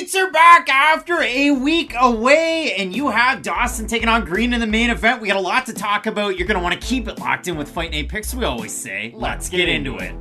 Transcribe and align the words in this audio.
fights 0.00 0.14
are 0.14 0.30
back 0.30 0.66
after 0.70 1.20
a 1.20 1.50
week 1.50 1.92
away, 1.98 2.72
and 2.78 2.96
you 2.96 3.10
have 3.10 3.42
Dawson 3.42 3.86
taking 3.86 4.08
on 4.08 4.24
Green 4.24 4.54
in 4.54 4.60
the 4.60 4.66
main 4.66 4.88
event. 4.88 5.20
We 5.20 5.28
got 5.28 5.36
a 5.36 5.40
lot 5.40 5.66
to 5.66 5.74
talk 5.74 6.06
about. 6.06 6.38
You're 6.38 6.46
going 6.46 6.56
to 6.56 6.62
want 6.62 6.80
to 6.80 6.86
keep 6.86 7.06
it 7.06 7.18
locked 7.18 7.48
in 7.48 7.56
with 7.58 7.68
Fight 7.68 7.90
Night 7.90 8.08
Picks, 8.08 8.34
we 8.34 8.46
always 8.46 8.72
say. 8.72 9.12
Let's, 9.14 9.50
get, 9.50 9.68
into 9.68 9.98
it. 9.98 10.14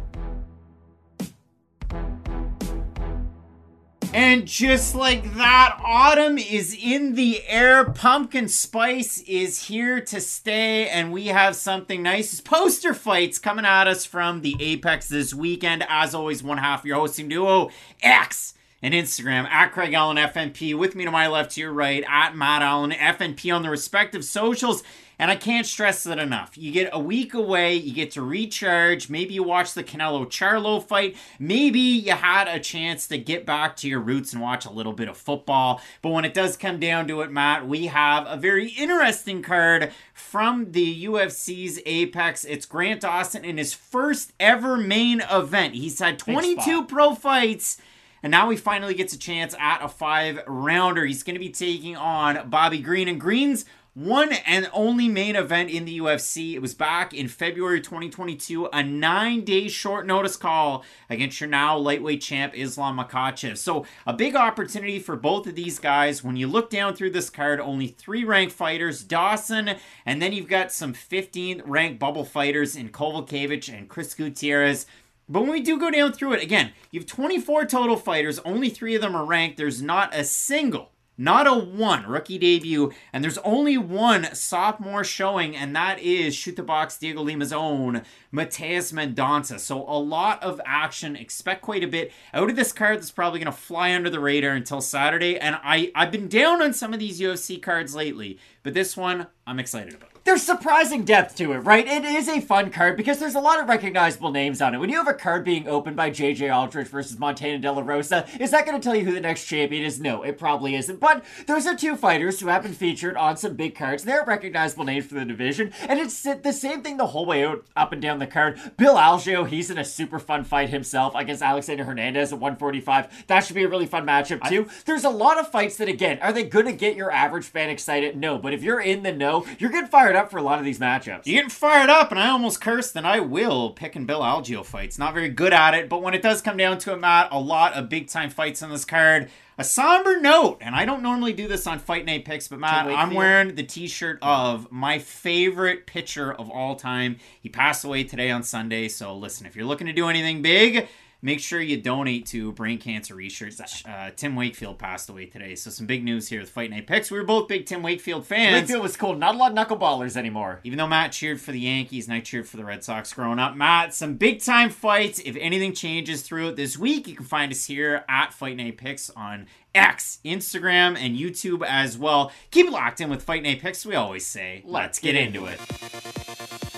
And 4.14 4.46
just 4.46 4.96
like 4.96 5.36
that, 5.36 5.80
autumn 5.82 6.38
is 6.38 6.78
in 6.78 7.16
the 7.16 7.42
air. 7.48 7.86
Pumpkin 7.86 8.50
spice 8.50 9.22
is 9.22 9.68
here 9.68 10.02
to 10.02 10.20
stay, 10.20 10.90
and 10.90 11.14
we 11.14 11.28
have 11.28 11.56
something 11.56 12.04
nice. 12.04 12.42
Poster 12.42 12.94
fights 12.94 13.40
coming 13.40 13.64
at 13.64 13.88
us 13.88 14.04
from 14.04 14.42
the 14.42 14.58
Apex 14.60 15.08
this 15.08 15.34
weekend. 15.34 15.86
As 15.88 16.14
always, 16.14 16.44
one 16.44 16.58
half 16.58 16.82
of 16.82 16.86
your 16.86 16.98
hosting 16.98 17.30
duo, 17.30 17.70
X 18.02 18.56
and 18.82 18.94
Instagram 18.94 19.46
at 19.46 19.72
Craig 19.72 19.94
Allen 19.94 20.18
FNP. 20.18 20.78
With 20.78 20.96
me 20.96 21.06
to 21.06 21.12
my 21.12 21.28
left, 21.28 21.52
to 21.52 21.62
your 21.62 21.74
right, 21.74 22.04
at 22.08 22.36
Matt 22.36 22.62
Allen 22.62 22.92
FNP 22.92 23.54
on 23.54 23.64
the 23.64 23.70
respective 23.70 24.24
socials. 24.24 24.84
And 25.22 25.30
I 25.30 25.36
can't 25.36 25.68
stress 25.68 26.06
it 26.06 26.18
enough. 26.18 26.58
You 26.58 26.72
get 26.72 26.92
a 26.94 27.00
week 27.00 27.34
away, 27.34 27.76
you 27.76 27.94
get 27.94 28.12
to 28.12 28.22
recharge. 28.22 29.10
Maybe 29.10 29.34
you 29.34 29.44
watch 29.44 29.74
the 29.74 29.84
Canelo 29.84 30.26
Charlo 30.26 30.82
fight. 30.82 31.18
Maybe 31.38 31.82
you 31.82 32.14
had 32.14 32.48
a 32.48 32.58
chance 32.58 33.06
to 33.10 33.18
get 33.18 33.46
back 33.46 33.76
to 33.78 33.90
your 33.90 34.00
roots 34.00 34.32
and 34.32 34.42
watch 34.42 34.66
a 34.66 34.72
little 34.72 34.94
bit 34.94 35.10
of 35.10 35.18
football. 35.18 35.82
But 36.02 36.12
when 36.12 36.24
it 36.24 36.34
does 36.34 36.56
come 36.56 36.80
down 36.80 37.06
to 37.10 37.20
it, 37.20 37.32
Matt, 37.32 37.68
we 37.68 37.88
have 37.88 38.28
a 38.28 38.38
very 38.38 38.70
interesting 38.70 39.42
card 39.42 39.92
from 40.14 40.72
the 40.72 41.04
UFC's 41.04 41.82
Apex. 41.86 42.46
It's 42.46 42.66
Grant 42.66 43.02
Dawson 43.02 43.44
in 43.44 43.58
his 43.58 43.74
first 43.74 44.32
ever 44.40 44.78
main 44.78 45.22
event. 45.30 45.74
He's 45.74 46.00
had 46.00 46.18
22 46.18 46.86
pro 46.86 47.14
fights. 47.14 47.78
And 48.24 48.32
now 48.32 48.50
he 48.50 48.58
finally 48.58 48.94
gets 48.94 49.14
a 49.14 49.20
chance 49.20 49.56
at 49.60 49.84
a 49.84 49.88
five 49.88 50.42
rounder. 50.48 51.06
He's 51.06 51.24
going 51.24 51.36
to 51.36 51.40
be 51.40 51.50
taking 51.50 51.96
on 51.96 52.50
Bobby 52.50 52.80
Green. 52.80 53.08
And 53.08 53.20
Green's 53.20 53.66
one 54.00 54.32
and 54.46 54.70
only 54.72 55.10
main 55.10 55.36
event 55.36 55.70
in 55.70 55.84
the 55.84 56.00
UFC. 56.00 56.54
It 56.54 56.62
was 56.62 56.74
back 56.74 57.14
in 57.14 57.28
February 57.28 57.82
2022, 57.82 58.68
a 58.72 58.84
nine 58.84 59.44
day 59.44 59.68
short 59.68 60.06
notice 60.06 60.38
call 60.38 60.86
against 61.10 61.42
your 61.42 61.50
now 61.50 61.78
lightweight 61.78 62.22
champ 62.22 62.54
Islam 62.56 62.98
Makhachev. 62.98 63.58
So, 63.58 63.86
a 64.06 64.14
big 64.14 64.36
opportunity 64.36 65.00
for 65.00 65.16
both 65.16 65.48
of 65.48 65.56
these 65.56 65.80
guys. 65.80 66.24
When 66.24 66.38
you 66.38 66.48
look 66.48 66.70
down 66.70 66.96
through 66.96 67.10
this 67.12 67.30
card, 67.30 67.60
only 67.60 67.88
three 67.88 68.24
ranked 68.24 68.54
fighters 68.54 69.04
Dawson, 69.04 69.76
and 70.06 70.22
then 70.22 70.32
you've 70.34 70.48
got 70.48 70.72
some 70.72 70.94
15th 70.94 71.62
ranked 71.66 72.00
bubble 72.00 72.26
fighters 72.26 72.76
in 72.76 72.90
Kowalkiewicz 72.90 73.76
and 73.76 73.90
Chris 73.90 74.14
Gutierrez. 74.14 74.86
But 75.30 75.42
when 75.42 75.52
we 75.52 75.62
do 75.62 75.78
go 75.78 75.92
down 75.92 76.12
through 76.12 76.34
it, 76.34 76.44
again, 76.44 76.72
you 76.92 77.00
have 77.00 77.08
24 77.08 77.66
total 77.66 77.96
fighters, 77.96 78.40
only 78.40 78.70
three 78.70 78.96
of 78.96 79.02
them 79.02 79.16
are 79.16 79.26
ranked. 79.26 79.58
There's 79.58 79.82
not 79.82 80.14
a 80.14 80.24
single 80.24 80.92
not 81.20 81.46
a 81.46 81.54
one 81.54 82.06
rookie 82.08 82.38
debut, 82.38 82.94
and 83.12 83.22
there's 83.22 83.38
only 83.40 83.78
one 83.78 84.34
sophomore 84.34 85.04
showing, 85.04 85.54
and 85.54 85.76
that 85.76 86.00
is 86.00 86.34
Chute 86.34 86.66
Boxe 86.66 86.98
Diego 86.98 87.22
Lima's 87.22 87.52
own 87.52 88.04
Matheus 88.34 88.94
Mendonça. 88.94 89.60
So 89.60 89.84
a 89.86 90.00
lot 90.00 90.42
of 90.42 90.62
action. 90.66 91.18
Expect 91.18 91.62
quite 91.62 91.84
a 91.84 91.88
bit 91.88 92.14
out 92.34 92.50
of 92.50 92.56
this 92.56 92.72
card. 92.72 93.00
That's 93.00 93.12
probably 93.12 93.40
going 93.40 93.52
to 93.52 93.60
fly 93.60 93.94
under 93.94 94.10
the 94.10 94.22
radar 94.22 94.54
until 94.54 94.80
Saturday. 94.80 95.38
And 95.38 95.58
I 95.62 95.92
I've 95.94 96.12
been 96.12 96.30
down 96.30 96.62
on 96.62 96.74
some 96.74 96.94
of 96.94 97.00
these 97.00 97.20
UFC 97.20 97.62
cards 97.62 97.94
lately, 97.94 98.40
but 98.64 98.74
this 98.74 98.96
one 98.96 99.28
I'm 99.46 99.60
excited 99.60 99.94
about 99.94 100.19
there's 100.30 100.44
surprising 100.44 101.04
depth 101.06 101.36
to 101.36 101.54
it, 101.54 101.58
right? 101.58 101.88
It 101.88 102.06
is 102.06 102.30
a 102.30 102.40
fun 102.40 102.70
card 102.70 102.96
because 102.96 103.18
there's 103.18 103.34
a 103.34 103.40
lot 103.40 103.60
of 103.60 103.68
recognizable 103.68 104.30
names 104.30 104.62
on 104.62 104.76
it. 104.76 104.78
When 104.78 104.92
you 104.92 104.98
have 104.98 105.08
a 105.08 105.14
card 105.16 105.44
being 105.44 105.68
opened 105.68 105.96
by 105.96 106.12
JJ 106.12 106.56
Aldrich 106.56 106.88
versus 106.90 107.18
Montana 107.18 107.58
De 107.58 107.72
La 107.72 107.82
Rosa, 107.82 108.28
is 108.40 108.52
that 108.52 108.64
going 108.64 108.80
to 108.80 108.84
tell 108.84 108.96
you 108.96 109.06
who 109.06 109.12
the 109.12 109.22
next 109.22 109.46
champion 109.46 109.84
is? 109.84 110.00
No, 110.00 110.22
it 110.22 110.38
probably 110.38 110.76
isn't. 110.76 111.00
But 111.00 111.26
those 111.48 111.66
are 111.66 111.76
two 111.76 111.96
fighters 111.96 112.40
who 112.40 112.48
have 112.48 112.62
been 112.62 112.74
featured 112.74 113.18
on 113.18 113.38
some 113.38 113.56
big 113.56 113.74
cards. 113.74 114.04
They're 114.04 114.24
recognizable 114.24 114.86
names 114.86 115.08
for 115.08 115.16
the 115.16 115.26
division, 115.26 115.74
and 115.88 116.00
it's 116.00 116.22
the 116.22 116.54
same 116.54 116.84
thing 116.84 116.98
the 116.98 117.08
whole 117.08 117.26
way 117.26 117.44
out, 117.44 117.66
up 117.76 117.92
and 117.92 118.00
down 118.00 118.20
the 118.20 118.28
card. 118.28 118.60
Bill 118.78 118.98
Algeo, 118.98 119.48
he's 119.48 119.72
in 119.72 119.80
a 119.80 119.86
super 119.86 120.20
fun 120.20 120.44
fight 120.44 120.70
himself 120.70 121.16
against 121.16 121.42
Alexander 121.42 121.86
Hernandez 121.86 122.32
at 122.32 122.38
145. 122.38 123.26
That 123.26 123.40
should 123.40 123.56
be 123.56 123.64
a 123.64 123.68
really 123.68 123.88
fun 123.88 124.06
matchup 124.06 124.48
too. 124.48 124.68
I, 124.70 124.74
there's 124.86 125.06
a 125.06 125.10
lot 125.10 125.40
of 125.40 125.50
fights 125.50 125.78
that, 125.78 125.88
again, 125.88 126.20
are 126.22 126.32
they 126.32 126.44
going 126.44 126.68
to 126.68 126.72
get 126.72 126.96
your 126.96 127.12
average 127.12 127.46
fan 127.46 127.72
excited? 127.72 128.16
No, 128.16 128.38
but 128.38 128.54
if 128.54 128.62
you're 128.62 128.80
in 128.80 129.02
the 129.02 129.12
know, 129.12 129.44
you're 129.58 129.72
getting 129.72 129.90
fired 129.90 130.16
up 130.16 130.19
for 130.28 130.38
a 130.38 130.42
lot 130.42 130.60
of 130.60 130.66
these 130.66 130.80
matchups. 130.80 131.26
You're 131.26 131.36
getting 131.36 131.50
fired 131.50 131.90
up, 131.90 132.12
and 132.12 132.20
I 132.20 132.30
almost 132.30 132.62
cursed, 132.62 132.96
and 132.96 133.06
I 133.06 133.20
will 133.20 133.72
picking 133.72 134.06
Bill 134.06 134.22
Algeo 134.22 134.66
fights. 134.66 134.98
Not 134.98 135.14
very 135.14 135.30
good 135.30 135.54
at 135.54 135.74
it, 135.74 135.88
but 135.88 136.02
when 136.02 136.14
it 136.14 136.22
does 136.22 136.42
come 136.42 136.58
down 136.58 136.78
to 136.80 136.94
it, 136.94 137.00
Matt, 137.00 137.30
a 137.32 137.40
lot 137.40 137.74
of 137.74 137.90
big 137.90 138.08
time 138.08 138.30
fights 138.30 138.64
on 138.64 138.70
this 138.70 138.86
card. 138.86 139.30
A 139.60 139.64
somber 139.64 140.20
note, 140.22 140.60
and 140.62 140.74
I 140.74 140.86
don't 140.86 141.04
normally 141.04 141.34
do 141.34 141.48
this 141.48 141.68
on 141.68 141.80
Fight 141.80 142.06
Night 142.06 142.24
Picks, 142.24 142.48
but 142.48 142.60
Matt, 142.60 142.88
I'm 142.88 143.14
wearing 143.14 143.56
the 143.56 143.64
t 143.64 143.88
shirt 143.88 144.18
of 144.22 144.72
my 144.72 145.00
favorite 145.00 145.86
pitcher 145.86 146.32
of 146.32 146.50
all 146.50 146.78
time. 146.78 147.18
He 147.42 147.50
passed 147.50 147.84
away 147.84 148.06
today 148.06 148.32
on 148.32 148.44
Sunday, 148.44 148.88
so 148.88 149.16
listen, 149.18 149.46
if 149.46 149.58
you're 149.58 149.66
looking 149.66 149.88
to 149.88 149.94
do 149.94 150.08
anything 150.08 150.42
big, 150.42 150.88
make 151.22 151.40
sure 151.40 151.62
you 151.62 151.82
donate 151.82 152.26
to 152.28 152.52
brain 152.54 152.78
cancer 152.78 153.16
research. 153.16 153.86
Uh, 153.86 154.12
Tim 154.16 154.36
Wakefield 154.36 154.80
passed 154.80 155.10
away 155.10 155.26
today, 155.26 155.56
so 155.56 155.70
some 155.70 155.86
big 155.86 156.04
news 156.04 156.30
here 156.30 156.40
with 156.40 156.50
Fight 156.50 156.70
Night 156.70 156.88
Picks. 156.88 157.12
We 157.12 157.18
were 157.18 157.26
both 157.26 157.48
big 157.48 157.66
Tim 157.66 157.84
Wakefield 157.84 158.26
fans. 158.26 158.54
Wakefield 158.54 158.84
was 158.84 158.98
cool. 158.98 159.16
Not 159.16 159.36
a 159.36 159.38
lot 159.38 159.52
of 159.52 159.58
knuckleballers 159.58 160.16
anymore. 160.16 160.60
Even 160.64 160.78
though 160.78 160.88
Matt 160.88 161.12
cheered 161.12 161.42
for 161.42 161.52
the 161.52 161.60
Yankees 161.60 162.08
and 162.08 162.16
I 162.16 162.20
cheered 162.20 162.48
for 162.48 162.58
the 162.58 162.66
Red 162.66 162.84
Sox 162.84 163.14
growing 163.14 163.40
up. 163.40 163.56
Matt, 163.56 163.94
some 163.94 164.16
big 164.16 164.42
time 164.42 164.70
fights. 164.70 165.20
If 165.20 165.36
anything 165.40 165.74
changes 165.74 166.22
throughout 166.22 166.56
this 166.56 166.78
week, 166.78 167.08
you 167.08 167.16
can 167.16 167.26
find 167.26 167.52
us 167.52 167.66
here 167.66 168.04
at 168.08 168.34
Fight 168.34 168.58
Night 168.58 168.78
Picks 168.78 169.10
on 169.12 169.48
X, 169.76 170.20
Instagram, 170.26 170.98
and 170.98 171.18
YouTube 171.18 171.66
as 171.66 171.98
well. 171.98 172.32
Keep 172.52 172.68
it 172.68 172.72
locked 172.72 173.02
in 173.02 173.10
with 173.10 173.24
Fight 173.24 173.44
Night 173.44 173.62
Picks. 173.62 173.86
We 173.86 173.96
always 173.96 174.26
say, 174.26 174.62
let's, 174.66 174.74
let's 174.74 175.00
get, 175.00 175.14
get 175.14 175.28
into 175.28 175.46
it. 175.46 176.69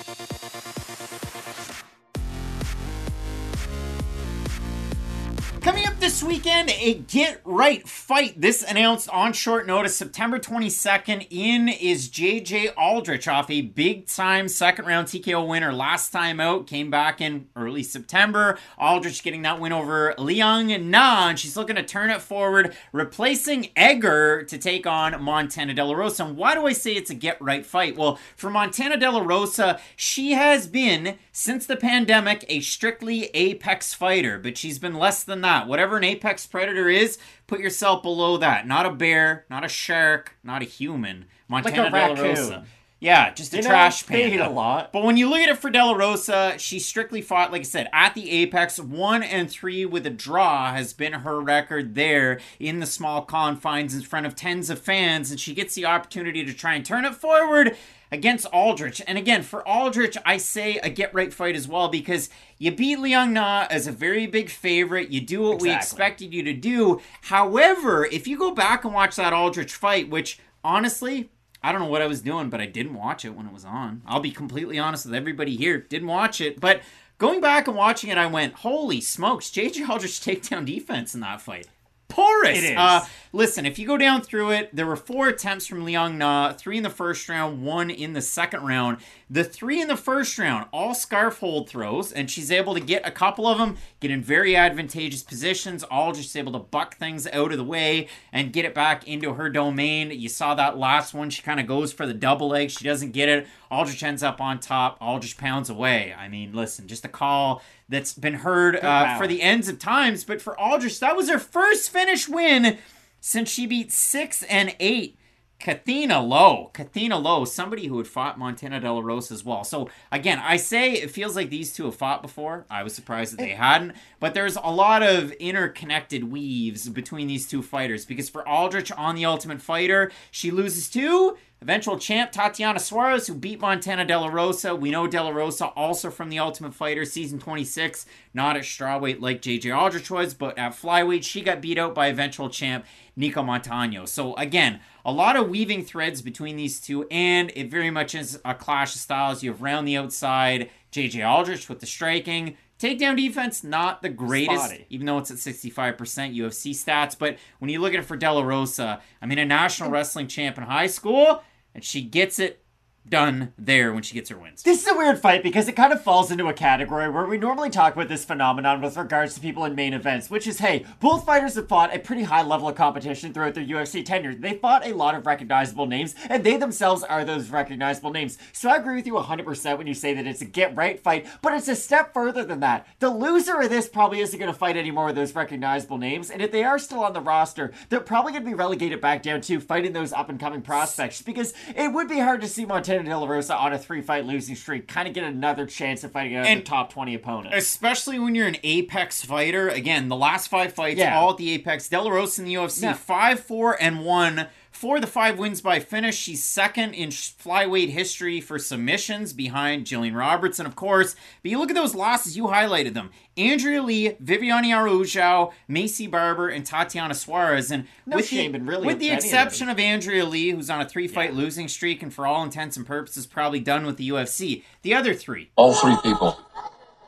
Coming 5.61 5.85
up 5.85 5.90
this 6.01 6.23
weekend, 6.23 6.71
a 6.71 6.95
get 6.95 7.39
right 7.45 7.87
fight. 7.87 8.33
This 8.41 8.63
announced 8.63 9.07
on 9.09 9.33
short 9.33 9.67
notice, 9.67 9.95
September 9.95 10.39
22nd. 10.39 11.27
In 11.29 11.69
is 11.69 12.09
JJ 12.09 12.73
Aldrich 12.75 13.27
off 13.27 13.51
a 13.51 13.61
big 13.61 14.07
time 14.07 14.47
second 14.47 14.85
round 14.85 15.07
TKO 15.07 15.47
winner 15.47 15.71
last 15.71 16.09
time 16.09 16.39
out. 16.39 16.65
Came 16.65 16.89
back 16.89 17.21
in 17.21 17.49
early 17.55 17.83
September. 17.83 18.57
Aldrich 18.79 19.21
getting 19.21 19.43
that 19.43 19.59
win 19.59 19.71
over 19.71 20.15
Liang 20.17 20.89
Na, 20.89 21.29
and 21.29 21.37
she's 21.37 21.55
looking 21.55 21.75
to 21.75 21.83
turn 21.83 22.09
it 22.09 22.21
forward, 22.21 22.75
replacing 22.91 23.69
Egger 23.75 24.41
to 24.41 24.57
take 24.57 24.87
on 24.87 25.21
Montana 25.21 25.75
De 25.75 25.85
La 25.85 25.93
Rosa. 25.93 26.25
And 26.25 26.35
why 26.35 26.55
do 26.55 26.65
I 26.65 26.73
say 26.73 26.95
it's 26.95 27.11
a 27.11 27.15
get 27.15 27.39
right 27.39 27.63
fight? 27.65 27.95
Well, 27.95 28.17
for 28.35 28.49
Montana 28.49 28.97
De 28.97 29.11
La 29.11 29.21
Rosa, 29.21 29.79
she 29.95 30.31
has 30.31 30.65
been, 30.65 31.19
since 31.31 31.67
the 31.67 31.77
pandemic, 31.77 32.43
a 32.49 32.61
strictly 32.61 33.25
apex 33.35 33.93
fighter, 33.93 34.39
but 34.39 34.57
she's 34.57 34.79
been 34.79 34.95
less 34.95 35.23
than 35.23 35.41
that 35.41 35.51
that. 35.51 35.67
Whatever 35.91 36.05
an 36.05 36.11
apex 36.15 36.47
predator 36.47 36.87
is, 36.87 37.17
put 37.47 37.59
yourself 37.59 38.01
below 38.01 38.37
that. 38.37 38.65
Not 38.65 38.85
a 38.85 38.91
bear, 38.91 39.45
not 39.49 39.65
a 39.65 39.67
shark, 39.67 40.37
not 40.41 40.61
a 40.61 40.65
human. 40.65 41.25
Montana 41.49 41.89
like 41.89 42.17
a 42.17 42.21
Rosa. 42.21 42.65
Yeah, 43.01 43.33
just 43.33 43.53
a 43.53 43.57
you 43.57 43.63
trash 43.63 44.07
know, 44.09 44.15
panda. 44.15 44.47
a 44.47 44.49
lot. 44.49 44.93
But 44.93 45.03
when 45.03 45.17
you 45.17 45.29
look 45.29 45.39
at 45.39 45.49
it 45.49 45.57
for 45.57 45.69
De 45.69 45.83
La 45.83 45.91
Rosa, 45.91 46.53
she 46.57 46.79
strictly 46.79 47.21
fought, 47.21 47.51
like 47.51 47.61
I 47.61 47.63
said, 47.63 47.89
at 47.91 48.15
the 48.15 48.31
apex. 48.31 48.79
One 48.79 49.21
and 49.21 49.51
three 49.51 49.85
with 49.85 50.05
a 50.05 50.09
draw 50.09 50.71
has 50.71 50.93
been 50.93 51.11
her 51.11 51.41
record 51.41 51.95
there 51.95 52.39
in 52.57 52.79
the 52.79 52.85
small 52.85 53.23
confines 53.23 53.93
in 53.93 54.01
front 54.01 54.25
of 54.25 54.33
tens 54.33 54.69
of 54.69 54.79
fans, 54.79 55.29
and 55.29 55.41
she 55.41 55.53
gets 55.53 55.75
the 55.75 55.87
opportunity 55.87 56.45
to 56.45 56.53
try 56.53 56.75
and 56.75 56.85
turn 56.85 57.03
it 57.03 57.15
forward 57.15 57.75
against 58.11 58.45
Aldrich. 58.47 59.01
And 59.07 59.17
again, 59.17 59.41
for 59.41 59.67
Aldrich, 59.67 60.17
I 60.25 60.37
say 60.37 60.77
a 60.77 60.89
get 60.89 61.13
right 61.13 61.33
fight 61.33 61.55
as 61.55 61.67
well 61.67 61.87
because 61.87 62.29
you 62.57 62.71
beat 62.71 62.99
Liang 62.99 63.33
Na 63.33 63.67
as 63.69 63.87
a 63.87 63.91
very 63.91 64.27
big 64.27 64.49
favorite. 64.49 65.09
You 65.09 65.21
do 65.21 65.41
what 65.41 65.53
exactly. 65.53 65.69
we 65.69 65.75
expected 65.75 66.33
you 66.33 66.43
to 66.43 66.53
do. 66.53 67.01
However, 67.23 68.05
if 68.05 68.27
you 68.27 68.37
go 68.37 68.51
back 68.51 68.83
and 68.83 68.93
watch 68.93 69.15
that 69.15 69.33
Aldrich 69.33 69.73
fight, 69.73 70.09
which 70.09 70.39
honestly, 70.63 71.29
I 71.63 71.71
don't 71.71 71.81
know 71.81 71.87
what 71.87 72.01
I 72.01 72.07
was 72.07 72.21
doing, 72.21 72.49
but 72.49 72.59
I 72.59 72.65
didn't 72.65 72.95
watch 72.95 73.23
it 73.23 73.35
when 73.35 73.45
it 73.45 73.53
was 73.53 73.65
on. 73.65 74.01
I'll 74.05 74.19
be 74.19 74.31
completely 74.31 74.77
honest 74.77 75.05
with 75.05 75.15
everybody 75.15 75.55
here. 75.55 75.77
Didn't 75.77 76.07
watch 76.07 76.41
it, 76.41 76.59
but 76.59 76.81
going 77.17 77.39
back 77.39 77.67
and 77.67 77.77
watching 77.77 78.09
it, 78.09 78.17
I 78.17 78.25
went, 78.27 78.55
holy 78.55 78.99
smokes, 78.99 79.49
JJ 79.49 79.87
Aldrich 79.87 80.19
takedown 80.19 80.65
defense 80.65 81.13
in 81.13 81.21
that 81.21 81.41
fight 81.41 81.67
porous. 82.11 82.57
It 82.57 82.63
is. 82.63 82.77
Uh, 82.77 83.05
listen, 83.33 83.65
if 83.65 83.79
you 83.79 83.87
go 83.87 83.97
down 83.97 84.21
through 84.21 84.51
it, 84.51 84.75
there 84.75 84.85
were 84.85 84.95
four 84.95 85.27
attempts 85.27 85.67
from 85.67 85.83
Liang 85.83 86.17
Na, 86.17 86.53
three 86.53 86.77
in 86.77 86.83
the 86.83 86.89
first 86.89 87.27
round, 87.29 87.63
one 87.63 87.89
in 87.89 88.13
the 88.13 88.21
second 88.21 88.65
round. 88.65 88.97
The 89.33 89.45
three 89.45 89.81
in 89.81 89.87
the 89.87 89.95
first 89.95 90.37
round, 90.37 90.67
all 90.73 90.93
scarf 90.93 91.39
hold 91.39 91.69
throws, 91.69 92.11
and 92.11 92.29
she's 92.29 92.51
able 92.51 92.73
to 92.73 92.81
get 92.81 93.07
a 93.07 93.11
couple 93.11 93.47
of 93.47 93.59
them, 93.59 93.77
get 94.01 94.11
in 94.11 94.21
very 94.21 94.57
advantageous 94.57 95.23
positions, 95.23 95.85
all 95.85 96.11
just 96.11 96.35
able 96.35 96.51
to 96.51 96.59
buck 96.59 96.97
things 96.97 97.25
out 97.27 97.53
of 97.53 97.57
the 97.57 97.63
way 97.63 98.09
and 98.33 98.51
get 98.51 98.65
it 98.65 98.75
back 98.75 99.07
into 99.07 99.35
her 99.35 99.49
domain. 99.49 100.11
You 100.11 100.27
saw 100.27 100.53
that 100.55 100.77
last 100.77 101.13
one. 101.13 101.29
She 101.29 101.41
kind 101.41 101.61
of 101.61 101.65
goes 101.65 101.93
for 101.93 102.05
the 102.05 102.13
double 102.13 102.49
leg. 102.49 102.71
She 102.71 102.83
doesn't 102.83 103.11
get 103.11 103.29
it. 103.29 103.47
Aldrich 103.71 104.03
ends 104.03 104.21
up 104.21 104.41
on 104.41 104.59
top. 104.59 104.97
Aldrich 104.99 105.37
pounds 105.37 105.69
away. 105.69 106.13
I 106.13 106.27
mean, 106.27 106.51
listen, 106.51 106.89
just 106.89 107.05
a 107.05 107.07
call 107.07 107.61
that's 107.87 108.13
been 108.13 108.33
heard 108.33 108.75
uh, 108.75 109.17
for 109.17 109.27
the 109.27 109.41
ends 109.41 109.69
of 109.69 109.79
times. 109.79 110.25
But 110.25 110.41
for 110.41 110.59
Aldrich, 110.59 110.99
that 110.99 111.15
was 111.15 111.29
her 111.29 111.39
first 111.39 111.89
finish 111.89 112.27
win 112.27 112.79
since 113.21 113.49
she 113.49 113.65
beat 113.65 113.93
six 113.93 114.43
and 114.43 114.75
eight 114.81 115.17
Kathina 115.61 116.19
Lowe. 116.19 116.71
Kathina 116.73 117.19
Lowe, 117.19 117.45
somebody 117.45 117.85
who 117.85 117.99
had 117.99 118.07
fought 118.07 118.39
Montana 118.39 118.79
De 118.79 118.91
La 118.91 118.99
Rosa 118.99 119.33
as 119.35 119.45
well. 119.45 119.63
So 119.63 119.89
again, 120.11 120.39
I 120.39 120.57
say 120.57 120.93
it 120.93 121.11
feels 121.11 121.35
like 121.35 121.49
these 121.49 121.71
two 121.71 121.85
have 121.85 121.95
fought 121.95 122.23
before. 122.23 122.65
I 122.69 122.81
was 122.81 122.95
surprised 122.95 123.33
that 123.33 123.37
they 123.37 123.49
hadn't, 123.49 123.93
but 124.19 124.33
there's 124.33 124.55
a 124.55 124.71
lot 124.71 125.03
of 125.03 125.31
interconnected 125.33 126.31
weaves 126.31 126.89
between 126.89 127.27
these 127.27 127.47
two 127.47 127.61
fighters 127.61 128.05
because 128.05 128.27
for 128.27 128.47
Aldrich 128.47 128.91
on 128.91 129.15
the 129.15 129.25
Ultimate 129.25 129.61
Fighter, 129.61 130.11
she 130.31 130.49
loses 130.49 130.89
to 130.89 131.37
eventual 131.61 131.99
champ 131.99 132.31
Tatiana 132.31 132.79
Suarez, 132.79 133.27
who 133.27 133.35
beat 133.35 133.59
Montana 133.59 134.03
De 134.03 134.17
La 134.17 134.27
Rosa. 134.27 134.75
We 134.75 134.89
know 134.89 135.05
De 135.05 135.21
La 135.21 135.29
Rosa 135.29 135.67
also 135.67 136.09
from 136.09 136.29
the 136.29 136.39
Ultimate 136.39 136.73
Fighter 136.73 137.05
season 137.05 137.37
26, 137.39 138.05
not 138.33 138.57
at 138.57 138.63
strawweight 138.63 139.21
like 139.21 139.41
JJ 139.41 139.75
Aldrich 139.77 140.09
was, 140.09 140.33
but 140.33 140.57
at 140.57 140.71
flyweight, 140.71 141.23
she 141.23 141.41
got 141.41 141.61
beat 141.61 141.77
out 141.77 141.93
by 141.93 142.07
eventual 142.07 142.49
champ 142.49 142.85
Nicco 143.17 143.35
Montaño. 143.35 144.07
So 144.07 144.33
again, 144.35 144.79
a 145.05 145.11
lot 145.11 145.35
of 145.35 145.49
weaving 145.49 145.85
threads 145.85 146.21
between 146.21 146.55
these 146.55 146.79
two, 146.79 147.07
and 147.11 147.51
it 147.55 147.69
very 147.69 147.91
much 147.91 148.15
is 148.15 148.39
a 148.43 148.55
clash 148.55 148.95
of 148.95 149.01
styles. 149.01 149.43
You 149.43 149.51
have 149.51 149.61
round 149.61 149.87
the 149.87 149.97
outside, 149.97 150.69
JJ 150.91 151.27
Aldrich 151.27 151.69
with 151.69 151.79
the 151.79 151.85
striking. 151.85 152.57
Takedown 152.79 153.15
defense, 153.15 153.63
not 153.63 154.01
the 154.01 154.09
greatest, 154.09 154.65
Spotty. 154.65 154.87
even 154.89 155.05
though 155.05 155.19
it's 155.19 155.29
at 155.29 155.37
65% 155.37 155.95
UFC 156.35 156.71
stats. 156.71 157.15
But 157.15 157.37
when 157.59 157.69
you 157.69 157.79
look 157.79 157.93
at 157.93 157.99
it 157.99 158.05
for 158.05 158.17
De 158.17 158.31
La 158.31 158.41
Rosa, 158.41 158.99
I 159.21 159.27
mean, 159.27 159.37
a 159.37 159.45
national 159.45 159.91
wrestling 159.91 160.25
champ 160.25 160.57
in 160.57 160.63
high 160.63 160.87
school, 160.87 161.43
and 161.73 161.83
she 161.83 162.01
gets 162.01 162.39
it 162.39 162.63
done 163.07 163.53
there 163.57 163.93
when 163.93 164.03
she 164.03 164.13
gets 164.13 164.29
her 164.29 164.37
wins. 164.37 164.63
This 164.63 164.81
is 164.81 164.87
a 164.87 164.95
weird 164.95 165.19
fight 165.19 165.43
because 165.43 165.67
it 165.67 165.75
kind 165.75 165.91
of 165.91 166.01
falls 166.01 166.31
into 166.31 166.47
a 166.47 166.53
category 166.53 167.09
where 167.09 167.25
we 167.25 167.37
normally 167.37 167.69
talk 167.69 167.93
about 167.93 168.07
this 168.07 168.23
phenomenon 168.23 168.81
with 168.81 168.95
regards 168.95 169.33
to 169.35 169.41
people 169.41 169.65
in 169.65 169.75
main 169.75 169.93
events, 169.93 170.29
which 170.29 170.47
is 170.47 170.59
hey, 170.59 170.85
both 170.99 171.25
fighters 171.25 171.55
have 171.55 171.67
fought 171.67 171.95
a 171.95 171.99
pretty 171.99 172.23
high 172.23 172.43
level 172.43 172.69
of 172.69 172.75
competition 172.75 173.33
throughout 173.33 173.53
their 173.53 173.65
UFC 173.65 174.05
tenure. 174.05 174.33
They 174.35 174.53
fought 174.53 174.85
a 174.85 174.93
lot 174.93 175.15
of 175.15 175.25
recognizable 175.25 175.87
names, 175.87 176.15
and 176.29 176.43
they 176.43 176.57
themselves 176.57 177.03
are 177.03 177.25
those 177.25 177.49
recognizable 177.49 178.11
names. 178.11 178.37
So 178.53 178.69
I 178.69 178.77
agree 178.77 178.95
with 178.95 179.07
you 179.07 179.13
100% 179.13 179.77
when 179.77 179.87
you 179.87 179.93
say 179.93 180.13
that 180.13 180.27
it's 180.27 180.41
a 180.41 180.45
get 180.45 180.75
right 180.75 180.99
fight, 180.99 181.27
but 181.41 181.53
it's 181.53 181.67
a 181.67 181.75
step 181.75 182.13
further 182.13 182.45
than 182.45 182.61
that. 182.61 182.87
The 182.99 183.09
loser 183.09 183.59
of 183.59 183.69
this 183.69 183.89
probably 183.89 184.21
isn't 184.21 184.39
going 184.39 184.51
to 184.51 184.57
fight 184.57 184.77
any 184.77 184.91
more 184.91 185.09
of 185.09 185.15
those 185.15 185.35
recognizable 185.35 185.97
names, 185.97 186.29
and 186.29 186.41
if 186.41 186.51
they 186.51 186.63
are 186.63 186.79
still 186.79 187.03
on 187.03 187.13
the 187.13 187.21
roster, 187.21 187.71
they're 187.89 187.99
probably 187.99 188.31
going 188.31 188.43
to 188.43 188.49
be 188.49 188.55
relegated 188.55 189.01
back 189.01 189.23
down 189.23 189.41
to 189.41 189.59
fighting 189.59 189.93
those 189.93 190.13
up 190.13 190.29
and 190.29 190.39
coming 190.39 190.61
prospects 190.61 191.21
because 191.21 191.53
it 191.75 191.91
would 191.91 192.07
be 192.07 192.19
hard 192.19 192.41
to 192.41 192.47
see 192.47 192.65
Montana 192.65 192.90
De 192.99 193.17
La 193.17 193.27
Rosa 193.27 193.55
on 193.55 193.73
a 193.73 193.77
three 193.79 194.01
fight 194.01 194.25
losing 194.25 194.55
streak 194.55 194.87
kind 194.87 195.07
of 195.07 195.13
get 195.13 195.23
another 195.23 195.65
chance 195.65 196.03
of 196.03 196.11
fighting 196.11 196.35
And- 196.37 196.65
top 196.65 196.91
20 196.91 197.13
opponent. 197.15 197.53
Especially 197.55 198.19
when 198.19 198.35
you're 198.35 198.47
an 198.47 198.57
Apex 198.63 199.23
fighter. 199.23 199.69
Again, 199.69 200.07
the 200.09 200.15
last 200.15 200.47
five 200.47 200.73
fights, 200.73 200.99
Yeah. 200.99 201.17
all 201.19 201.31
at 201.31 201.37
the 201.37 201.51
Apex. 201.53 201.87
De 201.89 201.99
La 202.01 202.09
Rosa 202.09 202.41
in 202.41 202.45
the 202.47 202.53
UFC, 202.55 202.83
Yeah. 202.83 202.93
5 202.93 203.39
4 203.41 203.81
and 203.81 204.03
1. 204.05 204.47
For 204.81 204.99
the 204.99 205.05
five 205.05 205.37
wins 205.37 205.61
by 205.61 205.79
finish, 205.79 206.17
she's 206.17 206.43
second 206.43 206.95
in 206.95 207.09
flyweight 207.09 207.89
history 207.89 208.41
for 208.41 208.57
submissions 208.57 209.31
behind 209.31 209.85
Jillian 209.85 210.15
Robertson, 210.17 210.65
of 210.65 210.75
course. 210.75 211.15
But 211.43 211.51
you 211.51 211.59
look 211.59 211.69
at 211.69 211.75
those 211.75 211.93
losses, 211.93 212.35
you 212.35 212.45
highlighted 212.45 212.95
them. 212.95 213.11
Andrea 213.37 213.83
Lee, 213.83 214.15
Viviane 214.19 214.71
Araújo, 214.73 215.51
Maycee 215.69 216.09
Barber, 216.09 216.49
and 216.49 216.65
Tatiana 216.65 217.13
Suarez. 217.13 217.69
And 217.69 217.85
No 218.07 218.15
with 218.15 218.25
shame 218.29 218.53
the, 218.53 218.57
in 218.57 218.65
really 218.65 218.87
with 218.87 218.97
the 218.97 219.09
any 219.11 219.19
of 219.19 219.23
exception 219.23 219.69
of 219.69 219.77
Andrea 219.77 220.25
Lee, 220.25 220.49
who's 220.49 220.71
on 220.71 220.81
a 220.81 220.89
three 220.89 221.07
fight 221.07 221.29
Yeah. 221.33 221.37
losing 221.37 221.67
streak 221.67 222.01
and 222.01 222.11
for 222.11 222.25
all 222.25 222.41
intents 222.41 222.75
and 222.75 222.83
purposes 222.83 223.27
probably 223.27 223.59
done 223.59 223.85
with 223.85 223.97
the 223.97 224.09
UFC, 224.09 224.63
the 224.81 224.95
other 224.95 225.13
three, 225.13 225.51
All 225.57 225.75
three 225.75 225.97
people, 226.01 226.39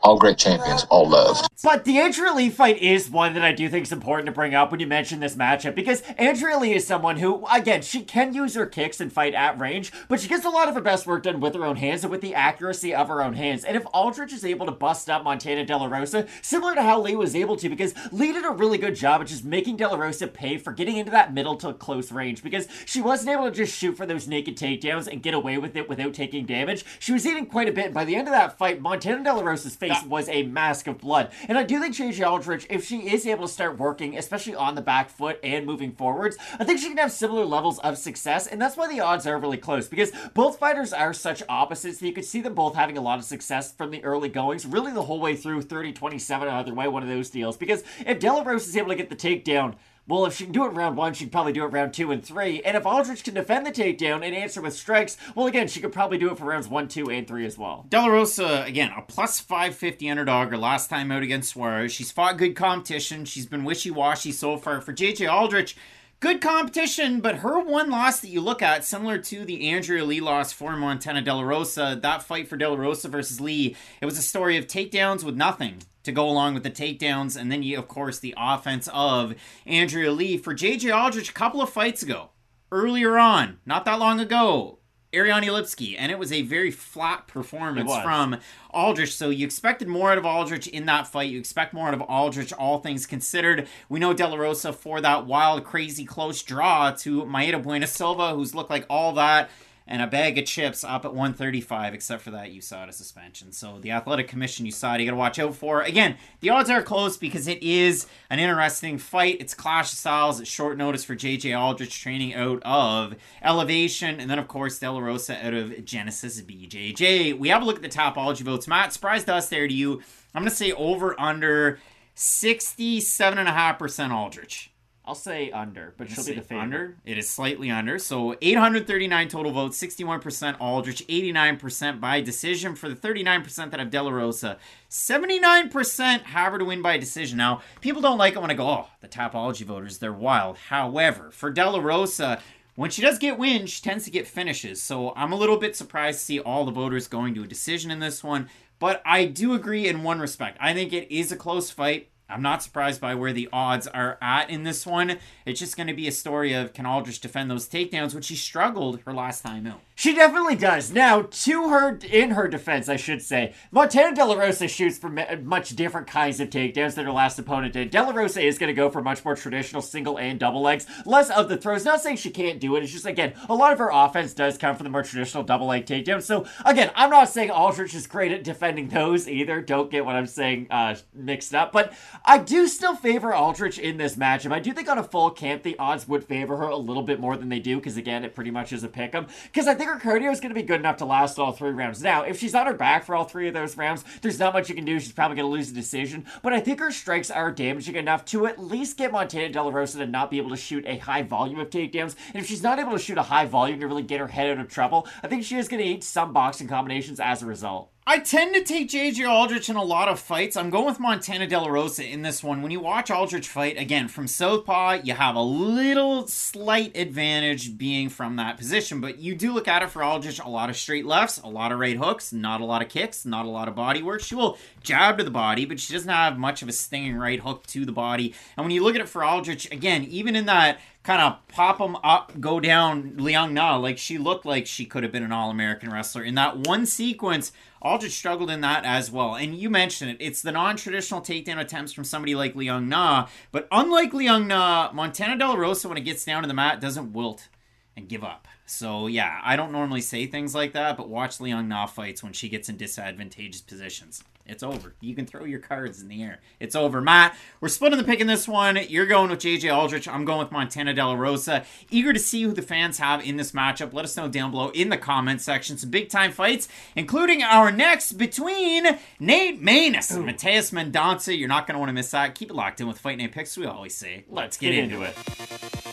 all 0.04 0.18
great 0.18 0.38
champions, 0.38 0.84
all 0.90 1.08
loved. 1.08 1.48
But 1.64 1.86
the 1.86 1.98
Andrea 2.00 2.34
Lee 2.34 2.50
fight 2.50 2.78
is 2.80 3.10
one 3.10 3.34
that 3.36 3.44
I 3.44 3.54
do 3.54 3.70
think 3.70 3.86
is 3.86 3.92
important 3.94 4.26
to 4.26 4.34
bring 4.34 4.54
up 4.54 4.70
when 4.70 4.82
you 4.82 4.88
mention 4.88 5.22
this 5.22 5.36
matchup 5.36 5.76
because 5.76 6.02
Andrea 6.18 6.58
Lee 6.58 6.74
is 6.74 6.86
someone 6.86 7.18
who, 7.18 7.46
again, 7.50 7.82
she 7.82 8.02
can 8.02 8.34
use 8.34 8.54
her 8.56 8.66
kicks 8.66 9.00
and 9.00 9.12
fight 9.14 9.34
at 9.34 9.58
range, 9.58 9.94
but 10.10 10.20
she 10.20 10.28
gets 10.28 10.44
a 10.44 10.50
lot 10.50 10.68
of 10.68 10.76
her 10.76 10.82
best 10.82 11.08
work 11.08 11.24
done 11.24 11.40
with 11.40 11.56
her 11.56 11.66
own 11.66 11.78
hands 11.78 12.04
and 12.04 12.12
with 12.12 12.20
the 12.20 12.36
accuracy 12.36 12.94
of 12.94 13.08
her 13.08 13.24
own 13.24 13.34
hands. 13.34 13.64
And 13.64 13.78
if 13.78 13.86
Aldrich 13.94 14.34
is 14.34 14.44
able 14.44 14.66
to 14.66 14.74
bust 14.74 15.10
up 15.10 15.24
Montana 15.24 15.66
De 15.66 15.78
La 15.78 15.86
Rosa, 15.86 16.28
similar 16.42 16.76
to 16.76 16.84
how 16.84 17.00
Lee 17.00 17.16
was 17.16 17.34
able 17.34 17.56
to, 17.56 17.70
because 17.70 17.94
Lee 18.12 18.34
did 18.34 18.44
a 18.46 18.52
really 18.52 18.78
good 18.78 18.96
job 18.96 19.22
at 19.22 19.28
just 19.28 19.46
making 19.46 19.78
De 19.78 19.88
La 19.88 19.96
Rosa 19.96 20.28
pay 20.28 20.58
for 20.58 20.74
getting 20.74 20.98
into 20.98 21.12
that 21.12 21.34
middle 21.34 21.56
to 21.56 21.74
close 21.74 22.12
range 22.12 22.44
because 22.44 22.68
she 22.86 23.00
wasn't 23.00 23.30
able 23.30 23.46
to 23.46 23.52
just 23.52 23.74
shoot 23.74 23.96
for 23.96 24.06
those 24.06 24.28
naked 24.28 24.58
takedowns 24.58 25.08
and 25.08 25.24
get 25.24 25.34
away 25.34 25.58
with 25.58 25.78
it 25.78 25.88
without 25.88 26.14
taking 26.14 26.46
damage. 26.46 26.84
She 27.00 27.14
was 27.14 27.26
eating 27.26 27.46
quite 27.46 27.70
a 27.70 27.72
bit. 27.72 27.86
And 27.86 27.94
by 27.94 28.04
the 28.04 28.18
end 28.18 28.28
of 28.28 28.34
that 28.34 28.58
fight, 28.58 28.82
Montana 28.82 29.24
De 29.24 29.34
La 29.34 29.42
Rosa's 29.42 29.76
face 29.78 29.93
was 30.06 30.30
a 30.30 30.44
mask 30.44 30.88
of 30.88 30.98
blood. 30.98 31.32
And 31.48 31.58
I 31.58 31.64
do 31.64 31.80
think 31.80 31.96
JJ 31.96 32.26
Aldrich, 32.28 32.68
if 32.70 32.86
she 32.86 33.12
is 33.12 33.26
able 33.28 33.48
to 33.48 33.54
start 33.54 33.78
working, 33.78 34.18
especially 34.18 34.56
on 34.56 34.76
the 34.76 34.82
back 34.82 35.10
foot 35.10 35.40
and 35.44 35.66
moving 35.66 35.92
forwards, 35.92 36.38
I 36.60 36.64
think 36.64 36.80
she 36.80 36.90
can 36.90 36.98
have 36.98 37.12
similar 37.12 37.46
levels 37.46 37.80
of 37.80 37.98
success. 37.98 38.48
And 38.48 38.62
that's 38.62 38.78
why 38.78 38.88
the 38.88 39.00
odds 39.00 39.28
are 39.28 39.38
really 39.38 39.58
close 39.58 39.88
because 39.88 40.12
both 40.34 40.60
fighters 40.60 40.94
are 40.94 41.14
such 41.14 41.44
opposites 41.50 42.00
that 42.00 42.08
you 42.08 42.14
could 42.14 42.26
see 42.26 42.42
them 42.42 42.56
both 42.56 42.76
having 42.76 42.98
a 42.98 43.02
lot 43.02 43.20
of 43.20 43.26
success 43.26 43.72
from 43.72 43.92
the 43.92 44.04
early 44.04 44.30
goings, 44.30 44.66
really 44.66 44.92
the 44.92 45.04
whole 45.04 45.20
way 45.20 45.36
through 45.36 45.62
30 45.62 45.94
27 45.94 46.48
either 46.48 46.74
way, 46.74 46.88
one 46.88 47.04
of 47.04 47.10
those 47.10 47.30
deals. 47.30 47.58
Because 47.58 47.84
if 48.06 48.20
De 48.20 48.32
La 48.32 48.42
Rosa 48.42 48.70
is 48.70 48.78
able 48.78 48.90
to 48.90 48.96
get 48.96 49.10
the 49.10 49.16
takedown, 49.16 49.76
well, 50.08 50.26
if 50.26 50.36
she 50.36 50.44
can 50.44 50.52
do 50.52 50.66
it 50.66 50.70
round 50.70 50.98
one, 50.98 51.14
she 51.14 51.24
can 51.26 51.32
probably 51.32 51.54
do 51.54 51.64
it 51.64 51.68
round 51.68 51.94
two 51.94 52.12
and 52.12 52.24
three. 52.24 52.62
And 52.64 52.76
if 52.76 52.86
Aldrich 52.86 53.24
can 53.24 53.36
defend 53.36 53.66
the 53.66 53.72
takedown 53.72 54.26
and 54.26 54.36
answer 54.36 54.62
with 54.62 54.74
strikes, 54.74 55.16
well, 55.34 55.48
again, 55.48 55.70
she 55.70 55.80
could 55.80 55.94
probably 55.94 56.18
do 56.18 56.30
it 56.30 56.38
for 56.38 56.46
rounds 56.46 56.68
one, 56.68 56.90
two, 56.90 57.10
and 57.10 57.26
three 57.26 57.46
as 57.46 57.58
well. 57.58 57.86
De 57.88 57.98
La 57.98 58.08
Rosa, 58.08 58.64
again, 58.66 58.92
a 58.98 59.02
plus 59.02 59.40
550 59.40 60.10
underdog 60.10 60.50
her 60.50 60.58
last 60.58 60.90
time 60.90 61.12
out 61.12 61.24
against 61.24 61.52
Suarez. 61.52 61.94
She's 61.94 62.12
fought 62.12 62.38
good 62.38 62.56
competition. 62.56 63.24
She's 63.24 63.46
been 63.46 63.64
wishy 63.64 63.92
washy 63.92 64.34
so 64.34 64.58
far. 64.58 64.82
For 64.82 64.92
JJ 64.92 65.32
Aldrich, 65.32 65.78
good 66.24 66.40
competition, 66.40 67.20
but 67.20 67.40
her 67.40 67.60
one 67.60 67.90
loss 67.90 68.22
that 68.22 68.30
you 68.30 68.40
look 68.40 68.62
at, 68.62 68.86
similar 68.86 69.18
to 69.18 69.44
the 69.44 69.68
Andrea 69.68 70.06
Lee 70.06 70.22
loss 70.22 70.54
for 70.54 70.74
Montana 70.78 71.22
De 71.22 71.34
La 71.34 71.42
Rosa, 71.42 72.00
that 72.02 72.24
fight 72.24 72.48
for 72.48 72.56
De 72.56 72.70
La 72.70 72.78
Rosa 72.78 73.10
versus 73.10 73.42
Lee, 73.42 73.76
it 74.00 74.06
was 74.06 74.18
a 74.18 74.22
story 74.22 74.56
of 74.56 74.66
takedowns 74.66 75.26
with 75.26 75.36
nothing 75.36 75.80
to 76.04 76.14
go 76.14 76.30
along 76.30 76.54
with 76.54 76.64
the 76.64 76.72
takedowns, 76.72 77.36
and 77.36 77.52
then 77.52 77.62
you, 77.62 77.78
of 77.78 77.90
course, 77.90 78.20
the 78.20 78.34
offense 78.38 78.88
of 78.94 79.36
Andrea 79.66 80.14
Lee. 80.14 80.38
For 80.38 80.56
JJ 80.56 80.96
Aldrich, 80.96 81.28
a 81.28 81.34
couple 81.34 81.62
of 81.62 81.70
fights 81.70 82.02
ago, 82.02 82.30
earlier 82.72 83.18
on, 83.18 83.60
not 83.66 83.84
that 83.84 84.00
long 84.00 84.22
ago, 84.22 84.80
Ariane 85.14 85.44
Lipski, 85.44 85.96
and 85.98 86.12
it 86.12 86.18
was 86.18 86.32
a 86.32 86.42
very 86.42 86.72
flat 86.72 87.28
performance 87.28 87.92
from 88.02 88.38
Aldrich. 88.72 89.16
So 89.16 89.30
you 89.30 89.46
expected 89.46 89.88
more 89.88 90.12
out 90.12 90.18
of 90.18 90.26
Aldrich 90.26 90.68
in 90.68 90.86
that 90.88 91.08
fight. 91.08 91.30
You 91.30 91.40
expect 91.40 91.74
more 91.74 91.88
out 91.88 91.94
of 91.94 92.02
Aldrich, 92.02 92.52
all 92.54 92.80
things 92.80 93.06
considered. 93.06 93.68
We 93.90 94.00
know 94.00 94.14
De 94.14 94.28
La 94.28 94.36
Rosa 94.36 94.74
for 94.74 95.02
that 95.02 95.26
wild, 95.26 95.64
crazy, 95.64 96.06
close 96.06 96.42
draw 96.42 96.92
to 96.92 97.24
Mayra 97.24 97.62
Bueno 97.62 97.86
Silva, 97.86 98.34
who's 98.34 98.56
looked 98.56 98.70
like 98.70 98.86
all 98.90 99.14
that 99.14 99.50
and 99.88 100.02
a 100.02 100.08
bag 100.08 100.38
of 100.38 100.46
chips 100.46 100.84
up 100.84 101.06
at 101.06 101.14
135, 101.14 101.94
except 101.94 102.22
for 102.22 102.32
that 102.32 102.52
USADA 102.52 102.94
suspension. 102.94 103.52
So 103.52 103.80
the 103.80 103.92
Athletic 103.92 104.28
Commission 104.28 104.66
USADA 104.66 105.00
you 105.00 105.06
got 105.06 105.12
to 105.12 105.18
watch 105.18 105.40
out 105.40 105.56
for. 105.56 105.82
Again, 105.82 106.18
the 106.40 106.50
odds 106.50 106.70
are 106.70 106.82
close 106.82 107.18
because 107.18 107.48
it 107.48 107.62
is 107.62 108.08
an 108.30 108.40
interesting 108.40 108.98
fight. 108.98 109.38
It's 109.40 109.54
clash 109.54 109.92
of 109.92 109.98
styles. 109.98 110.40
It's 110.40 110.50
short 110.50 110.78
notice 110.78 111.04
for 111.04 111.16
JJ 111.16 111.58
Aldrich 111.60 112.02
training 112.02 112.34
out 112.34 112.62
of 112.64 113.16
Elevation, 113.42 114.20
and 114.20 114.30
then 114.30 114.40
of 114.40 114.48
course 114.48 114.80
De 114.80 114.90
La 114.90 115.00
Rosa 115.00 115.46
out 115.46 115.54
of 115.54 115.86
Genesis 115.86 116.42
BJJ. 116.42 117.38
We 117.38 117.50
have 117.50 117.62
a 117.62 117.66
look 117.66 117.76
at 117.76 117.82
the 117.82 117.90
Tapology 117.90 118.42
votes. 118.42 118.68
Matt, 118.68 118.94
surprise 118.94 119.24
to 119.26 119.36
us 119.36 119.50
there 119.50 119.68
to 119.68 119.74
you. 119.74 120.02
I'm 120.36 120.42
going 120.42 120.50
to 120.50 120.56
say 120.56 120.72
over 120.72 121.20
under 121.20 121.80
67.5% 122.16 124.12
Aldrich. 124.12 124.73
I'll 125.06 125.16
say 125.16 125.52
under, 125.52 125.94
but 125.98 126.10
she'll 126.10 126.26
be 126.26 126.34
the 126.34 126.42
favorite. 126.42 126.64
Under. 126.64 126.96
It 127.06 127.18
is 127.18 127.30
slightly 127.30 127.70
under. 127.70 128.00
So 128.00 128.38
839 128.42 129.28
total 129.28 129.52
votes, 129.52 129.82
61% 129.82 130.56
Aldrich, 130.62 131.06
89% 131.08 132.00
by 132.00 132.22
decision 132.22 132.74
for 132.74 132.88
the 132.88 132.96
39% 132.96 133.72
that 133.72 133.80
have 133.82 133.90
De 133.90 134.02
La 134.02 134.12
Rosa. 134.12 134.58
79% 134.90 136.22
have 136.22 136.54
her 136.54 136.58
to 136.58 136.64
win 136.64 136.82
by 136.82 136.98
decision. 136.98 137.38
Now, 137.38 137.62
people 137.82 138.02
don't 138.02 138.18
like 138.18 138.36
it 138.36 138.40
when 138.40 138.52
I 138.52 138.54
go, 138.54 138.68
oh, 138.68 138.88
the 139.02 139.10
Tapology 139.10 139.66
voters, 139.66 139.98
they're 139.98 140.14
wild. 140.14 140.58
However, 140.58 141.32
for 141.32 141.52
De 141.52 141.70
La 141.70 141.80
Rosa, 141.80 142.42
when 142.76 142.90
she 142.90 143.02
does 143.02 143.20
get 143.20 143.38
wins, 143.38 143.72
she 143.72 143.82
tends 143.82 144.06
to 144.06 144.12
get 144.12 144.26
finishes. 144.26 144.82
So 144.82 145.12
I'm 145.18 145.34
a 145.34 145.38
little 145.38 145.58
bit 145.58 145.76
surprised 145.76 146.20
to 146.20 146.26
see 146.26 146.40
all 146.40 146.64
the 146.64 146.72
voters 146.72 147.10
going 147.10 147.36
to 147.36 147.44
a 147.44 147.48
decision 147.48 147.92
in 147.92 148.00
this 148.00 148.24
one. 148.24 148.50
But 148.80 149.02
I 149.06 149.26
do 149.26 149.54
agree 149.54 149.88
in 149.88 150.04
one 150.04 150.20
respect. 150.20 150.58
I 150.62 150.74
think 150.74 150.94
it 150.94 151.14
is 151.14 151.32
a 151.32 151.38
close 151.38 151.70
fight. 151.70 152.10
I'm 152.34 152.42
not 152.42 152.64
surprised 152.64 153.00
by 153.00 153.14
where 153.14 153.32
the 153.32 153.48
odds 153.54 153.86
are 153.86 154.18
at 154.20 154.50
in 154.50 154.64
this 154.64 154.88
one. 154.88 155.20
It's 155.46 155.60
just 155.60 155.78
going 155.78 155.88
to 155.88 155.94
be 155.94 156.08
a 156.08 156.12
story 156.12 156.54
of 156.54 156.74
can 156.74 156.88
Aldrich 156.88 157.20
defend 157.20 157.52
those 157.52 157.70
takedowns, 157.70 158.16
which 158.16 158.26
she 158.26 158.36
struggled 158.36 159.02
her 159.06 159.14
last 159.14 159.42
time 159.42 159.68
out. 159.68 159.82
She 159.96 160.16
definitely 160.16 160.56
does. 160.56 160.92
Now, 160.92 161.22
to 161.22 161.70
her, 161.70 162.00
in 162.10 162.32
her 162.32 162.48
defense, 162.48 162.90
I 162.90 162.96
should 162.96 163.22
say, 163.22 163.54
Montana 163.72 164.16
De 164.16 164.26
La 164.26 164.34
Rosa 164.34 164.68
shoots 164.68 164.98
for 164.98 165.10
much 165.10 165.76
different 165.76 166.08
kinds 166.08 166.40
of 166.40 166.50
takedowns 166.50 166.96
than 166.96 167.06
her 167.06 167.12
last 167.12 167.38
opponent 167.38 167.74
did. 167.74 167.92
De 167.92 168.02
La 168.02 168.12
Rosa 168.12 168.42
is 168.42 168.58
going 168.58 168.70
to 168.70 168.74
go 168.74 168.90
for 168.90 169.04
much 169.04 169.24
more 169.24 169.36
traditional 169.36 169.84
single 169.84 170.18
and 170.18 170.40
double 170.40 170.62
legs, 170.62 170.88
less 171.06 171.30
of 171.30 171.48
the 171.48 171.58
throws. 171.58 171.86
Not 171.86 172.02
saying 172.02 172.18
she 172.18 172.32
can't 172.32 172.60
do 172.60 172.76
it. 172.76 172.84
It's 172.84 172.92
just 172.92 173.06
again, 173.06 173.34
a 173.48 173.54
lot 173.54 173.72
of 173.72 173.78
her 173.80 173.92
offense 173.94 174.34
does 174.34 174.58
come 174.58 174.76
from 174.76 174.86
the 174.86 174.90
more 174.90 175.04
traditional 175.04 175.44
double 175.44 175.68
leg 175.68 175.86
takedowns. 175.86 176.24
So 176.24 176.46
again, 176.66 176.92
I'm 176.96 177.12
not 177.12 177.30
saying 177.30 177.52
Aldrich 177.52 177.94
is 177.94 178.08
great 178.08 178.32
at 178.32 178.44
defending 178.44 178.90
those 178.90 179.30
either. 179.30 179.62
Don't 179.62 179.92
get 179.92 180.06
what 180.06 180.16
I'm 180.16 180.26
saying 180.26 180.68
uh, 180.72 180.96
mixed 181.14 181.54
up, 181.54 181.72
but 181.72 181.94
I 182.26 182.40
do 182.40 182.68
still 182.68 182.96
favor 182.96 183.34
Aldrich 183.34 183.78
in 183.78 183.98
this 183.98 184.16
matchup. 184.16 184.52
I 184.52 184.60
do 184.60 184.74
think 184.74 184.90
on 184.90 184.98
a 184.98 185.04
full 185.04 185.30
camp, 185.30 185.62
the 185.62 185.78
odds 185.78 186.08
would 186.08 186.24
favor 186.24 186.58
her 186.58 186.68
a 186.68 186.78
little 186.78 187.04
bit 187.04 187.20
more 187.20 187.38
than 187.38 187.50
they 187.50 187.60
do 187.60 187.78
because 187.78 187.96
again, 187.96 188.26
it 188.26 188.34
pretty 188.34 188.52
much 188.52 188.74
is 188.74 188.84
a 188.84 188.88
pick 188.88 189.14
'em. 189.14 189.28
Because 189.44 189.68
I 189.68 189.76
think 189.76 189.83
her 189.88 190.00
cardio 190.00 190.32
is 190.32 190.40
going 190.40 190.54
to 190.54 190.60
be 190.60 190.66
good 190.66 190.80
enough 190.80 190.98
to 190.98 191.06
last 191.06 191.40
all 191.40 191.52
three 191.52 191.72
rounds. 191.72 192.02
Now, 192.02 192.24
if 192.24 192.40
she's 192.40 192.56
on 192.56 192.68
her 192.68 192.74
back 192.74 193.06
for 193.06 193.16
all 193.16 193.24
three 193.24 193.48
of 193.48 193.54
those 193.54 193.78
rounds, 193.78 194.04
there's 194.22 194.40
not 194.40 194.54
much 194.54 194.70
you 194.70 194.76
can 194.76 194.86
do. 194.86 195.00
She's 195.00 195.12
probably 195.12 195.38
going 195.38 195.48
to 195.48 195.54
lose 195.54 195.70
the 195.70 195.80
decision. 195.80 196.26
But 196.42 196.54
I 196.54 196.60
think 196.60 196.80
her 196.80 196.92
strikes 196.92 197.32
are 197.32 197.52
damaging 197.52 197.96
enough 197.96 198.26
to 198.26 198.48
at 198.48 198.60
least 198.60 198.98
get 198.98 199.12
Montana 199.12 199.50
De 199.50 199.64
La 199.64 199.70
Rosa 199.70 200.00
to 200.00 200.08
not 200.08 200.32
be 200.32 200.38
able 200.38 200.50
to 200.50 200.58
shoot 200.58 200.86
a 200.88 200.98
high 200.98 201.24
volume 201.24 201.60
of 201.60 201.70
takedowns. 201.70 202.16
And 202.34 202.42
if 202.42 202.48
she's 202.48 202.64
not 202.64 202.80
able 202.80 202.92
to 202.92 203.00
shoot 203.00 203.18
a 203.18 203.24
high 203.24 203.46
volume 203.46 203.80
to 203.80 203.88
really 203.88 204.04
get 204.04 204.20
her 204.20 204.28
head 204.28 204.50
out 204.50 204.60
of 204.60 204.70
trouble, 204.70 205.08
I 205.22 205.28
think 205.28 205.44
she 205.44 205.58
is 205.58 205.68
going 205.68 205.84
to 205.84 205.90
eat 205.90 206.04
some 206.04 206.34
boxing 206.34 206.68
combinations 206.68 207.20
as 207.20 207.42
a 207.42 207.46
result. 207.46 207.93
I 208.06 208.20
tend 208.20 208.54
to 208.54 208.62
take 208.62 208.90
JJ 208.90 209.30
Aldrich 209.30 209.70
in 209.70 209.78
a 209.78 209.84
lot 209.84 210.10
of 210.10 210.20
fights. 210.20 210.58
I'm 210.58 210.70
going 210.70 210.88
with 210.88 211.00
Montana 211.00 211.48
De 211.48 211.58
La 211.58 211.70
Rosa 211.70 212.06
in 212.06 212.22
this 212.22 212.44
one. 212.44 212.62
When 212.62 212.70
you 212.70 212.82
watch 212.82 213.10
Aldrich 213.10 213.48
fight, 213.48 213.78
again, 213.78 214.10
from 214.10 214.28
Southpaw, 214.28 215.04
you 215.06 215.14
have 215.14 215.38
a 215.38 215.42
little 215.42 216.28
slight 216.28 216.98
advantage 216.98 217.78
being 217.78 218.10
from 218.10 218.36
that 218.36 218.58
position. 218.58 219.00
But 219.00 219.20
you 219.20 219.36
do 219.36 219.54
look 219.54 219.70
at 219.70 219.84
it 219.84 219.90
for 219.90 220.04
Aldrich, 220.04 220.40
a 220.40 220.50
lot 220.50 220.70
of 220.70 220.76
straight 220.76 221.06
lefts, 221.06 221.40
a 221.40 221.48
lot 221.48 221.72
of 221.72 221.80
right 221.80 221.96
hooks, 221.96 222.34
not 222.34 222.60
a 222.60 222.66
lot 222.66 222.82
of 222.82 222.90
kicks, 222.90 223.26
not 223.26 223.46
a 223.46 223.50
lot 223.50 223.70
of 223.70 223.76
body 223.76 224.04
work. 224.04 224.20
She 224.20 224.36
will 224.36 224.58
jab 224.82 225.18
to 225.20 225.24
the 225.24 225.32
body, 225.32 225.64
but 225.64 225.80
she 225.80 225.94
doesn't 225.94 226.10
have 226.10 226.38
much 226.38 226.62
of 226.62 226.68
a 226.68 226.74
stinging 226.74 227.16
right 227.16 227.40
hook 227.40 227.66
to 227.68 227.86
the 227.86 227.94
body. 227.94 228.34
And 228.58 228.66
when 228.66 228.72
you 228.72 228.84
look 228.84 228.96
at 228.96 229.02
it 229.02 229.08
for 229.08 229.24
Aldrich, 229.24 229.72
again, 229.72 230.04
even 230.04 230.36
in 230.36 230.46
that 230.48 230.78
kind 231.04 231.22
of 231.22 231.46
pop 231.50 231.78
them 231.78 231.98
up, 231.98 232.40
go 232.40 232.60
down 232.60 233.18
Liang 233.18 233.54
Na, 233.54 233.76
like 233.76 233.98
she 233.98 234.18
looked 234.18 234.46
like 234.46 234.66
she 234.66 234.86
could 234.86 235.04
have 235.04 235.12
been 235.12 235.24
an 235.24 235.34
All 235.34 235.50
American 235.50 235.92
wrestler. 235.92 236.24
In 236.24 236.36
that 236.36 236.66
one 236.66 236.86
sequence, 236.86 237.52
Aldrich 237.82 238.14
struggled 238.14 238.50
in 238.50 238.62
that 238.62 238.86
as 238.86 239.12
well. 239.12 239.36
And 239.36 239.56
you 239.56 239.70
mentioned 239.70 240.12
it. 240.12 240.18
It's 240.22 240.42
the 240.42 240.54
non-traditional 240.54 241.22
takedown 241.22 241.60
attempts 241.60 241.92
from 241.92 242.06
somebody 242.06 242.36
like 242.36 242.56
Liang 242.56 242.88
Na. 242.88 243.28
But 243.52 243.68
unlike 243.72 244.14
Liang 244.14 244.48
Na, 244.48 244.92
Montana 244.94 245.38
De 245.38 245.46
La 245.46 245.56
Rosa, 245.56 245.90
when 245.90 245.98
it 245.98 246.06
gets 246.06 246.24
down 246.24 246.44
to 246.44 246.48
the 246.48 246.54
mat, 246.54 246.80
doesn't 246.80 247.12
wilt 247.12 247.50
and 247.98 248.08
give 248.08 248.24
up. 248.24 248.48
So 248.66 249.08
yeah, 249.08 249.42
I 249.44 249.58
don't 249.58 249.74
normally 249.74 250.02
say 250.02 250.26
things 250.26 250.56
like 250.56 250.72
that, 250.72 250.96
but 250.96 251.10
watch 251.10 251.42
Liang 251.42 251.68
Na 251.68 251.86
fights 251.86 252.24
when 252.24 252.32
she 252.32 252.48
gets 252.48 252.70
in 252.70 252.78
disadvantageous 252.78 253.62
positions. 253.62 254.24
It's 254.46 254.62
over. 254.62 254.94
You 255.00 255.16
can 255.16 255.26
throw 255.26 255.46
your 255.46 255.60
cards 255.60 256.02
in 256.02 256.10
the 256.10 256.22
air. 256.22 256.42
It's 256.60 256.76
over. 256.76 257.00
Matt, 257.00 257.36
we're 257.62 257.70
splitting 257.70 257.98
the 257.98 258.04
pick 258.04 258.20
in 258.20 258.28
this 258.28 258.46
one. 258.48 258.78
You're 258.90 259.06
going 259.06 259.30
with 259.30 259.40
JJ 259.40 259.74
Aldrich. 259.74 260.08
I'm 260.08 260.26
going 260.26 260.40
with 260.40 260.52
Montana 260.52 260.94
De 260.94 261.06
La 261.06 261.14
Rosa. 261.14 261.64
Eager 261.90 262.12
to 262.12 262.20
see 262.20 262.44
who 262.44 262.52
the 262.52 262.62
fans 262.62 262.98
have 262.98 263.26
in 263.26 263.38
this 263.38 263.54
matchup. 263.54 263.94
Let 263.94 264.04
us 264.04 264.18
know 264.18 264.28
down 264.28 264.52
below 264.52 264.70
in 264.72 264.90
the 264.90 264.98
comment 264.98 265.42
section. 265.42 265.78
Some 265.78 265.92
big 265.92 266.10
time 266.10 266.32
fights, 266.32 266.68
including 266.96 267.42
our 267.42 267.72
next 267.72 268.14
between 268.14 269.00
Nate 269.20 269.62
Maness 269.62 270.14
and 270.14 270.26
Matheus 270.26 270.74
Mendonça. 270.74 271.38
You're 271.38 271.48
not 271.48 271.66
going 271.66 271.76
to 271.76 271.80
want 271.80 271.90
to 271.90 271.94
miss 271.94 272.12
that. 272.12 272.36
Keep 272.36 272.50
it 272.50 272.56
locked 272.56 272.82
in 272.82 272.88
with 272.88 273.00
Fight 273.00 273.18
Night 273.18 273.32
Picks, 273.32 273.58
we 273.58 273.66
always 273.66 273.96
say. 273.96 274.26
Let's 274.28 274.58
get, 274.58 274.72
get 274.72 274.84
into, 274.84 275.04
into 275.04 275.08
it. 275.08 275.93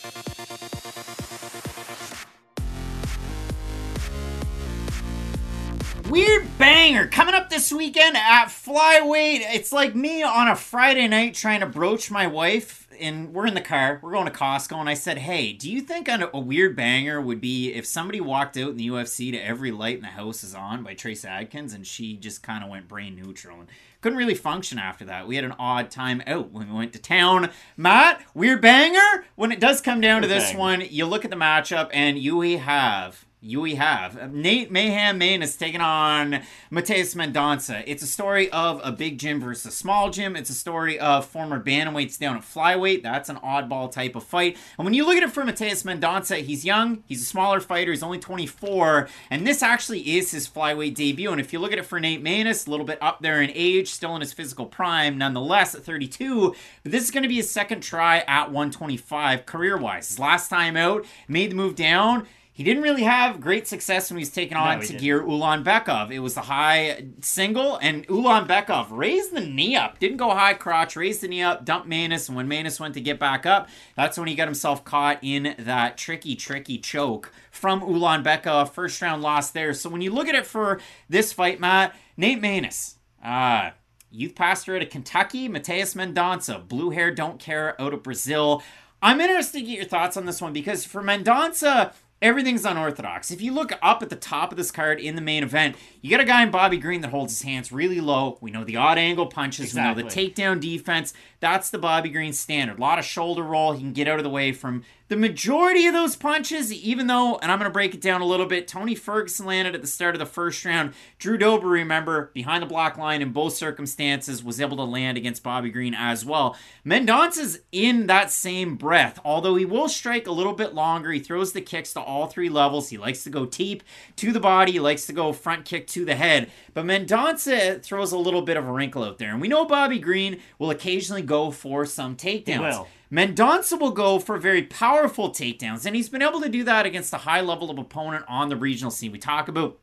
Weird 6.10 6.58
banger 6.58 7.06
coming 7.06 7.36
up 7.36 7.50
this 7.50 7.70
weekend 7.70 8.16
at 8.16 8.46
Flyweight. 8.46 9.42
It's 9.54 9.70
like 9.70 9.94
me 9.94 10.24
on 10.24 10.48
a 10.48 10.56
Friday 10.56 11.06
night 11.06 11.34
trying 11.34 11.60
to 11.60 11.66
broach 11.66 12.10
my 12.10 12.26
wife, 12.26 12.88
and 12.98 13.32
we're 13.32 13.46
in 13.46 13.54
the 13.54 13.60
car. 13.60 14.00
We're 14.02 14.10
going 14.10 14.26
to 14.26 14.32
Costco, 14.32 14.80
and 14.80 14.88
I 14.88 14.94
said, 14.94 15.18
"Hey, 15.18 15.52
do 15.52 15.70
you 15.70 15.80
think 15.80 16.08
a, 16.08 16.28
a 16.34 16.40
weird 16.40 16.74
banger 16.74 17.20
would 17.20 17.40
be 17.40 17.72
if 17.72 17.86
somebody 17.86 18.20
walked 18.20 18.56
out 18.56 18.70
in 18.70 18.76
the 18.76 18.88
UFC 18.88 19.30
to 19.30 19.38
every 19.38 19.70
light 19.70 19.98
in 19.98 20.02
the 20.02 20.08
house 20.08 20.42
is 20.42 20.52
on 20.52 20.82
by 20.82 20.94
Trace 20.94 21.24
Adkins, 21.24 21.74
and 21.74 21.86
she 21.86 22.16
just 22.16 22.42
kind 22.42 22.64
of 22.64 22.70
went 22.70 22.88
brain 22.88 23.14
neutral 23.14 23.60
and 23.60 23.68
couldn't 24.00 24.18
really 24.18 24.34
function 24.34 24.80
after 24.80 25.04
that. 25.04 25.28
We 25.28 25.36
had 25.36 25.44
an 25.44 25.54
odd 25.60 25.92
time 25.92 26.24
out 26.26 26.50
when 26.50 26.70
we 26.70 26.76
went 26.76 26.92
to 26.94 26.98
town. 26.98 27.50
Matt, 27.76 28.20
weird 28.34 28.60
banger. 28.60 29.26
When 29.36 29.52
it 29.52 29.60
does 29.60 29.80
come 29.80 30.00
down 30.00 30.22
to 30.22 30.28
this 30.28 30.54
one, 30.54 30.82
you 30.90 31.06
look 31.06 31.24
at 31.24 31.30
the 31.30 31.36
matchup, 31.36 31.88
and 31.92 32.18
you 32.18 32.40
have 32.58 33.26
we 33.42 33.74
have 33.76 34.18
uh, 34.18 34.28
Nate 34.30 34.70
Mayhem 34.70 35.16
Main 35.18 35.42
is 35.42 35.56
taking 35.56 35.80
on 35.80 36.42
Matheus 36.70 37.14
Mendonça. 37.14 37.82
It's 37.86 38.02
a 38.02 38.06
story 38.06 38.50
of 38.50 38.80
a 38.84 38.92
big 38.92 39.18
gym 39.18 39.40
versus 39.40 39.72
a 39.72 39.74
small 39.74 40.10
gym. 40.10 40.36
It's 40.36 40.50
a 40.50 40.54
story 40.54 40.98
of 40.98 41.24
former 41.24 41.62
bantamweights 41.62 42.18
down 42.18 42.36
at 42.36 42.42
flyweight. 42.42 43.02
That's 43.02 43.30
an 43.30 43.36
oddball 43.36 43.90
type 43.90 44.14
of 44.14 44.24
fight. 44.24 44.58
And 44.76 44.84
when 44.84 44.92
you 44.92 45.06
look 45.06 45.16
at 45.16 45.22
it 45.22 45.32
for 45.32 45.42
Matheus 45.42 45.84
Mendonça, 45.84 46.42
he's 46.42 46.64
young, 46.66 47.02
he's 47.06 47.22
a 47.22 47.24
smaller 47.24 47.60
fighter, 47.60 47.92
he's 47.92 48.02
only 48.02 48.18
24, 48.18 49.08
and 49.30 49.46
this 49.46 49.62
actually 49.62 50.16
is 50.16 50.32
his 50.32 50.46
flyweight 50.46 50.94
debut. 50.94 51.32
And 51.32 51.40
if 51.40 51.52
you 51.52 51.60
look 51.60 51.72
at 51.72 51.78
it 51.78 51.86
for 51.86 51.98
Nate 51.98 52.22
Maness, 52.22 52.66
a 52.66 52.70
little 52.70 52.86
bit 52.86 52.98
up 53.00 53.20
there 53.22 53.40
in 53.40 53.50
age, 53.54 53.88
still 53.88 54.14
in 54.14 54.20
his 54.20 54.34
physical 54.34 54.66
prime, 54.66 55.16
nonetheless 55.16 55.74
at 55.74 55.82
32. 55.82 56.54
But 56.82 56.92
this 56.92 57.04
is 57.04 57.10
going 57.10 57.22
to 57.22 57.28
be 57.28 57.36
his 57.36 57.50
second 57.50 57.80
try 57.80 58.18
at 58.26 58.48
125 58.50 59.46
career-wise. 59.46 60.08
His 60.08 60.18
last 60.18 60.48
time 60.48 60.76
out, 60.76 61.06
made 61.26 61.52
the 61.52 61.56
move 61.56 61.74
down 61.74 62.26
he 62.60 62.64
didn't 62.64 62.82
really 62.82 63.04
have 63.04 63.40
great 63.40 63.66
success 63.66 64.10
when 64.10 64.18
he 64.18 64.20
was 64.20 64.28
taking 64.28 64.54
on 64.54 64.80
no, 64.80 64.84
Tagir 64.84 65.24
Ulanbekov. 65.24 66.12
It 66.12 66.18
was 66.18 66.34
the 66.34 66.42
high 66.42 67.06
single, 67.22 67.78
and 67.78 68.06
Ulanbekov 68.06 68.88
raised 68.90 69.34
the 69.34 69.40
knee 69.40 69.76
up. 69.76 69.98
Didn't 69.98 70.18
go 70.18 70.28
high 70.28 70.52
crotch, 70.52 70.94
raised 70.94 71.22
the 71.22 71.28
knee 71.28 71.40
up, 71.40 71.64
dumped 71.64 71.88
Maness, 71.88 72.28
and 72.28 72.36
when 72.36 72.50
Maness 72.50 72.78
went 72.78 72.92
to 72.92 73.00
get 73.00 73.18
back 73.18 73.46
up, 73.46 73.70
that's 73.96 74.18
when 74.18 74.28
he 74.28 74.34
got 74.34 74.46
himself 74.46 74.84
caught 74.84 75.20
in 75.22 75.54
that 75.58 75.96
tricky, 75.96 76.36
tricky 76.36 76.76
choke 76.76 77.32
from 77.50 77.80
Ulanbekov. 77.80 78.68
First 78.68 79.00
round 79.00 79.22
loss 79.22 79.50
there. 79.50 79.72
So 79.72 79.88
when 79.88 80.02
you 80.02 80.12
look 80.12 80.28
at 80.28 80.34
it 80.34 80.46
for 80.46 80.80
this 81.08 81.32
fight, 81.32 81.60
Matt, 81.60 81.96
Nate 82.18 82.42
Maness, 82.42 82.96
uh, 83.24 83.70
youth 84.10 84.34
pastor 84.34 84.76
out 84.76 84.82
of 84.82 84.90
Kentucky, 84.90 85.48
Matheus 85.48 85.96
Mendonça, 85.96 86.68
blue 86.68 86.90
hair, 86.90 87.10
don't 87.10 87.40
care, 87.40 87.80
out 87.80 87.94
of 87.94 88.02
Brazil. 88.02 88.62
I'm 89.00 89.18
interested 89.18 89.60
to 89.60 89.64
get 89.64 89.78
your 89.78 89.86
thoughts 89.86 90.18
on 90.18 90.26
this 90.26 90.42
one 90.42 90.52
because 90.52 90.84
for 90.84 91.02
Mendonça, 91.02 91.94
Everything's 92.22 92.66
unorthodox. 92.66 93.30
If 93.30 93.40
you 93.40 93.52
look 93.52 93.72
up 93.80 94.02
at 94.02 94.10
the 94.10 94.16
top 94.16 94.50
of 94.52 94.58
this 94.58 94.70
card 94.70 95.00
in 95.00 95.14
the 95.14 95.22
main 95.22 95.42
event, 95.42 95.76
you 96.02 96.10
got 96.10 96.20
a 96.20 96.24
guy 96.24 96.42
in 96.42 96.50
Bobby 96.50 96.76
Green 96.76 97.00
that 97.00 97.10
holds 97.10 97.32
his 97.32 97.42
hands 97.42 97.72
really 97.72 98.00
low. 98.00 98.36
We 98.42 98.50
know 98.50 98.62
the 98.62 98.76
odd 98.76 98.98
angle 98.98 99.26
punches, 99.26 99.66
exactly. 99.66 100.02
we 100.02 100.08
know 100.08 100.14
the 100.14 100.30
takedown 100.30 100.60
defense. 100.60 101.14
That's 101.40 101.70
the 101.70 101.78
Bobby 101.78 102.10
Green 102.10 102.34
standard. 102.34 102.78
A 102.78 102.80
lot 102.80 102.98
of 102.98 103.06
shoulder 103.06 103.42
roll. 103.42 103.72
He 103.72 103.80
can 103.80 103.94
get 103.94 104.06
out 104.06 104.18
of 104.18 104.24
the 104.24 104.30
way 104.30 104.52
from 104.52 104.84
the 105.10 105.16
majority 105.16 105.86
of 105.86 105.92
those 105.92 106.14
punches, 106.14 106.72
even 106.72 107.08
though, 107.08 107.36
and 107.38 107.50
I'm 107.50 107.58
going 107.58 107.68
to 107.68 107.72
break 107.72 107.94
it 107.94 108.00
down 108.00 108.20
a 108.20 108.24
little 108.24 108.46
bit, 108.46 108.68
Tony 108.68 108.94
Ferguson 108.94 109.44
landed 109.44 109.74
at 109.74 109.80
the 109.80 109.88
start 109.88 110.14
of 110.14 110.20
the 110.20 110.26
first 110.26 110.64
round. 110.64 110.94
Drew 111.18 111.36
Dober, 111.36 111.66
remember, 111.66 112.30
behind 112.32 112.62
the 112.62 112.66
block 112.66 112.96
line 112.96 113.20
in 113.20 113.32
both 113.32 113.54
circumstances, 113.54 114.44
was 114.44 114.60
able 114.60 114.76
to 114.76 114.84
land 114.84 115.18
against 115.18 115.42
Bobby 115.42 115.68
Green 115.70 115.94
as 115.94 116.24
well. 116.24 116.56
Mendonça's 116.86 117.58
in 117.72 118.06
that 118.06 118.30
same 118.30 118.76
breath, 118.76 119.18
although 119.24 119.56
he 119.56 119.64
will 119.64 119.88
strike 119.88 120.28
a 120.28 120.32
little 120.32 120.54
bit 120.54 120.74
longer. 120.74 121.10
He 121.10 121.18
throws 121.18 121.54
the 121.54 121.60
kicks 121.60 121.92
to 121.94 122.00
all 122.10 122.26
three 122.26 122.48
levels. 122.48 122.88
He 122.88 122.98
likes 122.98 123.22
to 123.24 123.30
go 123.30 123.46
deep 123.46 123.82
to 124.16 124.32
the 124.32 124.40
body, 124.40 124.72
he 124.72 124.80
likes 124.80 125.06
to 125.06 125.12
go 125.12 125.32
front 125.32 125.64
kick 125.64 125.86
to 125.88 126.04
the 126.04 126.16
head. 126.16 126.50
But 126.74 126.84
Mendonça 126.84 127.82
throws 127.82 128.12
a 128.12 128.18
little 128.18 128.42
bit 128.42 128.56
of 128.56 128.66
a 128.66 128.72
wrinkle 128.72 129.04
out 129.04 129.18
there. 129.18 129.30
And 129.30 129.40
we 129.40 129.48
know 129.48 129.64
Bobby 129.64 129.98
Green 129.98 130.40
will 130.58 130.70
occasionally 130.70 131.22
go 131.22 131.50
for 131.50 131.86
some 131.86 132.16
takedowns. 132.16 132.86
Mendonça 133.12 133.78
will 133.80 133.90
go 133.90 134.18
for 134.18 134.38
very 134.38 134.62
powerful 134.62 135.30
takedowns, 135.30 135.84
and 135.84 135.96
he's 135.96 136.08
been 136.08 136.22
able 136.22 136.40
to 136.40 136.48
do 136.48 136.62
that 136.64 136.86
against 136.86 137.12
a 137.12 137.18
high 137.18 137.40
level 137.40 137.70
of 137.70 137.78
opponent 137.78 138.24
on 138.28 138.48
the 138.48 138.56
regional 138.56 138.90
scene. 138.90 139.10
We 139.10 139.18
talk 139.18 139.48
about 139.48 139.78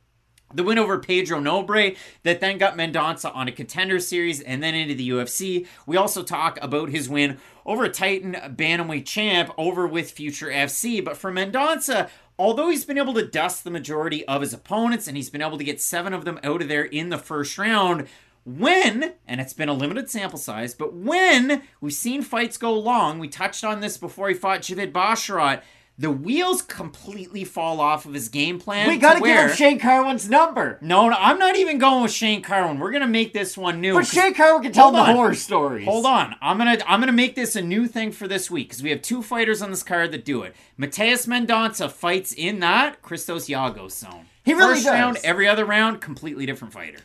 the 0.54 0.64
win 0.64 0.78
over 0.78 0.98
Pedro 0.98 1.40
Nobre 1.40 1.98
that 2.24 2.40
then 2.40 2.58
got 2.58 2.78
Mendonça 2.78 3.36
on 3.36 3.48
a 3.48 3.52
contender 3.52 4.00
series 4.00 4.40
and 4.42 4.64
then 4.64 4.76
into 4.76 4.96
the 4.96 5.10
UFC. 5.10 5.68
We 5.86 5.98
also 5.98 6.24
talk 6.24 6.58
about 6.62 6.90
his 6.90 7.10
win 7.10 7.38
over 7.66 7.90
Titan 7.90 8.34
Bantamweight 8.56 9.06
champ 9.06 9.52
over 9.58 9.86
with 9.86 10.12
Future 10.12 10.48
FC. 10.48 11.04
But 11.04 11.18
for 11.18 11.32
Mendonça, 11.32 12.10
although 12.40 12.70
he's 12.70 12.86
been 12.86 12.98
able 12.98 13.14
to 13.16 13.28
dust 13.28 13.64
the 13.64 13.72
majority 13.72 14.26
of 14.26 14.42
his 14.42 14.54
opponents 14.54 15.08
and 15.08 15.18
he's 15.18 15.30
been 15.30 15.42
able 15.42 15.58
to 15.58 15.64
get 15.64 15.82
seven 15.82 16.14
of 16.14 16.24
them 16.24 16.40
out 16.44 16.62
of 16.62 16.70
there 16.70 16.86
in 16.86 17.10
the 17.10 17.18
first 17.18 17.58
round, 17.58 18.08
when, 18.46 19.14
and 19.28 19.42
it's 19.42 19.52
been 19.52 19.68
a 19.68 19.74
limited 19.74 20.10
sample 20.10 20.40
size, 20.40 20.74
but 20.74 20.94
when 20.94 21.64
we've 21.82 21.92
seen 21.92 22.22
fights 22.22 22.58
go 22.58 22.74
long, 22.74 23.20
we 23.20 23.28
touched 23.28 23.66
on 23.66 23.82
this 23.82 23.98
before 23.98 24.30
he 24.30 24.34
fought 24.34 24.62
Javid 24.62 24.94
Basharat, 24.94 25.62
the 26.00 26.12
wheels 26.12 26.62
completely 26.62 27.44
fall 27.44 27.80
off 27.80 28.06
of 28.06 28.14
his 28.14 28.30
game 28.30 28.60
plan. 28.60 28.88
We 28.88 28.98
gotta 28.98 29.20
to 29.20 29.26
give 29.26 29.50
him 29.50 29.56
Shane 29.56 29.80
Carwin's 29.80 30.30
number. 30.30 30.78
No, 30.80 31.10
no, 31.10 31.16
I'm 31.18 31.40
not 31.40 31.56
even 31.56 31.80
going 31.80 32.04
with 32.04 32.12
Shane 32.12 32.42
Carwin. 32.44 32.80
We're 32.80 32.92
gonna 32.92 33.08
make 33.08 33.34
this 33.34 33.58
one 33.58 33.82
new. 33.82 33.94
But 33.94 34.06
Shane 34.06 34.34
Carwin 34.34 34.64
can 34.64 34.72
tell 34.72 34.92
the 34.92 35.04
horror 35.04 35.34
stories. 35.34 35.86
Hold 35.86 36.06
on, 36.06 36.36
I'm 36.42 36.58
gonna 36.58 36.78
I'm 36.88 37.00
gonna 37.00 37.12
make 37.12 37.36
this 37.36 37.56
a 37.56 37.62
new 37.62 37.88
thing 37.88 38.12
for 38.12 38.28
this 38.28 38.52
week 38.52 38.70
because 38.70 38.84
we 38.84 38.92
have 38.92 39.02
two 39.02 39.24
fighters 39.24 39.62
on 39.62 39.72
this 39.72 39.84
card 39.84 40.12
that 40.12 40.24
do 40.24 40.44
it. 40.44 40.56
Matheus 40.80 41.28
Mendonça 41.28 41.90
fights 41.90 42.32
in 42.32 42.60
that 42.60 43.02
Christos 43.02 43.48
Giagos 43.48 43.92
zone. 43.92 44.26
He 44.46 44.54
really 44.54 44.76
First 44.76 44.86
does. 44.86 44.94
round, 44.94 45.18
every 45.24 45.48
other 45.48 45.66
round, 45.66 46.00
completely 46.00 46.46
different 46.46 46.74
fighter. 46.74 47.00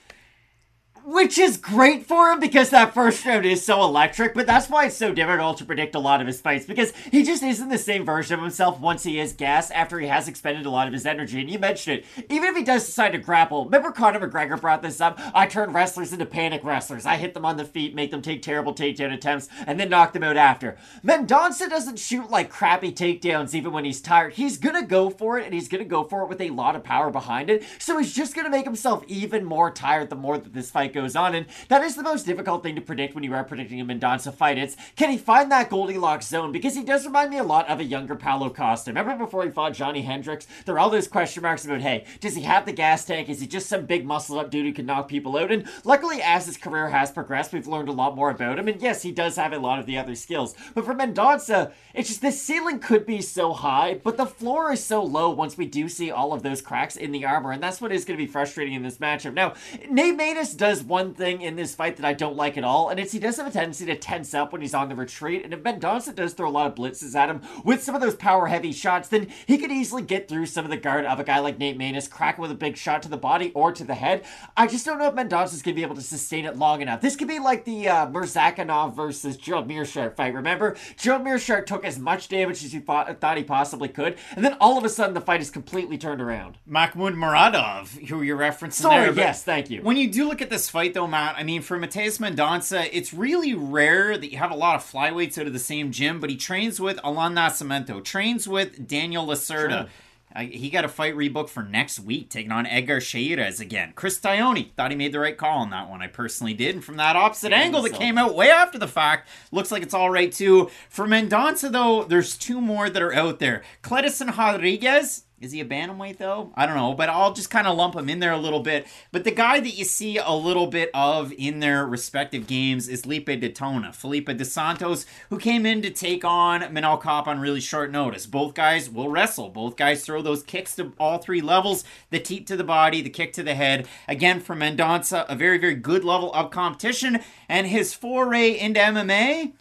Which 1.05 1.37
is 1.37 1.57
great 1.57 2.07
for 2.07 2.31
him 2.31 2.39
because 2.39 2.71
that 2.71 2.95
first 2.95 3.25
round 3.27 3.45
is 3.45 3.65
so 3.65 3.83
electric, 3.83 4.35
but 4.35 4.47
that's 4.47 4.71
why 4.71 4.87
it's 4.87 4.97
so 4.97 5.13
difficult 5.13 5.59
to 5.59 5.65
predict 5.65 5.97
a 5.97 5.99
lot 5.99 6.21
of 6.21 6.29
his 6.29 6.41
fights 6.41 6.65
because 6.65 6.93
he 7.11 7.25
just 7.25 7.43
isn't 7.43 7.71
the 7.71 7.79
same 7.79 8.05
version 8.05 8.35
of 8.35 8.41
himself 8.41 8.79
once 8.79 9.03
he 9.03 9.19
is 9.19 9.33
gas 9.33 9.73
after 9.73 9.99
he 9.99 10.07
has 10.07 10.29
expended 10.29 10.65
a 10.65 10.71
lot 10.71 10.87
of 10.87 10.93
his 10.93 11.05
energy. 11.05 11.41
And 11.41 11.51
you 11.51 11.59
mentioned 11.59 11.99
it, 11.99 12.25
even 12.31 12.51
if 12.51 12.57
he 12.57 12.63
does 12.63 12.87
decide 12.87 13.13
to 13.13 13.19
grapple, 13.19 13.65
remember 13.65 13.91
Conor 13.91 14.21
McGregor 14.21 14.61
brought 14.61 14.83
this 14.83 15.01
up? 15.01 15.19
I 15.35 15.47
turn 15.47 15.73
wrestlers 15.73 16.13
into 16.13 16.25
panic 16.25 16.63
wrestlers. 16.63 17.05
I 17.05 17.17
hit 17.17 17.35
them 17.35 17.45
on 17.45 17.57
the 17.57 17.65
feet, 17.65 17.97
make 17.97 18.13
them 18.13 18.23
take 18.23 18.41
terrible 18.41 18.73
takedown 18.73 19.13
attempts, 19.13 19.49
and 19.67 19.81
then 19.81 19.91
knock 19.91 20.13
them 20.13 20.23
out 20.23 20.37
after. 20.37 20.77
Mendonça 21.05 21.69
doesn't 21.69 21.99
shoot 21.99 22.31
like 22.31 22.49
crappy 22.49 22.93
takedowns 22.93 23.55
even 23.55 23.73
when 23.73 23.85
he's 23.85 24.01
tired. 24.01 24.35
He's 24.35 24.57
gonna 24.57 24.87
go 24.87 25.11
for 25.11 25.37
it, 25.37 25.47
and 25.47 25.55
he's 25.55 25.69
gonna 25.69 25.85
go 25.85 26.05
for 26.05 26.23
it 26.23 26.29
with 26.29 26.41
a 26.41 26.51
lot 26.51 26.77
of 26.77 26.85
power 26.85 27.11
behind 27.11 27.51
it. 27.51 27.65
So 27.81 27.99
he's 27.99 28.15
just 28.15 28.37
gonna 28.37 28.51
make 28.51 28.67
himself 28.67 29.03
even 29.09 29.45
more 29.45 29.73
tired 29.73 30.09
the 30.09 30.15
more 30.15 30.39
that 30.39 30.53
this 30.53 30.71
fight 30.71 30.92
goes 30.93 31.17
on. 31.17 31.35
And 31.35 31.47
that 31.69 31.83
is 31.83 31.97
the 31.97 32.03
most 32.03 32.27
difficult 32.27 32.63
thing 32.63 32.75
to 32.75 32.81
predict 32.81 33.15
when 33.15 33.25
you 33.25 33.35
are 33.35 33.45
predicting 33.45 33.81
a 33.81 33.85
Mendonça 33.85 34.33
fight. 34.33 34.59
It's 34.59 34.77
can 34.97 35.11
he 35.11 35.19
find 35.19 35.51
that 35.51 35.71
Goldilocks 35.71 36.27
zone? 36.27 36.53
Because 36.53 36.75
he 36.75 36.85
does 36.85 37.07
remind 37.07 37.31
me 37.31 37.39
a 37.39 37.45
lot 37.45 37.69
of 37.69 37.81
a 37.81 37.85
younger 37.85 38.15
Paulo 38.15 38.51
Costa. 38.51 38.91
Remember 38.91 39.25
before 39.25 39.45
he 39.45 39.51
fought 39.51 39.75
Johny 39.75 40.03
Hendricks? 40.03 40.47
There 40.65 40.75
were 40.75 40.81
all 40.81 40.91
those 40.91 41.09
question 41.09 41.43
marks 41.43 41.65
about, 41.65 41.81
hey, 41.81 42.05
does 42.21 42.37
he 42.37 42.43
have 42.43 42.67
the 42.67 42.73
gas 42.73 43.05
tank? 43.05 43.29
Is 43.29 43.41
he 43.41 43.47
just 43.47 43.69
some 43.69 43.87
big 43.87 44.05
muscled 44.05 44.39
up 44.39 44.51
dude 44.51 44.67
who 44.67 44.73
can 44.73 44.87
knock 44.87 45.09
people 45.09 45.37
out? 45.37 45.53
And 45.53 45.69
luckily, 45.85 46.21
as 46.23 46.47
his 46.47 46.57
career 46.57 46.89
has 46.89 47.11
progressed, 47.11 47.53
we've 47.53 47.67
learned 47.67 47.89
a 47.89 47.93
lot 47.93 48.17
more 48.17 48.31
about 48.31 48.59
him. 48.59 48.69
And 48.69 48.81
yes, 48.81 49.03
he 49.03 49.13
does 49.13 49.37
have 49.37 49.53
a 49.53 49.59
lot 49.59 49.79
of 49.79 49.87
the 49.87 49.99
other 49.99 50.15
skills. 50.15 50.55
But 50.75 50.85
for 50.85 50.95
Mendonça, 50.95 51.73
it's 51.95 52.09
just 52.09 52.23
the 52.23 52.33
ceiling 52.33 52.79
could 52.79 53.07
be 53.07 53.21
so 53.21 53.53
high, 53.53 53.95
but 54.03 54.17
the 54.17 54.27
floor 54.27 54.73
is 54.73 54.85
so 54.85 55.03
low 55.03 55.31
once 55.31 55.57
we 55.57 55.67
do 55.67 55.89
see 55.89 56.11
all 56.11 56.33
of 56.33 56.43
those 56.43 56.63
cracks 56.63 56.97
in 56.97 57.13
the 57.13 57.25
armor. 57.25 57.53
And 57.53 57.63
that's 57.63 57.81
what 57.81 57.93
is 57.93 58.05
going 58.05 58.19
to 58.19 58.25
be 58.25 58.31
frustrating 58.31 58.75
in 58.75 58.83
this 58.83 58.99
matchup. 58.99 59.35
Now, 59.35 59.55
Nate 59.89 60.19
Maness 60.19 60.57
does 60.57 60.82
one 60.83 61.15
thing 61.15 61.43
in 61.43 61.57
this 61.57 61.75
fight 61.75 61.97
that 61.97 62.07
I 62.07 62.13
don't 62.13 62.37
like 62.37 62.57
at 62.57 62.65
all, 62.65 62.89
and 62.89 62.99
it's 62.99 63.13
he 63.13 63.19
does 63.19 63.37
have 63.37 63.47
a 63.47 63.51
tendency 63.51 63.87
to 63.87 63.97
tense 63.97 64.35
up 64.35 64.53
when 64.53 64.61
he's 64.61 64.75
on 64.75 64.89
the 64.89 64.95
retreat. 64.95 65.45
And 65.45 65.53
if 65.53 65.63
Mendonça 65.63 66.15
does 66.15 66.33
throw 66.33 66.49
a 66.49 66.51
lot 66.51 66.67
of 66.67 66.75
blitzes 66.75 67.15
at 67.15 67.29
him 67.29 67.43
with 67.65 67.83
some 67.83 67.95
of 67.95 68.01
those 68.01 68.15
power 68.15 68.47
heavy 68.47 68.73
shots, 68.73 69.09
then 69.09 69.29
he 69.47 69.59
could 69.59 69.73
easily 69.73 70.03
get 70.03 70.29
through 70.29 70.47
some 70.47 70.65
of 70.65 70.71
the 70.71 70.77
guard 70.77 71.05
of 71.05 71.21
a 71.21 71.25
guy 71.25 71.39
like 71.39 71.59
Nate 71.59 71.79
Maness, 71.79 72.11
crack 72.11 72.37
him 72.37 72.43
with 72.43 72.51
a 72.51 72.55
big 72.55 72.77
shot 72.77 73.03
to 73.03 73.09
the 73.09 73.17
body 73.17 73.53
or 73.55 73.73
to 73.73 73.85
the 73.85 73.95
head. 73.95 74.25
I 74.57 74.67
just 74.67 74.85
don't 74.85 74.99
know 74.99 75.09
if 75.09 75.15
Mendonça's 75.15 75.63
going 75.63 75.75
to 75.75 75.79
be 75.79 75.83
able 75.83 75.95
to 75.97 76.03
sustain 76.03 76.45
it 76.45 76.57
long 76.57 76.81
enough. 76.81 77.01
This 77.01 77.17
could 77.17 77.29
be 77.29 77.39
like 77.39 77.65
the 77.65 77.89
uh, 77.89 78.07
versus 78.07 79.37
Gerald 79.37 79.69
Meerschaert 79.69 80.17
fight. 80.17 80.35
Remember, 80.35 80.77
Gerald 80.97 81.25
Meerschaert 81.25 81.67
took 81.67 81.85
as 81.85 81.99
much 81.99 82.29
damage 82.29 82.65
as 82.65 82.73
he 82.73 82.81
fought, 82.81 83.21
thought 83.21 83.37
he 83.37 83.45
possibly 83.45 83.89
could, 83.89 84.17
and 84.35 84.45
then 84.45 84.57
all 84.61 84.79
of 84.79 84.85
a 84.85 84.89
sudden 84.89 85.15
the 85.15 85.21
fight 85.21 85.41
is 85.41 85.51
completely 85.51 85.99
turned 85.99 86.21
around. 86.21 86.59
Makhmud 86.69 87.15
Muradov, 87.15 88.09
who 88.09 88.23
you're 88.23 88.39
referencing 88.39 88.73
Sorry, 88.73 89.11
there. 89.11 89.25
yes, 89.25 89.43
thank 89.43 89.71
you. 89.71 89.83
When 89.83 89.97
you 89.97 90.11
do 90.11 90.29
look 90.29 90.43
at 90.43 90.51
this 90.51 90.69
fight, 90.73 90.95
though, 90.95 91.07
Matt, 91.07 91.37
I 91.37 91.45
mean, 91.45 91.63
for 91.63 91.79
Matheus 91.79 92.19
Mendonça, 92.19 92.89
it's 92.93 93.13
really 93.13 93.55
rare 93.55 94.17
that 94.17 94.33
you 94.33 94.39
have 94.39 94.51
a 94.51 94.57
lot 94.57 94.75
of 94.75 94.83
flyweights 94.83 95.39
out 95.39 95.47
of 95.47 95.53
the 95.53 95.59
same 95.59 95.93
gym, 95.93 96.19
but 96.19 96.31
he 96.31 96.37
trains 96.37 96.81
with 96.81 96.99
Alan 97.05 97.35
Nascimento, 97.35 98.03
trains 98.03 98.49
with 98.49 98.89
Daniel 98.89 99.27
Lacerda. 99.27 99.89
I, 100.35 100.45
uh, 100.45 100.49
he 100.49 100.71
got 100.71 100.87
a 100.87 100.89
fight 100.89 101.15
rebooked 101.15 101.51
for 101.51 101.63
next 101.63 102.01
week, 102.01 102.31
taking 102.31 102.53
on 102.53 102.67
Edgar 102.67 103.01
Chairez 103.01 103.61
again. 103.61 103.93
Chris 103.95 104.19
Tognoni 104.19 104.73
thought 104.73 104.91
he 104.91 104.97
made 104.97 105.13
the 105.13 105.21
right 105.21 105.37
call 105.37 105.59
on 105.59 105.69
that 105.71 105.91
one. 105.91 106.01
I 106.01 106.07
personally 106.07 106.55
did. 106.55 106.75
And 106.75 106.83
from 106.83 106.97
that 106.97 107.17
opposite 107.17 107.53
angle 107.53 107.83
that 107.83 107.93
came 107.93 108.17
out 108.17 108.35
way 108.35 108.51
after 108.51 108.79
the 108.79 108.89
fact, 108.89 109.29
looks 109.51 109.71
like 109.71 109.83
it's 109.83 109.93
all 109.93 110.09
right 110.09 110.33
too. 110.33 110.71
For 110.89 111.07
Mendonça, 111.07 111.71
though, 111.71 112.05
there's 112.05 112.39
two 112.39 112.63
more 112.63 112.89
that 112.89 113.03
are 113.03 113.13
out 113.13 113.41
there. 113.41 113.63
Cledison 113.83 114.35
Rodriguez. 114.35 115.25
Is 115.43 115.51
he 115.51 115.61
a 115.61 115.65
bantamweight 115.65 116.19
though? 116.19 116.53
I 116.55 116.67
don't 116.67 116.77
know, 116.77 116.95
but 116.95 117.09
I'll 117.09 117.33
just 117.33 117.51
kind 117.51 117.67
of 117.67 117.77
lump 117.77 117.97
him 117.97 118.09
in 118.09 118.21
there 118.21 118.31
a 118.31 118.39
little 118.39 118.61
bit. 118.61 118.87
But 119.11 119.25
the 119.25 119.33
guy 119.33 119.59
that 119.59 119.77
you 119.77 119.85
see 119.85 120.17
a 120.17 120.31
little 120.31 120.69
bit 120.69 120.89
of 120.95 121.33
in 121.37 121.59
their 121.59 121.85
respective 121.85 122.47
games 122.47 122.87
is 122.89 123.03
Felipe 123.03 123.27
Detona, 123.27 123.93
Felipe 123.93 124.37
dos 124.37 124.53
Santos, 124.53 125.05
who 125.31 125.39
came 125.39 125.67
in 125.67 125.83
to 125.83 125.91
take 125.91 126.25
on 126.25 126.61
Manel 126.61 127.03
Kape 127.03 127.27
on 127.27 127.41
really 127.41 127.61
short 127.61 127.91
notice. 127.91 128.25
Both 128.25 128.55
guys 128.55 128.89
will 128.89 129.09
wrestle. 129.09 129.49
Both 129.49 129.75
guys 129.75 130.05
throw 130.05 130.23
those 130.23 130.45
kicks 130.45 130.77
to 130.77 130.93
all 131.01 131.19
three 131.19 131.41
levels: 131.41 131.83
the 132.11 132.21
teep 132.21 132.47
to 132.47 132.57
the 132.57 132.63
body, 132.63 133.03
the 133.03 133.11
kick 133.11 133.33
to 133.33 133.43
the 133.43 133.57
head. 133.57 133.89
Again, 134.07 134.39
for 134.39 134.55
Mendonça, 134.55 135.27
a 135.29 135.35
very 135.35 135.59
very 135.59 135.75
good 135.75 136.05
level 136.05 136.33
of 136.35 136.53
competition, 136.53 137.19
and 137.49 137.67
his 137.67 137.93
foray 137.93 138.57
into 138.57 138.79
MMA 138.79 139.55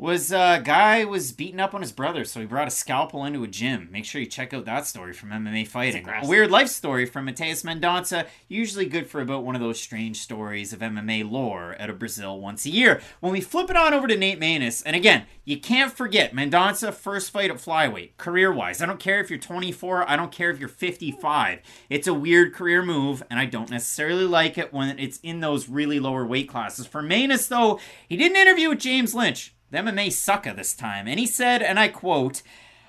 was 0.00 0.32
a 0.32 0.38
uh, 0.38 0.58
guy 0.58 1.04
was 1.04 1.30
beating 1.30 1.60
up 1.60 1.74
on 1.74 1.82
his 1.82 1.92
brother, 1.92 2.24
so 2.24 2.40
he 2.40 2.46
brought 2.46 2.66
a 2.66 2.70
scalpel 2.70 3.26
into 3.26 3.44
a 3.44 3.46
gym. 3.46 3.86
Make 3.92 4.06
sure 4.06 4.18
you 4.18 4.26
check 4.26 4.54
out 4.54 4.64
that 4.64 4.86
story 4.86 5.12
from 5.12 5.28
MMA 5.28 5.68
Fighting. 5.68 6.08
A 6.08 6.26
weird 6.26 6.50
life 6.50 6.68
story 6.68 7.04
from 7.04 7.26
Matheus 7.26 7.62
Mendonça, 7.62 8.26
usually 8.48 8.86
good 8.86 9.06
for 9.06 9.20
about 9.20 9.44
one 9.44 9.54
of 9.54 9.60
those 9.60 9.78
strange 9.78 10.16
stories 10.16 10.72
of 10.72 10.78
MMA 10.78 11.30
lore 11.30 11.76
out 11.78 11.90
of 11.90 11.98
Brazil 11.98 12.40
once 12.40 12.64
a 12.64 12.70
year. 12.70 13.02
When 13.20 13.30
we 13.30 13.42
flip 13.42 13.68
it 13.68 13.76
on 13.76 13.92
over 13.92 14.06
to 14.06 14.16
Nate 14.16 14.40
Maness, 14.40 14.82
and 14.86 14.96
again, 14.96 15.26
you 15.44 15.60
can't 15.60 15.92
forget 15.92 16.32
Mendonça 16.32 16.94
first 16.94 17.30
fight 17.30 17.50
at 17.50 17.58
flyweight, 17.58 18.16
career 18.16 18.50
wise. 18.50 18.80
I 18.80 18.86
don't 18.86 18.98
care 18.98 19.20
if 19.20 19.28
you're 19.28 19.38
24, 19.38 20.08
I 20.08 20.16
don't 20.16 20.32
care 20.32 20.48
if 20.48 20.58
you're 20.58 20.70
55. 20.70 21.60
It's 21.90 22.06
a 22.06 22.14
weird 22.14 22.54
career 22.54 22.82
move, 22.82 23.22
and 23.28 23.38
I 23.38 23.44
don't 23.44 23.68
necessarily 23.68 24.24
like 24.24 24.56
it 24.56 24.72
when 24.72 24.98
it's 24.98 25.18
in 25.18 25.40
those 25.40 25.68
really 25.68 26.00
lower 26.00 26.24
weight 26.24 26.48
classes. 26.48 26.86
For 26.86 27.02
Maness, 27.02 27.48
though, 27.48 27.78
he 28.08 28.16
did 28.16 28.30
an 28.30 28.38
interview 28.38 28.70
with 28.70 28.78
James 28.78 29.14
Lynch 29.14 29.54
the 29.70 29.78
MMA 29.78 30.08
Sucka 30.08 30.54
this 30.54 30.74
time. 30.74 31.06
And 31.06 31.18
he 31.18 31.26
said, 31.26 31.62
and 31.62 31.78
I 31.78 31.88
quote, 31.88 32.42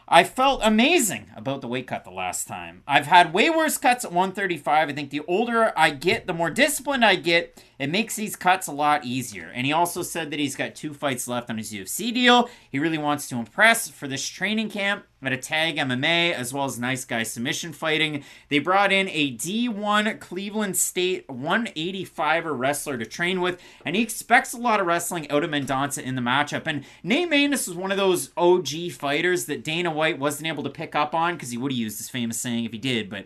I 0.08 0.26
felt 0.26 0.60
amazing 0.62 1.28
about 1.38 1.62
the 1.62 1.70
weight 1.70 1.88
cut 1.88 2.04
the 2.04 2.12
last 2.12 2.46
time. 2.48 2.84
I've 2.86 3.08
had 3.08 3.34
way 3.34 3.50
worse 3.50 3.78
cuts 3.78 4.04
at 4.04 4.12
135. 4.12 4.89
I 4.89 4.94
think 4.94 5.10
the 5.10 5.22
older 5.22 5.72
I 5.78 5.91
get, 5.91 6.28
the 6.28 6.34
more 6.34 6.50
disciplined 6.50 7.06
I 7.06 7.15
get. 7.15 7.63
It 7.82 7.89
makes 7.89 8.15
these 8.15 8.36
cuts 8.36 8.67
a 8.67 8.72
lot 8.72 9.06
easier. 9.06 9.52
And 9.56 9.65
he 9.65 9.74
also 9.74 10.04
said 10.04 10.30
that 10.30 10.39
he's 10.39 10.56
got 10.56 10.76
two 10.76 10.94
fights 10.94 11.28
left 11.28 11.50
on 11.50 11.58
his 11.58 11.74
UFC 11.74 12.13
deal. 12.13 12.48
He 12.70 12.78
really 12.78 13.00
wants 13.00 13.28
to 13.30 13.38
impress 13.38 13.89
for 13.89 14.08
this 14.08 14.24
training 14.24 14.70
camp 14.70 15.06
at 15.24 15.34
a 15.34 15.38
tag 15.38 15.78
MMA 15.78 16.32
as 16.32 16.54
well 16.54 16.65
as 16.65 16.78
nice 16.78 17.06
guy 17.06 17.24
submission 17.24 17.74
fighting. 17.74 18.24
They 18.50 18.60
brought 18.60 18.91
in 18.91 19.10
a 19.10 19.36
D1 19.36 20.20
Cleveland 20.20 20.78
State 20.78 21.28
185er 21.28 22.56
wrestler 22.56 23.00
to 23.00 23.06
train 23.06 23.41
with, 23.41 23.60
and 23.84 23.96
he 23.96 24.04
expects 24.04 24.54
a 24.54 24.60
lot 24.60 24.80
of 24.80 24.86
wrestling 24.86 25.30
out 25.32 25.44
of 25.44 25.50
Mendonça 25.50 26.04
in 26.04 26.13
the 26.13 26.22
matchup. 26.22 26.67
And 26.67 26.86
Nate 27.02 27.32
Maness 27.32 27.67
was 27.67 27.76
one 27.76 27.91
of 27.91 27.98
those 27.98 28.30
OG 28.38 28.91
fighters 28.91 29.46
that 29.46 29.63
Dana 29.63 29.89
White 29.89 30.20
wasn't 30.20 30.48
able 30.48 30.62
to 30.63 30.70
pick 30.70 30.94
up 30.94 31.15
on 31.15 31.34
because 31.34 31.50
he 31.50 31.58
would 31.58 31.72
have 31.72 31.80
used 31.80 31.98
his 31.98 32.10
famous 32.10 32.39
saying 32.39 32.65
if 32.65 32.74
he 32.74 32.78
did, 32.78 33.10
but 33.10 33.26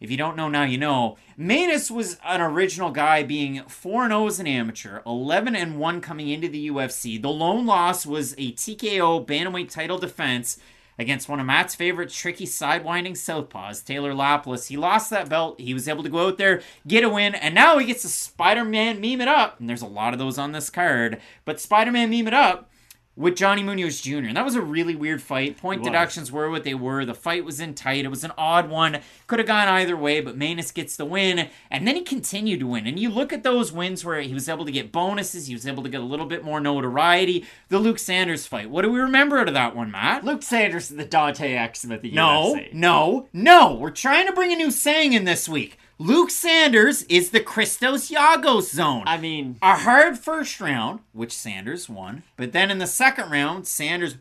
if 0.00 0.10
you 0.10 0.16
don't 0.16 0.36
know 0.36 0.48
now, 0.48 0.62
you 0.62 0.78
know. 0.78 1.16
Maness 1.38 1.90
was 1.90 2.18
an 2.24 2.40
original 2.40 2.90
guy 2.90 3.22
being 3.22 3.62
4 3.64 4.08
0 4.08 4.26
as 4.26 4.40
an 4.40 4.46
amateur, 4.46 5.00
11 5.06 5.56
and 5.56 5.78
1 5.78 6.00
coming 6.00 6.28
into 6.28 6.48
the 6.48 6.68
UFC. 6.68 7.20
The 7.20 7.28
lone 7.30 7.66
loss 7.66 8.06
was 8.06 8.32
a 8.34 8.52
TKO 8.52 9.26
bantamweight 9.26 9.70
title 9.70 9.98
defense 9.98 10.58
against 10.98 11.28
one 11.28 11.38
of 11.38 11.46
Matt's 11.46 11.74
favorite 11.74 12.10
tricky 12.10 12.44
sidewinding 12.44 13.12
southpaws, 13.12 13.84
Taylor 13.84 14.12
Lapilus. 14.12 14.68
He 14.68 14.76
lost 14.76 15.10
that 15.10 15.28
belt. 15.28 15.60
He 15.60 15.72
was 15.72 15.88
able 15.88 16.02
to 16.02 16.08
go 16.08 16.26
out 16.26 16.38
there, 16.38 16.60
get 16.86 17.04
a 17.04 17.08
win, 17.08 17.34
and 17.34 17.54
now 17.54 17.78
he 17.78 17.86
gets 17.86 18.02
to 18.02 18.08
Spider 18.08 18.64
Man 18.64 19.00
meme 19.00 19.20
it 19.20 19.28
up. 19.28 19.60
And 19.60 19.68
there's 19.68 19.82
a 19.82 19.86
lot 19.86 20.12
of 20.12 20.18
those 20.18 20.38
on 20.38 20.52
this 20.52 20.70
card, 20.70 21.20
but 21.44 21.60
Spider 21.60 21.92
Man 21.92 22.10
meme 22.10 22.26
it 22.26 22.34
up 22.34 22.70
with 23.18 23.34
Johnny 23.34 23.64
Munoz 23.64 24.00
Jr. 24.00 24.18
And 24.18 24.36
that 24.36 24.44
was 24.44 24.54
a 24.54 24.62
really 24.62 24.94
weird 24.94 25.20
fight. 25.20 25.56
Point 25.56 25.82
deductions 25.82 26.30
were 26.30 26.48
what 26.50 26.62
they 26.62 26.72
were. 26.72 27.04
The 27.04 27.14
fight 27.14 27.44
was 27.44 27.58
in 27.58 27.74
tight. 27.74 28.04
It 28.04 28.08
was 28.08 28.22
an 28.22 28.32
odd 28.38 28.70
one. 28.70 29.00
Could 29.26 29.40
have 29.40 29.48
gone 29.48 29.66
either 29.66 29.96
way, 29.96 30.20
but 30.20 30.38
Maness 30.38 30.72
gets 30.72 30.96
the 30.96 31.04
win. 31.04 31.48
And 31.68 31.86
then 31.86 31.96
he 31.96 32.02
continued 32.02 32.60
to 32.60 32.66
win. 32.68 32.86
And 32.86 32.96
you 32.98 33.10
look 33.10 33.32
at 33.32 33.42
those 33.42 33.72
wins 33.72 34.04
where 34.04 34.20
he 34.20 34.32
was 34.32 34.48
able 34.48 34.64
to 34.64 34.70
get 34.72 34.92
bonuses, 34.92 35.48
he 35.48 35.54
was 35.54 35.66
able 35.66 35.82
to 35.82 35.88
get 35.88 36.00
a 36.00 36.04
little 36.04 36.26
bit 36.26 36.44
more 36.44 36.60
notoriety. 36.60 37.44
The 37.70 37.78
Luke 37.80 37.98
Sanders 37.98 38.46
fight. 38.46 38.70
What 38.70 38.82
do 38.82 38.90
we 38.92 39.00
remember 39.00 39.38
out 39.38 39.48
of 39.48 39.54
that 39.54 39.74
one, 39.74 39.90
Matt? 39.90 40.24
Luke 40.24 40.44
Sanders 40.44 40.88
the 40.88 41.04
Dante 41.04 41.54
Exum 41.56 41.92
at 41.92 42.02
the 42.02 42.12
No, 42.12 42.54
UFC. 42.54 42.72
no, 42.72 43.28
no. 43.32 43.74
We're 43.74 43.90
trying 43.90 44.26
to 44.28 44.32
bring 44.32 44.52
a 44.52 44.56
new 44.56 44.70
saying 44.70 45.12
in 45.12 45.24
this 45.24 45.48
week. 45.48 45.76
Luke 46.00 46.30
Sanders 46.30 47.02
is 47.04 47.30
the 47.30 47.40
Christos 47.40 48.08
Giagos 48.08 48.70
zone. 48.72 49.02
I 49.06 49.18
mean, 49.18 49.56
a 49.60 49.74
hard 49.76 50.16
first 50.16 50.60
round, 50.60 51.00
which 51.12 51.32
Sanders 51.32 51.88
won, 51.88 52.22
but 52.36 52.52
then 52.52 52.70
in 52.70 52.78
the 52.78 52.86
second 52.86 53.32
round, 53.32 53.66
Sanders 53.66 54.14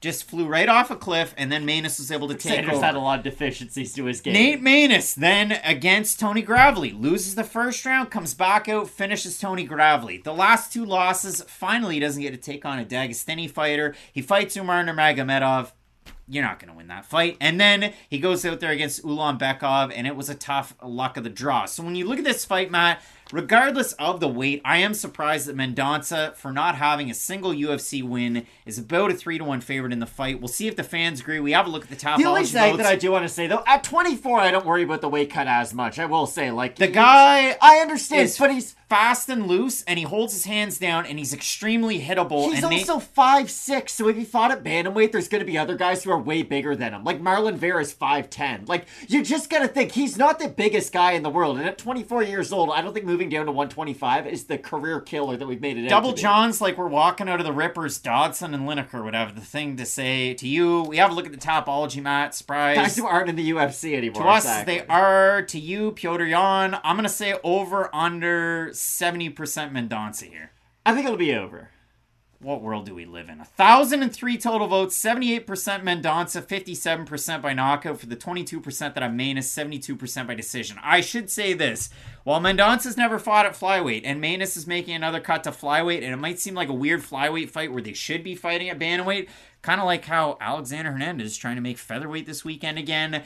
just 0.00 0.24
flew 0.24 0.46
right 0.46 0.68
off 0.68 0.90
a 0.90 0.96
cliff, 0.96 1.34
and 1.36 1.52
then 1.52 1.66
Maness 1.66 1.98
was 1.98 2.10
able 2.10 2.28
to 2.28 2.34
take 2.34 2.54
Sanders 2.54 2.76
over. 2.76 2.86
had 2.86 2.94
a 2.94 3.00
lot 3.00 3.18
of 3.18 3.24
deficiencies 3.24 3.92
to 3.94 4.06
his 4.06 4.22
game. 4.22 4.32
Nate 4.32 4.62
Maness 4.62 5.14
then 5.14 5.52
against 5.62 6.20
Tony 6.20 6.40
Gravely 6.40 6.92
loses 6.92 7.34
the 7.34 7.44
first 7.44 7.84
round, 7.84 8.10
comes 8.10 8.32
back 8.32 8.66
out, 8.66 8.88
finishes 8.88 9.38
Tony 9.38 9.64
Gravely. 9.64 10.18
The 10.18 10.32
last 10.32 10.72
two 10.72 10.86
losses, 10.86 11.42
finally 11.42 11.94
he 11.94 12.00
doesn't 12.00 12.22
get 12.22 12.30
to 12.30 12.38
take 12.38 12.64
on 12.64 12.78
a 12.78 12.84
Dagestani 12.84 13.50
fighter. 13.50 13.94
He 14.10 14.22
fights 14.22 14.56
Umar 14.56 14.82
Nurmagomedov. 14.84 15.72
You're 16.28 16.44
not 16.44 16.58
going 16.58 16.70
to 16.70 16.76
win 16.76 16.88
that 16.88 17.04
fight. 17.04 17.36
And 17.40 17.60
then 17.60 17.92
he 18.08 18.18
goes 18.18 18.44
out 18.44 18.60
there 18.60 18.70
against 18.70 19.04
Ulanbekov, 19.04 19.92
and 19.94 20.06
it 20.06 20.16
was 20.16 20.28
a 20.28 20.34
tough 20.34 20.74
luck 20.82 21.16
of 21.16 21.24
the 21.24 21.30
draw. 21.30 21.66
So 21.66 21.82
when 21.82 21.94
you 21.94 22.06
look 22.06 22.18
at 22.18 22.24
this 22.24 22.44
fight, 22.44 22.70
Matt, 22.70 23.02
regardless 23.34 23.92
of 23.94 24.20
the 24.20 24.28
weight, 24.28 24.62
I 24.64 24.78
am 24.78 24.94
surprised 24.94 25.48
that 25.48 25.56
Mendonça, 25.56 26.36
for 26.36 26.52
not 26.52 26.76
having 26.76 27.10
a 27.10 27.14
single 27.14 27.50
UFC 27.50 28.00
win, 28.00 28.46
is 28.64 28.78
about 28.78 29.10
a 29.10 29.14
three 29.14 29.38
to 29.38 29.44
one 29.44 29.60
favorite 29.60 29.92
in 29.92 29.98
the 29.98 30.06
fight. 30.06 30.40
We'll 30.40 30.46
see 30.46 30.68
if 30.68 30.76
the 30.76 30.84
fans 30.84 31.20
agree. 31.20 31.40
We 31.40 31.50
have 31.50 31.66
a 31.66 31.70
look 31.70 31.82
at 31.82 31.90
the 31.90 31.96
top. 31.96 32.18
The 32.18 32.26
only 32.26 32.44
thing 32.44 32.76
that 32.76 32.86
I 32.86 32.94
do 32.94 33.10
want 33.10 33.24
to 33.24 33.28
say 33.28 33.48
though, 33.48 33.64
at 33.66 33.82
24, 33.82 34.38
I 34.38 34.52
don't 34.52 34.64
worry 34.64 34.84
about 34.84 35.00
the 35.00 35.08
weight 35.08 35.30
cut 35.30 35.48
as 35.48 35.74
much. 35.74 35.98
I 35.98 36.06
will 36.06 36.26
say, 36.26 36.52
like 36.52 36.76
the 36.76 36.86
guy, 36.86 37.56
I 37.60 37.78
understand, 37.78 38.32
but 38.38 38.52
he's 38.52 38.76
fast 38.88 39.28
and 39.28 39.48
loose, 39.48 39.82
and 39.84 39.98
he 39.98 40.04
holds 40.04 40.32
his 40.32 40.44
hands 40.44 40.78
down, 40.78 41.04
and 41.04 41.18
he's 41.18 41.34
extremely 41.34 42.00
hittable. 42.00 42.52
He's 42.52 42.62
also 42.62 43.00
five 43.00 43.50
six, 43.50 43.92
so 43.94 44.08
if 44.08 44.16
he 44.16 44.24
fought 44.24 44.52
at 44.52 44.62
bantamweight, 44.62 45.10
there's 45.10 45.26
going 45.26 45.40
to 45.40 45.46
be 45.46 45.58
other 45.58 45.76
guys 45.76 46.04
who 46.04 46.12
are 46.12 46.18
way 46.18 46.42
bigger 46.42 46.76
than 46.76 46.94
him. 46.94 47.02
Like 47.02 47.20
Marlon 47.20 47.56
Vera 47.56 47.80
is 47.80 47.92
five 47.92 48.30
ten. 48.30 48.64
Like 48.66 48.86
you 49.08 49.24
just 49.24 49.50
got 49.50 49.60
to 49.60 49.68
think 49.68 49.92
he's 49.92 50.16
not 50.16 50.38
the 50.38 50.48
biggest 50.48 50.92
guy 50.92 51.12
in 51.12 51.24
the 51.24 51.30
world, 51.30 51.58
and 51.58 51.66
at 51.66 51.78
24 51.78 52.22
years 52.22 52.52
old, 52.52 52.70
I 52.70 52.80
don't 52.82 52.94
think 52.94 53.06
moving 53.06 53.23
down 53.28 53.46
to 53.46 53.52
125 53.52 54.26
is 54.26 54.44
the 54.44 54.58
career 54.58 55.00
killer 55.00 55.36
that 55.36 55.46
we've 55.46 55.60
made 55.60 55.76
it. 55.78 55.88
Double 55.88 56.12
Johns, 56.12 56.60
like 56.60 56.76
we're 56.78 56.88
walking 56.88 57.28
out 57.28 57.40
of 57.40 57.46
the 57.46 57.52
Rippers, 57.52 57.98
Dodson 57.98 58.54
and 58.54 58.68
Lineker 58.68 59.04
would 59.04 59.14
have 59.14 59.34
the 59.34 59.40
thing 59.40 59.76
to 59.76 59.86
say 59.86 60.34
to 60.34 60.48
you. 60.48 60.82
We 60.82 60.96
have 60.98 61.10
a 61.10 61.14
look 61.14 61.26
at 61.26 61.32
the 61.32 61.38
Tapology, 61.38 62.02
Matt. 62.02 62.34
Surprise. 62.34 62.76
Guys 62.76 62.96
who 62.96 63.06
aren't 63.06 63.28
in 63.28 63.36
the 63.36 63.50
UFC 63.50 63.94
anymore. 63.96 64.22
To 64.22 64.28
us, 64.28 64.44
exactly. 64.44 64.78
they 64.78 64.86
are. 64.86 65.42
To 65.42 65.58
you, 65.58 65.92
Piotr 65.92 66.24
Yan. 66.24 66.78
I'm 66.82 66.96
gonna 66.96 67.08
say 67.08 67.34
over 67.44 67.94
under 67.94 68.70
70 68.72 69.30
percent 69.30 69.72
Mendonça 69.72 70.24
here. 70.24 70.52
I 70.86 70.94
think 70.94 71.06
it'll 71.06 71.16
be 71.16 71.34
over. 71.34 71.70
What 72.44 72.60
world 72.60 72.84
do 72.84 72.94
we 72.94 73.06
live 73.06 73.30
in? 73.30 73.38
1,003 73.38 74.36
total 74.36 74.66
votes, 74.66 75.02
78% 75.02 75.46
Mendonça, 75.46 76.42
57% 76.42 77.40
by 77.40 77.54
knockout 77.54 77.98
for 77.98 78.04
the 78.04 78.16
22% 78.16 78.92
that 78.92 79.02
I'm 79.02 79.16
Maness, 79.16 79.44
72% 79.44 80.26
by 80.26 80.34
decision. 80.34 80.76
I 80.82 81.00
should 81.00 81.30
say 81.30 81.54
this. 81.54 81.88
While 82.22 82.42
Mendonça's 82.42 82.98
never 82.98 83.18
fought 83.18 83.46
at 83.46 83.54
flyweight, 83.54 84.02
and 84.04 84.22
Maness 84.22 84.58
is 84.58 84.66
making 84.66 84.94
another 84.94 85.20
cut 85.20 85.44
to 85.44 85.52
flyweight, 85.52 86.02
and 86.02 86.12
it 86.12 86.18
might 86.18 86.38
seem 86.38 86.54
like 86.54 86.68
a 86.68 86.74
weird 86.74 87.00
flyweight 87.00 87.48
fight 87.48 87.72
where 87.72 87.80
they 87.80 87.94
should 87.94 88.22
be 88.22 88.34
fighting 88.34 88.68
at 88.68 88.78
bantamweight, 88.78 89.28
kind 89.62 89.80
of 89.80 89.86
like 89.86 90.04
how 90.04 90.36
Alexander 90.38 90.92
Hernandez 90.92 91.32
is 91.32 91.36
trying 91.38 91.56
to 91.56 91.62
make 91.62 91.78
featherweight 91.78 92.26
this 92.26 92.44
weekend 92.44 92.78
again. 92.78 93.24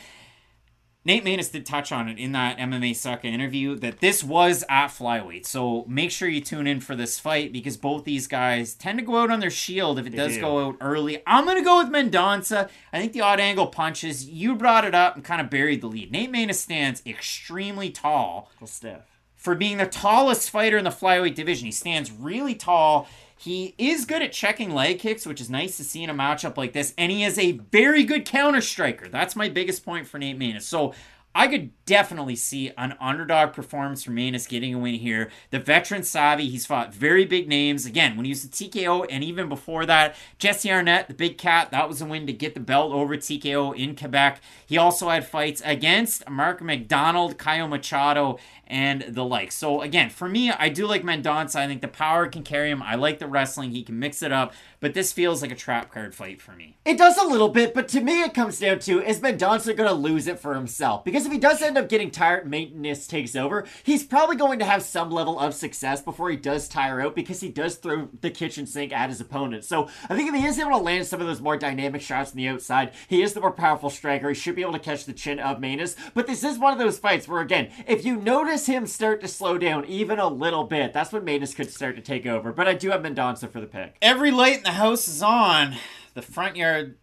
Nate 1.09 1.25
Maness 1.25 1.51
did 1.51 1.65
touch 1.65 1.91
on 1.91 2.07
it 2.07 2.19
in 2.19 2.33
that 2.33 2.59
MMA 2.59 2.91
Sucka 2.91 3.25
interview 3.25 3.75
that 3.77 4.01
this 4.01 4.23
was 4.23 4.63
at 4.69 4.89
flyweight. 4.89 5.47
So 5.47 5.87
make 5.89 6.11
sure 6.11 6.29
you 6.29 6.43
tune 6.43 6.67
in 6.67 6.81
for 6.81 6.95
this 6.95 7.19
fight 7.19 7.51
because 7.51 7.79
both 7.79 8.05
these 8.05 8.27
guys 8.27 8.75
tend 8.75 8.99
to 8.99 9.05
go 9.07 9.23
out 9.23 9.31
on 9.31 9.41
their 9.41 9.49
shield 9.49 9.99
if 9.99 10.07
it 10.07 10.11
they 10.11 10.19
does 10.19 10.35
do. 10.35 10.43
go 10.43 10.67
out 10.67 10.77
early. 10.83 11.23
I'm 11.27 11.47
going 11.47 11.57
to 11.57 11.65
go 11.65 11.79
with 11.79 11.91
Mendonça. 11.91 12.69
I 12.93 13.01
think 13.01 13.15
the 13.15 13.23
odd 13.23 13.41
angle 13.41 13.69
punches, 13.69 14.29
you 14.29 14.55
brought 14.55 14.85
it 14.85 14.95
up 14.95 15.15
and 15.15 15.25
kind 15.25 15.41
of 15.41 15.49
buried 15.49 15.81
the 15.81 15.87
lead. 15.87 16.13
Nate 16.13 16.31
Maness 16.31 16.57
stands 16.57 17.03
extremely 17.07 17.89
tall. 17.89 18.51
Stiff. 18.67 19.01
For 19.35 19.55
being 19.55 19.79
the 19.79 19.87
tallest 19.87 20.51
fighter 20.51 20.77
in 20.77 20.85
the 20.85 20.91
flyweight 20.91 21.35
division. 21.35 21.65
He 21.65 21.73
stands 21.73 22.13
really 22.13 22.55
tall. 22.55 23.09
He 23.39 23.75
is 23.79 24.05
good 24.05 24.21
at 24.21 24.33
checking 24.33 24.75
leg 24.75 24.99
kicks, 24.99 25.25
which 25.25 25.41
is 25.41 25.49
nice 25.49 25.77
to 25.77 25.85
see 25.85 26.03
in 26.03 26.11
a 26.11 26.15
matchup 26.15 26.57
like 26.57 26.73
this. 26.73 26.93
And 26.99 27.13
he 27.13 27.23
is 27.23 27.39
a 27.39 27.53
very 27.53 28.03
good 28.03 28.25
counter 28.25 28.61
striker. 28.61 29.09
That's 29.09 29.37
my 29.37 29.49
biggest 29.49 29.85
point 29.85 30.09
for 30.09 30.19
Nate 30.19 30.39
Maness. 30.39 30.63
So 30.63 30.93
I 31.35 31.47
could 31.47 31.71
definitely 31.85 32.35
see 32.35 32.73
an 32.77 32.97
underdog 33.01 33.53
performance 33.53 34.03
from 34.03 34.17
Maness 34.17 34.49
getting 34.49 34.75
a 34.75 34.79
win 34.79 34.95
here. 34.95 35.31
The 35.51 35.61
veteran 35.61 36.03
savvy, 36.03 36.49
he's 36.49 36.67
fought 36.67 36.93
very 36.93 37.25
big 37.25 37.47
names. 37.47 37.87
Again, 37.87 38.17
when 38.17 38.25
he 38.25 38.33
was 38.33 38.43
the 38.43 38.49
TKO, 38.49 39.07
and 39.09 39.23
even 39.23 39.49
before 39.49 39.87
that, 39.87 40.17
Jesse 40.39 40.73
Arnett, 40.73 41.07
the 41.07 41.15
big 41.15 41.39
cat, 41.39 41.71
that 41.71 41.87
was 41.87 42.03
a 42.03 42.07
win 42.07 42.27
to 42.27 42.33
get 42.33 42.55
the 42.55 42.61
belt 42.61 42.93
over 42.93 43.17
TKO 43.17 43.77
in 43.77 43.95
Quebec. 43.95 44.41
He 44.67 44.77
also 44.77 45.11
had 45.11 45.29
fights 45.29 45.63
against 45.65 46.29
Mark 46.29 46.61
McDonald, 46.61 47.39
Caio 47.39 47.69
Machado, 47.69 48.39
and 48.69 49.03
the 49.09 49.25
like. 49.25 49.51
So 49.51 49.81
again, 49.81 50.11
for 50.11 50.29
me, 50.29 50.51
I 50.51 50.69
do 50.69 50.87
like 50.87 51.03
Mendonça. 51.03 51.57
I 51.57 51.67
think 51.67 51.81
the 51.81 51.89
power 51.89 52.29
can 52.29 52.43
carry 52.43 52.71
him. 52.71 52.83
I 52.83 52.95
like 52.95 53.19
the 53.19 53.27
wrestling. 53.27 53.71
He 53.71 53.83
can 53.83 53.99
mix 53.99 54.23
it 54.23 54.31
up, 54.31 54.53
but 54.79 54.95
this 54.95 55.13
feels 55.13 55.43
like 55.43 55.51
a 55.51 55.57
trap 55.57 55.93
card 55.93 56.15
fight 56.15 56.41
for 56.41 56.53
me. 56.53 56.77
It 56.85 56.99
does 56.99 57.17
a 57.17 57.27
little 57.27 57.49
bit, 57.49 57.75
but 57.75 57.89
to 57.89 58.01
me, 58.01 58.23
it 58.23 58.35
comes 58.35 58.61
down 58.61 58.79
to 58.81 59.03
is 59.03 59.21
Mendonça 59.21 59.75
going 59.75 59.89
to 59.89 59.95
lose 59.95 60.27
it 60.27 60.39
for 60.39 60.55
himself? 60.55 61.05
Because 61.05 61.27
if 61.27 61.33
he 61.33 61.39
does 61.39 61.63
end 61.63 61.79
up 61.79 61.89
getting 61.89 62.11
tired, 62.11 62.49
maintenance 62.49 63.07
takes 63.07 63.35
over. 63.35 63.67
He's 63.83 64.05
probably 64.05 64.37
going 64.37 64.59
to 64.59 64.65
have 64.65 64.83
some 64.83 65.11
level 65.11 65.39
of 65.39 65.55
success 65.55 66.03
before 66.03 66.31
he 66.31 66.37
does 66.37 66.69
tire 66.69 67.01
out 67.01 67.17
because 67.17 67.41
he 67.41 67.49
does 67.49 67.77
throw 67.77 68.09
the 68.21 68.31
kitchen 68.31 68.67
sink 68.67 68.93
at 68.93 69.09
his 69.09 69.21
opponent. 69.21 69.65
So 69.65 69.89
I 70.09 70.15
think 70.15 70.29
if 70.29 70.35
he 70.35 70.47
is 70.47 70.59
able 70.59 70.73
to 70.73 70.77
land 70.77 71.07
some 71.07 71.21
of 71.21 71.27
those 71.27 71.41
more 71.41 71.57
dynamic 71.57 72.03
shots 72.03 72.33
on 72.33 72.37
the 72.37 72.49
outside, 72.49 72.93
he 73.09 73.23
is 73.23 73.33
the 73.33 73.41
more 73.41 73.53
powerful 73.53 73.91
striker. 73.91 74.29
He 74.29 74.35
should 74.35 74.57
be 74.57 74.63
able 74.63 74.73
to 74.73 74.79
catch 74.79 75.05
the 75.05 75.13
chin 75.13 75.39
of 75.39 75.59
Maness. 75.59 75.97
But 76.15 76.27
this 76.27 76.45
is 76.45 76.59
one 76.59 76.73
of 76.73 76.79
those 76.79 76.99
fights 76.99 77.27
where, 77.27 77.41
again, 77.41 77.71
if 77.87 78.05
you 78.05 78.17
notice 78.17 78.58
him 78.67 78.87
start 78.87 79.21
to 79.21 79.29
slow 79.29 79.59
down 79.59 79.85
even 79.87 80.19
a 80.19 80.29
little 80.29 80.65
bit, 80.65 80.93
that's 80.93 81.13
when 81.13 81.23
Maness 81.23 81.55
could 81.55 81.71
start 81.71 81.97
to 81.97 82.03
take 82.03 82.27
over. 82.27 82.53
But 82.53 82.69
I 82.69 82.75
do 82.75 82.91
have 82.91 83.03
Mendonça 83.03 83.51
for 83.51 83.61
the 83.61 83.67
pick. 83.67 83.97
Every 84.03 84.31
light 84.31 84.59
in 84.59 84.63
the 84.63 84.73
house 84.73 85.09
is 85.09 85.23
on. 85.23 85.77
The 86.15 86.23
front 86.23 86.57
yard 86.57 86.97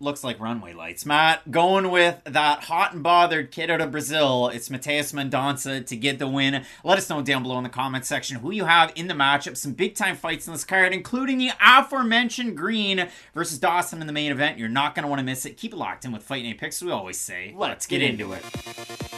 looks 0.00 0.24
like 0.24 0.40
runway 0.40 0.72
lights. 0.72 1.04
Matt 1.04 1.50
going 1.50 1.90
with 1.90 2.22
that 2.24 2.64
hot 2.64 2.94
and 2.94 3.02
bothered 3.02 3.50
kid 3.50 3.70
out 3.70 3.80
of 3.80 3.90
Brazil. 3.90 4.48
It's 4.48 4.70
Matheus 4.70 5.12
Mendonça 5.12 5.84
to 5.86 5.96
get 5.96 6.18
the 6.18 6.26
win. 6.26 6.64
Let 6.82 6.98
us 6.98 7.10
know 7.10 7.20
down 7.22 7.42
below 7.42 7.58
in 7.58 7.64
the 7.64 7.70
comment 7.70 8.06
section 8.06 8.38
who 8.38 8.50
you 8.50 8.64
have 8.64 8.92
in 8.96 9.08
the 9.08 9.14
matchup. 9.14 9.56
Some 9.56 9.72
big 9.72 9.94
time 9.94 10.16
fights 10.16 10.46
in 10.46 10.54
this 10.54 10.64
card, 10.64 10.94
including 10.94 11.38
the 11.38 11.50
aforementioned 11.60 12.56
Green 12.56 13.08
versus 13.34 13.58
Dawson 13.58 14.00
in 14.00 14.06
the 14.06 14.12
main 14.12 14.32
event. 14.32 14.58
You're 14.58 14.68
not 14.68 14.94
going 14.94 15.02
to 15.02 15.08
want 15.08 15.20
to 15.20 15.24
miss 15.24 15.44
it. 15.44 15.58
Keep 15.58 15.74
it 15.74 15.76
locked 15.76 16.04
in 16.04 16.12
with 16.12 16.22
Fight 16.22 16.44
Night 16.44 16.58
Picks. 16.58 16.82
We 16.82 16.90
always 16.90 17.18
say, 17.18 17.54
let's, 17.54 17.70
let's 17.70 17.86
get, 17.86 17.98
get 17.98 18.10
into 18.10 18.32
it. 18.32 19.09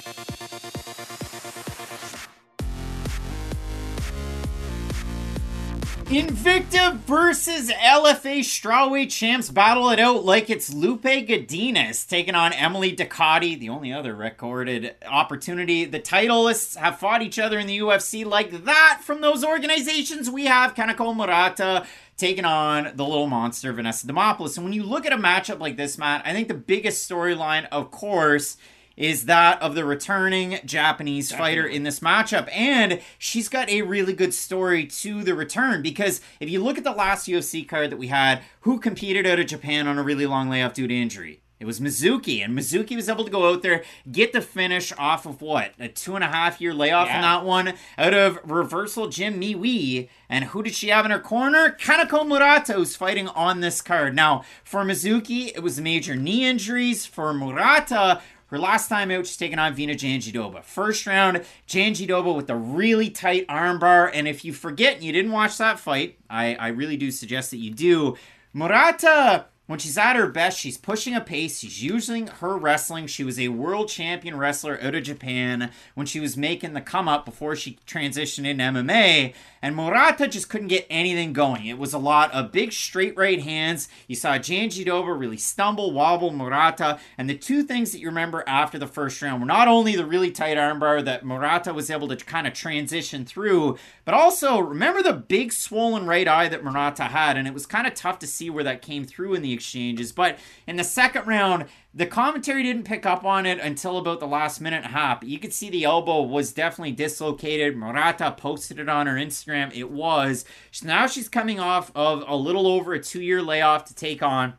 Invicta 6.06 6.96
versus 6.98 7.70
LFA 7.70 8.40
strawweight 8.40 9.10
champs 9.10 9.50
battle 9.50 9.88
it 9.90 9.98
out 9.98 10.24
like 10.24 10.50
it's 10.50 10.72
Lupe 10.72 11.02
Godinez 11.02 12.06
taking 12.06 12.34
on 12.34 12.52
Emily 12.52 12.94
Ducote, 12.94 13.58
the 13.58 13.68
only 13.68 13.92
other 13.92 14.14
recorded 14.14 14.94
opportunity. 15.06 15.84
The 15.84 16.00
titleists 16.00 16.76
have 16.76 16.98
fought 16.98 17.22
each 17.22 17.38
other 17.38 17.58
in 17.58 17.66
the 17.66 17.78
UFC 17.78 18.26
like 18.26 18.64
that 18.64 19.00
from 19.02 19.20
those 19.20 19.42
organizations. 19.42 20.28
We 20.28 20.46
have 20.46 20.74
Kanako 20.74 21.16
Murata 21.16 21.86
taking 22.16 22.44
on 22.44 22.92
the 22.94 23.04
little 23.04 23.26
monster 23.26 23.72
Vanessa 23.72 24.06
Demopoulos. 24.06 24.56
And 24.56 24.64
when 24.64 24.74
you 24.74 24.82
look 24.82 25.06
at 25.06 25.12
a 25.12 25.18
matchup 25.18 25.60
like 25.60 25.76
this, 25.76 25.96
Matt, 25.96 26.26
I 26.26 26.32
think 26.32 26.48
the 26.48 26.54
biggest 26.54 27.08
storyline, 27.08 27.66
of 27.72 27.90
course, 27.90 28.58
is 28.96 29.24
that 29.26 29.60
of 29.62 29.74
the 29.74 29.84
returning 29.84 30.58
Japanese 30.64 31.28
Definitely. 31.28 31.50
fighter 31.50 31.66
in 31.66 31.82
this 31.82 32.00
matchup. 32.00 32.48
And 32.52 33.00
she's 33.18 33.48
got 33.48 33.68
a 33.68 33.82
really 33.82 34.12
good 34.12 34.34
story 34.34 34.86
to 34.86 35.22
the 35.22 35.34
return 35.34 35.82
because 35.82 36.20
if 36.40 36.48
you 36.48 36.62
look 36.62 36.78
at 36.78 36.84
the 36.84 36.92
last 36.92 37.28
UFC 37.28 37.66
card 37.66 37.90
that 37.90 37.98
we 37.98 38.08
had, 38.08 38.42
who 38.60 38.78
competed 38.78 39.26
out 39.26 39.40
of 39.40 39.46
Japan 39.46 39.86
on 39.86 39.98
a 39.98 40.02
really 40.02 40.26
long 40.26 40.48
layoff 40.48 40.74
due 40.74 40.88
to 40.88 40.94
injury? 40.94 41.42
It 41.62 41.66
was 41.66 41.78
Mizuki, 41.78 42.44
and 42.44 42.58
Mizuki 42.58 42.96
was 42.96 43.08
able 43.08 43.24
to 43.24 43.30
go 43.30 43.48
out 43.48 43.62
there, 43.62 43.84
get 44.10 44.32
the 44.32 44.40
finish 44.40 44.92
off 44.98 45.26
of 45.26 45.40
what? 45.40 45.70
A 45.78 45.86
two 45.86 46.16
and 46.16 46.24
a 46.24 46.26
half 46.26 46.60
year 46.60 46.74
layoff 46.74 47.06
yeah. 47.06 47.14
in 47.14 47.22
that 47.22 47.44
one 47.44 47.74
out 47.96 48.14
of 48.14 48.40
reversal 48.42 49.06
Jim 49.06 49.40
Miwi. 49.40 50.08
And 50.28 50.46
who 50.46 50.64
did 50.64 50.74
she 50.74 50.88
have 50.88 51.04
in 51.04 51.12
her 51.12 51.20
corner? 51.20 51.76
Kanako 51.80 52.26
Murata, 52.26 52.72
who's 52.72 52.96
fighting 52.96 53.28
on 53.28 53.60
this 53.60 53.80
card. 53.80 54.16
Now, 54.16 54.42
for 54.64 54.84
Mizuki, 54.84 55.52
it 55.54 55.62
was 55.62 55.80
major 55.80 56.16
knee 56.16 56.44
injuries. 56.44 57.06
For 57.06 57.32
Murata, 57.32 58.20
her 58.52 58.58
last 58.58 58.88
time 58.88 59.10
out, 59.10 59.26
she's 59.26 59.38
taking 59.38 59.58
on 59.58 59.74
Virna 59.74 59.94
Jandiroba. 59.94 60.62
First 60.62 61.06
round, 61.06 61.42
Jandiroba 61.66 62.36
with 62.36 62.50
a 62.50 62.54
really 62.54 63.08
tight 63.08 63.48
armbar. 63.48 64.10
And 64.12 64.28
if 64.28 64.44
you 64.44 64.52
forget 64.52 64.96
and 64.96 65.02
you 65.02 65.10
didn't 65.10 65.32
watch 65.32 65.56
that 65.56 65.80
fight, 65.80 66.18
I, 66.28 66.54
I 66.56 66.68
really 66.68 66.98
do 66.98 67.10
suggest 67.10 67.50
that 67.52 67.56
you 67.56 67.70
do. 67.70 68.18
Murata 68.52 69.46
when 69.72 69.78
she's 69.78 69.96
at 69.96 70.16
her 70.16 70.26
best, 70.26 70.58
she's 70.58 70.76
pushing 70.76 71.14
a 71.14 71.20
pace. 71.22 71.60
She's 71.60 71.82
using 71.82 72.26
her 72.26 72.58
wrestling. 72.58 73.06
She 73.06 73.24
was 73.24 73.40
a 73.40 73.48
world 73.48 73.88
champion 73.88 74.36
wrestler 74.36 74.78
out 74.82 74.94
of 74.94 75.02
Japan 75.02 75.70
when 75.94 76.06
she 76.06 76.20
was 76.20 76.36
making 76.36 76.74
the 76.74 76.82
come 76.82 77.08
up 77.08 77.24
before 77.24 77.56
she 77.56 77.78
transitioned 77.86 78.46
into 78.46 78.62
MMA. 78.62 79.32
And 79.62 79.74
Murata 79.74 80.28
just 80.28 80.50
couldn't 80.50 80.68
get 80.68 80.86
anything 80.90 81.32
going. 81.32 81.64
It 81.64 81.78
was 81.78 81.94
a 81.94 81.98
lot 81.98 82.30
of 82.32 82.52
big 82.52 82.74
straight 82.74 83.16
right 83.16 83.40
hands. 83.40 83.88
You 84.06 84.14
saw 84.14 84.32
Janji 84.32 84.84
Jandiroba 84.84 85.18
really 85.18 85.38
stumble, 85.38 85.92
wobble 85.92 86.32
Murata. 86.32 86.98
And 87.16 87.30
the 87.30 87.38
two 87.38 87.62
things 87.62 87.92
that 87.92 88.00
you 88.00 88.08
remember 88.08 88.44
after 88.46 88.78
the 88.78 88.86
first 88.86 89.22
round 89.22 89.40
were 89.40 89.46
not 89.46 89.68
only 89.68 89.96
the 89.96 90.04
really 90.04 90.32
tight 90.32 90.58
armbar 90.58 91.02
that 91.06 91.24
Murata 91.24 91.72
was 91.72 91.90
able 91.90 92.08
to 92.08 92.16
kind 92.16 92.46
of 92.46 92.52
transition 92.52 93.24
through, 93.24 93.78
but 94.04 94.12
also 94.12 94.58
remember 94.58 95.02
the 95.02 95.14
big 95.14 95.50
swollen 95.50 96.06
right 96.06 96.28
eye 96.28 96.48
that 96.48 96.62
Murata 96.62 97.04
had. 97.04 97.38
And 97.38 97.48
it 97.48 97.54
was 97.54 97.64
kind 97.64 97.86
of 97.86 97.94
tough 97.94 98.18
to 98.18 98.26
see 98.26 98.50
where 98.50 98.64
that 98.64 98.82
came 98.82 99.04
through 99.04 99.32
in 99.32 99.40
the 99.40 99.54
exchanges. 99.62 100.12
But 100.12 100.38
in 100.66 100.76
the 100.76 100.84
second 100.84 101.26
round, 101.26 101.66
the 101.94 102.06
commentary 102.06 102.64
didn't 102.64 102.84
pick 102.84 103.06
up 103.06 103.24
on 103.24 103.46
it 103.46 103.60
until 103.60 103.96
about 103.96 104.18
the 104.18 104.26
last 104.26 104.60
minute 104.60 104.84
hop. 104.84 105.24
You 105.24 105.38
could 105.38 105.52
see 105.52 105.70
the 105.70 105.84
elbow 105.84 106.22
was 106.22 106.52
definitely 106.52 106.92
dislocated. 106.92 107.76
Murata 107.76 108.34
posted 108.36 108.80
it 108.80 108.88
on 108.88 109.06
her 109.06 109.14
Instagram. 109.14 109.74
It 109.74 109.90
was. 109.90 110.44
Now 110.82 111.06
she's 111.06 111.28
coming 111.28 111.60
off 111.60 111.92
of 111.94 112.24
a 112.26 112.36
little 112.36 112.66
over 112.66 112.92
a 112.92 113.02
two 113.02 113.22
year 113.22 113.40
layoff 113.40 113.84
to 113.86 113.94
take 113.94 114.22
on 114.22 114.54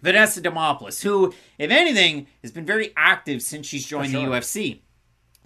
Vanessa 0.00 0.40
Demopoulos, 0.40 1.02
who, 1.02 1.34
if 1.58 1.70
anything, 1.70 2.28
has 2.42 2.52
been 2.52 2.66
very 2.66 2.92
active 2.96 3.42
since 3.42 3.66
she's 3.66 3.86
joined 3.86 4.12
sure. 4.12 4.24
the 4.24 4.30
UFC. 4.30 4.80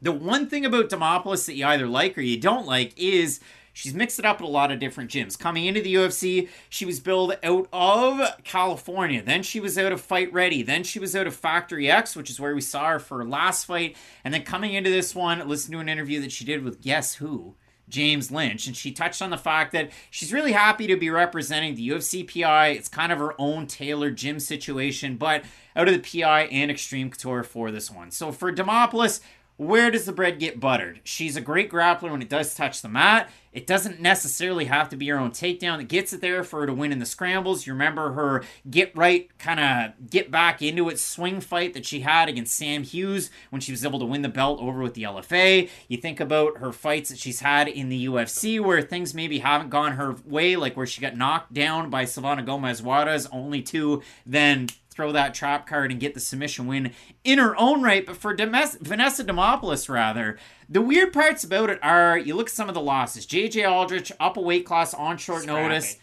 The 0.03 0.13
one 0.13 0.49
thing 0.49 0.65
about 0.65 0.91
Demopoulos 0.91 1.47
that 1.47 1.55
you 1.55 1.67
either 1.67 1.87
like 1.87 2.17
or 2.19 2.23
you 2.23 2.39
don't 2.39 2.67
like 2.67 2.93
is 2.99 3.41
she's 3.81 3.95
mixed 3.95 4.19
it 4.19 4.27
up 4.27 4.37
at 4.37 4.45
a 4.45 4.47
lot 4.47 4.71
of 4.71 4.79
different 4.79 5.11
gyms. 5.11 5.39
Coming 5.39 5.65
into 5.65 5.81
the 5.81 5.95
UFC, 5.95 6.51
she 6.69 6.85
was 6.85 7.01
billed 7.01 7.35
out 7.43 7.67
of 7.73 8.45
California. 8.45 9.23
Then 9.23 9.43
she 9.43 9.59
was 9.59 9.79
out 9.79 9.91
of 9.91 10.03
Fight 10.03 10.31
Ready. 10.35 10.63
Then 10.63 10.83
she 10.83 10.99
was 10.99 11.17
out 11.17 11.27
of 11.27 11.35
Factory 11.35 11.91
X, 11.91 12.15
which 12.15 12.29
is 12.29 12.39
where 12.39 12.55
we 12.55 12.61
saw 12.61 12.91
her 12.91 12.99
for 12.99 13.19
her 13.19 13.25
last 13.25 13.65
fight. 13.65 13.97
And 14.23 14.35
then 14.35 14.43
coming 14.43 14.75
into 14.75 14.91
this 14.91 15.15
one, 15.15 15.49
listen 15.49 15.73
to 15.73 15.79
an 15.79 15.89
interview 15.89 16.21
that 16.21 16.31
she 16.31 16.45
did 16.45 16.63
with 16.63 16.83
Guess 16.83 17.15
Who? 17.15 17.57
James 17.89 18.31
Lynch, 18.31 18.69
and 18.69 18.77
she 18.77 18.93
touched 18.93 19.21
on 19.21 19.31
the 19.31 19.37
fact 19.37 19.73
that 19.73 19.91
she's 20.13 20.33
really 20.33 20.53
happy 20.53 20.87
to 20.87 20.97
be 20.97 21.11
representing 21.11 21.75
the 21.75 21.89
UFC 21.89 22.25
PI. 22.25 22.69
It's 22.69 22.89
kind 22.89 23.11
of 23.11 23.19
her 23.19 23.35
own 23.37 23.67
tailored 23.67 24.15
gym 24.15 24.39
situation, 24.39 25.17
but 25.17 25.43
out 25.75 25.89
of 25.89 26.01
the 26.01 26.21
PI 26.21 26.43
and 26.43 26.71
Extreme 26.71 27.11
Couture 27.11 27.43
for 27.43 27.73
this 27.73 27.91
one. 27.91 28.13
So 28.13 28.31
for 28.31 28.53
Demopoulos, 28.53 29.21
where 29.61 29.91
does 29.91 30.07
the 30.07 30.13
bread 30.13 30.39
get 30.39 30.59
buttered? 30.59 31.01
She's 31.05 31.37
a 31.37 31.41
great 31.43 31.71
grappler 31.71 32.11
when 32.11 32.23
it 32.23 32.31
does 32.31 32.55
touch 32.55 32.81
the 32.81 32.89
mat. 32.89 33.29
It 33.53 33.67
doesn't 33.67 34.01
necessarily 34.01 34.65
have 34.65 34.89
to 34.89 34.97
be 34.97 35.07
her 35.09 35.19
own 35.19 35.33
takedown 35.33 35.77
that 35.77 35.89
gets 35.89 36.15
it 36.15 36.23
there 36.23 36.43
for 36.45 36.61
her 36.61 36.67
to 36.67 36.73
win 36.73 36.93
in 36.93 36.99
the 36.99 37.05
scrambles. 37.05 37.67
You 37.67 37.75
remember 37.75 38.13
her 38.13 38.43
get 38.71 38.97
right, 38.97 39.29
kind 39.37 39.61
of 39.61 40.09
get 40.09 40.31
back 40.31 40.63
into 40.63 40.89
it 40.89 40.99
swing 40.99 41.43
fight 41.43 41.75
that 41.75 41.85
she 41.85 42.01
had 42.01 42.31
against 42.31 42.55
Sam 42.55 42.85
Hughes 42.85 43.29
when 43.51 43.61
she 43.61 43.71
was 43.71 43.85
able 43.85 43.99
to 43.99 44.07
win 44.07 44.23
the 44.23 44.31
belt 44.31 44.61
over 44.63 44.81
with 44.81 44.95
the 44.95 45.03
LFA. 45.03 45.69
You 45.89 45.99
think 45.99 46.21
about 46.21 46.57
her 46.57 46.73
fights 46.73 47.11
that 47.11 47.19
she's 47.19 47.41
had 47.41 47.69
in 47.69 47.91
the 47.91 48.07
UFC 48.07 48.65
where 48.65 48.81
things 48.81 49.13
maybe 49.13 49.41
haven't 49.41 49.69
gone 49.69 49.93
her 49.93 50.17
way, 50.25 50.57
like 50.57 50.75
where 50.75 50.87
she 50.87 51.03
got 51.03 51.19
knocked 51.19 51.53
down 51.53 51.91
by 51.91 52.05
Silvana 52.07 52.47
Gomez 52.47 52.81
Juarez, 52.81 53.29
only 53.31 53.61
to 53.63 54.03
then 54.25 54.69
throw 55.01 55.13
that 55.13 55.33
trap 55.33 55.67
card 55.67 55.91
and 55.91 55.99
get 55.99 56.13
the 56.13 56.21
submission 56.21 56.67
win 56.67 56.93
in 57.25 57.39
her 57.39 57.57
own 57.57 57.81
right. 57.81 58.05
But 58.05 58.19
for 58.19 58.37
Demes- 58.37 58.79
Vanessa 58.81 59.25
Demopoulos, 59.25 59.89
rather, 59.89 60.39
the 60.69 60.83
weird 60.83 61.11
parts 61.15 61.43
about 61.43 61.71
it 61.71 61.79
are 61.83 62.19
you 62.19 62.37
look 62.37 62.49
at 62.49 62.55
some 62.55 62.69
of 62.69 62.75
the 62.75 62.83
losses. 62.83 63.27
JJ 63.27 63.67
Aldrich 63.71 64.13
up 64.21 64.37
a 64.37 64.43
weight 64.43 64.67
class 64.67 64.93
on 64.93 65.17
short 65.17 65.45
Scrappy. 65.45 65.63
notice. 65.63 65.97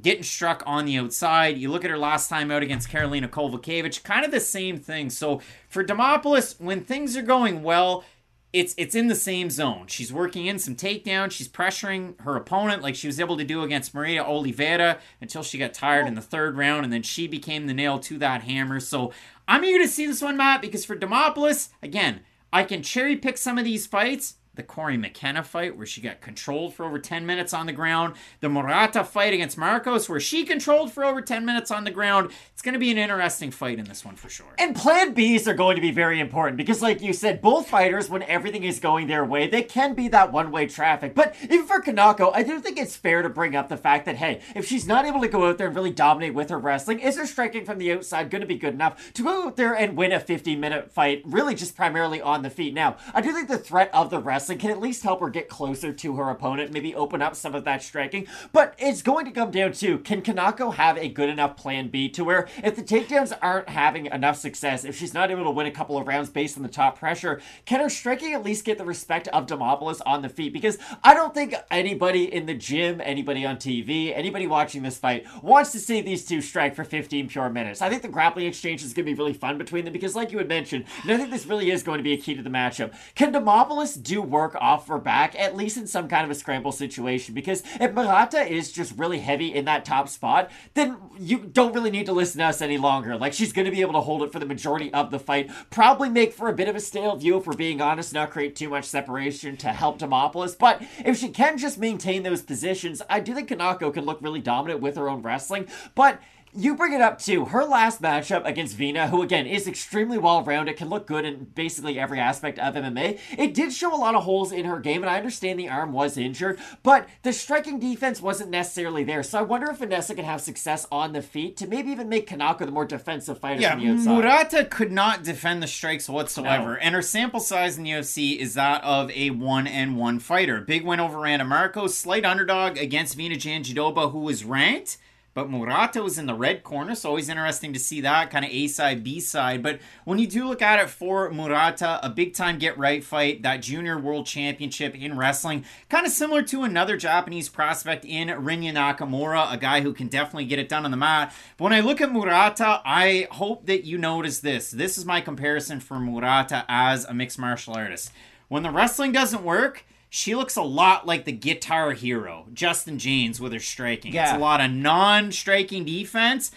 Getting 0.00 0.22
struck 0.22 0.62
on 0.66 0.84
the 0.86 0.98
outside. 0.98 1.56
You 1.58 1.70
look 1.70 1.84
at 1.84 1.90
her 1.90 1.98
last 1.98 2.28
time 2.28 2.50
out 2.50 2.62
against 2.62 2.88
Karolina 2.88 3.28
Kowalkiewicz, 3.28 4.02
kind 4.02 4.24
of 4.24 4.30
the 4.30 4.40
same 4.40 4.78
thing. 4.78 5.08
So 5.10 5.40
for 5.68 5.82
Demopoulos, 5.84 6.58
when 6.60 6.82
things 6.82 7.14
are 7.16 7.22
going 7.22 7.62
well, 7.62 8.04
it's 8.52 8.74
it's 8.76 8.94
in 8.94 9.08
the 9.08 9.14
same 9.14 9.48
zone. 9.50 9.86
She's 9.86 10.12
working 10.12 10.46
in 10.46 10.58
some 10.58 10.76
takedowns. 10.76 11.32
She's 11.32 11.48
pressuring 11.48 12.20
her 12.20 12.36
opponent 12.36 12.82
like 12.82 12.94
she 12.94 13.06
was 13.06 13.18
able 13.18 13.36
to 13.38 13.44
do 13.44 13.62
against 13.62 13.94
Maria 13.94 14.22
Oliveira 14.22 14.98
until 15.20 15.42
she 15.42 15.58
got 15.58 15.72
tired 15.72 16.06
in 16.06 16.14
the 16.14 16.20
third 16.20 16.56
round, 16.56 16.84
and 16.84 16.92
then 16.92 17.02
she 17.02 17.26
became 17.26 17.66
the 17.66 17.74
nail 17.74 17.98
to 18.00 18.18
that 18.18 18.42
hammer. 18.42 18.80
So 18.80 19.12
I'm 19.48 19.64
eager 19.64 19.78
to 19.78 19.88
see 19.88 20.06
this 20.06 20.22
one, 20.22 20.36
Matt, 20.36 20.60
because 20.60 20.84
for 20.84 20.96
Demopoulos, 20.96 21.70
again, 21.82 22.20
I 22.52 22.64
can 22.64 22.82
cherry 22.82 23.16
pick 23.16 23.38
some 23.38 23.56
of 23.58 23.64
these 23.64 23.86
fights. 23.86 24.36
The 24.54 24.62
Cory 24.62 24.98
McKenna 24.98 25.42
fight, 25.42 25.78
where 25.78 25.86
she 25.86 26.02
got 26.02 26.20
controlled 26.20 26.74
for 26.74 26.84
over 26.84 26.98
10 26.98 27.24
minutes 27.24 27.54
on 27.54 27.64
the 27.64 27.72
ground. 27.72 28.16
The 28.40 28.50
Murata 28.50 29.02
fight 29.02 29.32
against 29.32 29.56
Markos, 29.56 30.10
where 30.10 30.20
she 30.20 30.44
controlled 30.44 30.92
for 30.92 31.06
over 31.06 31.22
10 31.22 31.46
minutes 31.46 31.70
on 31.70 31.84
the 31.84 31.90
ground. 31.90 32.30
It's 32.52 32.60
going 32.60 32.74
to 32.74 32.78
be 32.78 32.90
an 32.90 32.98
interesting 32.98 33.50
fight 33.50 33.78
in 33.78 33.86
this 33.86 34.04
one 34.04 34.14
for 34.14 34.28
sure. 34.28 34.52
And 34.58 34.76
plan 34.76 35.14
Bs 35.14 35.46
are 35.46 35.54
going 35.54 35.76
to 35.76 35.80
be 35.80 35.90
very 35.90 36.20
important 36.20 36.58
because, 36.58 36.82
like 36.82 37.00
you 37.00 37.14
said, 37.14 37.40
both 37.40 37.66
fighters, 37.66 38.10
when 38.10 38.22
everything 38.24 38.62
is 38.62 38.78
going 38.78 39.06
their 39.06 39.24
way, 39.24 39.48
they 39.48 39.62
can 39.62 39.94
be 39.94 40.08
that 40.08 40.32
one 40.32 40.50
way 40.50 40.66
traffic. 40.66 41.14
But 41.14 41.34
even 41.44 41.64
for 41.64 41.80
Kanako, 41.80 42.30
I 42.34 42.42
do 42.42 42.60
think 42.60 42.76
it's 42.76 42.94
fair 42.94 43.22
to 43.22 43.30
bring 43.30 43.56
up 43.56 43.70
the 43.70 43.78
fact 43.78 44.04
that, 44.04 44.16
hey, 44.16 44.42
if 44.54 44.66
she's 44.66 44.86
not 44.86 45.06
able 45.06 45.22
to 45.22 45.28
go 45.28 45.48
out 45.48 45.56
there 45.56 45.68
and 45.68 45.76
really 45.76 45.92
dominate 45.92 46.34
with 46.34 46.50
her 46.50 46.58
wrestling, 46.58 47.00
is 47.00 47.16
her 47.16 47.26
striking 47.26 47.64
from 47.64 47.78
the 47.78 47.90
outside 47.90 48.28
going 48.28 48.42
to 48.42 48.46
be 48.46 48.58
good 48.58 48.74
enough 48.74 49.14
to 49.14 49.22
go 49.22 49.46
out 49.46 49.56
there 49.56 49.72
and 49.72 49.96
win 49.96 50.12
a 50.12 50.20
50 50.20 50.56
minute 50.56 50.92
fight, 50.92 51.22
really 51.24 51.54
just 51.54 51.74
primarily 51.74 52.20
on 52.20 52.42
the 52.42 52.50
feet? 52.50 52.74
Now, 52.74 52.98
I 53.14 53.22
do 53.22 53.32
think 53.32 53.48
the 53.48 53.56
threat 53.56 53.88
of 53.94 54.10
the 54.10 54.18
wrestling 54.18 54.41
can 54.46 54.70
at 54.70 54.80
least 54.80 55.02
help 55.02 55.20
her 55.20 55.30
get 55.30 55.48
closer 55.48 55.92
to 55.92 56.16
her 56.16 56.30
opponent, 56.30 56.72
maybe 56.72 56.94
open 56.94 57.22
up 57.22 57.34
some 57.34 57.54
of 57.54 57.64
that 57.64 57.82
striking. 57.82 58.26
But 58.52 58.74
it's 58.78 59.02
going 59.02 59.24
to 59.26 59.30
come 59.30 59.50
down 59.50 59.72
to 59.72 59.98
can 59.98 60.22
Kanako 60.22 60.74
have 60.74 60.96
a 60.98 61.08
good 61.08 61.28
enough 61.28 61.56
plan 61.56 61.88
B 61.88 62.08
to 62.10 62.24
where 62.24 62.48
if 62.62 62.76
the 62.76 62.82
takedowns 62.82 63.36
aren't 63.40 63.68
having 63.68 64.06
enough 64.06 64.36
success, 64.36 64.84
if 64.84 64.96
she's 64.96 65.14
not 65.14 65.30
able 65.30 65.44
to 65.44 65.50
win 65.50 65.66
a 65.66 65.70
couple 65.70 65.96
of 65.96 66.06
rounds 66.06 66.30
based 66.30 66.56
on 66.56 66.62
the 66.62 66.68
top 66.68 66.98
pressure, 66.98 67.40
can 67.64 67.80
her 67.80 67.88
striking 67.88 68.32
at 68.32 68.44
least 68.44 68.64
get 68.64 68.78
the 68.78 68.84
respect 68.84 69.28
of 69.28 69.46
Demopoulos 69.46 70.00
on 70.06 70.22
the 70.22 70.28
feet? 70.28 70.52
Because 70.52 70.78
I 71.02 71.14
don't 71.14 71.34
think 71.34 71.54
anybody 71.70 72.32
in 72.32 72.46
the 72.46 72.54
gym, 72.54 73.00
anybody 73.04 73.44
on 73.44 73.56
TV, 73.56 74.12
anybody 74.14 74.46
watching 74.46 74.82
this 74.82 74.98
fight 74.98 75.26
wants 75.42 75.72
to 75.72 75.78
see 75.78 76.00
these 76.00 76.24
two 76.24 76.40
strike 76.40 76.74
for 76.74 76.84
15 76.84 77.28
pure 77.28 77.50
minutes. 77.50 77.82
I 77.82 77.88
think 77.88 78.02
the 78.02 78.08
grappling 78.08 78.46
exchange 78.46 78.82
is 78.82 78.92
going 78.92 79.06
to 79.06 79.12
be 79.12 79.18
really 79.18 79.32
fun 79.32 79.58
between 79.58 79.84
them 79.84 79.92
because, 79.92 80.16
like 80.16 80.32
you 80.32 80.38
had 80.38 80.48
mentioned, 80.48 80.84
and 81.02 81.12
I 81.12 81.16
think 81.16 81.30
this 81.30 81.46
really 81.46 81.70
is 81.70 81.82
going 81.82 81.98
to 81.98 82.04
be 82.04 82.12
a 82.12 82.16
key 82.16 82.34
to 82.34 82.42
the 82.42 82.50
matchup. 82.50 82.92
Can 83.14 83.32
Demopoulos 83.32 84.02
do 84.02 84.22
work 84.32 84.56
off 84.60 84.88
her 84.88 84.98
back, 84.98 85.38
at 85.38 85.54
least 85.54 85.76
in 85.76 85.86
some 85.86 86.08
kind 86.08 86.24
of 86.24 86.30
a 86.30 86.34
scramble 86.34 86.72
situation? 86.72 87.34
Because 87.34 87.62
if 87.80 87.92
Murata 87.92 88.40
is 88.40 88.72
just 88.72 88.98
really 88.98 89.20
heavy 89.20 89.54
in 89.54 89.66
that 89.66 89.84
top 89.84 90.08
spot, 90.08 90.50
then 90.74 90.96
you 91.20 91.38
don't 91.38 91.74
really 91.74 91.90
need 91.90 92.06
to 92.06 92.12
listen 92.12 92.38
to 92.38 92.46
us 92.46 92.60
any 92.60 92.78
longer. 92.78 93.16
Like, 93.16 93.32
she's 93.32 93.52
going 93.52 93.66
to 93.66 93.70
be 93.70 93.82
able 93.82 93.92
to 93.92 94.00
hold 94.00 94.22
it 94.22 94.32
for 94.32 94.40
the 94.40 94.46
majority 94.46 94.92
of 94.92 95.10
the 95.10 95.18
fight. 95.20 95.50
Probably 95.70 96.08
make 96.08 96.32
for 96.32 96.48
a 96.48 96.52
bit 96.52 96.68
of 96.68 96.74
a 96.74 96.80
stale 96.80 97.14
view, 97.14 97.36
if 97.36 97.46
we're 97.46 97.52
being 97.52 97.80
honest, 97.80 98.12
not 98.12 98.30
create 98.30 98.56
too 98.56 98.68
much 98.68 98.86
separation 98.86 99.56
to 99.58 99.68
help 99.68 99.98
Demopoulos. 99.98 100.58
But 100.58 100.82
if 101.04 101.18
she 101.18 101.28
can 101.28 101.58
just 101.58 101.78
maintain 101.78 102.22
those 102.22 102.42
positions, 102.42 103.02
I 103.08 103.20
do 103.20 103.34
think 103.34 103.50
Kanako 103.50 103.92
can 103.92 104.04
look 104.04 104.22
really 104.22 104.40
dominant 104.40 104.80
with 104.80 104.96
her 104.96 105.08
own 105.08 105.22
wrestling. 105.22 105.68
But 105.94 106.20
you 106.54 106.74
bring 106.76 106.92
it 106.92 107.00
up 107.00 107.18
too. 107.18 107.46
Her 107.46 107.64
last 107.64 108.02
matchup 108.02 108.44
against 108.44 108.76
Virna, 108.76 109.08
who 109.08 109.22
again 109.22 109.46
is 109.46 109.66
extremely 109.66 110.18
well 110.18 110.42
rounded, 110.42 110.76
can 110.76 110.88
look 110.90 111.06
good 111.06 111.24
in 111.24 111.44
basically 111.54 111.98
every 111.98 112.20
aspect 112.20 112.58
of 112.58 112.74
MMA. 112.74 113.18
It 113.38 113.54
did 113.54 113.72
show 113.72 113.94
a 113.94 113.96
lot 113.96 114.14
of 114.14 114.24
holes 114.24 114.52
in 114.52 114.66
her 114.66 114.78
game, 114.78 115.02
and 115.02 115.08
I 115.08 115.16
understand 115.16 115.58
the 115.58 115.68
arm 115.70 115.92
was 115.92 116.18
injured, 116.18 116.58
but 116.82 117.08
the 117.22 117.32
striking 117.32 117.78
defense 117.78 118.20
wasn't 118.20 118.50
necessarily 118.50 119.02
there. 119.02 119.22
So 119.22 119.38
I 119.38 119.42
wonder 119.42 119.70
if 119.70 119.78
Vanessa 119.78 120.14
can 120.14 120.24
have 120.26 120.42
success 120.42 120.86
on 120.92 121.12
the 121.12 121.22
feet 121.22 121.56
to 121.56 121.66
maybe 121.66 121.90
even 121.90 122.08
make 122.10 122.28
Kanako 122.28 122.66
the 122.66 122.70
more 122.70 122.84
defensive 122.84 123.38
fighter 123.38 123.60
Yeah, 123.62 123.72
from 123.72 123.80
the 123.86 123.92
outside. 123.92 124.14
Murata 124.18 124.64
could 124.66 124.92
not 124.92 125.22
defend 125.22 125.62
the 125.62 125.66
strikes 125.66 126.08
whatsoever, 126.08 126.72
No. 126.74 126.78
and 126.82 126.94
her 126.94 127.02
sample 127.02 127.40
size 127.40 127.78
in 127.78 127.84
the 127.84 127.90
UFC 127.92 128.38
is 128.38 128.54
that 128.54 128.84
of 128.84 129.10
a 129.12 129.30
one 129.30 129.66
and 129.66 129.96
one 129.96 130.18
fighter. 130.18 130.60
Big 130.60 130.84
win 130.84 131.00
over 131.00 131.18
Randa 131.18 131.46
Markos, 131.46 131.90
slight 131.94 132.26
underdog 132.26 132.76
against 132.76 133.16
Virna 133.16 133.36
Jandiroba, 133.36 134.12
who 134.12 134.20
was 134.20 134.44
ranked. 134.44 134.98
But 135.34 135.48
Murata 135.48 136.02
was 136.02 136.18
in 136.18 136.26
the 136.26 136.34
red 136.34 136.62
corner, 136.62 136.94
so 136.94 137.08
always 137.08 137.30
interesting 137.30 137.72
to 137.72 137.78
see 137.78 138.02
that 138.02 138.30
kind 138.30 138.44
of 138.44 138.50
A 138.50 138.66
side, 138.66 139.02
B 139.02 139.18
side. 139.18 139.62
But 139.62 139.80
when 140.04 140.18
you 140.18 140.26
do 140.26 140.46
look 140.46 140.60
at 140.60 140.78
it 140.78 140.90
for 140.90 141.30
Murata, 141.30 141.98
a 142.02 142.10
big 142.10 142.34
time 142.34 142.58
get 142.58 142.76
right 142.76 143.02
fight, 143.02 143.42
that 143.42 143.62
junior 143.62 143.98
world 143.98 144.26
championship 144.26 144.94
in 144.94 145.16
wrestling, 145.16 145.64
kind 145.88 146.04
of 146.04 146.12
similar 146.12 146.42
to 146.42 146.64
another 146.64 146.98
Japanese 146.98 147.48
prospect 147.48 148.04
in 148.04 148.28
Rinya 148.28 148.74
Nakamura, 148.74 149.50
a 149.50 149.56
guy 149.56 149.80
who 149.80 149.94
can 149.94 150.08
definitely 150.08 150.44
get 150.44 150.58
it 150.58 150.68
done 150.68 150.84
on 150.84 150.90
the 150.90 150.96
mat. 150.98 151.34
But 151.56 151.64
when 151.64 151.72
I 151.72 151.80
look 151.80 152.02
at 152.02 152.12
Murata, 152.12 152.82
I 152.84 153.28
hope 153.30 153.64
that 153.66 153.84
you 153.84 153.96
notice 153.96 154.40
this. 154.40 154.70
This 154.70 154.98
is 154.98 155.06
my 155.06 155.22
comparison 155.22 155.80
for 155.80 155.98
Murata 155.98 156.66
as 156.68 157.06
a 157.06 157.14
mixed 157.14 157.38
martial 157.38 157.74
artist. 157.74 158.12
When 158.48 158.62
the 158.62 158.70
wrestling 158.70 159.12
doesn't 159.12 159.42
work, 159.42 159.86
she 160.14 160.34
looks 160.34 160.56
a 160.56 160.62
lot 160.62 161.06
like 161.06 161.24
the 161.24 161.32
guitar 161.32 161.92
hero, 161.92 162.44
Justin 162.52 162.98
James, 162.98 163.40
with 163.40 163.50
her 163.54 163.58
striking. 163.58 164.10
It's 164.10 164.14
Yeah. 164.16 164.36
a 164.36 164.38
lot 164.38 164.60
of 164.60 164.70
non 164.70 165.32
striking 165.32 165.86
defense, 165.86 166.50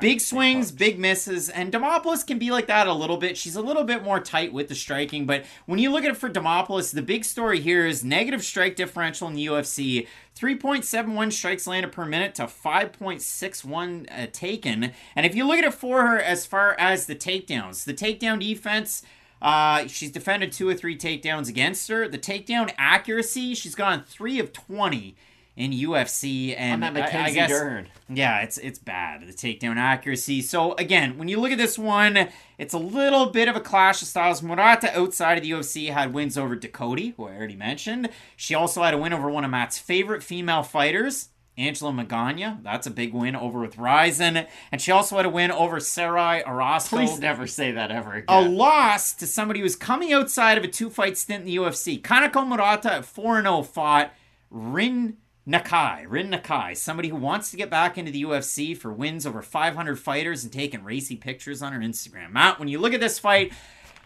big 0.00 0.18
swings, 0.22 0.72
big 0.72 0.98
misses, 0.98 1.50
and 1.50 1.70
Demopoulos 1.70 2.26
can 2.26 2.38
be 2.38 2.50
like 2.50 2.68
that 2.68 2.86
a 2.86 2.92
little 2.94 3.18
bit. 3.18 3.36
She's 3.36 3.54
a 3.54 3.60
little 3.60 3.84
bit 3.84 4.02
more 4.02 4.18
tight 4.18 4.54
with 4.54 4.68
the 4.68 4.74
striking, 4.74 5.26
but 5.26 5.44
when 5.66 5.78
you 5.78 5.90
look 5.92 6.04
at 6.04 6.10
it 6.10 6.16
for 6.16 6.30
Demopoulos, 6.30 6.94
the 6.94 7.02
big 7.02 7.26
story 7.26 7.60
here 7.60 7.86
is 7.86 8.02
negative 8.02 8.42
strike 8.42 8.76
differential 8.76 9.28
in 9.28 9.34
the 9.34 9.44
UFC 9.44 10.08
3.71 10.34 11.30
strikes 11.30 11.66
landed 11.66 11.92
per 11.92 12.06
minute 12.06 12.34
to 12.36 12.44
5.61 12.46 14.06
uh, 14.10 14.26
taken. 14.32 14.92
And 15.14 15.26
if 15.26 15.34
you 15.34 15.46
look 15.46 15.58
at 15.58 15.64
it 15.64 15.74
for 15.74 16.06
her 16.06 16.18
as 16.18 16.46
far 16.46 16.74
as 16.78 17.04
the 17.04 17.14
takedowns, 17.14 17.84
the 17.84 17.92
takedown 17.92 18.40
defense. 18.40 19.02
Uh, 19.42 19.86
she's 19.88 20.10
defended 20.12 20.52
two 20.52 20.68
or 20.68 20.74
three 20.74 20.96
takedowns 20.96 21.48
against 21.48 21.88
her. 21.88 22.06
The 22.08 22.16
takedown 22.18 22.72
accuracy, 22.78 23.54
she's 23.54 23.74
gone 23.74 24.04
three 24.06 24.38
of 24.38 24.52
twenty 24.52 25.16
in 25.54 25.70
UFC, 25.72 26.54
and 26.56 26.82
that 26.82 26.96
I- 26.96 27.24
I 27.26 27.30
guess- 27.32 27.50
Dern. 27.50 27.88
yeah, 28.08 28.38
it's 28.40 28.56
it's 28.56 28.78
bad 28.78 29.26
the 29.26 29.32
takedown 29.34 29.76
accuracy. 29.76 30.40
So 30.40 30.72
again, 30.74 31.18
when 31.18 31.28
you 31.28 31.38
look 31.40 31.50
at 31.52 31.58
this 31.58 31.76
one, 31.78 32.28
it's 32.56 32.72
a 32.72 32.78
little 32.78 33.26
bit 33.26 33.48
of 33.48 33.56
a 33.56 33.60
clash 33.60 34.00
of 34.00 34.08
styles. 34.08 34.42
Murata 34.42 34.96
outside 34.98 35.36
of 35.36 35.44
the 35.44 35.50
UFC 35.50 35.88
had 35.92 36.14
wins 36.14 36.38
over 36.38 36.56
Ducote, 36.56 37.14
who 37.16 37.26
I 37.26 37.32
already 37.34 37.56
mentioned. 37.56 38.08
She 38.36 38.54
also 38.54 38.82
had 38.82 38.94
a 38.94 38.98
win 38.98 39.12
over 39.12 39.28
one 39.28 39.44
of 39.44 39.50
Matt's 39.50 39.76
favorite 39.78 40.22
female 40.22 40.62
fighters. 40.62 41.28
Angela 41.58 41.92
Magana, 41.92 42.62
that's 42.62 42.86
a 42.86 42.90
big 42.90 43.12
win 43.12 43.36
over 43.36 43.60
with 43.60 43.76
Rizin. 43.76 44.46
And 44.70 44.80
she 44.80 44.90
also 44.90 45.16
had 45.16 45.26
a 45.26 45.30
win 45.30 45.50
over 45.50 45.80
Sarai 45.80 46.42
Orozco 46.44 46.96
Please 46.96 47.18
never 47.18 47.46
say 47.46 47.72
that 47.72 47.90
ever 47.90 48.14
again. 48.14 48.26
a 48.28 48.48
loss 48.48 49.12
to 49.14 49.26
somebody 49.26 49.60
who's 49.60 49.76
coming 49.76 50.12
outside 50.12 50.56
of 50.56 50.64
a 50.64 50.68
two 50.68 50.88
fight 50.88 51.18
stint 51.18 51.40
in 51.40 51.46
the 51.46 51.56
UFC. 51.56 52.00
Kanako 52.00 52.46
Murata 52.46 52.92
at 52.94 53.04
4 53.04 53.42
0 53.42 53.62
fought 53.62 54.14
Rin 54.50 55.18
Nakai, 55.46 56.04
Rin 56.08 56.30
Nakai, 56.30 56.76
somebody 56.76 57.08
who 57.08 57.16
wants 57.16 57.50
to 57.50 57.56
get 57.56 57.68
back 57.68 57.98
into 57.98 58.12
the 58.12 58.22
UFC 58.22 58.76
for 58.76 58.92
wins 58.92 59.26
over 59.26 59.42
500 59.42 59.98
fighters 59.98 60.44
and 60.44 60.52
taking 60.52 60.84
racy 60.84 61.16
pictures 61.16 61.60
on 61.62 61.72
her 61.72 61.80
Instagram. 61.80 62.30
Matt, 62.30 62.58
when 62.58 62.68
you 62.68 62.78
look 62.78 62.94
at 62.94 63.00
this 63.00 63.18
fight, 63.18 63.52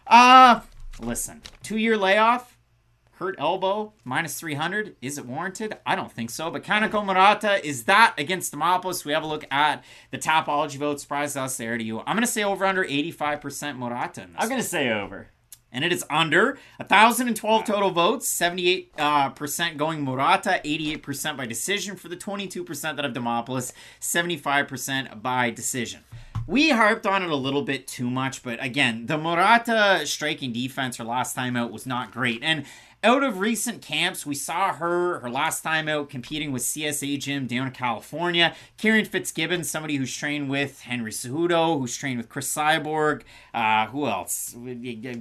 uh, 0.06 0.61
listen, 0.98 1.42
two 1.62 1.76
year 1.76 1.96
layoff, 1.96 2.56
hurt 3.18 3.35
elbow, 3.38 3.92
minus 4.05 4.38
300. 4.38 4.96
Is 5.00 5.16
it 5.16 5.26
warranted? 5.26 5.79
I 5.87 5.96
don't 5.96 6.12
think 6.12 6.31
so. 6.31 6.50
But 6.50 6.62
Kanako 6.62 7.05
Murata, 7.05 7.66
is 7.66 7.85
that 7.85 8.14
against 8.18 8.52
Demopoulos? 8.52 9.05
We 9.05 9.12
have 9.12 9.22
a 9.22 9.26
look 9.26 9.44
at 9.50 9.83
the 10.11 10.18
Tapology 10.18 10.76
vote. 10.76 11.00
Surprise 11.00 11.37
us 11.37 11.57
there 11.57 11.79
to 11.79 11.85
you. 11.85 12.00
I'm 12.00 12.16
going 12.16 12.20
to 12.20 12.26
say 12.26 12.44
over 12.44 12.66
under 12.66 12.85
85% 12.85 13.79
Murata. 13.79 14.26
I'm 14.37 14.48
going 14.48 14.61
to 14.61 14.66
say 14.66 14.90
over. 14.90 15.29
And 15.72 15.85
it 15.85 15.92
is 15.92 16.05
under 16.09 16.59
1,012 16.79 17.64
total 17.64 17.90
votes, 17.90 18.29
78 18.29 18.92
uh, 18.98 19.31
percent 19.31 19.76
going 19.76 20.05
Murata, 20.05 20.61
88% 20.64 21.37
by 21.37 21.46
decision 21.46 21.96
for 21.96 22.09
the 22.09 22.16
22% 22.16 22.96
that 22.96 23.05
have 23.05 23.12
Demopoulos, 23.12 23.72
75% 24.00 25.22
by 25.22 25.50
decision. 25.50 26.05
We 26.46 26.70
harped 26.70 27.07
on 27.07 27.24
it 27.24 27.31
a 27.31 27.37
little 27.37 27.62
bit 27.62 27.88
too 27.88 28.09
much, 28.09 28.44
but 28.44 28.62
again, 28.62 29.07
the 29.07 29.18
Murata 29.18 30.07
striking 30.07 30.52
defense 30.52 30.96
her 30.98 31.05
last 31.05 31.35
time 31.35 31.57
out 31.57 31.72
was 31.72 31.87
not 31.87 32.12
great. 32.12 32.40
And 32.44 32.64
out 33.07 33.23
of 33.23 33.38
recent 33.38 33.83
camps, 33.83 34.27
we 34.27 34.35
saw 34.35 34.73
her 34.73 35.21
her 35.21 35.31
last 35.31 35.62
time 35.62 35.88
out 35.88 36.11
competing 36.11 36.51
with 36.51 36.62
CSA 36.62 37.21
Gym 37.21 37.47
down 37.47 37.69
in 37.69 37.73
California. 37.73 38.53
Kieran 38.79 39.05
Fitzgibbon, 39.05 39.62
somebody 39.62 39.95
who's 39.95 40.14
trained 40.14 40.51
with 40.51 40.81
Henry 40.81 41.12
Cejudo, 41.12 41.79
who's 41.79 41.97
trained 41.97 42.19
with 42.19 42.29
Cris 42.29 42.53
Cyborg. 42.53 43.23
Uh, 43.55 43.87
who 43.87 44.07
else? 44.09 44.57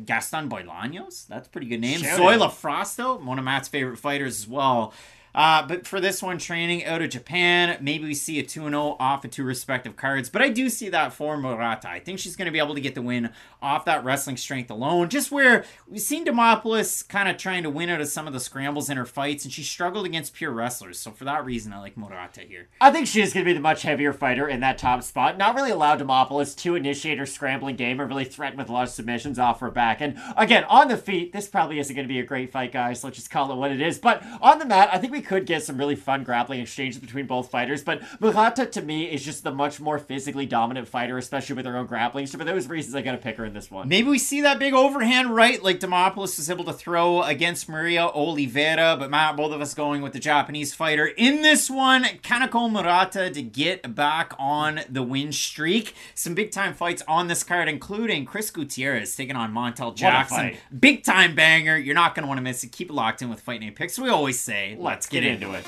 Gaston 0.06 0.50
Bolaños. 0.50 1.28
That's 1.28 1.48
a 1.48 1.52
pretty 1.52 1.68
good 1.68 1.80
name. 1.80 2.00
Zoila. 2.00 2.50
Frausto, 2.50 3.24
one 3.24 3.38
of 3.38 3.46
Matt's 3.46 3.68
favorite 3.68 3.98
fighters 3.98 4.40
as 4.40 4.48
well. 4.48 4.92
Uh, 5.36 5.68
but 5.68 5.86
for 5.86 6.00
this 6.00 6.24
one, 6.24 6.38
training 6.38 6.86
out 6.86 7.02
of 7.02 7.10
Japan, 7.10 7.78
maybe 7.82 8.06
we 8.06 8.14
see 8.14 8.40
a 8.40 8.44
2 8.44 8.62
0 8.62 8.96
off 9.00 9.26
of 9.26 9.32
two 9.32 9.44
respective 9.44 9.98
cards. 9.98 10.30
But 10.30 10.42
I 10.42 10.50
do 10.50 10.70
see 10.70 10.88
that 10.90 11.12
for 11.12 11.38
Murata. 11.38 11.90
I 11.90 12.00
think 12.00 12.20
she's 12.20 12.38
going 12.38 12.46
to 12.46 12.52
be 12.52 12.60
able 12.60 12.74
to 12.74 12.82
get 12.82 12.96
the 12.96 13.02
win 13.02 13.32
off 13.62 13.84
that 13.86 14.06
wrestling 14.06 14.38
strength 14.38 14.72
alone. 14.72 15.10
Just 15.10 15.32
where 15.32 15.66
we've 15.88 16.00
seen 16.00 16.26
Demopoulos 16.26 17.06
kind 17.08 17.28
of 17.28 17.36
trying 17.36 17.64
to 17.64 17.70
win 17.70 17.90
out 17.90 18.00
of 18.00 18.08
some 18.08 18.28
of 18.28 18.34
the 18.34 18.40
scrambles 18.40 18.90
in 18.90 18.96
her 18.96 19.06
fights, 19.06 19.44
and 19.44 19.52
she 19.52 19.62
struggled 19.62 20.06
against 20.06 20.34
pure 20.34 20.52
wrestlers. 20.52 21.00
So 21.00 21.12
for 21.12 21.26
that 21.26 21.44
reason, 21.44 21.74
I 21.74 21.80
like 21.80 21.98
Murata 21.98 22.42
here. 22.42 22.70
I 22.80 22.92
think 22.92 23.06
she 23.06 23.22
is 23.22 23.34
going 23.34 23.46
to 23.46 23.50
be 23.50 23.54
the 23.54 23.60
much 23.60 23.82
heavier 23.82 24.14
fighter 24.14 24.48
in 24.48 24.62
that 24.62 24.78
top 24.78 25.04
spot. 25.04 25.38
Not 25.38 25.56
really 25.56 25.72
allowed 25.72 26.00
Demopoulos 26.00 26.56
to 26.60 26.76
initiate 26.76 27.20
her 27.20 27.26
scrambling 27.26 27.76
game 27.76 28.00
or 28.00 28.06
really 28.06 28.24
threaten 28.24 28.58
with 28.58 28.70
a 28.70 28.72
lot 28.72 28.84
of 28.84 28.90
submissions 28.90 29.38
off 29.38 29.60
her 29.60 29.72
back. 29.72 30.00
And 30.00 30.18
again, 30.38 30.64
on 30.66 30.88
the 30.88 30.98
feet, 30.98 31.34
this 31.34 31.48
probably 31.48 31.80
isn't 31.80 31.94
going 31.94 32.08
to 32.08 32.14
be 32.14 32.20
a 32.20 32.24
great 32.24 32.54
fight, 32.54 32.72
guys. 32.72 33.04
Let's 33.04 33.18
just 33.18 33.30
call 33.30 33.52
it 33.52 33.56
what 33.56 33.74
it 33.74 33.82
is. 33.82 34.00
But 34.00 34.24
on 34.40 34.60
the 34.60 34.66
mat, 34.66 34.90
I 34.94 34.98
think 34.98 35.12
we 35.12 35.25
could 35.26 35.46
get 35.46 35.64
some 35.64 35.78
really 35.78 35.96
fun 35.96 36.24
grappling 36.24 36.62
exchanges 36.62 37.00
between 37.00 37.26
both 37.28 37.50
fighters. 37.50 37.84
But 37.84 38.02
Murata, 38.22 38.66
to 38.66 38.82
me, 38.82 39.06
is 39.06 39.24
just 39.24 39.44
the 39.44 39.52
much 39.52 39.80
more 39.80 40.00
physically 40.00 40.46
dominant 40.46 40.88
fighter, 40.88 41.18
especially 41.18 41.56
with 41.56 41.66
her 41.66 41.76
own 41.76 41.86
grappling. 41.88 42.28
So 42.28 42.38
for 42.38 42.46
those 42.46 42.68
reasons, 42.68 42.96
I 42.96 43.02
got 43.02 43.14
to 43.14 43.18
pick 43.18 43.38
her 43.38 43.46
in 43.46 43.54
this 43.54 43.70
one. 43.70 43.88
Maybe 43.88 44.10
we 44.10 44.20
see 44.20 44.42
that 44.42 44.60
big 44.60 44.74
overhand 44.74 45.36
right 45.36 45.62
like 45.62 45.80
Demopoulos 45.80 46.38
was 46.38 46.50
able 46.50 46.64
to 46.66 46.74
throw 46.74 47.24
against 47.24 47.68
Maria 47.68 48.06
Oliveira, 48.06 48.96
but 48.98 49.10
Matt, 49.10 49.36
both 49.36 49.52
of 49.52 49.62
us 49.62 49.74
going 49.74 50.02
with 50.02 50.14
the 50.14 50.20
Japanese 50.20 50.74
fighter. 50.74 51.06
In 51.08 51.42
this 51.42 51.70
one, 51.70 52.04
Kanako 52.24 52.72
Murata 52.72 53.30
to 53.30 53.42
get 53.42 53.96
back 53.96 54.34
on 54.38 54.82
the 54.90 55.04
win 55.04 55.32
streak. 55.32 55.96
Some 56.14 56.36
big 56.36 56.52
time 56.52 56.74
fights 56.74 57.02
on 57.08 57.28
this 57.28 57.44
card, 57.44 57.68
including 57.68 58.26
Chris 58.26 58.52
Gutierrez 58.52 59.16
taking 59.16 59.36
on 59.36 59.54
Montel 59.54 59.96
Jackson. 59.96 60.58
Big 60.78 61.04
time 61.04 61.36
banger. 61.36 61.78
You're 61.78 61.96
not 61.96 62.16
going 62.16 62.24
to 62.24 62.28
want 62.28 62.38
to 62.38 62.44
miss 62.44 62.64
it. 62.64 62.72
Keep 62.72 62.90
it 62.90 62.94
locked 62.94 63.22
in 63.22 63.30
with 63.30 63.42
Fight 63.42 63.62
Night 63.62 63.76
Picks. 63.76 63.98
We 63.98 64.10
always 64.10 64.40
say, 64.40 64.76
Let's 64.80 65.08
get 65.16 65.24
into 65.24 65.54
it. 65.54 65.64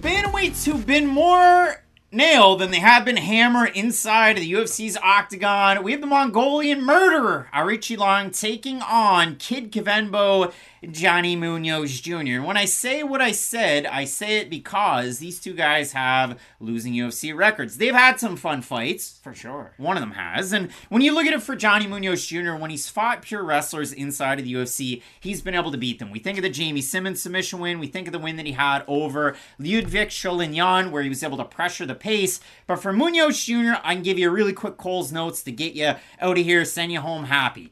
Bantamweights 0.00 0.64
who've 0.64 0.86
been 0.86 1.06
more 1.06 1.84
nailed 2.10 2.60
than 2.60 2.70
they 2.70 2.78
have 2.78 3.04
been 3.04 3.18
hammer 3.18 3.66
inside 3.66 4.38
of 4.38 4.42
the 4.42 4.52
UFC's 4.52 4.96
octagon. 4.96 5.82
We 5.82 5.92
have 5.92 6.00
the 6.00 6.06
Mongolian 6.06 6.82
murderer, 6.82 7.50
Aoriqileng, 7.52 8.38
taking 8.38 8.80
on 8.80 9.36
Kid 9.36 9.70
Kavenbo, 9.70 10.52
Johnny 10.90 11.36
Munoz 11.36 12.00
Jr. 12.00 12.16
And 12.16 12.44
when 12.44 12.56
I 12.56 12.64
say 12.64 13.02
what 13.04 13.20
I 13.20 13.30
said, 13.30 13.86
I 13.86 14.04
say 14.04 14.38
it 14.38 14.50
because 14.50 15.18
these 15.18 15.38
two 15.38 15.54
guys 15.54 15.92
have 15.92 16.40
losing 16.58 16.92
UFC 16.94 17.36
records. 17.36 17.76
They've 17.76 17.94
had 17.94 18.18
some 18.18 18.36
fun 18.36 18.62
fights. 18.62 19.20
For 19.22 19.32
sure. 19.32 19.72
One 19.76 19.96
of 19.96 20.00
them 20.00 20.12
has. 20.12 20.52
And 20.52 20.72
when 20.88 21.02
you 21.02 21.14
look 21.14 21.26
at 21.26 21.34
it 21.34 21.42
for 21.42 21.54
Johnny 21.54 21.86
Munoz 21.86 22.26
Jr., 22.26 22.54
when 22.56 22.70
he's 22.70 22.88
fought 22.88 23.22
pure 23.22 23.44
wrestlers 23.44 23.92
inside 23.92 24.40
of 24.40 24.44
the 24.44 24.54
UFC, 24.54 25.02
he's 25.20 25.40
been 25.40 25.54
able 25.54 25.70
to 25.70 25.78
beat 25.78 26.00
them. 26.00 26.10
We 26.10 26.18
think 26.18 26.38
of 26.38 26.42
the 26.42 26.50
Jamey 26.50 26.82
Simmons 26.82 27.22
submission 27.22 27.60
win. 27.60 27.78
We 27.78 27.86
think 27.86 28.08
of 28.08 28.12
the 28.12 28.18
win 28.18 28.36
that 28.36 28.46
he 28.46 28.52
had 28.52 28.82
over 28.88 29.36
Liudvik 29.60 30.08
Sholinian, 30.08 30.90
where 30.90 31.02
he 31.02 31.08
was 31.08 31.22
able 31.22 31.36
to 31.36 31.44
pressure 31.44 31.86
the 31.86 31.94
pace. 31.94 32.40
But 32.66 32.76
for 32.76 32.92
Munoz 32.92 33.44
Jr., 33.44 33.74
I 33.84 33.94
can 33.94 34.02
give 34.02 34.18
you 34.18 34.28
a 34.28 34.32
really 34.32 34.52
quick 34.52 34.78
Cole's 34.78 35.12
notes 35.12 35.42
to 35.44 35.52
get 35.52 35.74
you 35.74 35.94
out 36.20 36.38
of 36.38 36.44
here, 36.44 36.64
send 36.64 36.90
you 36.90 37.00
home 37.00 37.24
happy. 37.24 37.70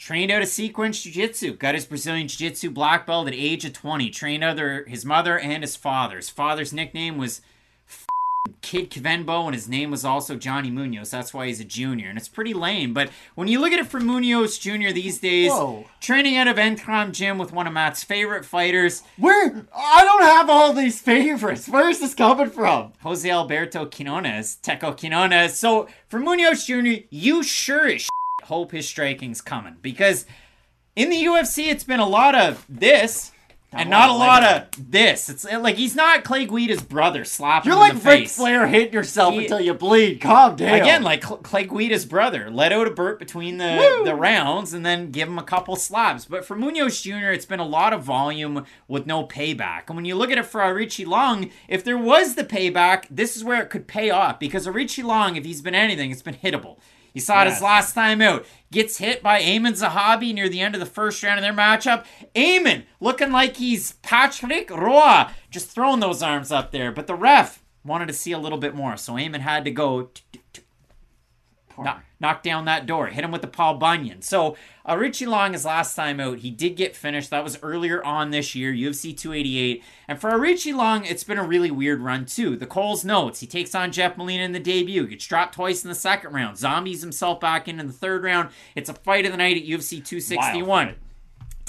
Trained 0.00 0.30
out 0.30 0.40
of 0.40 0.48
Sequence 0.48 1.02
Jiu 1.02 1.12
Jitsu. 1.12 1.56
Got 1.56 1.74
his 1.74 1.84
Brazilian 1.84 2.26
Jiu 2.26 2.48
Jitsu 2.48 2.70
black 2.70 3.06
belt 3.06 3.28
at 3.28 3.34
age 3.34 3.66
of 3.66 3.74
20. 3.74 4.08
Trained 4.08 4.42
under 4.42 4.86
his 4.86 5.04
mother 5.04 5.38
and 5.38 5.62
his 5.62 5.76
father. 5.76 6.16
His 6.16 6.30
father's 6.30 6.72
nickname 6.72 7.18
was 7.18 7.42
Kid 8.62 8.90
Kvenbo, 8.90 9.44
and 9.44 9.54
his 9.54 9.68
name 9.68 9.90
was 9.90 10.02
also 10.02 10.36
Johnny 10.36 10.70
Munoz. 10.70 11.10
That's 11.10 11.34
why 11.34 11.48
he's 11.48 11.60
a 11.60 11.66
junior, 11.66 12.08
and 12.08 12.16
it's 12.16 12.28
pretty 12.30 12.54
lame. 12.54 12.94
But 12.94 13.10
when 13.34 13.46
you 13.46 13.60
look 13.60 13.72
at 13.72 13.78
it 13.78 13.88
for 13.88 14.00
Munoz 14.00 14.58
Jr. 14.58 14.90
these 14.90 15.18
days, 15.18 15.50
Whoa. 15.50 15.84
training 16.00 16.38
out 16.38 16.48
of 16.48 16.56
Entram 16.56 17.12
Gym 17.12 17.36
with 17.36 17.52
one 17.52 17.66
of 17.66 17.74
Matt's 17.74 18.02
favorite 18.02 18.46
fighters, 18.46 19.02
Where? 19.18 19.66
I 19.76 20.02
don't 20.02 20.22
have 20.22 20.48
all 20.48 20.72
these 20.72 20.98
favorites. 20.98 21.68
Where 21.68 21.90
is 21.90 22.00
this 22.00 22.14
coming 22.14 22.48
from? 22.48 22.94
Jose 23.02 23.28
Alberto 23.28 23.84
Quinones, 23.84 24.56
Teco 24.56 24.92
Quinones. 24.92 25.58
So 25.58 25.88
for 26.08 26.18
Munoz 26.18 26.64
Jr., 26.64 27.04
you 27.10 27.42
sure 27.42 27.86
as 27.86 28.08
hope 28.50 28.72
his 28.72 28.86
striking's 28.86 29.40
coming 29.40 29.76
because 29.80 30.26
in 30.96 31.08
the 31.08 31.24
UFC, 31.24 31.68
it's 31.68 31.84
been 31.84 32.00
a 32.00 32.08
lot 32.08 32.34
of 32.34 32.66
this. 32.68 33.32
And 33.72 33.88
not 33.88 34.10
a 34.10 34.14
lot 34.14 34.42
of 34.42 34.90
this. 34.90 35.28
It's 35.28 35.44
like 35.44 35.76
he's 35.76 35.94
not 35.94 36.24
Clay 36.24 36.44
Guida's 36.44 36.82
brother 36.82 37.24
slapping 37.24 37.70
You're 37.70 37.78
him 37.78 37.90
in 37.90 37.94
like 37.94 38.02
the 38.02 38.08
Ric 38.10 38.18
face. 38.22 38.36
Flair 38.36 38.66
hitting 38.66 38.92
yourself 38.92 39.32
He- 39.34 39.42
until 39.44 39.60
you 39.60 39.74
bleed. 39.74 40.20
Calm 40.20 40.56
down. 40.56 40.74
Again, 40.74 41.04
like 41.04 41.22
Cl- 41.24 41.36
Clay 41.36 41.66
Guida's 41.66 42.04
brother, 42.04 42.50
let 42.50 42.72
out 42.72 42.88
a 42.88 42.90
Burt 42.90 43.20
between 43.20 43.58
the, 43.58 43.76
Woo! 43.98 44.04
the 44.04 44.16
rounds 44.16 44.72
and 44.74 44.84
then 44.84 45.12
give 45.12 45.28
him 45.28 45.38
a 45.38 45.44
couple 45.44 45.76
slaps. 45.76 46.24
But 46.24 46.44
for 46.44 46.56
Munoz 46.56 47.00
Jr., 47.00 47.30
it's 47.30 47.46
been 47.46 47.60
a 47.60 47.64
lot 47.64 47.92
of 47.92 48.02
volume 48.02 48.66
with 48.88 49.06
no 49.06 49.24
payback. 49.24 49.82
And 49.86 49.94
when 49.94 50.04
you 50.04 50.16
look 50.16 50.32
at 50.32 50.38
it 50.38 50.46
for 50.46 50.60
Aoriqileng, 50.60 51.52
if 51.68 51.84
there 51.84 51.96
was 51.96 52.34
the 52.34 52.42
payback, 52.42 53.04
this 53.08 53.36
is 53.36 53.44
where 53.44 53.62
it 53.62 53.70
could 53.70 53.86
pay 53.86 54.10
off 54.10 54.40
because 54.40 54.66
Aoriqileng, 54.66 55.36
if 55.38 55.44
he's 55.44 55.62
been 55.62 55.76
anything, 55.76 56.10
it's 56.10 56.22
been 56.22 56.34
hittable. 56.34 56.78
You 57.12 57.20
saw 57.20 57.42
it 57.42 57.48
his 57.48 57.62
last 57.62 57.94
time 57.94 58.20
out. 58.20 58.46
Gets 58.70 58.98
hit 58.98 59.22
by 59.22 59.40
Aiemann 59.40 59.80
Zahabi 59.80 60.32
near 60.32 60.48
the 60.48 60.60
end 60.60 60.74
of 60.74 60.80
the 60.80 60.86
first 60.86 61.22
round 61.22 61.38
of 61.38 61.42
their 61.42 61.52
matchup. 61.52 62.04
Aiemann 62.34 62.84
looking 63.00 63.32
like 63.32 63.56
he's 63.56 63.92
Patrick 64.02 64.70
Roy, 64.70 65.26
just 65.50 65.70
throwing 65.70 66.00
those 66.00 66.22
arms 66.22 66.52
up 66.52 66.70
there. 66.70 66.92
But 66.92 67.06
the 67.06 67.14
ref 67.14 67.62
wanted 67.84 68.06
to 68.06 68.14
see 68.14 68.32
a 68.32 68.38
little 68.38 68.58
bit 68.58 68.74
more, 68.74 68.96
so 68.96 69.14
Aiemann 69.14 69.40
had 69.40 69.64
to 69.64 69.70
go 69.70 70.10
knock 72.20 72.42
down 72.42 72.66
that 72.66 72.86
door, 72.86 73.08
hit 73.08 73.24
him 73.24 73.30
with 73.32 73.40
the 73.40 73.48
Paul 73.48 73.74
Bunyan. 73.74 74.22
So 74.22 74.56
uh, 74.84 74.94
Aoriqileng, 74.94 75.52
his 75.52 75.64
last 75.64 75.94
time 75.94 76.20
out, 76.20 76.38
he 76.38 76.50
did 76.50 76.76
get 76.76 76.94
finished. 76.94 77.30
That 77.30 77.44
was 77.44 77.58
earlier 77.62 78.04
on 78.04 78.30
this 78.30 78.54
year, 78.54 78.72
UFC 78.72 79.16
288. 79.16 79.82
And 80.06 80.20
for 80.20 80.30
Aoriqileng, 80.30 81.10
it's 81.10 81.24
been 81.24 81.38
a 81.38 81.46
really 81.46 81.70
weird 81.70 82.00
run 82.00 82.26
too. 82.26 82.56
The 82.56 82.66
Coles 82.66 83.04
notes 83.04 83.40
he 83.40 83.46
takes 83.46 83.74
on 83.74 83.92
Jeff 83.92 84.16
Molina 84.16 84.44
in 84.44 84.52
the 84.52 84.60
debut, 84.60 85.06
gets 85.06 85.26
dropped 85.26 85.54
twice 85.54 85.82
in 85.82 85.88
the 85.88 85.94
second 85.94 86.32
round, 86.32 86.58
zombies 86.58 87.00
himself 87.00 87.40
back 87.40 87.68
in 87.68 87.80
in 87.80 87.86
the 87.86 87.92
third 87.92 88.22
round. 88.22 88.50
It's 88.74 88.88
a 88.88 88.94
fight 88.94 89.24
of 89.24 89.32
the 89.32 89.38
night 89.38 89.56
at 89.56 89.64
UFC 89.64 90.04
261 90.04 90.66
Wild. 90.68 90.96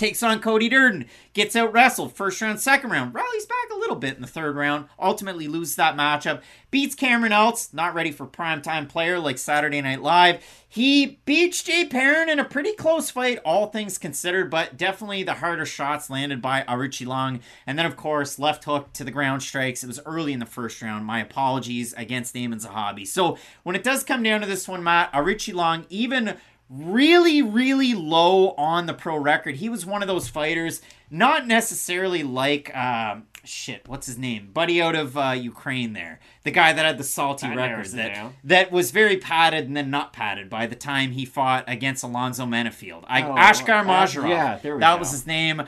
Takes 0.02 0.24
on 0.24 0.40
Cody 0.40 0.68
Durden, 0.68 1.06
gets 1.34 1.56
out 1.56 1.72
wrestled 1.74 2.16
first 2.16 2.42
round, 2.42 2.60
second 2.60 2.90
round, 2.90 3.14
rallies 3.14 3.46
back 3.46 3.70
a 3.72 3.78
little 3.78 3.96
bit 3.96 4.16
in 4.16 4.22
the 4.24 4.28
third 4.28 4.56
round, 4.56 4.88
ultimately 4.98 5.48
loses 5.48 5.76
that 5.76 5.96
matchup, 5.96 6.42
beats 6.72 6.96
Cameron 6.96 7.34
Else, 7.34 7.72
not 7.72 7.94
ready 7.94 8.12
for 8.12 8.26
primetime 8.26 8.90
player 8.90 9.20
like 9.20 9.38
Saturday 9.38 9.80
Night 9.80 10.02
Live. 10.02 10.44
He 10.68 11.20
beats 11.26 11.62
Jay 11.62 11.86
Perrin 11.86 12.30
in 12.30 12.40
a 12.40 12.46
pretty 12.46 12.74
close 12.74 13.12
fight, 13.12 13.38
all 13.46 13.68
things 13.68 14.00
considered, 14.00 14.50
but 14.50 14.76
definitely 14.76 15.22
the 15.22 15.36
harder 15.36 15.68
shots 15.68 16.10
landed 16.10 16.42
by 16.42 16.64
Aoriqileng. 16.64 17.42
And 17.68 17.78
then, 17.78 17.86
of 17.86 17.96
course, 17.96 18.40
left 18.40 18.64
hook 18.64 18.94
to 18.94 19.04
the 19.04 19.12
ground 19.12 19.44
strikes. 19.44 19.84
It 19.84 19.88
was 19.88 20.00
early 20.06 20.34
in 20.34 20.40
the 20.40 20.46
first 20.46 20.82
round. 20.82 21.06
My 21.06 21.20
apologies 21.20 21.94
against 21.94 22.34
Damon 22.34 22.58
Zahabi. 22.58 23.06
So 23.06 23.38
when 23.64 23.76
it 23.76 23.84
does 23.84 24.06
come 24.06 24.24
down 24.24 24.42
to 24.42 24.48
this 24.48 24.68
one, 24.68 24.82
Matt, 24.82 25.12
Aoriqileng, 25.12 25.86
even 25.90 26.38
really, 26.72 27.42
really 27.42 27.94
low 27.94 28.52
on 28.52 28.86
the 28.86 28.94
pro 28.94 29.18
record. 29.18 29.56
He 29.56 29.68
was 29.70 29.86
one 29.86 30.02
of 30.02 30.08
those 30.08 30.30
fighters, 30.30 30.82
not 31.10 31.46
necessarily 31.48 32.24
like 32.24 32.76
um 32.76 33.24
shit, 33.44 33.88
what's 33.88 34.06
his 34.06 34.18
name? 34.20 34.50
Buddy 34.54 34.82
out 34.82 34.96
of 34.96 35.18
uh, 35.18 35.32
Ukraine 35.32 35.94
there. 35.94 36.20
The 36.44 36.52
guy 36.52 36.74
that 36.74 36.86
had 36.86 36.98
the 37.00 37.04
salty 37.04 37.48
That 37.48 37.56
record 37.58 37.88
that, 37.94 38.14
down. 38.14 38.36
that 38.44 38.72
was 38.72 38.92
very 38.92 39.18
padded 39.18 39.66
and 39.66 39.76
then 39.76 39.90
not 39.90 40.14
padded 40.14 40.48
by 40.50 40.68
the 40.68 40.76
time 40.76 41.12
he 41.12 41.26
fought 41.26 41.64
against 41.68 42.04
Alonzo 42.04 42.46
Menifield. 42.46 43.04
I, 43.08 43.24
Oh, 43.24 43.34
Ashkar 43.34 44.24
uh, 44.24 44.28
yeah, 44.28 44.60
there 44.62 44.76
we 44.76 44.80
that 44.82 44.94
go. 44.94 45.00
was 45.00 45.12
his 45.12 45.26
name. 45.26 45.64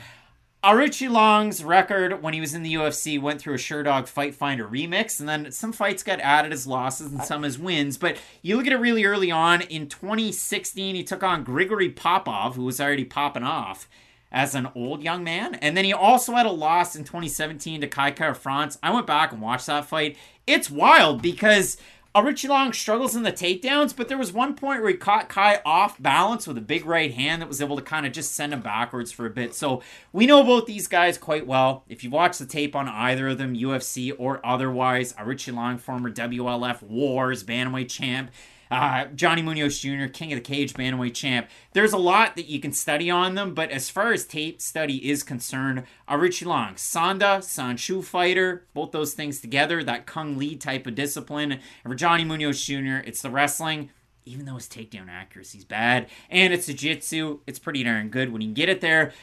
Aoriqileng's 0.63 1.61
record 1.61 2.23
when 2.23 2.33
he 2.33 2.39
was 2.39 2.53
in 2.53 2.63
the 2.63 2.75
UFC 2.75 3.21
went 3.21 3.41
through 3.41 3.55
a 3.55 3.57
Sherdog 3.57 4.07
Fight 4.07 4.33
Finder 4.33 4.65
remix, 4.65 5.19
and 5.19 5.27
then 5.27 5.51
some 5.51 5.73
fights 5.73 6.03
got 6.03 6.21
added 6.21 6.53
as 6.53 6.65
losses 6.65 7.11
and 7.11 7.21
some 7.21 7.43
as 7.43 7.59
wins. 7.59 7.97
But 7.97 8.17
you 8.41 8.55
look 8.55 8.65
at 8.65 8.71
it 8.71 8.77
really 8.77 9.03
early 9.03 9.29
on. 9.29 9.61
In 9.63 9.89
2016, 9.89 10.95
he 10.95 11.03
took 11.03 11.21
on 11.21 11.43
Grigory 11.43 11.89
Popov, 11.89 12.55
who 12.55 12.63
was 12.63 12.79
already 12.79 13.03
popping 13.03 13.43
off 13.43 13.89
as 14.31 14.55
an 14.55 14.69
old 14.73 15.03
young 15.03 15.21
man. 15.21 15.55
And 15.55 15.75
then 15.75 15.83
he 15.83 15.91
also 15.91 16.33
had 16.33 16.45
a 16.45 16.51
loss 16.51 16.95
in 16.95 17.03
2017 17.03 17.81
to 17.81 17.87
Kai 17.87 18.11
Kara 18.11 18.33
France. 18.33 18.77
I 18.81 18.91
went 18.91 19.05
back 19.05 19.33
and 19.33 19.41
watched 19.41 19.67
that 19.67 19.85
fight. 19.85 20.17
It's 20.47 20.71
wild 20.71 21.21
because 21.21 21.75
Aoriqileng 22.15 22.75
struggles 22.75 23.15
in 23.15 23.23
the 23.23 23.31
takedowns, 23.31 23.95
but 23.95 24.07
there 24.07 24.19
was 24.19 24.31
one 24.31 24.53
point 24.53 24.81
where 24.81 24.91
he 24.91 24.97
caught 24.97 25.29
Kai 25.29 25.61
off 25.65 25.99
balance 25.99 26.45
with 26.45 26.59
a 26.59 26.61
big 26.61 26.85
right 26.85 27.11
hand 27.11 27.41
that 27.41 27.47
was 27.47 27.59
able 27.59 27.75
to 27.75 27.81
kind 27.81 28.05
of 28.05 28.11
just 28.11 28.35
send 28.35 28.53
him 28.53 28.61
backwards 28.61 29.11
for 29.11 29.25
a 29.25 29.31
bit. 29.31 29.55
So 29.55 29.81
we 30.11 30.27
know 30.27 30.43
both 30.43 30.67
these 30.67 30.87
guys 30.87 31.17
quite 31.17 31.47
well. 31.47 31.83
If 31.89 32.03
you 32.03 32.11
watch 32.11 32.37
the 32.37 32.45
tape 32.45 32.75
on 32.75 32.87
either 32.87 33.29
of 33.29 33.39
them, 33.39 33.55
UFC 33.55 34.13
or 34.15 34.45
otherwise, 34.45 35.13
Aoriqileng, 35.13 35.79
former 35.79 36.11
WLF 36.11 36.83
Wars 36.83 37.43
Bantamweight 37.43 37.89
champ, 37.89 38.29
uh, 38.73 39.05
Johnny 39.13 39.43
Munoz 39.43 39.77
Jr., 39.77 40.07
King 40.07 40.33
of 40.33 40.37
the 40.37 40.41
Cage 40.41 40.73
Bantamweight 40.73 41.13
champ. 41.13 41.47
There's 41.73 41.93
a 41.93 41.97
lot 41.97 42.35
that 42.35 42.47
you 42.47 42.59
can 42.59 42.71
study 42.71 43.07
on 43.11 43.35
them, 43.35 43.53
but 43.53 43.69
as 43.69 43.91
far 43.91 44.11
as 44.11 44.25
tape 44.25 44.59
study 44.59 45.11
is 45.11 45.21
concerned, 45.21 45.83
Aoriqileng, 46.09 46.73
Sanda, 46.73 47.37
Sanshou 47.37 48.03
fighter, 48.03 48.65
both 48.73 48.91
those 48.91 49.13
things 49.13 49.39
together, 49.39 49.83
that 49.83 50.07
Kung 50.07 50.39
Lee 50.39 50.55
type 50.55 50.87
of 50.87 50.95
discipline. 50.95 51.51
And 51.51 51.61
for 51.83 51.93
Johnny 51.93 52.23
Munoz 52.23 52.65
Jr., 52.65 52.97
it's 53.05 53.21
the 53.21 53.29
wrestling. 53.29 53.91
Even 54.25 54.45
though 54.45 54.55
his 54.55 54.67
takedown 54.67 55.07
accuracy's 55.07 55.65
bad, 55.65 56.07
and 56.29 56.51
it's 56.51 56.69
a 56.69 56.73
jitsu, 56.73 57.41
it's 57.45 57.59
pretty 57.59 57.83
darn 57.83 58.09
good 58.09 58.33
when 58.33 58.41
you 58.41 58.53
get 58.53 58.69
it 58.69 58.81
there. 58.81 59.13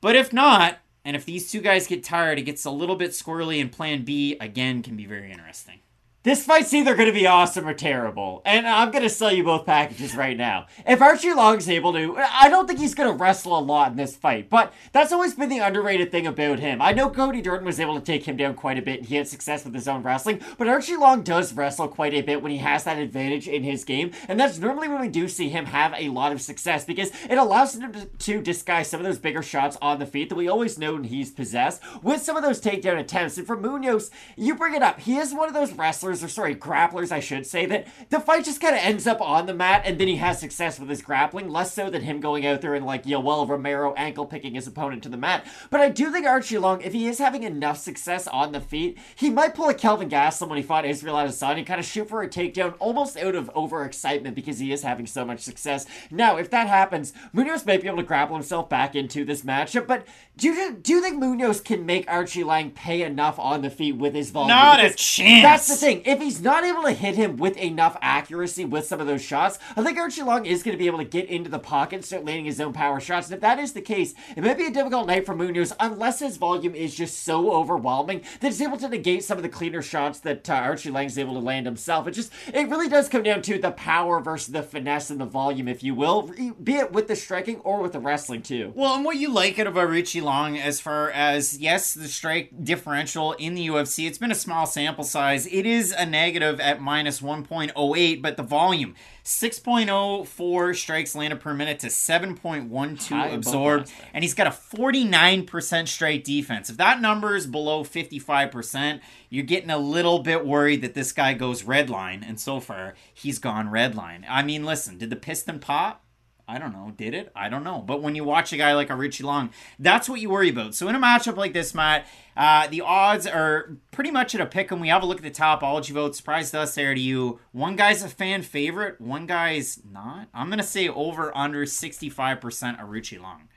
But 0.00 0.14
if 0.14 0.32
not, 0.32 0.78
and 1.04 1.16
if 1.16 1.24
these 1.24 1.50
two 1.50 1.60
guys 1.60 1.88
get 1.88 2.04
tired, 2.04 2.38
it 2.38 2.42
gets 2.42 2.64
a 2.64 2.70
little 2.70 2.96
bit 2.96 3.10
squirrely, 3.10 3.60
and 3.60 3.72
Plan 3.72 4.04
B 4.04 4.36
again 4.40 4.82
can 4.82 4.96
be 4.96 5.06
very 5.06 5.32
interesting. 5.32 5.80
This 6.24 6.46
fight's 6.46 6.72
either 6.72 6.94
going 6.94 7.08
to 7.08 7.12
be 7.12 7.26
awesome 7.26 7.68
or 7.68 7.74
terrible, 7.74 8.40
and 8.46 8.66
I'm 8.66 8.90
going 8.90 9.02
to 9.02 9.10
sell 9.10 9.30
you 9.30 9.44
both 9.44 9.66
packages 9.66 10.16
right 10.16 10.38
now. 10.38 10.68
If 10.86 11.00
Aoriqileng's 11.00 11.68
able 11.68 11.92
to, 11.92 12.16
I 12.16 12.48
don't 12.48 12.66
think 12.66 12.78
he's 12.78 12.94
going 12.94 13.10
to 13.10 13.22
wrestle 13.22 13.58
a 13.58 13.60
lot 13.60 13.90
in 13.90 13.98
this 13.98 14.16
fight, 14.16 14.48
but 14.48 14.72
that's 14.92 15.12
always 15.12 15.34
been 15.34 15.50
the 15.50 15.58
underrated 15.58 16.10
thing 16.10 16.26
about 16.26 16.60
him. 16.60 16.80
I 16.80 16.92
know 16.92 17.10
Cody 17.10 17.42
Durden 17.42 17.66
was 17.66 17.78
able 17.78 17.94
to 17.96 18.00
take 18.00 18.24
him 18.24 18.38
down 18.38 18.54
quite 18.54 18.78
a 18.78 18.82
bit, 18.82 19.00
and 19.00 19.08
he 19.08 19.16
had 19.16 19.28
success 19.28 19.66
with 19.66 19.74
his 19.74 19.86
own 19.86 20.02
wrestling, 20.02 20.40
but 20.56 20.66
Aoriqileng 20.66 21.24
does 21.24 21.52
wrestle 21.52 21.88
quite 21.88 22.14
a 22.14 22.22
bit 22.22 22.40
when 22.40 22.52
he 22.52 22.58
has 22.58 22.84
that 22.84 22.96
advantage 22.96 23.46
in 23.46 23.62
his 23.62 23.84
game, 23.84 24.10
and 24.26 24.40
that's 24.40 24.58
normally 24.58 24.88
when 24.88 25.02
we 25.02 25.08
do 25.08 25.28
see 25.28 25.50
him 25.50 25.66
have 25.66 25.92
a 25.94 26.08
lot 26.08 26.32
of 26.32 26.40
success 26.40 26.86
because 26.86 27.10
it 27.28 27.36
allows 27.36 27.76
him 27.76 27.92
to, 27.92 28.06
to 28.06 28.40
disguise 28.40 28.88
some 28.88 28.98
of 28.98 29.04
those 29.04 29.18
bigger 29.18 29.42
shots 29.42 29.76
on 29.82 29.98
the 29.98 30.06
feet 30.06 30.30
that 30.30 30.36
we 30.36 30.48
always 30.48 30.78
know 30.78 31.02
he's 31.02 31.30
possessed 31.30 31.82
with 32.02 32.22
some 32.22 32.34
of 32.34 32.42
those 32.42 32.62
takedown 32.62 32.98
attempts. 32.98 33.36
And 33.36 33.46
for 33.46 33.58
Munoz, 33.58 34.10
you 34.38 34.54
bring 34.54 34.72
it 34.72 34.82
up, 34.82 35.00
he 35.00 35.18
is 35.18 35.34
one 35.34 35.48
of 35.48 35.54
those 35.54 35.74
wrestlers, 35.74 36.13
or 36.22 36.28
sorry, 36.28 36.54
grapplers, 36.54 37.10
I 37.10 37.20
should 37.20 37.46
say, 37.46 37.66
that 37.66 37.86
the 38.10 38.20
fight 38.20 38.44
just 38.44 38.60
kind 38.60 38.74
of 38.74 38.82
ends 38.82 39.06
up 39.06 39.20
on 39.20 39.46
the 39.46 39.54
mat 39.54 39.82
and 39.84 39.98
then 39.98 40.08
he 40.08 40.16
has 40.16 40.38
success 40.38 40.78
with 40.78 40.88
his 40.88 41.02
grappling, 41.02 41.48
less 41.48 41.74
so 41.74 41.90
than 41.90 42.02
him 42.02 42.20
going 42.20 42.46
out 42.46 42.60
there 42.60 42.74
and 42.74 42.86
like 42.86 43.04
Yoel 43.04 43.48
Romero 43.48 43.94
ankle 43.94 44.26
picking 44.26 44.54
his 44.54 44.66
opponent 44.66 45.02
to 45.02 45.08
the 45.08 45.16
mat. 45.16 45.46
But 45.70 45.80
I 45.80 45.88
do 45.88 46.10
think 46.10 46.26
Aoriqileng, 46.26 46.84
if 46.84 46.92
he 46.92 47.06
is 47.06 47.18
having 47.18 47.42
enough 47.42 47.78
success 47.78 48.26
on 48.28 48.52
the 48.52 48.60
feet, 48.60 48.98
he 49.16 49.30
might 49.30 49.54
pull 49.54 49.68
a 49.68 49.74
Kelvin 49.74 50.08
Gastelum 50.08 50.48
when 50.48 50.58
he 50.58 50.62
fought 50.62 50.84
Israel 50.84 51.16
Adesanya 51.16 51.58
and 51.58 51.66
kind 51.66 51.80
of 51.80 51.86
shoot 51.86 52.08
for 52.08 52.22
a 52.22 52.28
takedown 52.28 52.74
almost 52.78 53.16
out 53.16 53.34
of 53.34 53.52
overexcitement 53.54 54.34
because 54.34 54.58
he 54.58 54.72
is 54.72 54.82
having 54.82 55.06
so 55.06 55.24
much 55.24 55.40
success. 55.40 55.86
Now, 56.10 56.36
if 56.36 56.50
that 56.50 56.68
happens, 56.68 57.12
Munoz 57.32 57.64
may 57.66 57.76
be 57.76 57.86
able 57.86 57.98
to 57.98 58.02
grapple 58.02 58.36
himself 58.36 58.68
back 58.68 58.94
into 58.94 59.24
this 59.24 59.42
matchup, 59.42 59.86
but 59.86 60.06
do 60.36 60.48
you, 60.48 60.72
do 60.74 60.92
you 60.92 61.00
think 61.00 61.18
Munoz 61.18 61.60
can 61.60 61.86
make 61.86 62.06
Aoriqileng 62.06 62.74
pay 62.74 63.02
enough 63.02 63.38
on 63.38 63.62
the 63.62 63.70
feet 63.70 63.96
with 63.96 64.14
his 64.14 64.30
volume? 64.30 64.48
Not 64.48 64.84
a 64.84 64.92
chance. 64.92 65.42
That's 65.42 65.68
the 65.68 65.76
thing. 65.76 66.02
If 66.04 66.20
he's 66.20 66.42
not 66.42 66.64
able 66.64 66.82
to 66.82 66.92
hit 66.92 67.16
him 67.16 67.38
with 67.38 67.56
enough 67.56 67.96
accuracy 68.02 68.66
with 68.66 68.84
some 68.84 69.00
of 69.00 69.06
those 69.06 69.22
shots, 69.22 69.58
I 69.74 69.82
think 69.82 69.96
Aoriqileng 69.96 70.46
is 70.46 70.62
going 70.62 70.76
to 70.76 70.78
be 70.78 70.86
able 70.86 70.98
to 70.98 71.04
get 71.04 71.30
into 71.30 71.48
the 71.48 71.58
pocket 71.58 71.96
and 71.96 72.04
start 72.04 72.26
landing 72.26 72.44
his 72.44 72.60
own 72.60 72.74
power 72.74 73.00
shots. 73.00 73.28
And 73.28 73.34
if 73.34 73.40
that 73.40 73.58
is 73.58 73.72
the 73.72 73.80
case, 73.80 74.14
it 74.36 74.44
might 74.44 74.58
be 74.58 74.66
a 74.66 74.70
difficult 74.70 75.06
night 75.06 75.24
for 75.24 75.34
Munoz 75.34 75.72
unless 75.80 76.20
his 76.20 76.36
volume 76.36 76.74
is 76.74 76.94
just 76.94 77.22
so 77.22 77.52
overwhelming 77.52 78.20
that 78.40 78.48
he's 78.48 78.60
able 78.60 78.76
to 78.76 78.88
negate 78.88 79.24
some 79.24 79.38
of 79.38 79.42
the 79.42 79.48
cleaner 79.48 79.80
shots 79.80 80.20
that 80.20 80.48
uh, 80.50 80.62
Aoriqileng's 80.62 81.16
able 81.16 81.32
to 81.34 81.40
land 81.40 81.64
himself. 81.64 82.06
It 82.06 82.12
just, 82.12 82.30
it 82.52 82.68
really 82.68 82.88
does 82.88 83.08
come 83.08 83.22
down 83.22 83.40
to 83.42 83.58
the 83.58 83.70
power 83.70 84.20
versus 84.20 84.52
the 84.52 84.62
finesse 84.62 85.08
and 85.08 85.18
the 85.18 85.24
volume, 85.24 85.68
if 85.68 85.82
you 85.82 85.94
will, 85.94 86.30
be 86.62 86.74
it 86.74 86.92
with 86.92 87.08
the 87.08 87.16
striking 87.16 87.60
or 87.60 87.80
with 87.80 87.92
the 87.92 88.00
wrestling 88.00 88.42
too. 88.42 88.72
Well, 88.74 88.94
and 88.94 89.06
what 89.06 89.16
you 89.16 89.32
like 89.32 89.58
out 89.58 89.66
of 89.66 89.74
Aoriqileng, 89.74 90.60
as 90.60 90.80
far 90.80 91.10
as 91.10 91.58
yes, 91.58 91.94
the 91.94 92.08
strike 92.08 92.50
differential 92.62 93.32
in 93.32 93.54
the 93.54 93.68
UFC, 93.68 94.06
it's 94.06 94.18
been 94.18 94.30
a 94.30 94.34
small 94.34 94.66
sample 94.66 95.04
size. 95.04 95.46
It 95.46 95.64
is 95.64 95.93
a 95.96 96.06
negative 96.06 96.60
at 96.60 96.80
minus 96.80 97.20
1.08, 97.20 98.22
but 98.22 98.36
the 98.36 98.42
volume 98.42 98.94
6.04 99.24 100.76
strikes 100.76 101.14
landed 101.14 101.40
per 101.40 101.54
minute 101.54 101.78
to 101.80 101.86
7.12 101.86 103.08
High 103.08 103.28
absorbed, 103.28 103.90
and 104.12 104.22
he's 104.22 104.34
got 104.34 104.46
a 104.46 104.50
49% 104.50 105.88
straight 105.88 106.24
defense. 106.24 106.68
If 106.68 106.76
that 106.76 107.00
number 107.00 107.34
is 107.34 107.46
below 107.46 107.84
55%, 107.84 109.00
you're 109.30 109.44
getting 109.44 109.70
a 109.70 109.78
little 109.78 110.18
bit 110.18 110.46
worried 110.46 110.82
that 110.82 110.94
this 110.94 111.12
guy 111.12 111.32
goes 111.32 111.64
red 111.64 111.88
line, 111.88 112.22
and 112.22 112.38
so 112.38 112.60
far 112.60 112.94
he's 113.12 113.38
gone 113.38 113.70
red 113.70 113.94
line. 113.94 114.26
I 114.28 114.42
mean, 114.42 114.64
listen, 114.64 114.98
did 114.98 115.10
the 115.10 115.16
piston 115.16 115.58
pop? 115.58 116.03
I 116.46 116.58
don't 116.58 116.72
know. 116.72 116.92
Did 116.94 117.14
it? 117.14 117.32
I 117.34 117.48
don't 117.48 117.64
know. 117.64 117.80
But 117.80 118.02
when 118.02 118.14
you 118.14 118.22
watch 118.22 118.52
a 118.52 118.58
guy 118.58 118.74
like 118.74 118.90
a 118.90 118.92
Aoriqileng, 118.92 119.50
that's 119.78 120.08
what 120.08 120.20
you 120.20 120.28
worry 120.28 120.50
about. 120.50 120.74
So 120.74 120.88
in 120.88 120.94
a 120.94 121.00
matchup 121.00 121.36
like 121.36 121.54
this, 121.54 121.74
Matt, 121.74 122.06
uh, 122.36 122.66
the 122.66 122.82
odds 122.82 123.26
are 123.26 123.78
pretty 123.92 124.10
much 124.10 124.34
at 124.34 124.40
a 124.42 124.46
pick. 124.46 124.70
And 124.70 124.80
We 124.80 124.88
have 124.88 125.02
a 125.02 125.06
look 125.06 125.16
at 125.16 125.22
the 125.22 125.30
Tapology 125.30 125.90
vote. 125.90 126.14
Surprised 126.14 126.54
us 126.54 126.74
there 126.74 126.94
to 126.94 127.00
you. 127.00 127.40
One 127.52 127.76
guy's 127.76 128.02
a 128.02 128.08
fan 128.08 128.42
favorite. 128.42 129.00
One 129.00 129.26
guy's 129.26 129.80
not. 129.90 130.28
I'm 130.34 130.50
gonna 130.50 130.62
say 130.62 130.88
over 130.88 131.34
under 131.36 131.64
65% 131.64 132.80
of 132.80 132.88
Aoriqileng. 132.88 133.48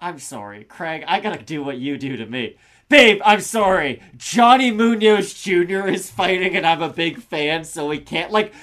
I'm 0.00 0.18
sorry, 0.18 0.64
Craig. 0.64 1.04
I 1.06 1.20
gotta 1.20 1.42
do 1.42 1.62
what 1.62 1.78
you 1.78 1.98
do 1.98 2.16
to 2.16 2.26
me. 2.26 2.56
Babe, 2.88 3.20
I'm 3.22 3.40
sorry. 3.40 4.00
Johnny 4.16 4.70
Munoz 4.70 5.34
Jr. 5.34 5.88
is 5.88 6.10
fighting, 6.10 6.56
and 6.56 6.66
I'm 6.66 6.80
a 6.80 6.88
big 6.88 7.20
fan, 7.20 7.64
so 7.64 7.88
we 7.88 7.98
can't, 7.98 8.32
like, 8.32 8.54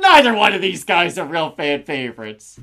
neither 0.00 0.34
one 0.34 0.52
of 0.52 0.62
these 0.62 0.84
guys 0.84 1.18
are 1.18 1.26
real 1.26 1.50
fan 1.50 1.82
favorites. 1.84 2.58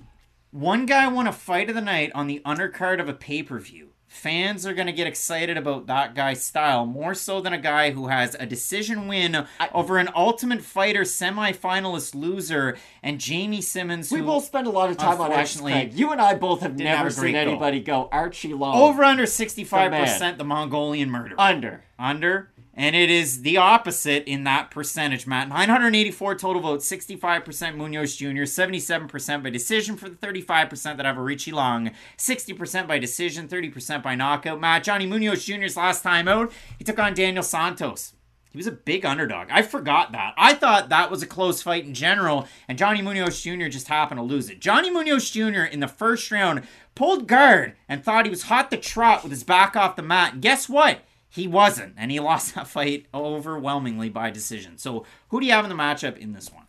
One 0.51 0.85
guy 0.85 1.07
won 1.07 1.27
a 1.27 1.33
fight 1.33 1.69
of 1.69 1.75
the 1.75 1.81
night 1.81 2.11
on 2.15 2.27
the 2.27 2.41
undercard 2.45 2.99
of 2.99 3.09
a 3.09 3.13
pay 3.13 3.43
per 3.43 3.59
view. 3.59 3.89
Fans 4.07 4.65
are 4.65 4.73
going 4.73 4.87
to 4.87 4.93
get 4.93 5.07
excited 5.07 5.57
about 5.57 5.87
that 5.87 6.15
guy's 6.15 6.41
style 6.41 6.85
more 6.85 7.13
so 7.13 7.41
than 7.41 7.51
a 7.51 7.57
guy 7.57 7.91
who 7.91 8.07
has 8.07 8.33
a 8.39 8.45
decision 8.45 9.09
win 9.09 9.45
over 9.73 9.97
an 9.97 10.07
Ultimate 10.15 10.61
Fighter 10.61 11.01
semifinalist 11.01 12.15
loser 12.15 12.77
and 13.03 13.19
Jamey 13.19 13.61
Simmons. 13.61 14.09
We 14.11 14.21
both 14.21 14.45
spend 14.45 14.67
a 14.67 14.69
lot 14.69 14.89
of 14.89 14.95
time 14.95 15.19
on 15.19 15.33
X, 15.33 15.59
Craig. 15.59 15.93
You 15.93 16.11
and 16.13 16.21
I 16.21 16.35
both 16.35 16.61
have 16.61 16.77
never 16.77 17.09
seen 17.09 17.33
goal. 17.33 17.41
anybody 17.41 17.81
go 17.81 18.07
Aoriqileng. 18.13 18.75
over 18.75 19.03
under 19.03 19.23
65% 19.23 19.69
man. 19.91 20.37
the 20.37 20.45
Mongolian 20.45 21.09
murder 21.11 21.35
Under. 21.37 21.83
under. 21.99 22.51
And 22.77 22.93
it 22.95 23.09
is 23.09 23.43
the 23.43 23.55
opposite 23.55 24.25
in 24.25 24.43
that 24.43 24.69
percentage, 24.69 25.25
Matt. 25.25 25.47
984 25.47 26.35
total 26.35 26.61
votes, 26.61 26.91
65% 26.91 27.77
Munoz 27.77 28.17
Jr., 28.17 28.43
77% 28.43 29.43
by 29.43 29.49
decision 29.49 29.95
for 29.95 30.09
the 30.09 30.15
35% 30.15 30.97
that 30.97 31.05
have 31.05 31.17
a 31.17 31.21
Aoriqileng, 31.21 31.93
60% 32.17 32.87
by 32.87 32.99
decision, 32.99 33.47
30% 33.47 34.03
by 34.03 34.15
knockout. 34.15 34.59
Matt, 34.59 34.83
Johnny 34.83 35.05
Munoz 35.05 35.45
Jr.'s 35.45 35.77
last 35.77 36.03
time 36.03 36.27
out, 36.27 36.51
he 36.77 36.83
took 36.83 36.99
on 36.99 37.13
Daniel 37.13 37.43
Santos. 37.43 38.11
He 38.51 38.57
was 38.57 38.67
a 38.67 38.71
big 38.71 39.05
underdog. 39.05 39.49
I 39.51 39.63
forgot 39.63 40.13
that. 40.13 40.33
I 40.37 40.53
thought 40.53 40.87
that 40.87 41.11
was 41.11 41.21
a 41.21 41.27
close 41.27 41.61
fight 41.61 41.85
in 41.85 41.93
general, 41.93 42.47
and 42.69 42.77
Johnny 42.77 43.01
Munoz 43.01 43.41
Jr. 43.41 43.67
just 43.67 43.89
happened 43.89 44.17
to 44.17 44.23
lose 44.23 44.49
it. 44.49 44.61
Johnny 44.61 44.89
Munoz 44.89 45.29
Jr. 45.29 45.63
in 45.63 45.81
the 45.81 45.89
first 45.89 46.31
round 46.31 46.65
pulled 46.93 47.27
guard 47.27 47.73
and 47.89 48.01
thought 48.01 48.25
he 48.25 48.29
was 48.29 48.43
hot 48.43 48.71
to 48.71 48.77
trot 48.77 49.23
with 49.23 49.31
his 49.33 49.43
back 49.43 49.75
off 49.75 49.97
the 49.97 50.01
mat. 50.01 50.33
And 50.33 50.41
guess 50.41 50.69
what? 50.69 51.01
He 51.35 51.47
wasn't, 51.47 51.95
and 51.97 52.11
he 52.11 52.19
lost 52.21 52.55
that 52.55 52.67
fight 52.67 53.07
overwhelmingly 53.13 54.09
by 54.09 54.31
decision. 54.31 54.77
So, 54.77 55.05
who 55.29 55.41
do 55.41 55.45
you 55.45 55.51
have 55.51 55.65
in 55.65 55.69
the 55.69 55.75
matchup 55.75 56.17
in 56.17 56.31
this 56.31 56.51
one? 56.51 56.63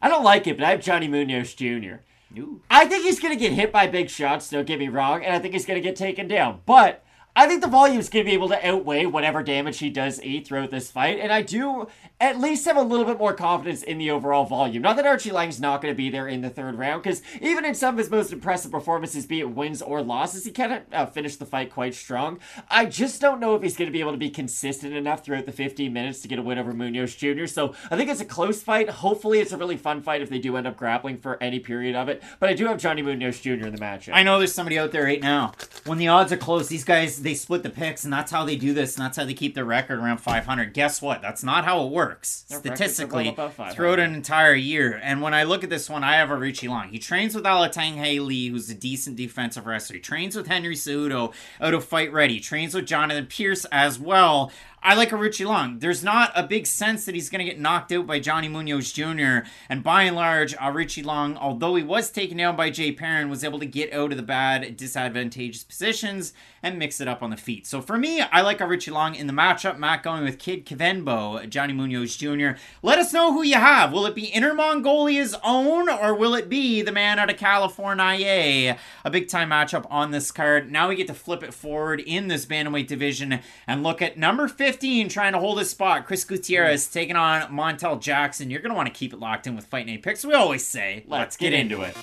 I 0.00 0.08
don't 0.08 0.24
like 0.24 0.46
it, 0.46 0.58
but 0.58 0.64
I 0.64 0.70
have 0.70 0.82
Johnny 0.82 1.08
Munoz 1.08 1.54
Jr. 1.54 1.96
Ooh. 2.38 2.60
I 2.70 2.86
think 2.86 3.04
he's 3.04 3.20
going 3.20 3.32
to 3.32 3.40
get 3.40 3.52
hit 3.52 3.72
by 3.72 3.86
big 3.86 4.10
shots, 4.10 4.50
don't 4.50 4.66
get 4.66 4.78
me 4.78 4.88
wrong, 4.88 5.24
and 5.24 5.34
I 5.34 5.38
think 5.38 5.54
he's 5.54 5.64
going 5.64 5.80
to 5.80 5.86
get 5.86 5.96
taken 5.96 6.28
down. 6.28 6.60
But 6.66 7.04
I 7.34 7.46
think 7.46 7.62
the 7.62 7.68
volume 7.68 7.98
is 7.98 8.10
going 8.10 8.26
to 8.26 8.30
be 8.30 8.34
able 8.34 8.50
to 8.50 8.68
outweigh 8.68 9.06
whatever 9.06 9.42
damage 9.42 9.78
he 9.78 9.88
does 9.88 10.22
eat 10.22 10.46
throughout 10.46 10.70
this 10.70 10.90
fight, 10.90 11.18
and 11.18 11.32
I 11.32 11.40
do 11.40 11.88
at 12.20 12.38
least 12.38 12.66
have 12.66 12.76
a 12.76 12.82
little 12.82 13.06
bit 13.06 13.16
more 13.16 13.32
confidence 13.32 13.82
in 13.82 13.96
the 13.96 14.10
overall 14.10 14.44
volume. 14.44 14.82
Not 14.82 14.96
that 14.96 15.06
Aoriqileng's 15.06 15.58
not 15.58 15.80
going 15.80 15.94
to 15.94 15.96
be 15.96 16.10
there 16.10 16.28
in 16.28 16.42
the 16.42 16.50
third 16.50 16.74
round, 16.74 17.02
because 17.02 17.22
even 17.40 17.64
in 17.64 17.74
some 17.74 17.94
of 17.94 17.98
his 17.98 18.10
most 18.10 18.34
impressive 18.34 18.70
performances, 18.70 19.24
be 19.24 19.40
it 19.40 19.50
wins 19.50 19.80
or 19.80 20.02
losses, 20.02 20.44
he 20.44 20.50
kind 20.50 20.74
of 20.74 20.82
uh, 20.92 21.06
finished 21.06 21.38
the 21.38 21.46
fight 21.46 21.72
quite 21.72 21.94
strong. 21.94 22.38
I 22.68 22.84
just 22.84 23.22
don't 23.22 23.40
know 23.40 23.54
if 23.54 23.62
he's 23.62 23.78
going 23.78 23.88
to 23.88 23.92
be 23.92 24.00
able 24.00 24.12
to 24.12 24.18
be 24.18 24.28
consistent 24.28 24.92
enough 24.92 25.24
throughout 25.24 25.46
the 25.46 25.52
15 25.52 25.90
minutes 25.90 26.20
to 26.20 26.28
get 26.28 26.38
a 26.38 26.42
win 26.42 26.58
over 26.58 26.74
Munoz 26.74 27.14
Jr., 27.14 27.46
so 27.46 27.74
I 27.90 27.96
think 27.96 28.10
it's 28.10 28.20
a 28.20 28.26
close 28.26 28.62
fight. 28.62 28.90
Hopefully, 28.90 29.38
it's 29.38 29.52
a 29.52 29.56
really 29.56 29.78
fun 29.78 30.02
fight 30.02 30.20
if 30.20 30.28
they 30.28 30.38
do 30.38 30.58
end 30.58 30.66
up 30.66 30.76
grappling 30.76 31.16
for 31.16 31.42
any 31.42 31.60
period 31.60 31.96
of 31.96 32.10
it, 32.10 32.22
but 32.40 32.50
I 32.50 32.52
do 32.52 32.66
have 32.66 32.76
Johnny 32.76 33.00
Munoz 33.00 33.40
Jr. 33.40 33.52
in 33.52 33.74
the 33.74 33.80
matchup. 33.80 34.10
I 34.12 34.22
know 34.22 34.36
there's 34.36 34.54
somebody 34.54 34.78
out 34.78 34.92
there 34.92 35.04
right 35.04 35.22
now. 35.22 35.52
When 35.86 35.96
the 35.96 36.08
odds 36.08 36.30
are 36.30 36.36
close, 36.36 36.68
these 36.68 36.84
guys 36.84 37.21
they 37.22 37.34
split 37.34 37.62
the 37.62 37.70
picks, 37.70 38.04
and 38.04 38.12
that's 38.12 38.30
how 38.30 38.44
they 38.44 38.56
do 38.56 38.74
this, 38.74 38.96
and 38.96 39.04
that's 39.04 39.16
how 39.16 39.24
they 39.24 39.34
keep 39.34 39.54
their 39.54 39.64
record 39.64 39.98
around 39.98 40.18
500. 40.18 40.74
Guess 40.74 41.00
what? 41.00 41.22
That's 41.22 41.42
not 41.42 41.64
how 41.64 41.84
it 41.84 41.90
works 41.90 42.44
Their 42.48 42.58
statistically 42.58 43.24
well 43.24 43.32
above 43.32 43.54
500. 43.54 43.74
throughout 43.74 43.98
an 44.00 44.14
entire 44.14 44.54
year. 44.54 45.00
And 45.02 45.22
when 45.22 45.34
I 45.34 45.44
look 45.44 45.64
at 45.64 45.70
this 45.70 45.88
one, 45.88 46.04
I 46.04 46.16
have 46.16 46.30
a 46.30 46.34
Aoriqileng. 46.34 46.90
He 46.90 46.98
trains 46.98 47.34
with 47.34 47.44
Alatengheili, 47.44 48.50
who's 48.50 48.70
a 48.70 48.74
decent 48.74 49.16
defensive 49.16 49.66
wrestler. 49.66 49.96
He 49.96 50.00
trains 50.00 50.36
with 50.36 50.46
Henry 50.46 50.74
Cejudo 50.74 51.32
out 51.60 51.74
of 51.74 51.84
Fight 51.84 52.12
Ready. 52.12 52.34
He 52.34 52.40
Trains 52.40 52.74
with 52.74 52.86
Jonathan 52.86 53.26
Pearce 53.26 53.64
as 53.66 53.98
well. 53.98 54.50
I 54.84 54.94
like 54.94 55.12
a 55.12 55.14
Aoriqileng. 55.14 55.78
There's 55.78 56.02
not 56.02 56.32
a 56.34 56.42
big 56.42 56.66
sense 56.66 57.04
that 57.04 57.14
he's 57.14 57.30
going 57.30 57.38
to 57.38 57.44
get 57.44 57.60
knocked 57.60 57.92
out 57.92 58.04
by 58.04 58.18
Johnny 58.18 58.48
Munoz 58.48 58.90
Jr. 58.90 59.46
And 59.68 59.80
by 59.84 60.02
and 60.02 60.16
large, 60.16 60.56
Aoriqileng, 60.56 61.36
although 61.36 61.76
he 61.76 61.84
was 61.84 62.10
taken 62.10 62.38
down 62.38 62.56
by 62.56 62.68
Jay 62.68 62.90
Perrin, 62.90 63.30
was 63.30 63.44
able 63.44 63.60
to 63.60 63.66
get 63.66 63.92
out 63.92 64.10
of 64.10 64.16
the 64.16 64.24
bad, 64.24 64.76
disadvantageous 64.76 65.62
positions 65.62 66.32
and 66.64 66.80
mix 66.80 67.00
it 67.00 67.06
up 67.06 67.22
on 67.22 67.30
the 67.30 67.36
feet. 67.36 67.64
So 67.64 67.80
for 67.80 67.96
me, 67.96 68.22
I 68.22 68.40
like 68.40 68.60
a 68.60 68.64
Aoriqileng 68.64 69.14
in 69.14 69.28
the 69.28 69.32
matchup. 69.32 69.78
Matt 69.78 70.02
going 70.02 70.24
with 70.24 70.40
Kid 70.40 70.66
Kavenbo, 70.66 71.48
Johnny 71.48 71.72
Munoz 71.72 72.16
Jr. 72.16 72.58
Let 72.82 72.98
us 72.98 73.12
know 73.12 73.32
who 73.32 73.42
you 73.42 73.54
have. 73.54 73.92
Will 73.92 74.06
it 74.06 74.16
be 74.16 74.26
Inner 74.26 74.52
Mongolia's 74.52 75.36
own 75.44 75.88
or 75.88 76.12
will 76.12 76.34
it 76.34 76.48
be 76.48 76.82
the 76.82 76.90
man 76.90 77.20
out 77.20 77.30
of 77.30 77.36
California? 77.36 78.76
A 79.04 79.10
big 79.10 79.28
time 79.28 79.50
matchup 79.50 79.86
on 79.90 80.10
this 80.10 80.32
card. 80.32 80.72
Now 80.72 80.88
we 80.88 80.96
get 80.96 81.06
to 81.06 81.14
flip 81.14 81.44
it 81.44 81.54
forward 81.54 82.00
in 82.00 82.26
this 82.26 82.46
bantamweight 82.46 82.88
division 82.88 83.38
and 83.66 83.84
look 83.84 84.02
at 84.02 84.18
number 84.18 84.48
15 84.72 85.10
trying 85.10 85.32
to 85.34 85.38
hold 85.38 85.58
his 85.58 85.68
spot. 85.68 86.06
Chris 86.06 86.24
Gutierrez 86.24 86.86
taking 86.86 87.14
on 87.14 87.42
Montel 87.52 88.00
Jackson. 88.00 88.48
You're 88.50 88.62
going 88.62 88.70
to 88.70 88.74
want 88.74 88.88
to 88.88 88.94
keep 88.94 89.12
it 89.12 89.18
locked 89.18 89.46
in 89.46 89.54
with 89.54 89.66
Fight 89.66 89.86
Night 89.86 90.02
Picks. 90.02 90.24
We 90.24 90.32
always 90.32 90.66
say, 90.66 91.04
Let's 91.06 91.36
get 91.36 91.52
into 91.52 91.82
it. 91.82 91.94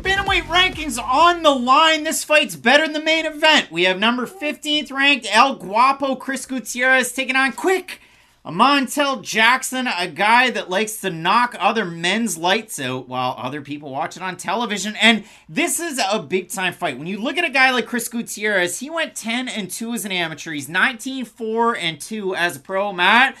Bantamweight 0.00 0.44
rankings 0.44 0.98
on 0.98 1.42
the 1.42 1.50
line. 1.50 2.04
This 2.04 2.24
fight's 2.24 2.56
better 2.56 2.84
than 2.84 2.94
the 2.94 3.02
main 3.02 3.26
event. 3.26 3.70
We 3.70 3.82
have 3.84 3.98
number 3.98 4.26
15th 4.26 4.90
ranked 4.90 5.26
El 5.30 5.56
Guapo 5.56 6.16
Chris 6.16 6.46
Gutierrez 6.46 7.12
taking 7.12 7.36
on 7.36 7.52
Quick. 7.52 8.00
Montel 8.46 9.22
Jackson, 9.22 9.86
a 9.86 10.08
guy 10.08 10.50
that 10.50 10.70
likes 10.70 10.96
to 11.02 11.10
knock 11.10 11.54
other 11.58 11.84
men's 11.84 12.38
lights 12.38 12.80
out 12.80 13.06
while 13.06 13.34
other 13.36 13.60
people 13.60 13.90
watch 13.90 14.16
it 14.16 14.22
on 14.22 14.38
television. 14.38 14.96
And 14.96 15.24
this 15.46 15.78
is 15.78 16.00
a 16.10 16.20
big 16.20 16.48
time 16.48 16.72
fight. 16.72 16.96
When 16.96 17.06
you 17.06 17.18
look 17.18 17.36
at 17.36 17.44
a 17.44 17.50
guy 17.50 17.70
like 17.70 17.86
Chris 17.86 18.08
Gutierrez, 18.08 18.80
he 18.80 18.88
went 18.88 19.14
10 19.14 19.48
and 19.48 19.70
2 19.70 19.92
as 19.92 20.04
an 20.06 20.12
amateur. 20.12 20.52
He's 20.52 20.70
19 20.70 21.26
4 21.26 21.76
and 21.76 22.00
2 22.00 22.34
as 22.34 22.56
a 22.56 22.60
pro. 22.60 22.94
Matt, 22.94 23.36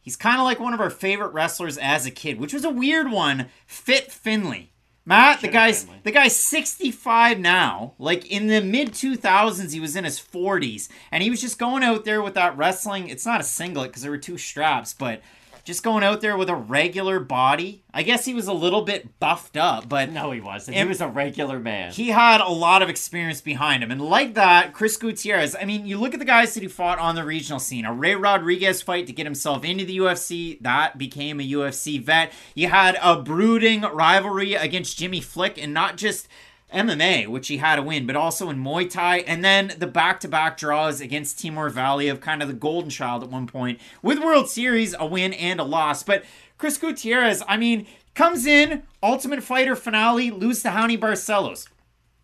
he's 0.00 0.16
kind 0.16 0.40
of 0.40 0.44
like 0.44 0.58
one 0.58 0.72
of 0.72 0.80
our 0.80 0.90
favorite 0.90 1.34
wrestlers 1.34 1.76
as 1.76 2.06
a 2.06 2.10
kid, 2.10 2.40
which 2.40 2.54
was 2.54 2.64
a 2.64 2.70
weird 2.70 3.10
one. 3.10 3.48
Fit 3.66 4.10
Finlay. 4.10 4.70
Matt, 5.06 5.40
the 5.40 5.48
guy's 5.48 5.86
the 6.04 6.12
guy's 6.12 6.36
65 6.36 7.38
now. 7.38 7.94
Like 7.98 8.30
in 8.30 8.46
the 8.46 8.60
mid 8.60 8.92
2000s, 8.92 9.72
he 9.72 9.80
was 9.80 9.96
in 9.96 10.04
his 10.04 10.20
40s, 10.20 10.88
and 11.10 11.22
he 11.22 11.30
was 11.30 11.40
just 11.40 11.58
going 11.58 11.82
out 11.82 12.04
there 12.04 12.22
with 12.22 12.34
that 12.34 12.56
wrestling. 12.56 13.08
It's 13.08 13.26
not 13.26 13.40
a 13.40 13.44
singlet 13.44 13.90
because 13.90 14.02
there 14.02 14.10
were 14.10 14.18
two 14.18 14.38
straps, 14.38 14.92
but 14.92 15.22
just 15.64 15.82
going 15.82 16.02
out 16.04 16.20
there 16.20 16.36
with 16.36 16.48
a 16.48 16.54
regular 16.54 17.20
body. 17.20 17.82
I 17.92 18.02
guess 18.02 18.24
he 18.24 18.34
was 18.34 18.46
a 18.46 18.52
little 18.52 18.82
bit 18.82 19.18
buffed 19.18 19.56
up, 19.56 19.88
but 19.88 20.10
No, 20.10 20.30
he 20.30 20.40
wasn't. 20.40 20.76
He 20.76 20.84
was 20.84 21.00
a 21.00 21.08
regular 21.08 21.58
man. 21.58 21.92
he 21.92 22.08
had 22.08 22.40
a 22.40 22.48
lot 22.48 22.82
of 22.82 22.88
experience 22.88 23.40
behind 23.40 23.82
him. 23.82 23.90
And 23.90 24.00
like 24.00 24.34
that, 24.34 24.72
Chris 24.72 24.96
Gutierrez, 24.96 25.56
I 25.60 25.64
mean, 25.64 25.86
you 25.86 25.98
look 25.98 26.12
at 26.14 26.20
the 26.20 26.26
guys 26.26 26.54
that 26.54 26.62
he 26.62 26.68
fought 26.68 26.98
on 26.98 27.14
the 27.14 27.24
regional 27.24 27.58
scene. 27.58 27.84
A 27.84 27.92
Ray 27.92 28.14
Rodriguez 28.14 28.80
fight 28.82 29.06
to 29.08 29.12
get 29.12 29.26
himself 29.26 29.64
into 29.64 29.84
the 29.84 29.98
UFC, 29.98 30.60
that 30.62 30.98
became 30.98 31.40
a 31.40 31.48
UFC 31.48 32.02
vet. 32.02 32.32
You 32.54 32.68
had 32.68 32.96
a 33.02 33.20
brooding 33.20 33.82
rivalry 33.82 34.54
against 34.54 34.98
Jimmy 34.98 35.20
Flick, 35.20 35.58
and 35.58 35.74
not 35.74 35.96
just 35.96 36.28
MMA, 36.72 37.26
which 37.28 37.48
he 37.48 37.58
had 37.58 37.78
a 37.78 37.82
win, 37.82 38.06
but 38.06 38.16
also 38.16 38.50
in 38.50 38.62
Muay 38.62 38.88
Thai, 38.88 39.18
and 39.18 39.44
then 39.44 39.72
the 39.78 39.86
back-to-back 39.86 40.56
draws 40.56 41.00
against 41.00 41.38
Timur 41.38 41.70
Valiev 41.70 42.20
kind 42.20 42.42
of 42.42 42.48
the 42.48 42.54
golden 42.54 42.90
child 42.90 43.22
at 43.22 43.30
one 43.30 43.46
point 43.46 43.80
with 44.02 44.18
World 44.18 44.48
Series, 44.48 44.94
a 44.98 45.06
win 45.06 45.32
and 45.32 45.60
a 45.60 45.64
loss. 45.64 46.02
But 46.02 46.24
Chris 46.58 46.78
Gutierrez, 46.78 47.42
I 47.48 47.56
mean, 47.56 47.86
comes 48.14 48.46
in, 48.46 48.82
Ultimate 49.02 49.42
Fighter 49.42 49.76
finale, 49.76 50.30
lose 50.30 50.62
to 50.62 50.68
Raoni 50.68 50.98
Barcelos. 50.98 51.68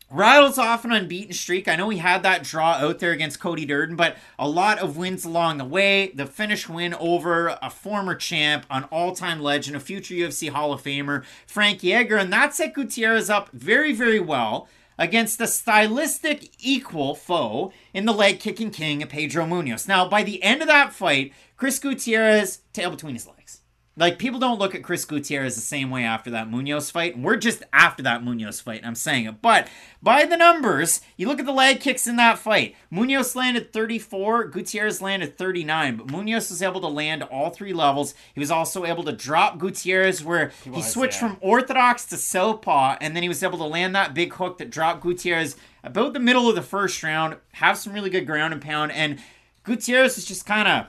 Rattles 0.09 0.57
off 0.57 0.85
an 0.85 0.93
unbeaten 0.93 1.33
streak. 1.33 1.67
I 1.67 1.75
know 1.75 1.89
he 1.89 1.99
had 1.99 2.23
that 2.23 2.45
draw 2.45 2.75
out 2.75 3.01
there 3.01 3.11
against 3.11 3.41
Cody 3.41 3.65
Durden, 3.65 3.97
but 3.97 4.17
a 4.39 4.49
lot 4.49 4.79
of 4.79 4.97
wins 4.97 5.25
along 5.25 5.59
the 5.59 5.65
way. 5.65 6.13
The 6.15 6.27
finish 6.27 6.69
win 6.69 6.95
over 6.95 7.59
a 7.61 7.71
former 7.71 8.15
champ, 8.15 8.67
an 8.71 8.85
all 8.85 9.17
time 9.17 9.41
legend, 9.41 9.77
a 9.77 9.81
future 9.81 10.15
UFC 10.15 10.49
Hall 10.49 10.73
of 10.73 10.83
Famer, 10.83 11.25
Frankie 11.45 11.93
Edgar. 11.93 12.19
And 12.19 12.33
that 12.33 12.55
set 12.55 12.73
Gutierrez 12.73 13.29
up 13.29 13.51
very, 13.51 13.93
very 13.93 14.21
well 14.21 14.69
against 14.97 15.39
the 15.39 15.49
stylistic 15.49 16.51
equal 16.61 17.17
foe 17.17 17.73
in 17.93 18.05
the 18.07 18.15
leg 18.15 18.39
kicking 18.39 18.71
king, 18.71 19.05
Pedro 19.09 19.45
Munhoz. 19.45 19.89
Now, 19.89 20.09
by 20.09 20.23
the 20.23 20.41
end 20.41 20.63
of 20.63 20.69
that 20.69 20.93
fight, 20.93 21.33
Chris 21.57 21.81
Gutierrez, 21.81 22.61
tail 22.73 22.91
between 22.91 23.15
his 23.15 23.27
legs. 23.27 23.63
Like 23.99 24.19
people 24.19 24.39
don't 24.39 24.59
look 24.59 24.75
at 24.75 24.83
Chris 24.83 25.07
Gutierrez 25.07 25.55
the 25.55 25.63
same 25.63 25.89
way 25.89 26.05
after 26.05 26.31
that 26.31 26.51
Munhoz 26.51 26.93
fight. 26.93 27.19
We're 27.19 27.37
just 27.37 27.63
after 27.73 28.03
that 28.03 28.23
Munhoz 28.23 28.61
fight. 28.61 28.79
and 28.79 28.87
I'm 28.87 28.95
saying 28.95 29.25
it, 29.25 29.41
but 29.41 29.69
by 30.03 30.27
the 30.27 30.37
numbers, 30.37 31.01
you 31.17 31.27
look 31.27 31.41
at 31.41 31.47
the 31.47 31.53
leg 31.53 31.81
kicks 31.81 32.07
in 32.07 32.17
that 32.17 32.39
fight. 32.39 32.77
Munhoz 32.93 33.35
landed 33.35 33.73
34, 33.73 34.49
Gutierrez 34.49 35.01
landed 35.01 35.39
39, 35.39 35.97
but 35.97 36.07
Munhoz 36.09 36.51
was 36.51 36.61
able 36.61 36.83
to 36.83 36.89
land 36.89 37.23
all 37.23 37.49
three 37.49 37.73
levels. 37.73 38.15
He 38.35 38.41
was 38.41 38.51
also 38.51 38.85
able 38.85 39.05
to 39.05 39.13
drop 39.13 39.59
Gutierrez 39.59 40.23
where 40.23 40.53
he, 40.63 40.71
was, 40.71 40.93
switched 40.93 41.23
yeah. 41.23 41.29
from 41.29 41.39
orthodox 41.41 42.05
to 42.07 42.19
southpaw, 42.19 42.99
and 43.01 43.17
then 43.17 43.23
he 43.23 43.31
was 43.31 43.43
able 43.43 43.59
to 43.59 43.65
land 43.65 43.95
that 43.95 44.13
big 44.13 44.35
hook 44.35 44.59
that 44.59 44.71
dropped 44.71 45.03
Gutierrez 45.03 45.57
about 45.83 46.13
the 46.13 46.21
middle 46.21 46.51
of 46.51 46.55
the 46.55 46.63
first 46.63 47.03
round. 47.03 47.37
Have 47.53 47.79
some 47.79 47.95
really 47.95 48.11
good 48.11 48.27
ground 48.27 48.53
and 48.53 48.61
pound, 48.61 48.93
and 48.93 49.19
Gutierrez 49.65 50.19
is 50.19 50.27
just 50.27 50.45
kind 50.45 50.69
of 50.69 50.87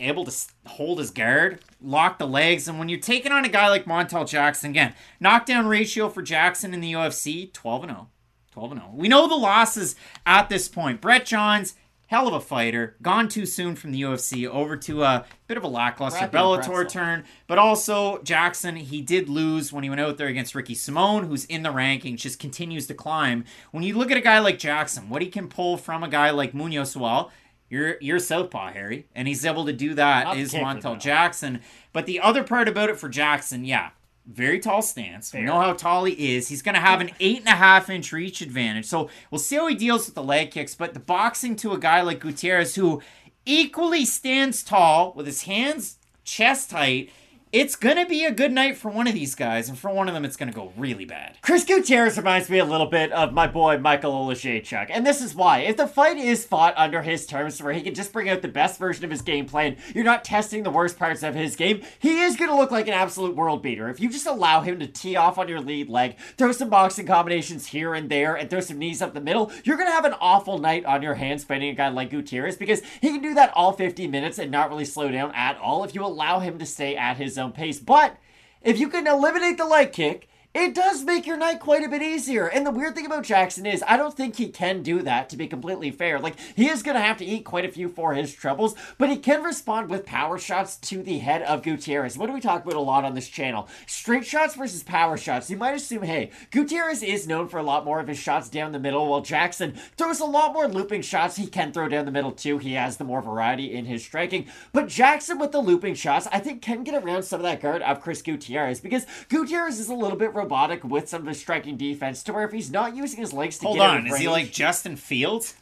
able 0.00 0.24
to 0.24 0.34
hold 0.66 0.98
his 0.98 1.10
guard, 1.10 1.60
lock 1.80 2.18
the 2.18 2.26
legs, 2.26 2.68
and 2.68 2.78
when 2.78 2.88
you're 2.88 3.00
taking 3.00 3.32
on 3.32 3.44
a 3.44 3.48
guy 3.48 3.68
like 3.68 3.84
Montel 3.84 4.28
Jackson, 4.28 4.70
again, 4.70 4.94
knockdown 5.20 5.66
ratio 5.66 6.08
for 6.08 6.22
Jackson 6.22 6.72
in 6.72 6.80
the 6.80 6.92
UFC 6.92 7.52
12 7.52 7.84
and 7.84 7.92
0. 7.92 8.08
12 8.52 8.72
and 8.72 8.80
0. 8.80 8.92
We 8.94 9.08
know 9.08 9.28
the 9.28 9.34
losses 9.34 9.96
at 10.24 10.48
this 10.48 10.68
point. 10.68 11.00
Brett 11.00 11.26
Johns, 11.26 11.74
hell 12.06 12.28
of 12.28 12.34
a 12.34 12.40
fighter, 12.40 12.96
gone 13.02 13.28
too 13.28 13.44
soon 13.44 13.76
from 13.76 13.90
the 13.90 14.02
UFC 14.02 14.46
over 14.46 14.76
to 14.76 15.02
a 15.02 15.26
bit 15.46 15.56
of 15.56 15.64
a 15.64 15.68
lackluster 15.68 16.24
a 16.24 16.28
Bellator 16.28 16.64
pretzel. 16.64 16.86
turn, 16.86 17.24
but 17.46 17.58
also 17.58 18.22
Jackson, 18.22 18.76
he 18.76 19.02
did 19.02 19.28
lose 19.28 19.72
when 19.72 19.84
he 19.84 19.90
went 19.90 20.00
out 20.00 20.16
there 20.16 20.28
against 20.28 20.54
Ricky 20.54 20.74
Simone, 20.74 21.24
who's 21.24 21.44
in 21.46 21.62
the 21.62 21.72
rankings, 21.72 22.18
just 22.18 22.38
continues 22.38 22.86
to 22.86 22.94
climb. 22.94 23.44
When 23.72 23.82
you 23.82 23.96
look 23.96 24.10
at 24.10 24.16
a 24.16 24.22
guy 24.22 24.38
like 24.38 24.58
Jackson, 24.58 25.08
what 25.08 25.22
he 25.22 25.28
can 25.28 25.48
pull 25.48 25.76
from 25.76 26.02
a 26.02 26.08
guy 26.08 26.30
like 26.30 26.52
Munhoz, 26.52 26.96
well, 26.96 27.30
you're 27.70 27.96
you're 28.00 28.18
southpaw, 28.18 28.72
Harry, 28.72 29.06
and 29.14 29.28
he's 29.28 29.44
able 29.44 29.66
to 29.66 29.72
do 29.72 29.94
that. 29.94 30.24
Not 30.24 30.36
Is 30.36 30.54
Montel. 30.54 30.98
Jackson? 30.98 31.60
But 31.92 32.06
the 32.06 32.20
other 32.20 32.44
part 32.44 32.68
about 32.68 32.90
it 32.90 32.98
for 32.98 33.08
Jackson, 33.08 33.64
yeah, 33.64 33.90
very 34.26 34.58
tall 34.58 34.82
stance. 34.82 35.32
We 35.32 35.40
know 35.40 35.60
how 35.60 35.72
tall 35.72 36.04
he 36.04 36.36
is. 36.36 36.48
He's 36.48 36.62
going 36.62 36.74
to 36.74 36.80
have 36.80 37.00
an 37.00 37.10
eight 37.20 37.40
and 37.40 37.48
a 37.48 37.52
half 37.52 37.88
inch 37.88 38.12
reach 38.12 38.40
advantage. 38.40 38.86
So 38.86 39.08
we'll 39.30 39.38
see 39.38 39.56
how 39.56 39.66
he 39.66 39.74
deals 39.74 40.06
with 40.06 40.14
the 40.14 40.22
leg 40.22 40.50
kicks. 40.50 40.74
But 40.74 40.94
the 40.94 41.00
boxing 41.00 41.56
to 41.56 41.72
a 41.72 41.78
guy 41.78 42.02
like 42.02 42.20
Gutierrez, 42.20 42.74
who 42.74 43.02
equally 43.46 44.04
stands 44.04 44.62
tall 44.62 45.12
with 45.14 45.26
his 45.26 45.42
hands 45.44 45.96
chest 46.24 46.72
height, 46.72 47.10
it's 47.52 47.76
to 47.76 48.06
be 48.06 48.24
a 48.24 48.30
good 48.30 48.52
night 48.52 48.76
for 48.76 48.90
one 48.90 49.06
of 49.06 49.14
these 49.14 49.34
guys, 49.34 49.68
and 49.68 49.78
for 49.78 49.90
one 49.90 50.06
of 50.06 50.14
them, 50.14 50.24
it's 50.24 50.36
to 50.36 50.46
go 50.46 50.72
really 50.76 51.04
bad. 51.04 51.36
Chris 51.40 51.64
Gutierrez 51.64 52.18
reminds 52.18 52.50
me 52.50 52.58
a 52.58 52.64
little 52.64 52.86
bit 52.86 53.10
of 53.12 53.32
my 53.32 53.46
boy 53.46 53.78
Michael 53.78 54.12
Oleksiejczuk, 54.12 54.88
and 54.90 55.06
this 55.06 55.22
is 55.22 55.34
why. 55.34 55.60
If 55.60 55.78
the 55.78 55.86
fight 55.86 56.18
is 56.18 56.44
fought 56.44 56.74
under 56.76 57.02
his 57.02 57.26
terms 57.26 57.62
where 57.62 57.72
he 57.72 57.80
can 57.80 57.94
just 57.94 58.12
bring 58.12 58.28
out 58.28 58.42
the 58.42 58.48
best 58.48 58.78
version 58.78 59.04
of 59.04 59.10
his 59.10 59.22
game 59.22 59.46
plan, 59.46 59.76
you're 59.94 60.04
not 60.04 60.24
testing 60.24 60.62
the 60.62 60.70
worst 60.70 60.98
parts 60.98 61.22
of 61.22 61.34
his 61.34 61.56
game, 61.56 61.82
he 61.98 62.20
is 62.20 62.36
to 62.36 62.54
look 62.54 62.70
like 62.70 62.86
an 62.86 62.94
absolute 62.94 63.34
world 63.34 63.62
beater. 63.62 63.88
If 63.88 64.00
you 64.00 64.10
just 64.10 64.26
allow 64.26 64.60
him 64.60 64.78
to 64.80 64.86
tee 64.86 65.16
off 65.16 65.38
on 65.38 65.48
your 65.48 65.60
lead 65.60 65.88
leg, 65.88 66.18
throw 66.36 66.52
some 66.52 66.68
boxing 66.68 67.06
combinations 67.06 67.66
here 67.66 67.94
and 67.94 68.10
there, 68.10 68.36
and 68.36 68.50
throw 68.50 68.60
some 68.60 68.78
knees 68.78 69.00
up 69.00 69.14
the 69.14 69.20
middle, 69.20 69.50
you're 69.64 69.78
to 69.88 69.92
have 69.92 70.04
an 70.04 70.14
awful 70.20 70.58
night 70.58 70.84
on 70.84 71.02
your 71.02 71.14
hands 71.14 71.44
fighting 71.44 71.70
a 71.70 71.74
guy 71.74 71.88
like 71.88 72.10
Gutierrez 72.10 72.56
because 72.56 72.82
he 73.00 73.08
can 73.08 73.22
do 73.22 73.34
that 73.34 73.52
all 73.54 73.72
50 73.72 74.06
minutes 74.06 74.38
and 74.38 74.50
not 74.50 74.68
really 74.68 74.84
slow 74.84 75.10
down 75.10 75.32
at 75.34 75.58
all 75.58 75.84
if 75.84 75.94
you 75.94 76.04
allow 76.04 76.40
him 76.40 76.58
to 76.58 76.66
stay 76.66 76.94
at 76.94 77.16
his 77.16 77.37
own 77.38 77.52
pace. 77.52 77.78
But 77.78 78.16
if 78.62 78.78
you 78.78 78.88
can 78.88 79.06
eliminate 79.06 79.58
the 79.58 79.64
leg 79.64 79.92
kick, 79.92 80.27
it 80.58 80.74
does 80.74 81.04
make 81.04 81.26
your 81.26 81.36
night 81.36 81.60
quite 81.60 81.84
a 81.84 81.88
bit 81.88 82.02
easier. 82.02 82.46
And 82.46 82.66
the 82.66 82.70
weird 82.70 82.94
thing 82.94 83.06
about 83.06 83.24
Jackson 83.24 83.66
is, 83.66 83.84
I 83.86 83.96
don't 83.96 84.16
think 84.16 84.36
he 84.36 84.48
can 84.48 84.82
do 84.82 85.02
that, 85.02 85.28
to 85.30 85.36
be 85.36 85.46
completely 85.46 85.90
fair. 85.90 86.18
Like, 86.18 86.36
he 86.56 86.68
is 86.68 86.82
going 86.82 86.96
to 86.96 87.00
have 87.00 87.16
to 87.18 87.24
eat 87.24 87.44
quite 87.44 87.64
a 87.64 87.70
few 87.70 87.88
for 87.88 88.14
his 88.14 88.34
troubles, 88.34 88.74
but 88.98 89.10
he 89.10 89.16
can 89.16 89.42
respond 89.42 89.88
with 89.88 90.06
power 90.06 90.38
shots 90.38 90.76
to 90.76 91.02
the 91.02 91.18
head 91.18 91.42
of 91.42 91.62
Gutierrez. 91.62 92.18
What 92.18 92.26
do 92.26 92.32
we 92.32 92.40
talk 92.40 92.64
about 92.64 92.76
a 92.76 92.80
lot 92.80 93.04
on 93.04 93.14
this 93.14 93.28
channel? 93.28 93.68
Straight 93.86 94.26
shots 94.26 94.54
versus 94.54 94.82
power 94.82 95.16
shots. 95.16 95.50
You 95.50 95.56
might 95.56 95.74
assume, 95.74 96.02
hey, 96.02 96.30
Gutierrez 96.50 97.02
is 97.02 97.26
known 97.26 97.48
for 97.48 97.58
a 97.58 97.62
lot 97.62 97.84
more 97.84 98.00
of 98.00 98.08
his 98.08 98.18
shots 98.18 98.48
down 98.48 98.72
the 98.72 98.78
middle, 98.78 99.06
while 99.08 99.20
Jackson 99.20 99.78
throws 99.96 100.20
a 100.20 100.24
lot 100.24 100.52
more 100.52 100.68
looping 100.68 101.02
shots. 101.02 101.36
He 101.36 101.46
can 101.46 101.72
throw 101.72 101.88
down 101.88 102.04
the 102.04 102.10
middle 102.10 102.32
too. 102.32 102.58
He 102.58 102.72
has 102.74 102.96
the 102.96 103.04
more 103.04 103.22
variety 103.22 103.74
in 103.74 103.84
his 103.84 104.04
striking. 104.04 104.46
But 104.72 104.88
Jackson 104.88 105.38
with 105.38 105.52
the 105.52 105.60
looping 105.60 105.94
shots, 105.94 106.26
I 106.32 106.38
think 106.38 106.62
can 106.62 106.84
get 106.84 107.02
around 107.02 107.22
some 107.22 107.40
of 107.40 107.44
that 107.44 107.60
guard 107.60 107.82
of 107.82 108.00
Chris 108.00 108.22
Gutierrez 108.22 108.80
because 108.80 109.06
Gutierrez 109.28 109.78
is 109.78 109.88
a 109.88 109.94
little 109.94 110.18
bit 110.18 110.34
robotic 110.48 110.82
with 110.84 111.08
some 111.08 111.22
of 111.22 111.26
his 111.28 111.38
striking 111.38 111.76
defense 111.76 112.22
to 112.24 112.32
where 112.32 112.44
if 112.44 112.52
he's 112.52 112.70
not 112.70 112.96
using 112.96 113.20
his 113.20 113.32
legs 113.32 113.58
to 113.58 113.66
Hold 113.66 113.78
get 113.78 113.90
on, 113.90 114.06
is 114.06 114.16
he 114.16 114.26
range- 114.26 114.44
like 114.46 114.52
Justin 114.52 114.96
Fields? 114.96 115.54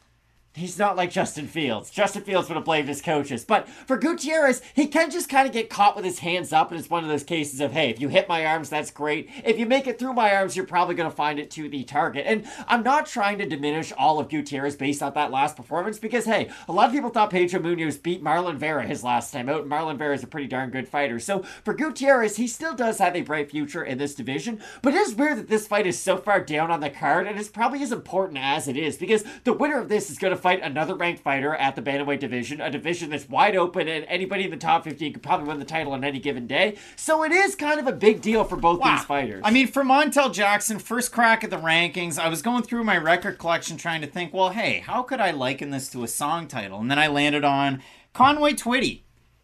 He's 0.56 0.78
not 0.78 0.96
like 0.96 1.10
Justin 1.10 1.46
Fields. 1.46 1.90
Justin 1.90 2.22
Fields 2.22 2.48
would 2.48 2.56
have 2.56 2.64
blamed 2.64 2.88
his 2.88 3.02
coaches. 3.02 3.44
But 3.44 3.68
for 3.68 3.98
Gutierrez, 3.98 4.62
he 4.74 4.86
can 4.86 5.10
just 5.10 5.28
kind 5.28 5.46
of 5.46 5.52
get 5.52 5.68
caught 5.68 5.94
with 5.94 6.04
his 6.04 6.20
hands 6.20 6.50
up, 6.50 6.70
and 6.70 6.80
it's 6.80 6.88
one 6.88 7.04
of 7.04 7.10
those 7.10 7.24
cases 7.24 7.60
of, 7.60 7.72
hey, 7.72 7.90
if 7.90 8.00
you 8.00 8.08
hit 8.08 8.26
my 8.26 8.46
arms, 8.46 8.70
that's 8.70 8.90
great. 8.90 9.28
If 9.44 9.58
you 9.58 9.66
make 9.66 9.86
it 9.86 9.98
through 9.98 10.14
my 10.14 10.34
arms, 10.34 10.56
you're 10.56 10.64
probably 10.64 10.94
going 10.94 11.10
to 11.10 11.14
find 11.14 11.38
it 11.38 11.50
to 11.52 11.68
the 11.68 11.84
target. 11.84 12.24
And 12.26 12.46
I'm 12.66 12.82
not 12.82 13.04
trying 13.04 13.36
to 13.38 13.46
diminish 13.46 13.92
all 13.98 14.18
of 14.18 14.30
Gutierrez 14.30 14.76
based 14.76 15.02
on 15.02 15.12
that 15.12 15.30
last 15.30 15.56
performance, 15.56 15.98
because, 15.98 16.24
hey, 16.24 16.48
a 16.68 16.72
lot 16.72 16.86
of 16.86 16.92
people 16.92 17.10
thought 17.10 17.30
Pedro 17.30 17.60
Munhoz 17.60 18.02
beat 18.02 18.24
Marlon 18.24 18.56
Vera 18.56 18.86
his 18.86 19.04
last 19.04 19.32
time 19.32 19.50
out, 19.50 19.62
and 19.62 19.70
Marlon 19.70 19.98
Vera 19.98 20.14
is 20.14 20.24
a 20.24 20.26
pretty 20.26 20.48
darn 20.48 20.70
good 20.70 20.88
fighter. 20.88 21.20
So 21.20 21.42
for 21.64 21.74
Gutierrez, 21.74 22.36
he 22.36 22.46
still 22.46 22.74
does 22.74 22.96
have 22.96 23.14
a 23.14 23.20
bright 23.20 23.50
future 23.50 23.84
in 23.84 23.98
this 23.98 24.14
division, 24.14 24.60
but 24.80 24.94
it 24.94 25.00
is 25.00 25.14
weird 25.14 25.36
that 25.36 25.48
this 25.48 25.66
fight 25.66 25.86
is 25.86 25.98
so 25.98 26.16
far 26.16 26.40
down 26.40 26.70
on 26.70 26.80
the 26.80 26.88
card, 26.88 27.26
and 27.26 27.38
it's 27.38 27.50
probably 27.50 27.82
as 27.82 27.92
important 27.92 28.38
as 28.40 28.68
it 28.68 28.78
is, 28.78 28.96
because 28.96 29.22
the 29.44 29.52
winner 29.52 29.78
of 29.78 29.90
this 29.90 30.10
is 30.10 30.18
going 30.18 30.34
to 30.34 30.45
fight 30.46 30.62
another 30.62 30.94
ranked 30.94 31.20
fighter 31.24 31.56
at 31.56 31.74
the 31.74 31.82
bantamweight 31.82 32.20
division, 32.20 32.60
a 32.60 32.70
division 32.70 33.10
that's 33.10 33.28
wide 33.28 33.56
open, 33.56 33.88
and 33.88 34.04
anybody 34.04 34.44
in 34.44 34.50
the 34.52 34.56
top 34.56 34.84
15 34.84 35.14
could 35.14 35.22
probably 35.22 35.48
win 35.48 35.58
the 35.58 35.64
title 35.64 35.92
on 35.92 36.04
any 36.04 36.20
given 36.20 36.46
day. 36.46 36.76
So 36.94 37.24
it 37.24 37.32
is 37.32 37.56
kind 37.56 37.80
of 37.80 37.88
a 37.88 37.92
big 37.92 38.20
deal 38.20 38.44
for 38.44 38.54
both 38.54 38.80
these 38.80 39.02
fighters. 39.02 39.42
I 39.44 39.50
mean, 39.50 39.66
for 39.66 39.82
Montel 39.82 40.32
Jackson, 40.32 40.78
first 40.78 41.10
crack 41.10 41.42
at 41.42 41.50
the 41.50 41.56
rankings, 41.56 42.16
I 42.16 42.28
was 42.28 42.42
going 42.42 42.62
through 42.62 42.84
my 42.84 42.96
record 42.96 43.38
collection 43.38 43.76
trying 43.76 44.02
to 44.02 44.06
think, 44.06 44.32
well, 44.32 44.50
hey, 44.50 44.78
how 44.78 45.02
could 45.02 45.20
I 45.20 45.32
liken 45.32 45.70
this 45.70 45.88
to 45.88 46.04
a 46.04 46.08
song 46.08 46.46
title? 46.46 46.78
And 46.78 46.88
then 46.88 46.98
I 47.00 47.08
landed 47.08 47.42
on 47.42 47.82
Conway 48.12 48.52
Twitty. 48.52 49.00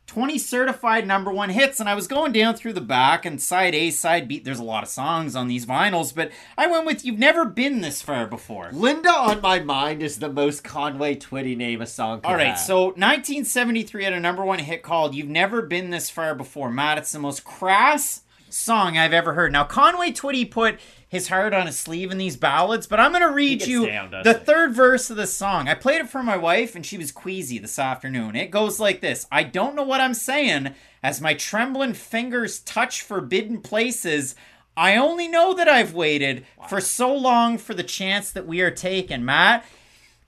20 0.06 0.36
certified 0.36 1.06
number 1.06 1.32
one 1.32 1.48
hits, 1.50 1.80
and 1.80 1.88
I 1.88 1.94
was 1.94 2.06
going 2.06 2.32
down 2.32 2.54
through 2.54 2.74
the 2.74 2.80
back 2.82 3.24
and 3.24 3.40
side 3.40 3.74
A, 3.74 3.90
side 3.90 4.28
B. 4.28 4.38
There's 4.40 4.58
a 4.58 4.64
lot 4.64 4.82
of 4.82 4.88
songs 4.88 5.34
on 5.34 5.48
these 5.48 5.64
vinyls, 5.64 6.14
but 6.14 6.30
I 6.58 6.66
went 6.66 6.84
with 6.84 7.04
You've 7.04 7.18
Never 7.18 7.44
Been 7.46 7.80
This 7.80 8.02
Far 8.02 8.26
Before. 8.26 8.68
Linda 8.72 9.08
on 9.10 9.40
my 9.40 9.60
mind 9.60 10.02
is 10.02 10.18
the 10.18 10.28
most 10.28 10.64
Conway 10.64 11.16
Twitty 11.16 11.56
name 11.56 11.80
a 11.80 11.86
song 11.86 12.20
could 12.20 12.26
All 12.26 12.34
right, 12.34 12.48
have. 12.48 12.58
so 12.58 12.86
1973 12.86 14.04
had 14.04 14.12
a 14.12 14.20
number 14.20 14.44
one 14.44 14.58
hit 14.58 14.82
called 14.82 15.14
You've 15.14 15.28
Never 15.28 15.62
Been 15.62 15.90
This 15.90 16.10
Far 16.10 16.34
Before. 16.34 16.70
Matt, 16.70 16.98
it's 16.98 17.12
the 17.12 17.18
most 17.18 17.44
crass 17.44 18.22
song 18.50 18.98
I've 18.98 19.14
ever 19.14 19.32
heard. 19.32 19.52
Now, 19.52 19.64
Conway 19.64 20.10
Twitty 20.10 20.50
put 20.50 20.78
his 21.12 21.28
heart 21.28 21.52
on 21.52 21.66
his 21.66 21.78
sleeve 21.78 22.10
in 22.10 22.16
these 22.16 22.38
ballads, 22.38 22.86
but 22.86 22.98
I'm 22.98 23.12
going 23.12 23.20
to 23.20 23.34
read 23.34 23.66
you 23.66 23.84
down, 23.84 24.10
the 24.10 24.32
he? 24.32 24.44
third 24.46 24.72
verse 24.72 25.10
of 25.10 25.18
the 25.18 25.26
song. 25.26 25.68
I 25.68 25.74
played 25.74 26.00
it 26.00 26.08
for 26.08 26.22
my 26.22 26.38
wife, 26.38 26.74
and 26.74 26.86
she 26.86 26.96
was 26.96 27.12
queasy 27.12 27.58
this 27.58 27.78
afternoon. 27.78 28.34
It 28.34 28.50
goes 28.50 28.80
like 28.80 29.02
this 29.02 29.26
I 29.30 29.42
don't 29.42 29.76
know 29.76 29.82
what 29.82 30.00
I'm 30.00 30.14
saying 30.14 30.74
as 31.02 31.20
my 31.20 31.34
trembling 31.34 31.92
fingers 31.92 32.60
touch 32.60 33.02
forbidden 33.02 33.60
places. 33.60 34.34
I 34.74 34.96
only 34.96 35.28
know 35.28 35.52
that 35.52 35.68
I've 35.68 35.92
waited 35.92 36.46
for 36.66 36.80
so 36.80 37.14
long 37.14 37.58
for 37.58 37.74
the 37.74 37.82
chance 37.82 38.30
that 38.30 38.46
we 38.46 38.62
are 38.62 38.70
taking. 38.70 39.22
Matt, 39.22 39.66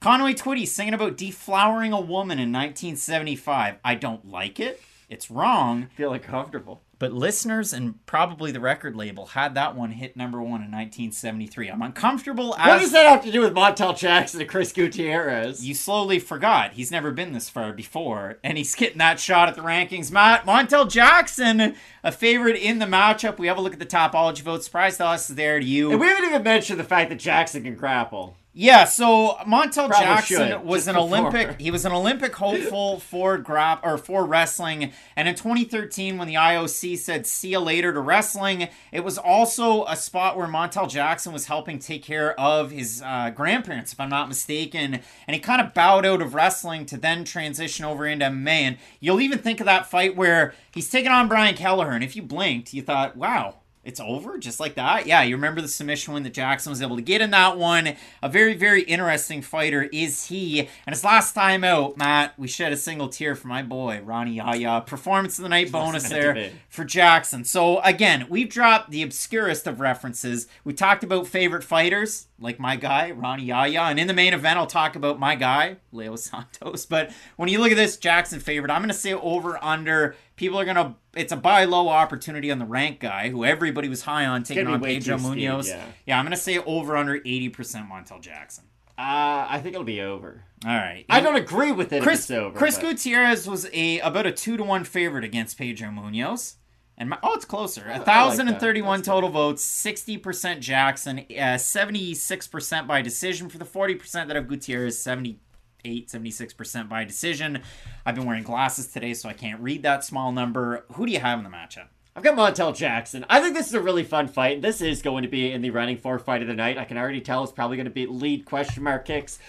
Conway 0.00 0.34
Twitty 0.34 0.68
singing 0.68 0.92
about 0.92 1.16
deflowering 1.16 1.96
a 1.96 2.00
woman 2.02 2.38
in 2.38 2.52
1975. 2.52 3.76
I 3.82 3.94
don't 3.94 4.30
like 4.30 4.60
it. 4.60 4.82
It's 5.08 5.30
wrong. 5.30 5.88
feel 5.96 6.12
uncomfortable. 6.12 6.82
But 6.98 7.12
listeners 7.12 7.72
and 7.72 8.04
probably 8.06 8.52
the 8.52 8.60
record 8.60 8.94
label 8.96 9.26
had 9.26 9.54
that 9.54 9.74
one 9.76 9.90
hit 9.92 10.16
number 10.16 10.38
one 10.40 10.62
in 10.62 10.70
1973. 10.70 11.68
I'm 11.70 11.82
uncomfortable 11.82 12.54
as 12.56 12.66
What 12.68 12.80
does 12.80 12.92
that 12.92 13.06
have 13.06 13.24
to 13.24 13.32
do 13.32 13.40
with 13.40 13.52
Montel 13.54 13.96
Jackson 13.96 14.40
and 14.40 14.48
Chris 14.48 14.72
Gutierrez? 14.72 15.64
you 15.66 15.74
slowly 15.74 16.18
forgot. 16.18 16.72
He's 16.74 16.90
never 16.90 17.10
been 17.10 17.32
this 17.32 17.48
far 17.50 17.72
before, 17.72 18.38
and 18.44 18.56
he's 18.58 18.74
getting 18.74 18.98
that 18.98 19.18
shot 19.20 19.48
at 19.48 19.54
the 19.54 19.62
rankings. 19.62 20.10
Matt 20.10 20.46
Montel 20.46 20.88
Jackson, 20.90 21.74
a 22.02 22.12
favorite 22.12 22.56
in 22.56 22.78
the 22.78 22.86
matchup. 22.86 23.38
We 23.38 23.46
have 23.48 23.58
a 23.58 23.60
look 23.60 23.72
at 23.72 23.78
the 23.78 23.86
Tapology 23.86 24.40
votes. 24.42 24.66
Surprise 24.66 24.96
to 24.98 25.06
us, 25.06 25.26
there 25.28 25.58
to 25.58 25.64
you. 25.66 25.90
and 25.90 26.00
we 26.00 26.06
haven't 26.06 26.24
even 26.26 26.42
mentioned 26.42 26.78
the 26.78 26.84
fact 26.84 27.10
that 27.10 27.18
Jackson 27.18 27.64
can 27.64 27.74
grapple. 27.74 28.36
Yeah, 28.56 28.84
so 28.84 29.36
Montel 29.48 29.88
Probably 29.88 29.96
Jackson 29.98 30.48
should, 30.50 30.64
was 30.64 30.86
an 30.86 30.94
before. 30.94 31.08
Olympic. 31.08 31.60
He 31.60 31.72
was 31.72 31.84
an 31.84 31.90
Olympic 31.90 32.36
hopeful 32.36 33.00
for 33.10 33.36
grap 33.36 33.80
or 33.82 33.98
for 33.98 34.24
wrestling. 34.24 34.92
And 35.16 35.26
in 35.26 35.34
2013, 35.34 36.16
when 36.18 36.28
the 36.28 36.34
IOC 36.34 36.96
said 36.98 37.26
"see 37.26 37.50
you 37.50 37.58
later" 37.58 37.92
to 37.92 38.00
wrestling, 38.00 38.68
it 38.92 39.00
was 39.00 39.18
also 39.18 39.84
a 39.86 39.96
spot 39.96 40.36
where 40.36 40.46
Montel 40.46 40.88
Jackson 40.88 41.32
was 41.32 41.46
helping 41.46 41.80
take 41.80 42.04
care 42.04 42.38
of 42.38 42.70
his 42.70 43.02
uh, 43.04 43.30
grandparents, 43.30 43.92
if 43.92 43.98
I'm 43.98 44.08
not 44.08 44.28
mistaken. 44.28 45.00
And 45.26 45.34
he 45.34 45.40
kind 45.40 45.60
of 45.60 45.74
bowed 45.74 46.06
out 46.06 46.22
of 46.22 46.34
wrestling 46.34 46.86
to 46.86 46.96
then 46.96 47.24
transition 47.24 47.84
over 47.84 48.06
into 48.06 48.24
MMA. 48.24 48.48
And 48.48 48.78
you'll 49.00 49.20
even 49.20 49.40
think 49.40 49.58
of 49.58 49.66
that 49.66 49.90
fight 49.90 50.14
where 50.14 50.54
he's 50.72 50.88
taking 50.88 51.10
on 51.10 51.26
Brian 51.26 51.56
Kelleher, 51.56 51.90
and 51.90 52.04
if 52.04 52.14
you 52.14 52.22
blinked, 52.22 52.72
you 52.72 52.82
thought, 52.82 53.16
"Wow." 53.16 53.56
It's 53.84 54.00
over 54.00 54.38
just 54.38 54.60
like 54.60 54.74
that. 54.76 55.06
Yeah, 55.06 55.22
you 55.22 55.36
remember 55.36 55.60
the 55.60 55.68
submission 55.68 56.14
win 56.14 56.22
that 56.22 56.32
Jackson 56.32 56.70
was 56.70 56.80
able 56.80 56.96
to 56.96 57.02
get 57.02 57.20
in 57.20 57.30
that 57.30 57.58
one. 57.58 57.94
A 58.22 58.28
very, 58.28 58.54
very 58.54 58.82
interesting 58.82 59.42
fighter 59.42 59.82
is 59.82 60.26
he. 60.26 60.60
And 60.60 60.94
his 60.94 61.04
last 61.04 61.34
time 61.34 61.64
out, 61.64 61.96
Matt, 61.96 62.38
we 62.38 62.48
shed 62.48 62.72
a 62.72 62.76
single 62.76 63.08
tear 63.08 63.34
for 63.34 63.48
my 63.48 63.62
boy, 63.62 64.00
Rani 64.02 64.34
Yahya. 64.34 64.84
Performance 64.86 65.38
of 65.38 65.42
the 65.42 65.48
night 65.48 65.70
bonus 65.70 66.08
there 66.08 66.50
for 66.68 66.84
Jackson. 66.84 67.44
So 67.44 67.80
again, 67.80 68.26
we've 68.28 68.48
dropped 68.48 68.90
the 68.90 69.02
obscurest 69.02 69.66
of 69.66 69.80
references. 69.80 70.46
We 70.64 70.72
talked 70.72 71.04
about 71.04 71.26
favorite 71.26 71.64
fighters, 71.64 72.26
like 72.44 72.60
my 72.60 72.76
guy, 72.76 73.10
Rani 73.10 73.44
Yahya. 73.46 73.80
And 73.80 73.98
in 73.98 74.06
the 74.06 74.14
main 74.14 74.32
event, 74.34 74.58
I'll 74.58 74.66
talk 74.68 74.94
about 74.94 75.18
my 75.18 75.34
guy, 75.34 75.78
Leo 75.90 76.14
Santos. 76.28 76.86
But 76.86 77.10
when 77.36 77.48
you 77.48 77.58
look 77.58 77.72
at 77.72 77.76
this 77.76 77.96
Jackson 77.96 78.38
favorite, 78.38 78.70
I'm 78.70 78.82
gonna 78.82 78.94
say 78.94 79.12
over 79.14 79.58
under. 79.64 80.14
People 80.36 80.60
are 80.60 80.64
gonna 80.64 80.94
it's 81.16 81.32
a 81.32 81.36
buy 81.36 81.64
low 81.64 81.88
opportunity 81.88 82.50
on 82.52 82.58
the 82.60 82.64
rank 82.66 83.00
guy, 83.00 83.30
who 83.30 83.44
everybody 83.44 83.88
was 83.88 84.02
high 84.02 84.26
on 84.26 84.42
taking 84.44 84.66
on 84.68 84.80
Pedro 84.80 85.16
too 85.16 85.22
steep, 85.24 85.38
Munhoz. 85.48 85.68
yeah. 86.06 86.18
I'm 86.18 86.24
gonna 86.24 86.36
say 86.36 86.58
over 86.58 86.96
under 86.96 87.18
80% 87.18 87.88
Montel 87.88 88.20
Jackson. 88.20 88.64
Uh, 88.96 89.46
I 89.48 89.58
think 89.60 89.74
it'll 89.74 89.84
be 89.84 90.00
over. 90.02 90.44
All 90.64 90.70
right. 90.74 91.04
I 91.10 91.20
don't 91.20 91.34
agree 91.36 91.72
with 91.72 91.92
it. 91.92 92.02
Chris, 92.02 92.30
if 92.30 92.36
it's 92.36 92.40
over, 92.42 92.56
Chris 92.56 92.76
but- 92.76 92.82
Gutierrez 92.82 93.48
was 93.48 93.68
a 93.72 93.98
about 94.00 94.26
a 94.26 94.32
two 94.32 94.56
to 94.56 94.62
one 94.62 94.84
favorite 94.84 95.24
against 95.24 95.58
Pedro 95.58 95.88
Munhoz. 95.88 96.54
And 96.96 97.10
my, 97.10 97.18
oh, 97.22 97.34
it's 97.34 97.44
closer. 97.44 97.84
I 97.88 97.94
like 97.96 98.04
thousand 98.04 98.46
and 98.48 98.56
that. 98.56 98.60
thirty-one 98.60 99.00
That's 99.00 99.08
total 99.08 99.28
votes. 99.30 99.64
Sixty 99.64 100.16
percent 100.16 100.60
Jackson. 100.60 101.26
uh, 101.38 101.58
Seventy-six 101.58 102.46
percent 102.46 102.86
by 102.86 103.02
decision 103.02 103.48
for 103.48 103.58
the 103.58 103.64
forty 103.64 103.94
percent 103.96 104.28
that 104.28 104.36
have 104.36 104.46
Gutierrez. 104.46 104.98
78, 104.98 106.08
76 106.08 106.54
percent 106.54 106.88
by 106.88 107.04
decision. 107.04 107.62
I've 108.06 108.14
been 108.14 108.26
wearing 108.26 108.44
glasses 108.44 108.86
today, 108.86 109.14
so 109.14 109.28
I 109.28 109.32
can't 109.32 109.60
read 109.60 109.82
that 109.82 110.04
small 110.04 110.30
number. 110.32 110.84
Who 110.92 111.04
do 111.06 111.12
you 111.12 111.20
have 111.20 111.38
in 111.38 111.44
the 111.44 111.50
matchup? 111.50 111.88
I've 112.16 112.22
got 112.22 112.36
Montel 112.36 112.74
Jackson. 112.76 113.26
I 113.28 113.40
think 113.40 113.56
this 113.56 113.66
is 113.66 113.74
a 113.74 113.80
really 113.80 114.04
fun 114.04 114.28
fight. 114.28 114.62
This 114.62 114.80
is 114.80 115.02
going 115.02 115.24
to 115.24 115.28
be 115.28 115.50
in 115.50 115.62
the 115.62 115.70
running 115.70 115.96
for 115.96 116.16
fight 116.20 116.42
of 116.42 116.48
the 116.48 116.54
night. 116.54 116.78
I 116.78 116.84
can 116.84 116.96
already 116.96 117.20
tell 117.20 117.42
it's 117.42 117.52
probably 117.52 117.76
going 117.76 117.86
to 117.86 117.90
be 117.90 118.06
lead 118.06 118.44
question 118.44 118.84
mark 118.84 119.04
kicks. 119.04 119.40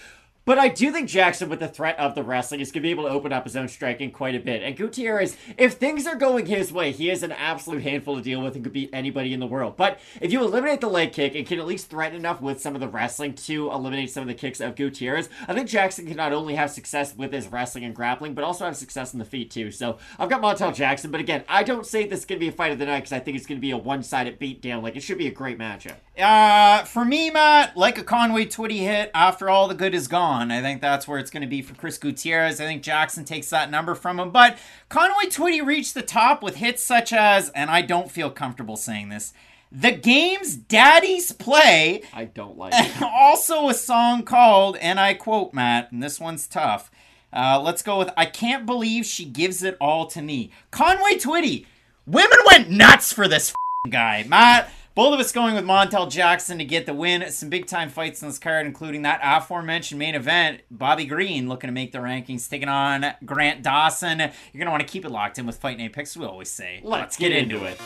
But 0.46 0.60
I 0.60 0.68
do 0.68 0.92
think 0.92 1.08
Jackson, 1.08 1.48
with 1.48 1.58
the 1.58 1.66
threat 1.66 1.98
of 1.98 2.14
the 2.14 2.22
wrestling, 2.22 2.60
is 2.60 2.70
going 2.70 2.82
to 2.82 2.86
be 2.86 2.92
able 2.92 3.02
to 3.02 3.10
open 3.10 3.32
up 3.32 3.42
his 3.42 3.56
own 3.56 3.66
striking 3.66 4.12
quite 4.12 4.36
a 4.36 4.38
bit. 4.38 4.62
And 4.62 4.76
Gutierrez, 4.76 5.36
if 5.58 5.72
things 5.72 6.06
are 6.06 6.14
going 6.14 6.46
his 6.46 6.72
way, 6.72 6.92
he 6.92 7.10
is 7.10 7.24
an 7.24 7.32
absolute 7.32 7.82
handful 7.82 8.14
to 8.14 8.22
deal 8.22 8.40
with 8.40 8.54
and 8.54 8.62
could 8.62 8.72
beat 8.72 8.90
anybody 8.92 9.32
in 9.32 9.40
the 9.40 9.46
world. 9.48 9.76
But 9.76 9.98
if 10.20 10.30
you 10.30 10.40
eliminate 10.44 10.80
the 10.80 10.86
leg 10.86 11.12
kick 11.12 11.34
and 11.34 11.44
can 11.44 11.58
at 11.58 11.66
least 11.66 11.90
threaten 11.90 12.16
enough 12.16 12.40
with 12.40 12.60
some 12.60 12.76
of 12.76 12.80
the 12.80 12.86
wrestling 12.86 13.34
to 13.34 13.72
eliminate 13.72 14.12
some 14.12 14.22
of 14.22 14.28
the 14.28 14.34
kicks 14.34 14.60
of 14.60 14.76
Gutierrez, 14.76 15.28
I 15.48 15.52
think 15.52 15.68
Jackson 15.68 16.06
can 16.06 16.16
not 16.16 16.32
only 16.32 16.54
have 16.54 16.70
success 16.70 17.16
with 17.16 17.32
his 17.32 17.48
wrestling 17.48 17.82
and 17.82 17.92
grappling, 17.92 18.34
but 18.34 18.44
also 18.44 18.66
have 18.66 18.76
success 18.76 19.12
in 19.12 19.18
the 19.18 19.24
feet 19.24 19.50
too. 19.50 19.72
So 19.72 19.98
I've 20.16 20.30
got 20.30 20.42
Montel 20.42 20.72
Jackson. 20.72 21.10
But 21.10 21.18
again, 21.18 21.42
I 21.48 21.64
don't 21.64 21.84
say 21.84 22.06
this 22.06 22.20
is 22.20 22.24
going 22.24 22.38
to 22.38 22.44
be 22.44 22.50
a 22.50 22.52
fight 22.52 22.70
of 22.70 22.78
the 22.78 22.86
night 22.86 23.00
because 23.00 23.12
I 23.12 23.18
think 23.18 23.36
it's 23.36 23.46
going 23.46 23.58
to 23.58 23.60
be 23.60 23.72
a 23.72 23.76
one-sided 23.76 24.38
beatdown. 24.38 24.84
Like 24.84 24.94
it 24.94 25.02
should 25.02 25.18
be 25.18 25.26
a 25.26 25.32
great 25.32 25.58
matchup. 25.58 25.96
Uh, 26.16 26.84
for 26.84 27.04
me, 27.04 27.30
Matt, 27.30 27.76
like 27.76 27.98
a 27.98 28.04
Conway 28.04 28.46
Twitty 28.46 28.78
hit, 28.78 29.10
after 29.12 29.50
all 29.50 29.66
the 29.66 29.74
good 29.74 29.92
is 29.92 30.08
gone, 30.08 30.35
I 30.36 30.60
think 30.62 30.80
that's 30.80 31.06
where 31.08 31.18
it's 31.18 31.30
going 31.30 31.42
to 31.42 31.46
be 31.46 31.62
for 31.62 31.74
Chris 31.74 31.98
Gutierrez. 31.98 32.60
I 32.60 32.64
think 32.64 32.82
Jackson 32.82 33.24
takes 33.24 33.50
that 33.50 33.70
number 33.70 33.94
from 33.94 34.18
him. 34.20 34.30
But 34.30 34.58
Conway 34.88 35.26
Twitty 35.26 35.64
reached 35.64 35.94
the 35.94 36.02
top 36.02 36.42
with 36.42 36.56
hits 36.56 36.82
such 36.82 37.12
as, 37.12 37.50
and 37.50 37.70
I 37.70 37.82
don't 37.82 38.10
feel 38.10 38.30
comfortable 38.30 38.76
saying 38.76 39.08
this, 39.08 39.32
the 39.72 39.92
game's 39.92 40.56
daddies 40.56 41.32
play. 41.32 42.02
I 42.12 42.24
don't 42.26 42.56
like 42.56 42.72
it. 42.76 43.02
also 43.02 43.68
a 43.68 43.74
song 43.74 44.22
called, 44.22 44.76
and 44.76 45.00
I 45.00 45.14
quote 45.14 45.52
Matt, 45.52 45.92
and 45.92 46.02
this 46.02 46.20
one's 46.20 46.46
tough. 46.46 46.90
Uh, 47.32 47.60
let's 47.60 47.82
go 47.82 47.98
with 47.98 48.10
I 48.16 48.26
Can't 48.26 48.64
Believe 48.64 49.04
She 49.04 49.24
Gives 49.24 49.62
It 49.62 49.76
All 49.80 50.06
to 50.06 50.22
Me. 50.22 50.50
Conway 50.70 51.18
Twitty. 51.18 51.66
Women 52.06 52.38
went 52.46 52.70
nuts 52.70 53.12
for 53.12 53.26
this 53.28 53.52
guy. 53.90 54.24
Matt, 54.28 54.70
Both 54.96 55.12
of 55.12 55.20
us 55.20 55.30
going 55.30 55.54
with 55.54 55.66
Montel 55.66 56.10
Jackson 56.10 56.56
to 56.56 56.64
get 56.64 56.86
the 56.86 56.94
win. 56.94 57.30
Some 57.30 57.50
big 57.50 57.66
time 57.66 57.90
fights 57.90 58.22
on 58.22 58.30
this 58.30 58.38
card, 58.38 58.64
including 58.64 59.02
that 59.02 59.20
aforementioned 59.22 59.98
main 59.98 60.14
event. 60.14 60.62
Bobby 60.70 61.04
Green 61.04 61.50
looking 61.50 61.68
to 61.68 61.72
make 61.72 61.92
the 61.92 61.98
rankings, 61.98 62.48
taking 62.48 62.70
on 62.70 63.04
Grant 63.22 63.62
Dawson. 63.62 64.18
You're 64.20 64.30
going 64.54 64.64
to 64.64 64.70
want 64.70 64.80
to 64.80 64.88
keep 64.88 65.04
it 65.04 65.10
locked 65.10 65.38
in 65.38 65.44
with 65.44 65.58
Fight 65.58 65.76
Night 65.76 65.92
Picks, 65.92 66.16
we 66.16 66.24
always 66.24 66.50
say. 66.50 66.80
Let's, 66.82 67.18
get, 67.18 67.30
into 67.30 67.62
it. 67.66 67.76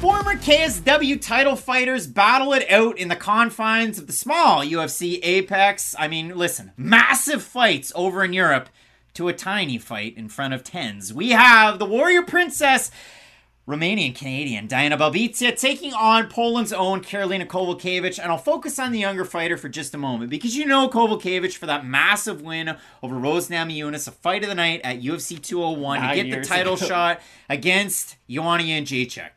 Former 0.00 0.34
KSW 0.34 1.22
title 1.22 1.54
fighters 1.54 2.08
battle 2.08 2.52
it 2.54 2.68
out 2.72 2.98
in 2.98 3.06
the 3.06 3.14
confines 3.14 4.00
of 4.00 4.08
the 4.08 4.12
small 4.12 4.64
UFC 4.64 5.20
Apex. 5.22 5.94
I 5.96 6.08
mean, 6.08 6.36
listen, 6.36 6.72
massive 6.76 7.44
fights 7.44 7.92
over 7.94 8.24
in 8.24 8.32
Europe 8.32 8.68
to 9.14 9.28
a 9.28 9.32
tiny 9.32 9.78
fight 9.78 10.16
in 10.16 10.28
front 10.28 10.54
of 10.54 10.64
tens. 10.64 11.14
We 11.14 11.30
have 11.30 11.78
the 11.78 11.86
Warrior 11.86 12.22
Princess, 12.22 12.90
Romanian 13.66 14.14
Canadian 14.14 14.66
Diana 14.66 14.98
Belbita, 14.98 15.58
taking 15.58 15.94
on 15.94 16.28
Poland's 16.28 16.72
own 16.72 17.00
Karolina 17.00 17.46
Kowalkiewicz. 17.46 18.18
And 18.18 18.30
I'll 18.32 18.38
focus 18.38 18.78
on 18.78 18.90
the 18.90 18.98
younger 18.98 19.24
fighter 19.24 19.56
for 19.56 19.68
just 19.68 19.94
a 19.94 19.98
moment 19.98 20.30
because 20.30 20.56
you 20.56 20.66
know 20.66 20.88
Kowalkiewicz 20.88 21.56
for 21.56 21.66
that 21.66 21.86
massive 21.86 22.42
win 22.42 22.76
over 23.02 23.16
Rose 23.16 23.48
Namajunas, 23.48 24.08
a 24.08 24.10
fight 24.10 24.42
of 24.42 24.48
the 24.48 24.54
night 24.54 24.80
at 24.82 25.00
UFC 25.00 25.40
201 25.40 26.00
Nine 26.00 26.16
to 26.16 26.22
get 26.24 26.40
the 26.42 26.46
title 26.46 26.74
ago. 26.74 26.86
shot 26.86 27.20
against 27.48 28.16
Joanna 28.28 28.64
Jędrzejczyk 28.64 29.30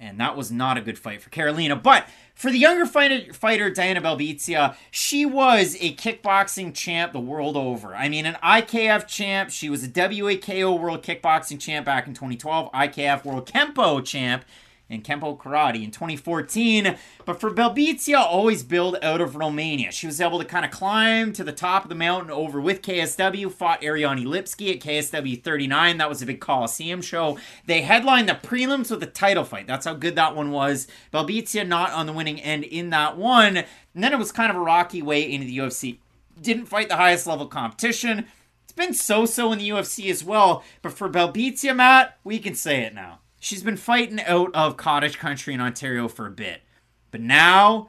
and 0.00 0.18
that 0.18 0.36
was 0.36 0.50
not 0.50 0.78
a 0.78 0.80
good 0.80 0.98
fight 0.98 1.22
for 1.22 1.30
Karolina. 1.30 1.80
But 1.80 2.08
for 2.34 2.50
the 2.50 2.58
younger 2.58 2.86
fighter, 2.86 3.32
fighter 3.34 3.70
Diana 3.70 4.00
Belbita, 4.00 4.74
she 4.90 5.26
was 5.26 5.76
a 5.78 5.94
kickboxing 5.94 6.74
champ 6.74 7.12
the 7.12 7.20
world 7.20 7.56
over. 7.56 7.94
I 7.94 8.08
mean, 8.08 8.24
an 8.24 8.36
IKF 8.42 9.06
champ. 9.06 9.50
She 9.50 9.68
was 9.68 9.84
a 9.84 9.88
WAKO 9.88 10.80
World 10.80 11.02
Kickboxing 11.02 11.60
champ 11.60 11.84
back 11.84 12.06
in 12.06 12.14
2012, 12.14 12.72
IKF 12.72 13.24
World 13.24 13.46
Kempo 13.46 14.04
champ 14.04 14.44
in 14.90 15.02
Kempo 15.02 15.38
Karate 15.38 15.82
in 15.82 15.90
2014. 15.90 16.96
But 17.24 17.40
for 17.40 17.50
Belbita, 17.50 18.18
always 18.18 18.62
build 18.62 18.98
out 19.02 19.20
of 19.20 19.36
Romania. 19.36 19.92
She 19.92 20.06
was 20.06 20.20
able 20.20 20.38
to 20.40 20.44
kind 20.44 20.64
of 20.64 20.70
climb 20.70 21.32
to 21.32 21.44
the 21.44 21.52
top 21.52 21.84
of 21.84 21.88
the 21.88 21.94
mountain 21.94 22.30
over 22.30 22.60
with 22.60 22.82
KSW, 22.82 23.50
fought 23.50 23.82
Ariane 23.82 24.24
Lipski 24.24 24.74
at 24.74 24.80
KSW 24.80 25.42
39. 25.42 25.96
That 25.96 26.08
was 26.08 26.20
a 26.20 26.26
big 26.26 26.40
Coliseum 26.40 27.00
show. 27.00 27.38
They 27.66 27.82
headlined 27.82 28.28
the 28.28 28.34
prelims 28.34 28.90
with 28.90 29.02
a 29.02 29.06
title 29.06 29.44
fight. 29.44 29.66
That's 29.66 29.86
how 29.86 29.94
good 29.94 30.16
that 30.16 30.34
one 30.36 30.50
was. 30.50 30.88
Belbita 31.12 31.66
not 31.66 31.92
on 31.92 32.06
the 32.06 32.12
winning 32.12 32.40
end 32.40 32.64
in 32.64 32.90
that 32.90 33.16
one. 33.16 33.58
And 33.94 34.04
then 34.04 34.12
it 34.12 34.18
was 34.18 34.32
kind 34.32 34.50
of 34.50 34.56
a 34.56 34.60
rocky 34.60 35.00
way 35.00 35.22
into 35.30 35.46
the 35.46 35.58
UFC. 35.58 35.98
Didn't 36.40 36.66
fight 36.66 36.88
the 36.88 36.96
highest 36.96 37.26
level 37.26 37.46
competition. 37.46 38.26
It's 38.64 38.72
been 38.72 38.94
so-so 38.94 39.52
in 39.52 39.58
the 39.58 39.68
UFC 39.68 40.10
as 40.10 40.24
well. 40.24 40.64
But 40.82 40.92
for 40.92 41.08
Belbita, 41.08 41.76
Matt, 41.76 42.18
we 42.24 42.38
can 42.38 42.54
say 42.54 42.82
it 42.82 42.94
now. 42.94 43.19
She's 43.40 43.62
been 43.62 43.78
fighting 43.78 44.20
out 44.20 44.54
of 44.54 44.76
cottage 44.76 45.18
country 45.18 45.54
in 45.54 45.60
Ontario 45.60 46.08
for 46.08 46.26
a 46.26 46.30
bit. 46.30 46.62
But 47.10 47.22
now, 47.22 47.88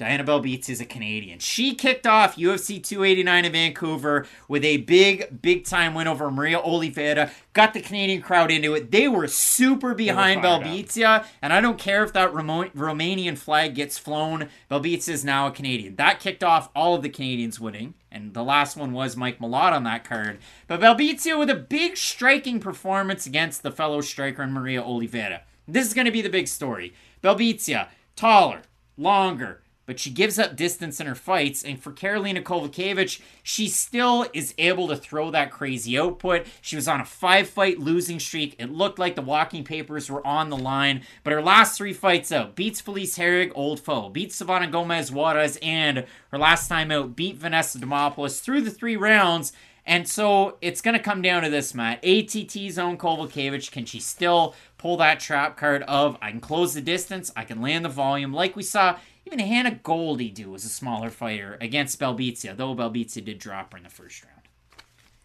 Diana 0.00 0.24
Belbita 0.24 0.70
is 0.70 0.80
a 0.80 0.86
Canadian. 0.86 1.40
She 1.40 1.74
kicked 1.74 2.06
off 2.06 2.36
UFC 2.36 2.82
289 2.82 3.44
in 3.44 3.52
Vancouver 3.52 4.26
with 4.48 4.64
a 4.64 4.78
big, 4.78 5.42
big 5.42 5.66
time 5.66 5.92
win 5.92 6.08
over 6.08 6.30
Maria 6.30 6.58
Oliveira. 6.58 7.30
Got 7.52 7.74
the 7.74 7.82
Canadian 7.82 8.22
crowd 8.22 8.50
into 8.50 8.72
it. 8.72 8.90
They 8.90 9.08
were 9.08 9.26
super 9.26 9.92
behind 9.92 10.42
up. 10.42 10.62
Belbita, 10.62 11.26
and 11.42 11.52
I 11.52 11.60
don't 11.60 11.78
care 11.78 12.02
if 12.02 12.14
that 12.14 12.32
Romanian 12.32 13.36
flag 13.36 13.74
gets 13.74 13.98
flown. 13.98 14.48
Belbita 14.70 15.10
is 15.10 15.22
now 15.22 15.48
a 15.48 15.50
Canadian. 15.50 15.96
That 15.96 16.18
kicked 16.18 16.42
off 16.42 16.70
all 16.74 16.94
of 16.94 17.02
the 17.02 17.10
Canadians 17.10 17.60
winning, 17.60 17.92
and 18.10 18.32
the 18.32 18.42
last 18.42 18.78
one 18.78 18.94
was 18.94 19.18
Mike 19.18 19.38
Malott 19.38 19.74
on 19.74 19.84
that 19.84 20.04
card. 20.04 20.38
But 20.66 20.80
Belbita 20.80 21.38
with 21.38 21.50
a 21.50 21.54
big 21.54 21.98
striking 21.98 22.58
performance 22.58 23.26
against 23.26 23.62
the 23.62 23.70
fellow 23.70 24.00
striker 24.00 24.42
in 24.44 24.52
Maria 24.52 24.82
Oliveira. 24.82 25.42
This 25.68 25.86
is 25.86 25.92
going 25.92 26.06
to 26.06 26.10
be 26.10 26.22
the 26.22 26.30
big 26.30 26.48
story. 26.48 26.94
Belbita, 27.22 27.88
taller, 28.16 28.62
longer, 28.96 29.60
but 29.90 29.98
she 29.98 30.10
gives 30.10 30.38
up 30.38 30.54
distance 30.54 31.00
in 31.00 31.08
her 31.08 31.16
fights. 31.16 31.64
And 31.64 31.82
for 31.82 31.90
Karolina 31.90 32.44
Kowalkiewicz, 32.44 33.20
she 33.42 33.66
still 33.66 34.24
is 34.32 34.54
able 34.56 34.86
to 34.86 34.94
throw 34.94 35.32
that 35.32 35.50
crazy 35.50 35.98
output. 35.98 36.46
She 36.60 36.76
was 36.76 36.86
on 36.86 37.00
a 37.00 37.04
five 37.04 37.48
fight 37.48 37.80
losing 37.80 38.20
streak. 38.20 38.54
It 38.60 38.70
looked 38.70 39.00
like 39.00 39.16
the 39.16 39.20
walking 39.20 39.64
papers 39.64 40.08
were 40.08 40.24
on 40.24 40.48
the 40.48 40.56
line. 40.56 41.02
But 41.24 41.32
her 41.32 41.42
last 41.42 41.76
three 41.76 41.92
fights 41.92 42.30
out 42.30 42.54
beats 42.54 42.80
Felice 42.80 43.18
Herrig, 43.18 43.50
old 43.56 43.80
foe, 43.80 44.10
beats 44.10 44.40
Silvana 44.40 44.70
Gomez 44.70 45.10
Juarez, 45.10 45.58
and 45.60 46.06
her 46.30 46.38
last 46.38 46.68
time 46.68 46.92
out 46.92 47.16
beat 47.16 47.38
Vanessa 47.38 47.80
Demopoulos 47.80 48.40
through 48.40 48.60
the 48.60 48.70
three 48.70 48.96
rounds. 48.96 49.52
And 49.84 50.06
so 50.06 50.56
it's 50.60 50.82
going 50.82 50.96
to 50.96 51.02
come 51.02 51.20
down 51.20 51.42
to 51.42 51.50
this, 51.50 51.74
Matt. 51.74 52.04
ATT 52.04 52.52
zone 52.70 52.96
Kowalkiewicz. 52.96 53.72
Can 53.72 53.86
she 53.86 53.98
still 53.98 54.54
pull 54.80 54.96
that 54.96 55.20
trap 55.20 55.58
card 55.58 55.82
of 55.82 56.16
I 56.22 56.30
can 56.30 56.40
close 56.40 56.72
the 56.72 56.80
distance, 56.80 57.30
I 57.36 57.44
can 57.44 57.60
land 57.60 57.84
the 57.84 57.90
volume, 57.90 58.32
like 58.32 58.56
we 58.56 58.62
saw 58.62 58.96
even 59.32 59.46
Hannah 59.46 59.78
Goldy 59.82 60.30
do 60.30 60.54
as 60.54 60.64
a 60.64 60.68
smaller 60.68 61.10
fighter 61.10 61.56
against 61.60 62.00
Belbita, 62.00 62.56
though 62.56 62.74
Belbita 62.74 63.24
did 63.24 63.38
drop 63.38 63.72
her 63.72 63.78
in 63.78 63.84
the 63.84 63.90
first 63.90 64.24
round. 64.24 64.40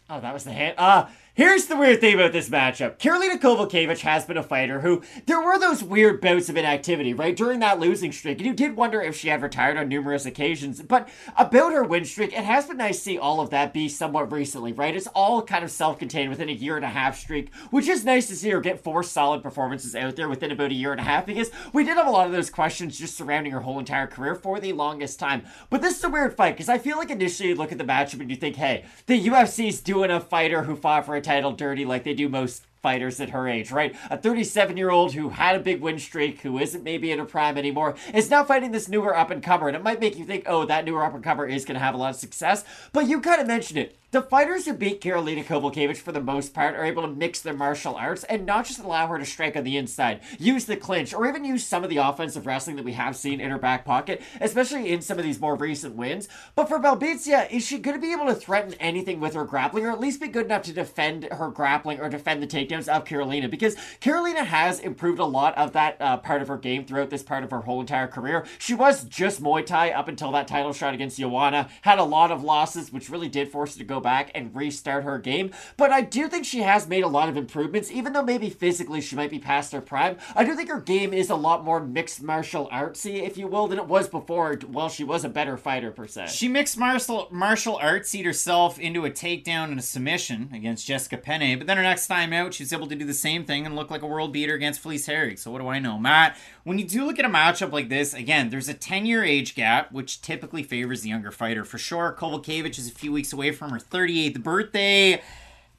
Oh, 0.08 0.20
that 0.20 0.32
was 0.32 0.44
the 0.44 0.52
hand. 0.52 0.76
Uh, 0.78 1.08
here's 1.36 1.66
the 1.66 1.76
weird 1.76 2.00
thing 2.00 2.14
about 2.14 2.32
this 2.32 2.48
matchup. 2.48 2.98
Karolina 2.98 3.38
Kowalkiewicz 3.38 4.00
has 4.00 4.24
been 4.24 4.38
a 4.38 4.42
fighter 4.42 4.80
who, 4.80 5.02
there 5.26 5.40
were 5.40 5.58
those 5.58 5.84
weird 5.84 6.20
bouts 6.20 6.48
of 6.48 6.56
inactivity, 6.56 7.12
right, 7.12 7.36
during 7.36 7.60
that 7.60 7.78
losing 7.78 8.10
streak, 8.10 8.38
and 8.38 8.46
you 8.46 8.54
did 8.54 8.74
wonder 8.74 9.02
if 9.02 9.14
she 9.14 9.28
had 9.28 9.42
retired 9.42 9.76
on 9.76 9.88
numerous 9.88 10.24
occasions. 10.24 10.80
But 10.80 11.08
about 11.36 11.72
her 11.72 11.84
win 11.84 12.06
streak, 12.06 12.32
it 12.32 12.44
has 12.44 12.66
been 12.66 12.78
nice 12.78 12.96
to 12.96 13.02
see 13.02 13.18
all 13.18 13.40
of 13.40 13.50
that 13.50 13.74
be 13.74 13.88
somewhat 13.88 14.32
recently, 14.32 14.72
right? 14.72 14.96
It's 14.96 15.06
all 15.08 15.42
kind 15.42 15.62
of 15.62 15.70
self-contained 15.70 16.30
within 16.30 16.48
a 16.48 16.52
year 16.52 16.76
and 16.76 16.84
a 16.84 16.88
half 16.88 17.18
streak, 17.18 17.54
which 17.70 17.86
is 17.86 18.04
nice 18.04 18.26
to 18.28 18.36
see 18.36 18.50
her 18.50 18.60
get 18.60 18.82
four 18.82 19.02
solid 19.02 19.42
performances 19.42 19.94
out 19.94 20.16
there 20.16 20.30
within 20.30 20.50
about 20.50 20.70
a 20.70 20.74
year 20.74 20.92
and 20.92 21.00
a 21.00 21.04
half, 21.04 21.26
because 21.26 21.50
we 21.74 21.84
did 21.84 21.98
have 21.98 22.06
a 22.06 22.10
lot 22.10 22.26
of 22.26 22.32
those 22.32 22.48
questions 22.48 22.98
just 22.98 23.14
surrounding 23.14 23.52
her 23.52 23.60
whole 23.60 23.78
entire 23.78 24.06
career 24.06 24.34
for 24.34 24.58
the 24.58 24.72
longest 24.72 25.18
time. 25.18 25.42
But 25.68 25.82
this 25.82 25.98
is 25.98 26.04
a 26.04 26.08
weird 26.08 26.34
fight, 26.34 26.54
because 26.54 26.70
I 26.70 26.78
feel 26.78 26.96
like 26.96 27.10
initially 27.10 27.50
you 27.50 27.54
look 27.54 27.72
at 27.72 27.78
the 27.78 27.84
matchup 27.84 28.20
and 28.20 28.30
you 28.30 28.36
think, 28.36 28.56
hey, 28.56 28.86
the 29.04 29.26
UFC's 29.28 29.82
doing 29.82 30.10
a 30.10 30.18
fighter 30.18 30.62
who 30.62 30.74
fought 30.74 31.04
for 31.04 31.14
a 31.14 31.25
title 31.26 31.52
dirty 31.52 31.84
like 31.84 32.04
they 32.04 32.14
do 32.14 32.28
most 32.28 32.64
fighters 32.82 33.20
at 33.20 33.30
her 33.30 33.48
age, 33.48 33.70
right? 33.70 33.96
A 34.10 34.16
37 34.16 34.76
year 34.76 34.90
old 34.90 35.14
who 35.14 35.30
had 35.30 35.56
a 35.56 35.60
big 35.60 35.80
win 35.80 35.98
streak, 35.98 36.40
who 36.42 36.58
isn't 36.58 36.84
maybe 36.84 37.10
in 37.10 37.18
her 37.18 37.24
prime 37.24 37.58
anymore, 37.58 37.96
is 38.14 38.30
now 38.30 38.44
fighting 38.44 38.72
this 38.72 38.88
newer 38.88 39.16
up 39.16 39.30
and 39.30 39.42
comer. 39.42 39.68
And 39.68 39.76
it 39.76 39.82
might 39.82 40.00
make 40.00 40.16
you 40.16 40.24
think, 40.24 40.44
oh, 40.46 40.64
that 40.66 40.84
newer 40.84 41.04
up 41.04 41.14
and 41.14 41.24
comer 41.24 41.46
is 41.46 41.64
going 41.64 41.74
to 41.74 41.84
have 41.84 41.94
a 41.94 41.98
lot 41.98 42.10
of 42.10 42.16
success. 42.16 42.64
But 42.92 43.08
you 43.08 43.20
kind 43.20 43.40
of 43.40 43.46
mentioned 43.46 43.78
it. 43.78 43.98
The 44.12 44.22
fighters 44.22 44.64
who 44.64 44.72
beat 44.72 45.00
Karolina 45.02 45.44
Kowalkiewicz 45.44 45.96
for 45.98 46.12
the 46.12 46.20
most 46.20 46.54
part 46.54 46.76
are 46.76 46.84
able 46.84 47.02
to 47.02 47.08
mix 47.08 47.40
their 47.40 47.52
martial 47.52 47.96
arts 47.96 48.22
and 48.24 48.46
not 48.46 48.64
just 48.64 48.78
allow 48.78 49.08
her 49.08 49.18
to 49.18 49.26
strike 49.26 49.56
on 49.56 49.64
the 49.64 49.76
inside, 49.76 50.20
use 50.38 50.64
the 50.64 50.76
clinch, 50.76 51.12
or 51.12 51.28
even 51.28 51.44
use 51.44 51.66
some 51.66 51.82
of 51.82 51.90
the 51.90 51.96
offensive 51.96 52.46
wrestling 52.46 52.76
that 52.76 52.84
we 52.84 52.92
have 52.92 53.16
seen 53.16 53.40
in 53.40 53.50
her 53.50 53.58
back 53.58 53.84
pocket, 53.84 54.22
especially 54.40 54.90
in 54.90 55.02
some 55.02 55.18
of 55.18 55.24
these 55.24 55.40
more 55.40 55.56
recent 55.56 55.96
wins. 55.96 56.28
But 56.54 56.68
for 56.68 56.78
Belbita, 56.78 57.50
is 57.50 57.66
she 57.66 57.78
going 57.78 57.96
to 57.96 58.00
be 58.00 58.12
able 58.12 58.26
to 58.26 58.34
threaten 58.34 58.74
anything 58.74 59.18
with 59.18 59.34
her 59.34 59.44
grappling, 59.44 59.84
or 59.84 59.90
at 59.90 60.00
least 60.00 60.20
be 60.20 60.28
good 60.28 60.46
enough 60.46 60.62
to 60.62 60.72
defend 60.72 61.24
her 61.24 61.50
grappling 61.50 62.00
or 62.00 62.08
defend 62.08 62.40
the 62.40 62.46
takedowns 62.66 62.88
of 62.88 63.04
Karolina? 63.04 63.50
Because 63.50 63.76
Karolina 64.00 64.44
has 64.44 64.80
improved 64.80 65.18
a 65.18 65.24
lot 65.24 65.56
of 65.56 65.72
that 65.72 65.96
uh, 66.00 66.16
part 66.18 66.42
of 66.42 66.48
her 66.48 66.58
game 66.58 66.84
throughout 66.84 67.10
this 67.10 67.22
part 67.22 67.44
of 67.44 67.50
her 67.50 67.60
whole 67.60 67.80
entire 67.80 68.06
career. 68.06 68.44
She 68.58 68.74
was 68.74 69.04
just 69.04 69.42
Muay 69.42 69.64
Thai 69.64 69.90
up 69.90 70.08
until 70.08 70.32
that 70.32 70.48
title 70.48 70.72
shot 70.72 70.94
against 70.94 71.18
Joanna, 71.18 71.68
had 71.82 71.98
a 71.98 72.04
lot 72.04 72.30
of 72.30 72.42
losses, 72.42 72.92
which 72.92 73.10
really 73.10 73.28
did 73.28 73.50
force 73.50 73.74
her 73.74 73.78
to 73.78 73.84
go 73.84 74.00
back 74.00 74.30
and 74.34 74.54
restart 74.54 75.04
her 75.04 75.18
game. 75.18 75.50
But 75.76 75.92
I 75.92 76.00
do 76.00 76.28
think 76.28 76.44
she 76.44 76.60
has 76.60 76.88
made 76.88 77.04
a 77.04 77.08
lot 77.08 77.28
of 77.28 77.36
improvements, 77.36 77.90
even 77.90 78.12
though 78.12 78.22
maybe 78.22 78.50
physically 78.50 79.00
she 79.00 79.16
might 79.16 79.30
be 79.30 79.38
past 79.38 79.72
her 79.72 79.80
prime. 79.80 80.16
I 80.34 80.44
do 80.44 80.54
think 80.54 80.70
her 80.70 80.80
game 80.80 81.12
is 81.12 81.30
a 81.30 81.36
lot 81.36 81.64
more 81.64 81.80
mixed 81.80 82.22
martial 82.22 82.68
artsy, 82.68 83.22
if 83.22 83.36
you 83.36 83.46
will, 83.46 83.68
than 83.68 83.78
it 83.78 83.86
was 83.86 84.08
before. 84.08 84.58
Well, 84.68 84.88
she 84.88 85.04
was 85.04 85.24
a 85.24 85.28
better 85.28 85.56
fighter 85.56 85.90
per 85.90 86.06
se. 86.06 86.28
She 86.28 86.48
mixed 86.48 86.78
martial 86.78 87.28
martial 87.30 87.76
arts 87.76 88.14
herself 88.24 88.78
into 88.78 89.04
a 89.04 89.10
takedown 89.10 89.64
and 89.64 89.78
a 89.78 89.82
submission 89.82 90.50
against 90.52 90.86
Jessica 90.86 91.16
Penne, 91.16 91.58
but 91.58 91.66
then 91.66 91.76
her 91.76 91.82
next 91.82 92.06
time 92.06 92.32
out, 92.32 92.54
she 92.56 92.62
was 92.64 92.72
able 92.72 92.88
to 92.88 92.94
do 92.94 93.04
the 93.04 93.14
same 93.14 93.44
thing 93.44 93.66
and 93.66 93.76
look 93.76 93.90
like 93.90 94.02
a 94.02 94.06
world 94.06 94.32
beater 94.32 94.54
against 94.54 94.80
Felice 94.80 95.06
Herrig. 95.06 95.38
So 95.38 95.50
what 95.50 95.60
do 95.60 95.68
I 95.68 95.78
know, 95.78 95.98
Matt? 95.98 96.36
When 96.64 96.78
you 96.78 96.86
do 96.86 97.04
look 97.04 97.18
at 97.18 97.24
a 97.24 97.28
matchup 97.28 97.70
like 97.70 97.88
this, 97.88 98.14
again, 98.14 98.50
there's 98.50 98.68
a 98.68 98.74
10 98.74 99.06
year 99.06 99.22
age 99.22 99.54
gap, 99.54 99.92
which 99.92 100.22
typically 100.22 100.62
favors 100.62 101.02
the 101.02 101.10
younger 101.10 101.30
fighter 101.30 101.64
for 101.64 101.78
sure. 101.78 102.16
Kowalkiewicz 102.18 102.78
is 102.78 102.88
a 102.88 102.94
few 102.94 103.12
weeks 103.12 103.32
away 103.32 103.52
from 103.52 103.70
her 103.70 103.78
38th 103.78 104.42
birthday. 104.42 105.22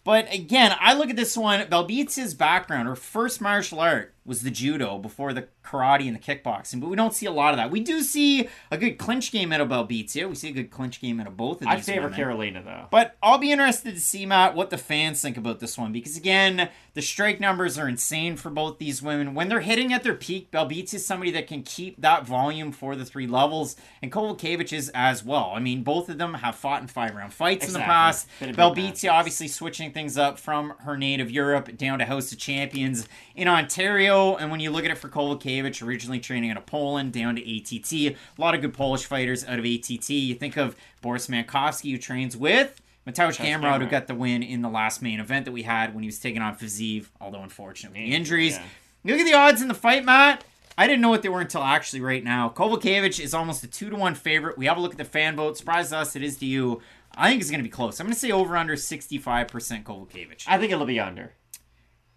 But 0.04 0.32
again, 0.34 0.74
I 0.80 0.94
look 0.94 1.10
at 1.10 1.18
this 1.18 1.36
one. 1.36 1.60
Belbita's 1.68 2.34
background, 2.34 2.88
her 2.88 2.96
first 2.96 3.42
martial 3.42 3.82
art 3.82 4.14
was 4.28 4.42
the 4.42 4.52
judo 4.52 4.98
before 4.98 5.32
the 5.32 5.48
karate 5.64 6.06
and 6.06 6.16
the 6.16 6.20
kickboxing, 6.20 6.82
but 6.82 6.90
we 6.90 6.98
don't 6.98 7.14
see 7.14 7.26
a 7.26 7.32
lot 7.32 7.54
of 7.54 7.58
that. 7.58 7.72
We 7.72 7.80
do 7.80 8.02
see 8.02 8.50
a 8.70 8.78
good 8.78 8.98
clinch 8.98 9.32
game 9.32 9.54
out 9.54 9.62
of 9.62 9.70
Belbita. 9.70 10.28
We 10.28 10.36
see 10.36 10.50
a 10.50 10.54
good 10.54 10.70
clinch 10.70 11.00
game 11.00 11.20
out 11.22 11.28
of 11.28 11.38
both 11.38 11.62
of 11.62 11.62
these. 11.62 11.70
I 11.70 11.80
favor 11.80 12.10
women. 12.10 12.20
Karolina, 12.20 12.66
though. 12.66 12.88
But 12.92 13.16
I'll 13.24 13.38
be 13.38 13.52
interested 13.52 13.96
to 13.96 14.02
see, 14.02 14.26
Matt, 14.26 14.54
what 14.54 14.70
the 14.70 14.78
fans 14.78 15.22
think 15.22 15.38
about 15.38 15.62
this 15.62 15.78
one 15.78 15.94
because, 15.94 16.18
again, 16.18 16.70
the 16.94 17.02
strike 17.02 17.40
numbers 17.40 17.78
are 17.78 17.88
insane 17.88 18.36
for 18.36 18.50
both 18.50 18.80
these 18.80 19.02
women. 19.02 19.34
When 19.34 19.48
they're 19.48 19.62
hitting 19.62 19.94
at 19.94 20.04
their 20.04 20.14
peak, 20.14 20.52
Belbita 20.52 20.96
is 20.96 21.06
somebody 21.06 21.32
that 21.32 21.48
can 21.48 21.64
keep 21.64 22.02
that 22.02 22.26
volume 22.26 22.74
for 22.74 22.96
the 22.98 23.06
three 23.06 23.28
levels, 23.28 23.78
and 24.02 24.12
Kowalkiewicz 24.12 24.74
is 24.74 24.92
as 24.94 25.24
well. 25.24 25.54
I 25.56 25.60
mean, 25.60 25.84
both 25.84 26.10
of 26.10 26.18
them 26.18 26.34
have 26.34 26.56
fought 26.56 26.82
in 26.82 26.88
five 26.88 27.16
round 27.16 27.34
fights 27.34 27.68
in 27.68 27.74
the 27.74 27.80
past. 27.80 28.28
Been 28.40 28.50
a 28.50 28.52
big 28.52 28.94
Belbita 28.94 29.12
obviously 29.12 29.48
switching 29.48 29.94
things 29.94 30.18
up 30.18 30.38
from 30.38 30.74
her 30.80 30.98
native 30.98 31.32
Europe 31.32 31.78
down 31.78 32.00
to 32.00 32.06
House 32.06 32.32
of 32.32 32.40
Champions 32.40 33.08
in 33.36 33.48
Ontario. 33.48 34.17
And 34.40 34.52
when 34.52 34.60
you 34.60 34.72
look 34.72 34.86
at 34.86 34.92
it 34.92 34.98
for 34.98 35.10
Kowalkiewicz, 35.10 35.86
originally 35.86 36.20
training 36.20 36.52
out 36.52 36.58
of 36.58 36.66
Poland, 36.66 37.14
down 37.14 37.36
to 37.36 37.42
ATT, 37.42 37.94
a 37.94 38.16
lot 38.38 38.56
of 38.56 38.62
good 38.62 38.74
Polish 38.74 39.06
fighters 39.06 39.46
out 39.46 39.60
of 39.60 39.66
ATT. 39.66 40.10
You 40.10 40.36
think 40.36 40.58
of 40.58 40.76
Borys 41.02 41.28
Mankowski, 41.30 41.92
who 41.92 41.98
trains 41.98 42.36
with 42.36 42.82
Mateusz 43.08 43.38
Gamrot, 43.38 43.82
who 43.82 43.88
got 43.88 44.08
the 44.08 44.16
win 44.16 44.44
in 44.44 44.62
the 44.62 44.70
last 44.70 45.02
main 45.02 45.20
event 45.20 45.46
that 45.46 45.52
we 45.52 45.64
had 45.64 45.94
when 45.94 46.04
he 46.04 46.08
was 46.08 46.20
taking 46.20 46.42
on 46.42 46.56
Fiziev, 46.56 47.08
although 47.22 47.42
unfortunately 47.42 48.12
injuries. 48.14 48.56
yeah. 48.58 48.64
You 49.04 49.14
Look 49.14 49.22
at 49.22 49.32
the 49.32 49.38
odds 49.38 49.62
in 49.62 49.68
the 49.70 49.74
fight, 49.74 50.04
Matt. 50.04 50.44
I 50.78 50.86
didn't 50.86 51.02
know 51.02 51.10
what 51.10 51.22
they 51.24 51.30
were 51.30 51.42
until 51.42 51.64
actually 51.64 52.02
right 52.02 52.24
now. 52.24 52.50
Kowalkiewicz 52.50 53.20
is 53.20 53.34
almost 53.34 53.64
a 53.64 53.68
two 53.68 53.90
to 53.90 53.96
one 53.96 54.14
favorite. 54.14 54.58
We 54.58 54.66
have 54.68 54.78
a 54.78 54.82
look 54.82 54.92
at 54.92 54.98
the 54.98 55.06
fan 55.06 55.36
vote. 55.36 55.58
Surprise 55.58 55.92
us, 55.94 56.16
it 56.16 56.22
is 56.24 56.38
to 56.38 56.46
you. 56.46 56.82
I 57.16 57.30
think 57.30 57.42
it's 57.42 57.50
going 57.50 57.60
to 57.60 57.64
be 57.64 57.70
close. 57.70 58.00
I'm 58.00 58.06
going 58.06 58.14
to 58.14 58.20
say 58.20 58.32
over 58.32 58.56
under 58.56 58.76
65% 58.76 59.84
Kowalkiewicz. 59.84 60.44
I 60.46 60.60
think 60.60 60.72
it'll 60.72 60.86
be 60.86 61.00
under. 61.00 61.34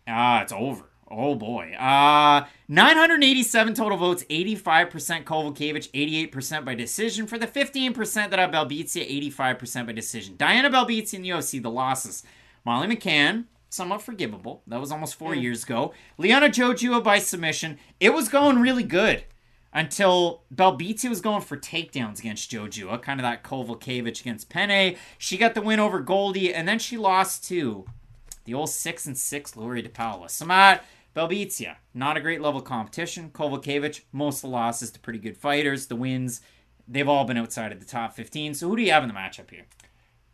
Ah, 0.07 0.43
it's 0.43 0.53
over. 0.53 0.90
Oh 1.11 1.35
boy. 1.35 1.75
Uh 1.79 2.47
987 2.69 3.75
total 3.75 3.99
votes, 3.99 4.25
85% 4.31 5.25
Kowalkiewicz, 5.25 6.31
88% 6.31 6.65
by 6.65 6.75
decision. 6.75 7.27
For 7.27 7.37
the 7.37 7.49
15% 7.49 8.31
that 8.31 8.39
have 8.39 8.51
Belbita, 8.51 9.33
85% 9.33 9.87
by 9.87 9.93
decision. 9.93 10.37
Diana 10.37 10.71
Belbita 10.71 11.15
in 11.15 11.23
the 11.23 11.31
UFC, 11.31 11.61
the 11.61 11.71
losses. 11.71 12.23
Molly 12.65 12.95
McCann, 12.95 13.47
somewhat 13.71 14.03
forgivable. 14.03 14.63
That 14.67 14.81
was 14.81 14.93
almost 14.93 15.17
four 15.17 15.35
years 15.35 15.65
ago. 15.65 15.93
Liana 16.17 16.49
Jojua 16.49 17.03
by 17.03 17.19
submission. 17.19 17.79
It 17.99 18.15
was 18.15 18.29
going 18.29 18.61
really 18.61 18.85
good 18.85 19.25
until 19.73 20.43
Belbita 20.55 21.09
was 21.09 21.21
going 21.21 21.43
for 21.43 21.57
takedowns 21.57 22.19
against 22.19 22.51
Jojua, 22.51 23.01
kind 23.03 23.21
of 23.21 23.23
that 23.23 23.45
Kowalkiewicz 23.45 24.21
against 24.21 24.49
Penne. 24.49 24.97
She 25.19 25.37
got 25.37 25.55
the 25.55 25.63
win 25.63 25.81
over 25.81 26.01
Goldy, 26.01 26.53
and 26.53 26.67
then 26.69 26.79
she 26.79 26.97
lost 26.97 27.45
to 27.49 27.85
the 28.45 28.55
old 28.55 28.71
six 28.71 29.07
and 29.07 29.17
six 29.17 29.53
Gloria 29.53 29.83
DePaula. 29.89 30.27
Samat 30.27 30.81
Belbita, 31.15 31.77
not 31.93 32.17
a 32.17 32.21
great 32.21 32.41
level 32.41 32.61
competition. 32.61 33.31
Kowalkiewicz, 33.31 34.03
most 34.13 34.37
of 34.37 34.43
the 34.43 34.49
losses 34.49 34.91
to 34.93 35.01
pretty 35.01 35.19
good 35.19 35.37
fighters. 35.37 35.87
The 35.87 35.97
wins, 35.97 36.41
they've 36.87 37.09
all 37.09 37.25
been 37.25 37.37
outside 37.37 37.73
of 37.73 37.81
the 37.81 37.87
top 37.87 38.15
15. 38.15 38.55
So 38.55 38.69
who 38.69 38.77
do 38.77 38.83
you 38.83 38.93
have 38.93 39.03
in 39.03 39.09
the 39.09 39.15
matchup 39.15 39.51
here? 39.51 39.67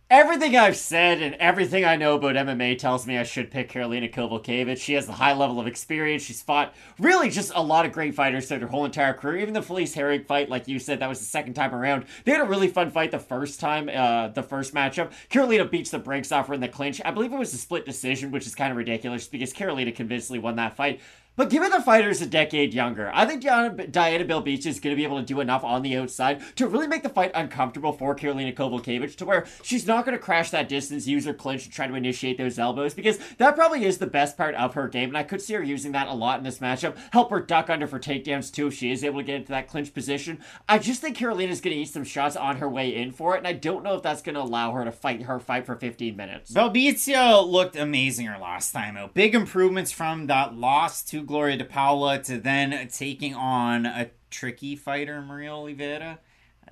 Everything 0.08 0.54
I've 0.54 0.76
said 0.76 1.20
and 1.20 1.34
everything 1.34 1.84
I 1.84 1.96
know 1.96 2.14
about 2.14 2.36
MMA 2.36 2.78
tells 2.78 3.08
me 3.08 3.18
I 3.18 3.24
should 3.24 3.50
pick 3.50 3.72
Karolina 3.72 4.08
Kowalkiewicz. 4.08 4.78
She 4.78 4.92
has 4.92 5.06
the 5.06 5.14
high 5.14 5.32
level 5.32 5.58
of 5.58 5.66
experience. 5.66 6.22
She's 6.22 6.40
fought 6.40 6.72
really 7.00 7.28
just 7.28 7.50
a 7.56 7.60
lot 7.60 7.84
of 7.84 7.90
great 7.90 8.14
fighters 8.14 8.46
throughout 8.46 8.60
her 8.60 8.68
whole 8.68 8.84
entire 8.84 9.14
career. 9.14 9.38
Even 9.38 9.52
the 9.52 9.62
Felice 9.62 9.96
Herrig 9.96 10.24
fight, 10.24 10.48
like 10.48 10.68
you 10.68 10.78
said, 10.78 11.00
that 11.00 11.08
was 11.08 11.18
the 11.18 11.24
second 11.24 11.54
time 11.54 11.74
around. 11.74 12.04
They 12.22 12.30
had 12.30 12.40
a 12.40 12.44
really 12.44 12.68
fun 12.68 12.92
fight 12.92 13.10
the 13.10 13.18
first 13.18 13.58
time, 13.58 13.90
uh, 13.92 14.28
the 14.28 14.44
first 14.44 14.72
matchup. 14.74 15.10
Karolina 15.28 15.68
beats 15.68 15.90
the 15.90 15.98
brakes 15.98 16.30
off 16.30 16.46
her 16.46 16.54
in 16.54 16.60
the 16.60 16.68
clinch. 16.68 17.00
I 17.04 17.10
believe 17.10 17.32
it 17.32 17.38
was 17.38 17.52
a 17.52 17.58
split 17.58 17.84
decision, 17.84 18.30
which 18.30 18.46
is 18.46 18.54
kind 18.54 18.70
of 18.70 18.76
ridiculous 18.76 19.26
because 19.26 19.52
Karolina 19.52 19.92
convincingly 19.92 20.38
won 20.38 20.54
that 20.54 20.76
fight. 20.76 21.00
But 21.36 21.50
given 21.50 21.70
the 21.70 21.82
fighter's 21.82 22.22
a 22.22 22.26
decade 22.26 22.72
younger, 22.72 23.10
I 23.12 23.26
think 23.26 23.42
Diana, 23.42 23.86
Diana 23.86 24.24
Belbita 24.24 24.66
is 24.66 24.80
going 24.80 24.92
to 24.92 24.96
be 24.96 25.04
able 25.04 25.18
to 25.18 25.24
do 25.24 25.40
enough 25.40 25.64
on 25.64 25.82
the 25.82 25.94
outside 25.96 26.42
to 26.56 26.66
really 26.66 26.86
make 26.86 27.02
the 27.02 27.10
fight 27.10 27.30
uncomfortable 27.34 27.92
for 27.92 28.16
Karolina 28.16 28.54
Kowalkiewicz 28.54 29.16
to 29.16 29.26
where 29.26 29.44
she's 29.62 29.86
not 29.86 30.06
going 30.06 30.16
to 30.16 30.22
crash 30.22 30.50
that 30.50 30.68
distance, 30.68 31.06
use 31.06 31.26
her 31.26 31.34
clinch, 31.34 31.66
and 31.66 31.74
try 31.74 31.86
to 31.86 31.94
initiate 31.94 32.38
those 32.38 32.58
elbows 32.58 32.94
because 32.94 33.18
that 33.36 33.54
probably 33.54 33.84
is 33.84 33.98
the 33.98 34.06
best 34.06 34.38
part 34.38 34.54
of 34.54 34.72
her 34.72 34.88
game. 34.88 35.10
And 35.10 35.18
I 35.18 35.24
could 35.24 35.42
see 35.42 35.52
her 35.52 35.62
using 35.62 35.92
that 35.92 36.08
a 36.08 36.14
lot 36.14 36.38
in 36.38 36.44
this 36.44 36.60
matchup. 36.60 36.96
Help 37.12 37.28
her 37.30 37.40
duck 37.40 37.68
under 37.68 37.86
for 37.86 38.00
takedowns 38.00 38.50
too 38.50 38.68
if 38.68 38.74
she 38.74 38.90
is 38.90 39.04
able 39.04 39.20
to 39.20 39.26
get 39.26 39.36
into 39.36 39.52
that 39.52 39.68
clinch 39.68 39.92
position. 39.92 40.40
I 40.66 40.78
just 40.78 41.02
think 41.02 41.18
Karolina's 41.18 41.60
going 41.60 41.76
to 41.76 41.82
eat 41.82 41.90
some 41.90 42.04
shots 42.04 42.36
on 42.36 42.56
her 42.56 42.68
way 42.68 42.94
in 42.94 43.12
for 43.12 43.34
it, 43.34 43.38
and 43.38 43.46
I 43.46 43.52
don't 43.52 43.84
know 43.84 43.96
if 43.96 44.02
that's 44.02 44.22
going 44.22 44.36
to 44.36 44.40
allow 44.40 44.72
her 44.72 44.86
to 44.86 44.92
fight 44.92 45.22
her 45.22 45.38
fight 45.38 45.66
for 45.66 45.76
15 45.76 46.16
minutes. 46.16 46.52
Belbita 46.52 47.46
looked 47.46 47.76
amazing 47.76 48.26
her 48.26 48.38
last 48.38 48.72
time 48.72 48.96
out. 48.96 49.12
Big 49.12 49.34
improvements 49.34 49.92
from 49.92 50.28
that 50.28 50.54
loss 50.54 51.02
to 51.04 51.25
Gloria 51.26 51.58
DePaula 51.58 52.22
to 52.24 52.38
then 52.38 52.88
taking 52.88 53.34
on 53.34 53.84
a 53.86 54.10
tricky 54.30 54.76
fighter, 54.76 55.20
Maria 55.20 55.52
Oliveira. 55.52 56.18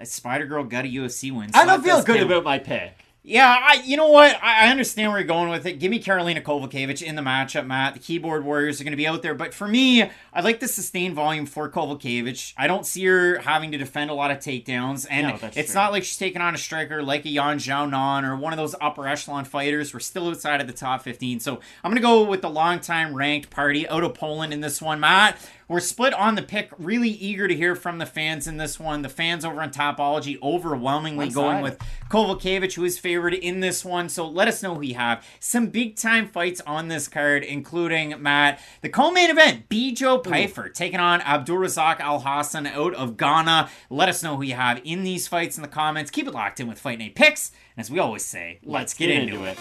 Spider 0.05 0.47
Girl 0.47 0.65
got 0.65 0.85
a 0.85 0.89
UFC 0.89 1.31
win. 1.37 1.53
so 1.53 1.59
I 1.59 1.65
don't 1.65 1.83
feel 1.85 2.03
good 2.03 2.23
about 2.23 2.45
my 2.45 2.59
pick. 2.59 3.05
Yeah, 3.27 3.57
I, 3.59 3.81
you 3.87 3.97
know 3.97 4.09
what? 4.11 4.37
I, 4.43 4.66
I 4.66 4.70
understand 4.70 5.11
where 5.11 5.18
you're 5.18 5.27
going 5.27 5.49
with 5.49 5.64
it. 5.64 5.79
Give 5.81 5.91
me 5.91 5.99
Karolina 5.99 6.43
Kowalkiewicz 6.43 7.01
in 7.03 7.14
the 7.16 7.22
matchup, 7.22 7.66
Matt. 7.66 7.95
The 7.95 7.99
keyboard 8.01 8.45
warriors 8.45 8.83
are 8.83 8.85
going 8.85 8.93
to 8.93 8.99
be 8.99 9.07
out 9.07 9.22
there. 9.22 9.35
But 9.35 9.55
for 9.55 9.66
me, 9.66 10.03
I 10.35 10.43
like 10.43 10.61
the 10.61 10.68
sustained 10.68 11.14
volume 11.14 11.47
for 11.47 11.70
Kowalkiewicz. 11.70 12.53
I 12.59 12.66
don't 12.66 12.85
see 12.85 13.03
her 13.07 13.39
having 13.39 13.72
to 13.72 13.79
defend 13.79 14.11
a 14.11 14.14
lot 14.14 14.31
of 14.31 14.41
takedowns. 14.41 15.07
And 15.09 15.29
No, 15.29 15.49
it's 15.57 15.72
true. 15.72 15.75
not 15.81 15.91
like 15.91 16.05
she's 16.05 16.18
taking 16.18 16.43
on 16.43 16.55
a 16.55 16.59
striker 16.59 17.03
like 17.03 17.25
a 17.25 17.31
Yan 17.31 17.57
Xiaonan 17.57 18.25
or 18.29 18.37
one 18.37 18.53
of 18.53 18.59
those 18.59 18.75
upper 18.79 19.09
echelon 19.09 19.47
fighters. 19.47 19.95
We're 19.95 20.01
still 20.01 20.29
outside 20.29 20.61
of 20.61 20.66
the 20.66 20.75
top 20.75 21.01
15. 21.01 21.41
So 21.41 21.61
I'm 21.83 21.91
going 21.93 21.97
to 21.97 22.03
go 22.07 22.25
with 22.25 22.43
the 22.43 22.51
longtime 22.51 23.14
ranked 23.14 23.49
party 23.49 23.89
out 23.89 24.05
of 24.05 24.12
Poland 24.12 24.53
in 24.53 24.61
this 24.61 24.83
one, 24.83 25.01
Matt. 25.01 25.39
We're 25.69 25.81
split 25.81 26.12
on 26.15 26.35
the 26.35 26.43
pick. 26.43 26.71
Really 26.79 27.09
eager 27.09 27.49
to 27.49 27.55
hear 27.55 27.75
from 27.75 27.99
the 27.99 28.07
fans 28.07 28.47
in 28.47 28.59
this 28.59 28.79
one. 28.79 29.03
The 29.03 29.09
fans 29.09 29.45
over 29.45 29.62
on 29.62 29.71
Tapology 29.71 30.41
overwhelmingly 30.43 31.31
going 31.31 31.57
side. 31.57 31.62
with 31.62 31.79
Kowalkiewicz, 32.11 32.75
who 32.75 32.85
is 32.85 32.99
favored 32.99 33.35
in 33.35 33.61
this 33.61 33.85
one. 33.85 34.09
So 34.09 34.27
let 34.27 34.49
us 34.49 34.62
know 34.62 34.75
who 34.75 34.83
you 34.83 34.95
have. 34.95 35.25
Some 35.41 35.69
big 35.69 35.97
time 35.97 36.29
fights 36.29 36.61
on 36.67 36.89
this 36.89 37.09
card, 37.09 37.45
including 37.45 38.23
Matt, 38.23 38.61
the 38.83 38.89
co-main 38.89 39.31
event, 39.31 39.69
Bijo 39.69 40.23
Pyfer 40.23 40.69
taking 40.69 41.01
on 41.01 41.21
Abdulrazak 41.21 42.01
Al 42.01 42.21
Hassan 42.21 42.67
out 42.67 42.95
of 42.95 43.17
Ghana. 43.17 43.71
Let 43.89 44.09
us 44.09 44.23
know 44.23 44.37
who 44.37 44.43
you 44.43 44.55
have 44.55 44.81
in 44.85 45.03
these 45.03 45.27
fights 45.29 45.57
in 45.57 45.62
the 45.62 45.69
comments. 45.69 46.11
Keep 46.11 46.29
it 46.29 46.35
locked 46.35 46.61
in 46.61 46.69
with 46.69 46.79
Fight 46.79 46.99
Night 46.99 47.15
Picks. 47.15 47.51
And 47.77 47.83
as 47.83 47.91
we 47.91 47.99
always 47.99 48.25
say, 48.25 48.61
let's, 48.65 48.95
get, 48.95 49.11
into, 49.11 49.45
it. 49.45 49.59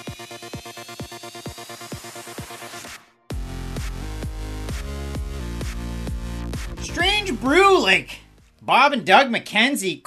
Strange 6.94 7.41
brew 7.41 7.82
like 7.82 8.20
Bob 8.62 8.94
and 8.94 9.04
Doug 9.04 9.30
McKenzie. 9.30 10.04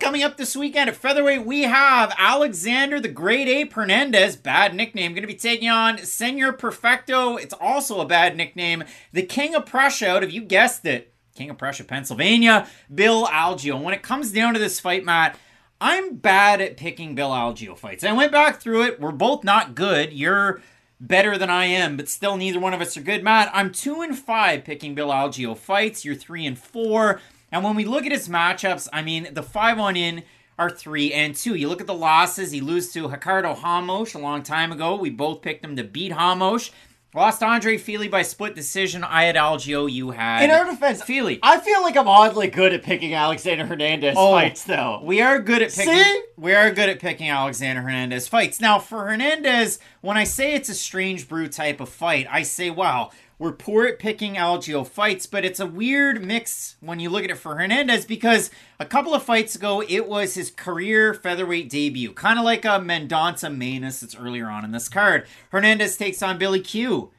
Coming 0.00 0.22
up 0.22 0.38
this 0.38 0.56
weekend 0.56 0.88
at 0.88 0.96
featherweight, 0.96 1.44
we 1.44 1.64
have 1.64 2.14
Alexander 2.16 2.98
the 2.98 3.10
Great 3.10 3.46
Ape 3.46 3.74
Hernandez, 3.74 4.36
bad 4.36 4.74
nickname, 4.74 5.12
going 5.12 5.20
to 5.20 5.28
be 5.28 5.34
taking 5.34 5.68
on 5.68 5.98
Senor 5.98 6.54
Perfecto. 6.54 7.36
It's 7.36 7.52
also 7.60 8.00
a 8.00 8.06
bad 8.06 8.34
nickname. 8.34 8.82
The 9.12 9.20
King 9.20 9.54
of 9.54 9.66
Prussia, 9.66 10.08
out 10.08 10.24
of 10.24 10.30
you 10.30 10.40
guessed 10.40 10.86
it, 10.86 11.12
King 11.34 11.50
of 11.50 11.58
Prussia, 11.58 11.84
Pennsylvania, 11.84 12.66
Bill 12.92 13.26
Algeo. 13.26 13.78
When 13.82 13.92
it 13.92 14.02
comes 14.02 14.32
down 14.32 14.54
to 14.54 14.58
this 14.58 14.80
fight, 14.80 15.04
Matt, 15.04 15.38
I'm 15.82 16.16
bad 16.16 16.62
at 16.62 16.78
picking 16.78 17.14
Bill 17.14 17.28
Algeo 17.28 17.76
fights. 17.76 18.04
I 18.04 18.12
went 18.12 18.32
back 18.32 18.58
through 18.58 18.84
it. 18.84 19.00
We're 19.02 19.12
both 19.12 19.44
not 19.44 19.74
good. 19.74 20.14
You're 20.14 20.62
better 21.06 21.36
than 21.36 21.50
I 21.50 21.66
am, 21.66 21.96
but 21.96 22.08
still 22.08 22.36
neither 22.36 22.58
one 22.58 22.74
of 22.74 22.80
us 22.80 22.96
are 22.96 23.02
good. 23.02 23.22
Matt, 23.22 23.50
I'm 23.52 23.72
two 23.72 24.00
and 24.00 24.18
five 24.18 24.64
picking 24.64 24.94
Bill 24.94 25.08
Algeo 25.08 25.56
fights. 25.56 26.04
You're 26.04 26.14
three 26.14 26.46
and 26.46 26.58
four. 26.58 27.20
And 27.52 27.62
when 27.62 27.76
we 27.76 27.84
look 27.84 28.06
at 28.06 28.12
his 28.12 28.28
matchups, 28.28 28.88
I 28.92 29.02
mean, 29.02 29.28
the 29.32 29.42
five 29.42 29.78
on 29.78 29.96
in 29.96 30.22
are 30.58 30.70
three 30.70 31.12
and 31.12 31.34
two. 31.34 31.54
You 31.54 31.68
look 31.68 31.80
at 31.80 31.86
the 31.86 31.94
losses, 31.94 32.52
he 32.52 32.60
loses 32.60 32.92
to 32.94 33.08
Ricardo 33.08 33.54
Ramos 33.54 34.14
a 34.14 34.18
long 34.18 34.42
time 34.42 34.72
ago. 34.72 34.96
We 34.96 35.10
both 35.10 35.42
picked 35.42 35.64
him 35.64 35.76
to 35.76 35.84
beat 35.84 36.12
Ramos. 36.12 36.70
Lost 37.14 37.44
Andre 37.44 37.76
Fili 37.78 38.08
by 38.08 38.22
split 38.22 38.56
decision. 38.56 39.04
I 39.04 39.24
had 39.24 39.36
Algeo, 39.36 39.90
you 39.90 40.10
had 40.10 40.42
In 40.42 40.50
our 40.50 40.64
defense, 40.64 41.00
Fili. 41.00 41.38
I 41.44 41.58
feel 41.60 41.80
like 41.82 41.96
I'm 41.96 42.08
oddly 42.08 42.48
good 42.48 42.72
at 42.72 42.82
picking 42.82 43.14
Alexander 43.14 43.64
Hernandez 43.66 44.16
Oh. 44.18 44.32
fights, 44.32 44.64
though. 44.64 45.00
We 45.02 45.20
are 45.20 45.38
good 45.38 45.62
at 45.62 45.72
picking. 45.72 45.94
See? 45.94 46.22
We 46.36 46.54
are 46.54 46.72
good 46.72 46.88
at 46.88 46.98
picking 46.98 47.28
Alexander 47.28 47.82
Hernandez 47.82 48.26
fights. 48.26 48.60
Now, 48.60 48.80
for 48.80 49.06
Hernandez, 49.06 49.78
when 50.00 50.16
I 50.16 50.24
say 50.24 50.54
it's 50.54 50.68
a 50.68 50.74
strange 50.74 51.28
brew 51.28 51.46
type 51.46 51.80
of 51.80 51.88
fight, 51.88 52.26
I 52.28 52.42
say, 52.42 52.68
wow, 52.70 53.10
we're 53.38 53.52
poor 53.52 53.86
at 53.86 53.98
picking 53.98 54.34
Algeo 54.34 54.86
fights, 54.86 55.26
but 55.26 55.44
it's 55.44 55.60
a 55.60 55.66
weird 55.66 56.24
mix 56.24 56.76
when 56.80 57.00
you 57.00 57.10
look 57.10 57.24
at 57.24 57.30
it 57.30 57.38
for 57.38 57.56
Hernandez 57.56 58.04
because 58.04 58.50
a 58.78 58.84
couple 58.84 59.14
of 59.14 59.22
fights 59.22 59.54
ago, 59.54 59.82
it 59.88 60.08
was 60.08 60.34
his 60.34 60.50
career 60.50 61.14
featherweight 61.14 61.68
debut, 61.68 62.12
kind 62.12 62.38
of 62.38 62.44
like 62.44 62.64
a 62.64 62.80
Mendonça 62.80 63.54
Maness 63.54 64.00
that's 64.00 64.16
earlier 64.16 64.48
on 64.48 64.64
in 64.64 64.70
this 64.70 64.88
card. 64.88 65.26
Hernandez 65.50 65.96
takes 65.96 66.22
on 66.22 66.38
Billy 66.38 66.60
Q 66.60 67.10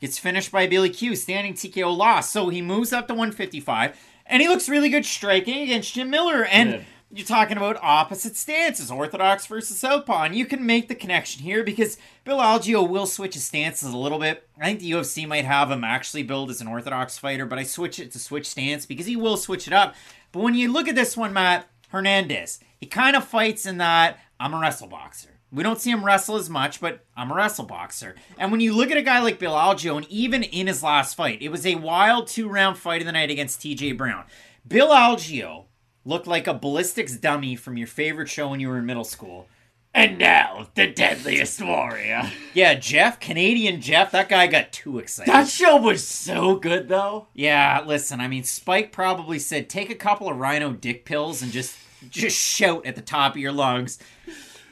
gets 0.00 0.18
finished 0.18 0.50
by 0.50 0.66
Billy 0.66 0.90
Q, 0.90 1.14
standing 1.14 1.54
TKO 1.54 1.96
loss. 1.96 2.30
So 2.30 2.48
he 2.48 2.62
moves 2.62 2.92
up 2.92 3.06
to 3.08 3.14
155, 3.14 3.98
and 4.26 4.42
he 4.42 4.48
looks 4.48 4.68
really 4.68 4.88
good 4.88 5.04
striking 5.04 5.60
against 5.62 5.94
Jim 5.94 6.10
Miller. 6.10 6.44
And 6.44 6.72
Good. 6.72 6.86
You're 7.12 7.26
talking 7.26 7.56
about 7.56 7.76
opposite 7.82 8.36
stances, 8.36 8.88
Orthodox 8.88 9.44
versus 9.44 9.76
Southpaw, 9.76 10.22
and 10.22 10.36
you 10.36 10.46
can 10.46 10.64
make 10.64 10.86
the 10.86 10.94
connection 10.94 11.42
here 11.42 11.64
because 11.64 11.98
Bill 12.22 12.38
Algeo 12.38 12.88
will 12.88 13.06
switch 13.06 13.34
his 13.34 13.42
stances 13.42 13.92
a 13.92 13.98
little 13.98 14.20
bit. 14.20 14.48
I 14.60 14.66
think 14.66 14.78
the 14.78 14.92
UFC 14.92 15.26
might 15.26 15.44
have 15.44 15.72
him 15.72 15.82
actually 15.82 16.22
build 16.22 16.50
as 16.50 16.60
an 16.60 16.68
Orthodox 16.68 17.18
fighter, 17.18 17.46
but 17.46 17.58
I 17.58 17.64
switch 17.64 17.98
it 17.98 18.12
to 18.12 18.20
switch 18.20 18.48
stance 18.48 18.86
because 18.86 19.06
he 19.06 19.16
will 19.16 19.36
switch 19.36 19.66
it 19.66 19.72
up. 19.72 19.96
But 20.30 20.44
when 20.44 20.54
you 20.54 20.72
look 20.72 20.86
at 20.86 20.94
this 20.94 21.16
one, 21.16 21.32
Matt 21.32 21.66
Hernandez, 21.88 22.60
he 22.78 22.86
kind 22.86 23.16
of 23.16 23.24
fights 23.26 23.66
in 23.66 23.78
that 23.78 24.20
I'm 24.38 24.54
a 24.54 24.60
wrestle 24.60 24.86
boxer. 24.86 25.30
We 25.50 25.64
don't 25.64 25.80
see 25.80 25.90
him 25.90 26.04
wrestle 26.04 26.36
as 26.36 26.48
much, 26.48 26.80
but 26.80 27.04
I'm 27.16 27.32
a 27.32 27.34
wrestle 27.34 27.64
boxer. 27.64 28.14
And 28.38 28.52
when 28.52 28.60
you 28.60 28.72
look 28.72 28.92
at 28.92 28.96
a 28.96 29.02
guy 29.02 29.18
like 29.18 29.40
Bill 29.40 29.54
Algeo, 29.54 29.96
and 29.96 30.06
even 30.08 30.44
in 30.44 30.68
his 30.68 30.84
last 30.84 31.16
fight, 31.16 31.42
it 31.42 31.48
was 31.48 31.66
a 31.66 31.74
wild 31.74 32.28
two 32.28 32.48
round 32.48 32.78
fight 32.78 33.02
of 33.02 33.06
the 33.06 33.12
night 33.12 33.30
against 33.30 33.60
TJ 33.60 33.96
Brown. 33.96 34.26
Bill 34.68 34.90
Algeo 34.90 35.64
looked 36.10 36.26
like 36.26 36.46
a 36.46 36.52
ballistics 36.52 37.16
dummy 37.16 37.54
from 37.54 37.76
your 37.76 37.86
favorite 37.86 38.28
show 38.28 38.48
when 38.48 38.60
you 38.60 38.68
were 38.68 38.78
in 38.78 38.84
middle 38.84 39.04
school. 39.04 39.46
And 39.94 40.18
now, 40.18 40.68
the 40.74 40.88
deadliest 40.88 41.62
warrior. 41.62 42.30
Yeah, 42.52 42.74
Jeff, 42.74 43.18
Canadian 43.18 43.80
Jeff, 43.80 44.10
that 44.10 44.28
guy 44.28 44.46
got 44.48 44.72
too 44.72 44.98
excited. 44.98 45.32
That 45.32 45.48
show 45.48 45.76
was 45.76 46.06
so 46.06 46.56
good, 46.56 46.88
though. 46.88 47.28
Yeah, 47.32 47.82
listen, 47.86 48.20
I 48.20 48.28
mean, 48.28 48.44
Spike 48.44 48.92
probably 48.92 49.38
said 49.38 49.68
take 49.68 49.88
a 49.88 49.94
couple 49.94 50.28
of 50.28 50.36
rhino 50.36 50.72
dick 50.72 51.04
pills 51.04 51.42
and 51.42 51.50
just 51.52 51.76
just 52.08 52.36
shout 52.36 52.86
at 52.86 52.96
the 52.96 53.02
top 53.02 53.32
of 53.32 53.38
your 53.38 53.52
lungs. 53.52 53.98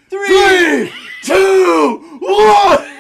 Three, 0.08 0.92
two, 1.22 2.18
one. 2.20 2.97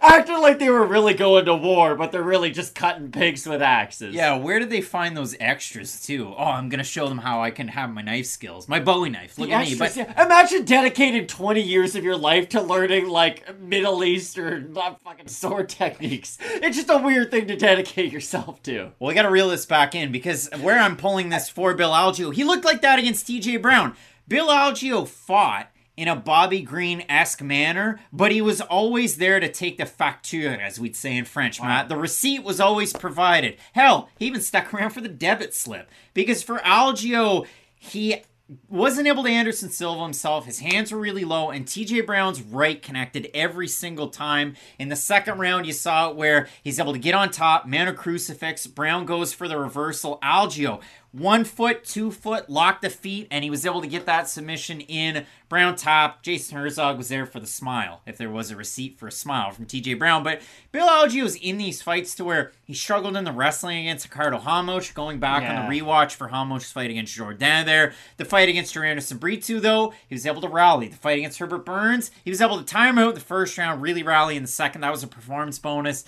Acting 0.00 0.40
like 0.40 0.58
they 0.58 0.70
were 0.70 0.86
really 0.86 1.14
going 1.14 1.44
to 1.46 1.54
war, 1.54 1.94
but 1.94 2.12
they're 2.12 2.22
really 2.22 2.50
just 2.50 2.74
cutting 2.74 3.10
pigs 3.10 3.46
with 3.46 3.60
axes. 3.62 4.14
Yeah, 4.14 4.36
where 4.36 4.58
did 4.58 4.70
they 4.70 4.80
find 4.80 5.16
those 5.16 5.36
extras 5.40 6.00
too? 6.04 6.34
Oh, 6.36 6.44
I'm 6.44 6.68
gonna 6.68 6.84
show 6.84 7.08
them 7.08 7.18
how 7.18 7.42
I 7.42 7.50
can 7.50 7.68
have 7.68 7.90
my 7.90 8.02
knife 8.02 8.26
skills, 8.26 8.68
my 8.68 8.80
Bowie 8.80 9.10
knife. 9.10 9.38
Look 9.38 9.48
The 9.48 9.54
at 9.54 9.68
me, 9.68 9.74
but 9.74 9.96
yeah. 9.96 10.24
Imagine 10.24 10.64
dedicating 10.64 11.26
20 11.26 11.60
years 11.60 11.94
of 11.96 12.04
your 12.04 12.16
life 12.16 12.48
to 12.50 12.60
learning, 12.60 13.08
like, 13.08 13.58
Middle 13.60 14.04
Eastern 14.04 14.76
uh, 14.76 14.94
fucking 15.04 15.28
sword 15.28 15.68
techniques. 15.68 16.38
It's 16.40 16.76
just 16.76 16.90
a 16.90 16.98
weird 16.98 17.30
thing 17.30 17.46
to 17.48 17.56
dedicate 17.56 18.12
yourself 18.12 18.62
to. 18.64 18.92
Well, 18.98 19.08
we 19.08 19.14
got 19.14 19.22
to 19.22 19.30
reel 19.30 19.48
this 19.48 19.66
back 19.66 19.94
in 19.94 20.12
because 20.12 20.48
where 20.60 20.78
I'm 20.78 20.96
pulling 20.96 21.28
this 21.28 21.48
for 21.48 21.74
Bill 21.74 21.90
Algeo, 21.90 22.32
he 22.32 22.44
looked 22.44 22.64
like 22.64 22.82
that 22.82 22.98
against 22.98 23.26
TJ 23.26 23.60
Brown. 23.62 23.94
Bill 24.26 24.48
Algeo 24.48 25.06
fought 25.06 25.70
in 25.98 26.06
a 26.06 26.14
Bobby 26.14 26.60
Green 26.62 27.04
esque 27.08 27.42
manner, 27.42 27.98
but 28.12 28.30
he 28.30 28.40
was 28.40 28.60
always 28.60 29.16
there 29.16 29.40
to 29.40 29.50
take 29.50 29.78
the 29.78 29.84
facture, 29.84 30.56
as 30.56 30.78
we'd 30.78 30.94
say 30.94 31.16
in 31.16 31.24
French, 31.24 31.60
Matt. 31.60 31.88
The 31.88 31.96
receipt 31.96 32.44
was 32.44 32.60
always 32.60 32.92
provided. 32.92 33.56
Hell, 33.72 34.08
he 34.16 34.26
even 34.26 34.40
stuck 34.40 34.72
around 34.72 34.90
for 34.90 35.00
the 35.00 35.08
debit 35.08 35.54
slip 35.54 35.90
because 36.14 36.40
for 36.40 36.58
Algeo, 36.58 37.48
he 37.74 38.22
wasn't 38.68 39.06
able 39.06 39.24
to 39.24 39.28
Anderson 39.28 39.68
Silva 39.68 40.02
himself. 40.02 40.46
His 40.46 40.60
hands 40.60 40.90
were 40.90 40.98
really 40.98 41.24
low, 41.24 41.50
and 41.50 41.66
TJ 41.66 42.06
Brown's 42.06 42.40
right 42.40 42.80
connected 42.80 43.28
every 43.34 43.68
single 43.68 44.08
time. 44.08 44.54
In 44.78 44.88
the 44.88 44.96
second 44.96 45.38
round, 45.38 45.66
you 45.66 45.72
saw 45.72 46.08
it 46.08 46.16
where 46.16 46.48
he's 46.62 46.80
able 46.80 46.94
to 46.94 46.98
get 46.98 47.14
on 47.14 47.30
top, 47.30 47.66
man 47.66 47.88
of 47.88 47.96
crucifix. 47.96 48.66
Brown 48.66 49.04
goes 49.04 49.34
for 49.34 49.48
the 49.48 49.58
reversal. 49.58 50.18
Algeo, 50.22 50.80
one 51.12 51.44
foot, 51.44 51.84
two 51.84 52.10
foot, 52.10 52.50
locked 52.50 52.82
the 52.82 52.90
feet, 52.90 53.28
and 53.30 53.42
he 53.42 53.48
was 53.48 53.64
able 53.64 53.80
to 53.80 53.86
get 53.86 54.04
that 54.06 54.28
submission 54.28 54.80
in. 54.82 55.24
Brown 55.48 55.74
top. 55.74 56.22
Jason 56.22 56.58
Herzog 56.58 56.98
was 56.98 57.08
there 57.08 57.24
for 57.24 57.40
the 57.40 57.46
smile, 57.46 58.02
if 58.04 58.18
there 58.18 58.28
was 58.28 58.50
a 58.50 58.56
receipt 58.56 58.98
for 58.98 59.08
a 59.08 59.12
smile 59.12 59.50
from 59.50 59.64
TJ 59.64 59.98
Brown. 59.98 60.22
But 60.22 60.42
Bill 60.70 60.86
Algeo 60.86 61.22
was 61.22 61.36
in 61.36 61.56
these 61.56 61.80
fights 61.80 62.14
to 62.16 62.24
where 62.24 62.52
he 62.62 62.74
struggled 62.74 63.16
in 63.16 63.24
the 63.24 63.32
wrestling 63.32 63.78
against 63.78 64.06
Ricardo 64.06 64.38
Ramos, 64.38 64.90
going 64.90 65.18
back 65.18 65.44
on 65.44 65.70
the 65.70 65.80
rewatch 65.80 66.12
for 66.12 66.26
Ramos's 66.26 66.72
fight 66.72 66.90
against 66.90 67.14
Jordan 67.14 67.64
there. 67.64 67.94
The 68.18 68.26
fight 68.26 68.50
against 68.50 68.74
Joanderson 68.74 69.18
Brito, 69.18 69.60
though, 69.60 69.94
he 70.08 70.14
was 70.14 70.26
able 70.26 70.42
to 70.42 70.48
rally. 70.48 70.88
The 70.88 70.96
fight 70.96 71.18
against 71.18 71.38
Herbert 71.38 71.64
Burns, 71.64 72.10
he 72.22 72.30
was 72.30 72.42
able 72.42 72.58
to 72.58 72.64
time 72.64 72.98
out 72.98 73.14
the 73.14 73.20
first 73.20 73.56
round, 73.56 73.80
really 73.80 74.02
rally 74.02 74.36
in 74.36 74.42
the 74.42 74.48
second. 74.48 74.82
That 74.82 74.92
was 74.92 75.02
a 75.02 75.08
performance 75.08 75.58
bonus. 75.58 76.04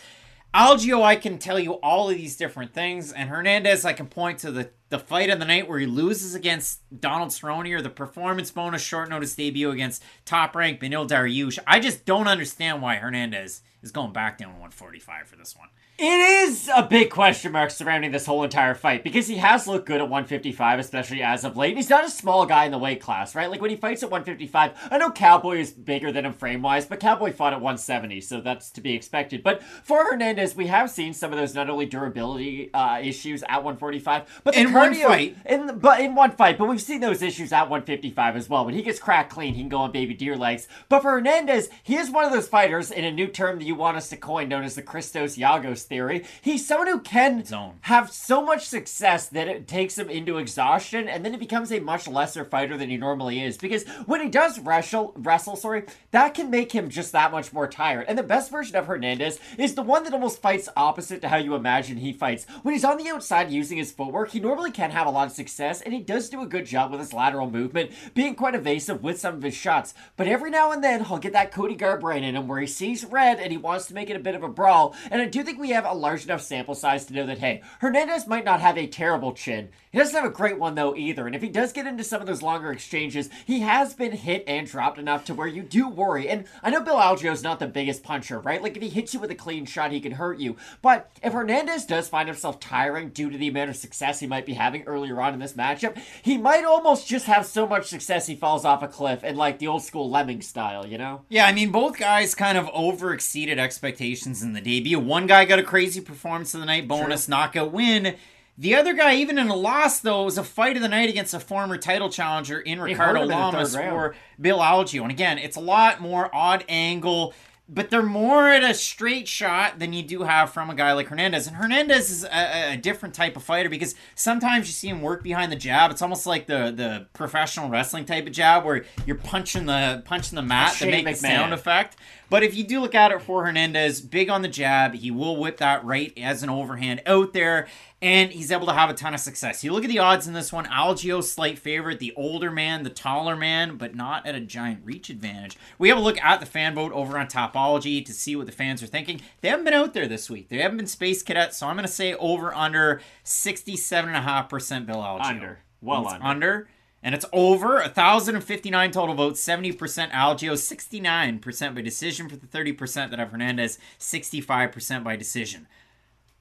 Algeo, 0.54 1.02
I 1.02 1.14
can 1.14 1.38
tell 1.38 1.60
you 1.60 1.74
all 1.74 2.10
of 2.10 2.16
these 2.16 2.36
different 2.36 2.74
things, 2.74 3.12
and 3.12 3.28
Hernandez, 3.28 3.84
I 3.84 3.92
can 3.92 4.06
point 4.06 4.40
to 4.40 4.50
the, 4.50 4.70
the 4.90 4.98
fight 4.98 5.30
of 5.30 5.38
the 5.38 5.44
night 5.44 5.68
where 5.68 5.78
he 5.78 5.86
loses 5.86 6.34
against 6.34 6.80
Donald 7.00 7.30
Cerrone 7.30 7.72
or 7.72 7.80
the 7.80 7.88
performance 7.88 8.50
bonus 8.50 8.82
short 8.82 9.08
notice 9.08 9.34
debut 9.34 9.70
against 9.70 10.02
top 10.24 10.54
ranked 10.54 10.82
Beneil 10.82 11.08
Dariush. 11.08 11.58
I 11.66 11.80
just 11.80 12.04
don't 12.04 12.28
understand 12.28 12.82
why 12.82 12.96
Hernandez 12.96 13.62
is 13.82 13.92
going 13.92 14.12
back 14.12 14.38
down 14.38 14.48
to 14.48 14.54
145 14.54 15.26
for 15.26 15.36
this 15.36 15.56
one. 15.56 15.68
It 16.02 16.48
is 16.48 16.70
a 16.74 16.82
big 16.82 17.10
question 17.10 17.52
mark 17.52 17.70
surrounding 17.70 18.10
this 18.10 18.24
whole 18.24 18.42
entire 18.42 18.74
fight 18.74 19.04
because 19.04 19.26
he 19.26 19.36
has 19.36 19.66
looked 19.66 19.84
good 19.84 20.00
at 20.00 20.08
155, 20.08 20.78
especially 20.78 21.22
as 21.22 21.44
of 21.44 21.58
late. 21.58 21.76
He's 21.76 21.90
not 21.90 22.06
a 22.06 22.10
small 22.10 22.46
guy 22.46 22.64
in 22.64 22.70
the 22.70 22.78
weight 22.78 23.02
class, 23.02 23.34
right? 23.34 23.50
Like 23.50 23.60
when 23.60 23.68
he 23.68 23.76
fights 23.76 24.02
at 24.02 24.10
155, 24.10 24.88
I 24.90 24.96
know 24.96 25.10
Cowboy 25.10 25.58
is 25.58 25.72
bigger 25.72 26.10
than 26.10 26.24
him 26.24 26.32
frame 26.32 26.62
wise, 26.62 26.86
but 26.86 27.00
Cowboy 27.00 27.34
fought 27.34 27.52
at 27.52 27.60
170, 27.60 28.22
so 28.22 28.40
that's 28.40 28.70
to 28.70 28.80
be 28.80 28.94
expected. 28.94 29.42
But 29.42 29.62
for 29.62 30.02
Hernandez, 30.02 30.56
we 30.56 30.68
have 30.68 30.88
seen 30.90 31.12
some 31.12 31.34
of 31.34 31.38
those 31.38 31.54
not 31.54 31.68
only 31.68 31.84
durability 31.84 32.72
uh, 32.72 32.98
issues 33.02 33.42
at 33.42 33.62
145, 33.62 34.40
but 34.42 34.54
the 34.54 34.60
In 34.60 34.72
one 34.72 34.94
fight. 34.94 35.36
in 35.44 35.80
but 35.80 36.00
in 36.00 36.14
one 36.14 36.30
fight, 36.30 36.56
but 36.56 36.66
we've 36.66 36.80
seen 36.80 37.00
those 37.02 37.20
issues 37.20 37.52
at 37.52 37.68
155 37.68 38.36
as 38.36 38.48
well. 38.48 38.64
When 38.64 38.72
he 38.74 38.80
gets 38.80 38.98
cracked 38.98 39.34
clean, 39.34 39.52
he 39.52 39.60
can 39.60 39.68
go 39.68 39.80
on 39.80 39.92
baby 39.92 40.14
deer 40.14 40.34
legs. 40.34 40.66
But 40.88 41.02
for 41.02 41.10
Hernandez, 41.10 41.68
he 41.82 41.96
is 41.96 42.08
one 42.08 42.24
of 42.24 42.32
those 42.32 42.48
fighters 42.48 42.90
in 42.90 43.04
a 43.04 43.12
new 43.12 43.26
term 43.26 43.58
that 43.58 43.66
you 43.66 43.74
want 43.74 43.98
us 43.98 44.08
to 44.08 44.16
coin, 44.16 44.48
known 44.48 44.64
as 44.64 44.76
the 44.76 44.82
Christos 44.82 45.36
Giagos 45.36 45.89
theory. 45.90 46.24
He's 46.40 46.66
someone 46.66 46.86
who 46.86 47.00
can 47.00 47.44
Zone. 47.44 47.74
have 47.82 48.10
so 48.10 48.42
much 48.42 48.66
success 48.66 49.28
that 49.28 49.48
it 49.48 49.68
takes 49.68 49.98
him 49.98 50.08
into 50.08 50.38
exhaustion, 50.38 51.06
and 51.06 51.22
then 51.22 51.32
he 51.32 51.38
becomes 51.38 51.70
a 51.70 51.80
much 51.80 52.08
lesser 52.08 52.46
fighter 52.46 52.78
than 52.78 52.88
he 52.88 52.96
normally 52.96 53.42
is. 53.42 53.58
Because 53.58 53.86
when 54.06 54.22
he 54.22 54.30
does 54.30 54.58
wrestle, 54.58 55.12
wrestle, 55.16 55.56
sorry, 55.56 55.82
that 56.12 56.32
can 56.32 56.48
make 56.48 56.72
him 56.72 56.88
just 56.88 57.12
that 57.12 57.32
much 57.32 57.52
more 57.52 57.68
tired. 57.68 58.06
And 58.08 58.16
the 58.16 58.22
best 58.22 58.50
version 58.50 58.76
of 58.76 58.86
Hernandez 58.86 59.38
is 59.58 59.74
the 59.74 59.82
one 59.82 60.04
that 60.04 60.14
almost 60.14 60.40
fights 60.40 60.68
opposite 60.76 61.20
to 61.20 61.28
how 61.28 61.36
you 61.36 61.54
imagine 61.54 61.98
he 61.98 62.12
fights. 62.12 62.46
When 62.62 62.72
he's 62.72 62.84
on 62.84 62.96
the 62.96 63.10
outside 63.10 63.50
using 63.50 63.76
his 63.76 63.92
footwork, 63.92 64.30
he 64.30 64.40
normally 64.40 64.70
can 64.70 64.92
have 64.92 65.06
a 65.06 65.10
lot 65.10 65.26
of 65.26 65.32
success, 65.32 65.82
and 65.82 65.92
he 65.92 66.00
does 66.00 66.30
do 66.30 66.40
a 66.40 66.46
good 66.46 66.64
job 66.66 66.92
with 66.92 67.00
his 67.00 67.12
lateral 67.12 67.50
movement, 67.50 67.90
being 68.14 68.36
quite 68.36 68.54
evasive 68.54 69.02
with 69.02 69.18
some 69.18 69.34
of 69.34 69.42
his 69.42 69.54
shots. 69.54 69.92
But 70.16 70.28
every 70.28 70.50
now 70.50 70.70
and 70.70 70.84
then, 70.84 71.04
he'll 71.04 71.18
get 71.18 71.32
that 71.32 71.50
Cody 71.50 71.76
Garbrandt 71.76 72.22
in 72.22 72.36
him 72.36 72.46
where 72.46 72.60
he 72.60 72.66
sees 72.68 73.04
red 73.04 73.40
and 73.40 73.50
he 73.50 73.58
wants 73.58 73.86
to 73.86 73.94
make 73.94 74.08
it 74.08 74.16
a 74.16 74.20
bit 74.20 74.36
of 74.36 74.44
a 74.44 74.48
brawl. 74.48 74.94
And 75.10 75.20
I 75.20 75.26
do 75.26 75.42
think 75.42 75.58
we 75.58 75.70
have 75.70 75.79
a 75.84 75.92
large 75.92 76.24
enough 76.24 76.42
sample 76.42 76.74
size 76.74 77.04
to 77.06 77.14
know 77.14 77.26
that, 77.26 77.38
hey, 77.38 77.62
Hernandez 77.80 78.26
might 78.26 78.44
not 78.44 78.60
have 78.60 78.78
a 78.78 78.86
terrible 78.86 79.32
chin. 79.32 79.68
He 79.92 79.98
doesn't 79.98 80.14
have 80.14 80.24
a 80.24 80.32
great 80.32 80.58
one, 80.58 80.76
though, 80.76 80.94
either. 80.94 81.26
And 81.26 81.34
if 81.34 81.42
he 81.42 81.48
does 81.48 81.72
get 81.72 81.86
into 81.86 82.04
some 82.04 82.20
of 82.20 82.26
those 82.26 82.42
longer 82.42 82.70
exchanges, 82.70 83.28
he 83.44 83.60
has 83.60 83.92
been 83.92 84.12
hit 84.12 84.44
and 84.46 84.66
dropped 84.66 84.98
enough 84.98 85.24
to 85.24 85.34
where 85.34 85.48
you 85.48 85.62
do 85.62 85.88
worry. 85.88 86.28
And 86.28 86.44
I 86.62 86.70
know 86.70 86.80
Bill 86.80 87.00
Algeo's 87.00 87.42
not 87.42 87.58
the 87.58 87.66
biggest 87.66 88.04
puncher, 88.04 88.38
right? 88.38 88.62
Like, 88.62 88.76
if 88.76 88.82
he 88.82 88.88
hits 88.88 89.14
you 89.14 89.20
with 89.20 89.32
a 89.32 89.34
clean 89.34 89.66
shot, 89.66 89.90
he 89.90 90.00
can 90.00 90.12
hurt 90.12 90.38
you. 90.38 90.56
But 90.80 91.10
if 91.22 91.32
Hernandez 91.32 91.86
does 91.86 92.08
find 92.08 92.28
himself 92.28 92.60
tiring 92.60 93.08
due 93.08 93.30
to 93.30 93.38
the 93.38 93.48
amount 93.48 93.70
of 93.70 93.76
success 93.76 94.20
he 94.20 94.28
might 94.28 94.46
be 94.46 94.54
having 94.54 94.84
earlier 94.84 95.20
on 95.20 95.34
in 95.34 95.40
this 95.40 95.54
matchup, 95.54 96.00
he 96.22 96.38
might 96.38 96.64
almost 96.64 97.08
just 97.08 97.26
have 97.26 97.44
so 97.44 97.66
much 97.66 97.86
success 97.86 98.28
he 98.28 98.36
falls 98.36 98.64
off 98.64 98.84
a 98.84 98.88
cliff 98.88 99.24
in, 99.24 99.34
like, 99.34 99.58
the 99.58 99.66
old 99.66 99.82
school 99.82 100.08
lemming 100.08 100.40
style, 100.40 100.86
you 100.86 100.98
know? 100.98 101.22
Yeah, 101.28 101.46
I 101.46 101.52
mean, 101.52 101.72
both 101.72 101.98
guys 101.98 102.36
kind 102.36 102.56
of 102.56 102.68
over 102.72 103.12
exceeded 103.12 103.58
expectations 103.58 104.40
in 104.40 104.52
the 104.52 104.60
debut. 104.60 105.00
One 105.00 105.26
guy 105.26 105.44
got 105.46 105.58
a 105.58 105.64
crazy 105.70 106.00
performance 106.00 106.52
of 106.52 106.58
the 106.58 106.66
night, 106.66 106.88
bonus 106.88 107.28
knockout 107.28 107.70
win. 107.70 108.16
The 108.58 108.74
other 108.74 108.92
guy, 108.92 109.14
even 109.14 109.38
in 109.38 109.46
a 109.46 109.54
loss, 109.54 110.00
though, 110.00 110.24
was 110.24 110.36
a 110.36 110.42
fight 110.42 110.74
of 110.74 110.82
the 110.82 110.88
night 110.88 111.08
against 111.08 111.32
a 111.32 111.38
former 111.38 111.78
title 111.78 112.10
challenger 112.10 112.58
in 112.58 112.80
Ricardo 112.80 113.12
hurt 113.12 113.16
him 113.18 113.22
in 113.22 113.28
the 113.28 113.36
Lamas 113.36 113.76
for 113.76 114.16
Bill 114.40 114.58
Algeo. 114.58 115.02
And 115.02 115.12
again, 115.12 115.38
it's 115.38 115.56
a 115.56 115.60
lot 115.60 116.00
more 116.00 116.28
odd 116.34 116.64
angle, 116.68 117.34
but 117.72 117.88
they're 117.88 118.02
more 118.02 118.48
at 118.48 118.64
a 118.64 118.74
straight 118.74 119.28
shot 119.28 119.78
than 119.78 119.92
you 119.92 120.02
do 120.02 120.22
have 120.22 120.50
from 120.50 120.70
a 120.70 120.74
guy 120.74 120.92
like 120.92 121.06
Hernandez. 121.06 121.46
And 121.46 121.56
Hernandez 121.56 122.10
is 122.10 122.24
a, 122.24 122.72
a 122.72 122.76
different 122.76 123.14
type 123.14 123.36
of 123.36 123.44
fighter 123.44 123.68
because 123.68 123.94
sometimes 124.16 124.66
you 124.66 124.72
see 124.72 124.88
him 124.88 125.00
work 125.00 125.22
behind 125.22 125.52
the 125.52 125.56
jab. 125.56 125.92
It's 125.92 126.02
almost 126.02 126.26
like 126.26 126.46
the 126.46 126.72
the 126.74 127.06
professional 127.12 127.70
wrestling 127.70 128.04
type 128.04 128.26
of 128.26 128.32
jab 128.32 128.64
where 128.64 128.84
you're 129.06 129.16
punching 129.16 129.66
the 129.66 130.02
punching 130.04 130.34
the 130.34 130.42
mat 130.42 130.74
to 130.78 130.86
make 130.86 131.04
the 131.04 131.14
sound 131.14 131.52
effect. 131.52 131.96
But 132.28 132.42
if 132.42 132.54
you 132.54 132.64
do 132.64 132.80
look 132.80 132.94
at 132.94 133.10
it 133.12 133.22
for 133.22 133.44
Hernandez, 133.44 134.00
big 134.00 134.30
on 134.30 134.42
the 134.42 134.48
jab, 134.48 134.94
he 134.94 135.10
will 135.10 135.36
whip 135.36 135.58
that 135.58 135.84
right 135.84 136.12
as 136.16 136.42
an 136.42 136.48
overhand 136.48 137.02
out 137.06 137.32
there, 137.32 137.66
and 138.02 138.32
he's 138.32 138.50
able 138.50 138.66
to 138.66 138.72
have 138.72 138.88
a 138.88 138.94
ton 138.94 139.12
of 139.12 139.20
success. 139.20 139.62
You 139.62 139.72
look 139.72 139.84
at 139.84 139.90
the 139.90 139.98
odds 139.98 140.26
in 140.26 140.32
this 140.32 140.52
one, 140.52 140.64
Algeo 140.66 141.22
slight 141.22 141.58
favorite, 141.58 141.98
the 141.98 142.14
older 142.16 142.50
man, 142.50 142.82
the 142.82 142.90
taller 142.90 143.36
man, 143.36 143.76
but 143.76 143.94
not 143.94 144.26
at 144.26 144.34
a 144.34 144.40
giant 144.40 144.84
reach 144.84 145.10
advantage. 145.10 145.58
We 145.78 145.90
have 145.90 145.98
a 145.98 146.02
look 146.02 146.18
at 146.20 146.40
the 146.40 146.46
fan 146.46 146.74
vote 146.74 146.92
over 146.92 147.18
on 147.18 147.26
Tapology 147.26 148.04
to 148.04 148.12
see 148.12 148.36
what 148.36 148.46
the 148.46 148.52
fans 148.52 148.82
are 148.82 148.86
thinking. 148.86 149.20
They 149.42 149.48
haven't 149.48 149.66
been 149.66 149.74
out 149.74 149.92
there 149.92 150.08
this 150.08 150.30
week. 150.30 150.48
They 150.48 150.58
haven't 150.58 150.78
been 150.78 150.86
Space 150.86 151.22
Cadets, 151.22 151.58
so 151.58 151.66
I'm 151.66 151.76
going 151.76 151.86
to 151.86 151.92
say 151.92 152.14
over 152.14 152.54
under 152.54 153.02
67.5% 153.24 154.86
Bill 154.86 154.96
Algeo. 154.96 155.24
Under. 155.24 155.58
Well 155.82 156.08
under. 156.08 156.24
under. 156.24 156.68
And 157.02 157.14
it's 157.14 157.24
over 157.32 157.76
1,059 157.76 158.90
total 158.90 159.14
votes, 159.14 159.42
70% 159.42 160.10
Algeo, 160.10 160.52
69% 160.52 161.74
by 161.74 161.80
decision 161.80 162.28
for 162.28 162.36
the 162.36 162.46
30% 162.46 163.10
that 163.10 163.18
have 163.18 163.30
Hernandez, 163.30 163.78
65% 163.98 165.02
by 165.02 165.16
decision. 165.16 165.66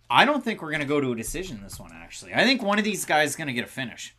I 0.10 0.26
don't 0.26 0.44
think 0.44 0.62
we're 0.62 0.72
going 0.72 0.82
to 0.82 0.88
go 0.88 1.00
to 1.00 1.12
a 1.12 1.16
decision 1.16 1.62
this 1.62 1.80
one, 1.80 1.92
actually. 1.94 2.34
I 2.34 2.44
think 2.44 2.64
one 2.64 2.80
of 2.80 2.86
these 2.86 3.06
guys 3.06 3.30
is 3.30 3.36
going 3.36 3.48
to 3.48 3.54
get 3.54 3.64
a 3.64 3.68
finish. 3.68 4.16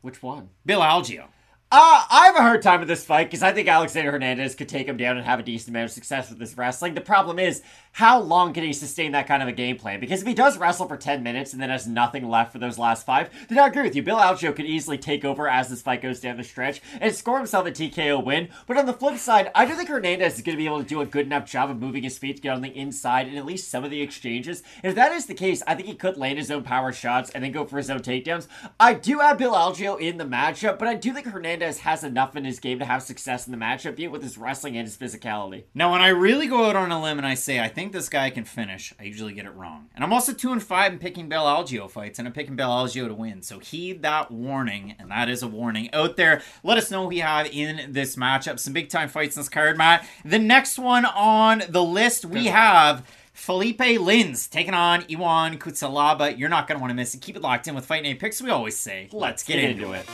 Which 0.00 0.22
one? 0.22 0.50
Bill 0.64 0.80
Algeo. 0.80 1.26
Uh, 1.70 2.02
I 2.10 2.26
have 2.26 2.36
a 2.36 2.40
hard 2.40 2.62
time 2.62 2.80
with 2.80 2.88
this 2.88 3.04
fight 3.04 3.24
because 3.24 3.42
I 3.42 3.52
think 3.52 3.68
Alexander 3.68 4.10
Hernandez 4.10 4.54
could 4.54 4.70
take 4.70 4.86
him 4.86 4.96
down 4.96 5.18
and 5.18 5.26
have 5.26 5.38
a 5.38 5.42
decent 5.42 5.68
amount 5.68 5.84
of 5.84 5.90
success 5.90 6.30
with 6.30 6.38
this 6.38 6.56
wrestling. 6.56 6.94
The 6.94 7.02
problem 7.02 7.38
is, 7.38 7.62
how 7.92 8.20
long 8.20 8.52
can 8.52 8.64
he 8.64 8.72
sustain 8.72 9.12
that 9.12 9.26
kind 9.26 9.42
of 9.42 9.48
a 9.48 9.52
game 9.52 9.76
plan? 9.76 10.00
Because 10.00 10.22
if 10.22 10.26
he 10.26 10.34
does 10.34 10.56
wrestle 10.56 10.86
for 10.86 10.96
10 10.96 11.22
minutes 11.22 11.52
and 11.52 11.60
then 11.60 11.70
has 11.70 11.86
nothing 11.86 12.28
left 12.28 12.52
for 12.52 12.58
those 12.58 12.78
last 12.78 13.04
five, 13.04 13.30
then 13.48 13.58
I 13.58 13.66
agree 13.66 13.82
with 13.82 13.96
you. 13.96 14.02
Bill 14.02 14.16
Algeo 14.16 14.54
could 14.54 14.66
easily 14.66 14.98
take 14.98 15.24
over 15.24 15.48
as 15.48 15.68
this 15.68 15.82
fight 15.82 16.02
goes 16.02 16.20
down 16.20 16.36
the 16.36 16.44
stretch 16.44 16.80
and 17.00 17.14
score 17.14 17.38
himself 17.38 17.66
a 17.66 17.70
TKO 17.70 18.24
win. 18.24 18.48
But 18.66 18.78
on 18.78 18.86
the 18.86 18.92
flip 18.92 19.18
side, 19.18 19.50
I 19.54 19.66
do 19.66 19.74
think 19.74 19.88
Hernandez 19.88 20.36
is 20.36 20.42
going 20.42 20.56
to 20.56 20.62
be 20.62 20.66
able 20.66 20.82
to 20.82 20.88
do 20.88 21.00
a 21.00 21.06
good 21.06 21.26
enough 21.26 21.50
job 21.50 21.70
of 21.70 21.80
moving 21.80 22.04
his 22.04 22.18
feet 22.18 22.36
to 22.36 22.42
get 22.42 22.54
on 22.54 22.62
the 22.62 22.76
inside 22.76 23.28
in 23.28 23.36
at 23.36 23.46
least 23.46 23.70
some 23.70 23.84
of 23.84 23.90
the 23.90 24.00
exchanges. 24.00 24.62
And 24.82 24.90
if 24.90 24.94
that 24.94 25.12
is 25.12 25.26
the 25.26 25.34
case, 25.34 25.62
I 25.66 25.74
think 25.74 25.88
he 25.88 25.94
could 25.94 26.16
land 26.16 26.38
his 26.38 26.50
own 26.50 26.62
power 26.62 26.92
shots 26.92 27.30
and 27.30 27.42
then 27.42 27.52
go 27.52 27.64
for 27.64 27.76
his 27.76 27.90
own 27.90 28.00
takedowns. 28.00 28.46
I 28.78 28.94
do 28.94 29.18
have 29.18 29.38
Bill 29.38 29.52
Algeo 29.52 30.00
in 30.00 30.18
the 30.18 30.24
matchup, 30.24 30.78
but 30.78 30.88
I 30.88 30.94
do 30.94 31.12
think 31.12 31.26
Hernandez 31.26 31.48
Hernandez 31.48 31.78
has 31.78 32.04
enough 32.04 32.36
in 32.36 32.44
his 32.44 32.60
game 32.60 32.78
to 32.78 32.84
have 32.84 33.02
success 33.02 33.46
in 33.46 33.52
the 33.52 33.58
matchup, 33.58 33.96
be 33.96 34.04
it 34.04 34.12
with 34.12 34.22
his 34.22 34.36
wrestling 34.36 34.76
and 34.76 34.86
his 34.86 34.96
physicality. 34.96 35.64
Now, 35.74 35.92
when 35.92 36.00
I 36.00 36.08
really 36.08 36.46
go 36.46 36.66
out 36.66 36.76
on 36.76 36.92
a 36.92 37.02
limb 37.02 37.16
and 37.16 37.26
I 37.26 37.34
say 37.34 37.58
I 37.58 37.68
think 37.68 37.77
this 37.92 38.08
guy 38.08 38.30
can 38.30 38.44
finish, 38.44 38.92
I 38.98 39.04
usually 39.04 39.32
get 39.32 39.46
it 39.46 39.54
wrong. 39.54 39.88
And 39.94 40.02
I'm 40.02 40.12
also 40.12 40.32
two 40.32 40.52
and 40.52 40.62
five 40.62 40.92
in 40.92 40.98
picking 40.98 41.28
Bill 41.28 41.44
Algeo 41.44 41.88
fights, 41.90 42.18
and 42.18 42.26
I'm 42.26 42.34
picking 42.34 42.56
Bill 42.56 42.70
Algeo 42.70 43.06
to 43.06 43.14
win. 43.14 43.42
So 43.42 43.60
heed 43.60 44.02
that 44.02 44.30
warning, 44.30 44.94
and 44.98 45.10
that 45.10 45.28
is 45.28 45.42
a 45.42 45.48
warning 45.48 45.88
out 45.92 46.16
there. 46.16 46.42
Let 46.64 46.78
us 46.78 46.90
know 46.90 47.04
who 47.04 47.14
you 47.14 47.22
have 47.22 47.46
in 47.46 47.92
this 47.92 48.16
matchup. 48.16 48.58
Some 48.58 48.72
big 48.72 48.88
time 48.88 49.08
fights 49.08 49.36
in 49.36 49.40
this 49.40 49.48
card, 49.48 49.78
Matt. 49.78 50.06
The 50.24 50.38
next 50.38 50.78
one 50.78 51.04
on 51.04 51.62
the 51.68 51.82
list 51.82 52.24
we 52.24 52.46
have. 52.46 53.06
Felipe 53.32 53.78
Lins 53.78 54.50
taking 54.50 54.74
on 54.74 55.04
Ion 55.08 55.58
Cutelaba. 55.58 56.36
You're 56.36 56.48
not 56.48 56.66
going 56.66 56.76
to 56.76 56.80
want 56.80 56.90
to 56.90 56.94
miss 56.94 57.14
it. 57.14 57.20
Keep 57.20 57.36
it 57.36 57.42
locked 57.42 57.68
in 57.68 57.74
with 57.76 57.86
Fight 57.86 58.02
Night 58.02 58.18
Picks. 58.18 58.42
We 58.42 58.50
always 58.50 58.76
say, 58.76 59.08
let's, 59.12 59.44
get, 59.44 59.60
into 59.60 59.92
it. 59.92 60.04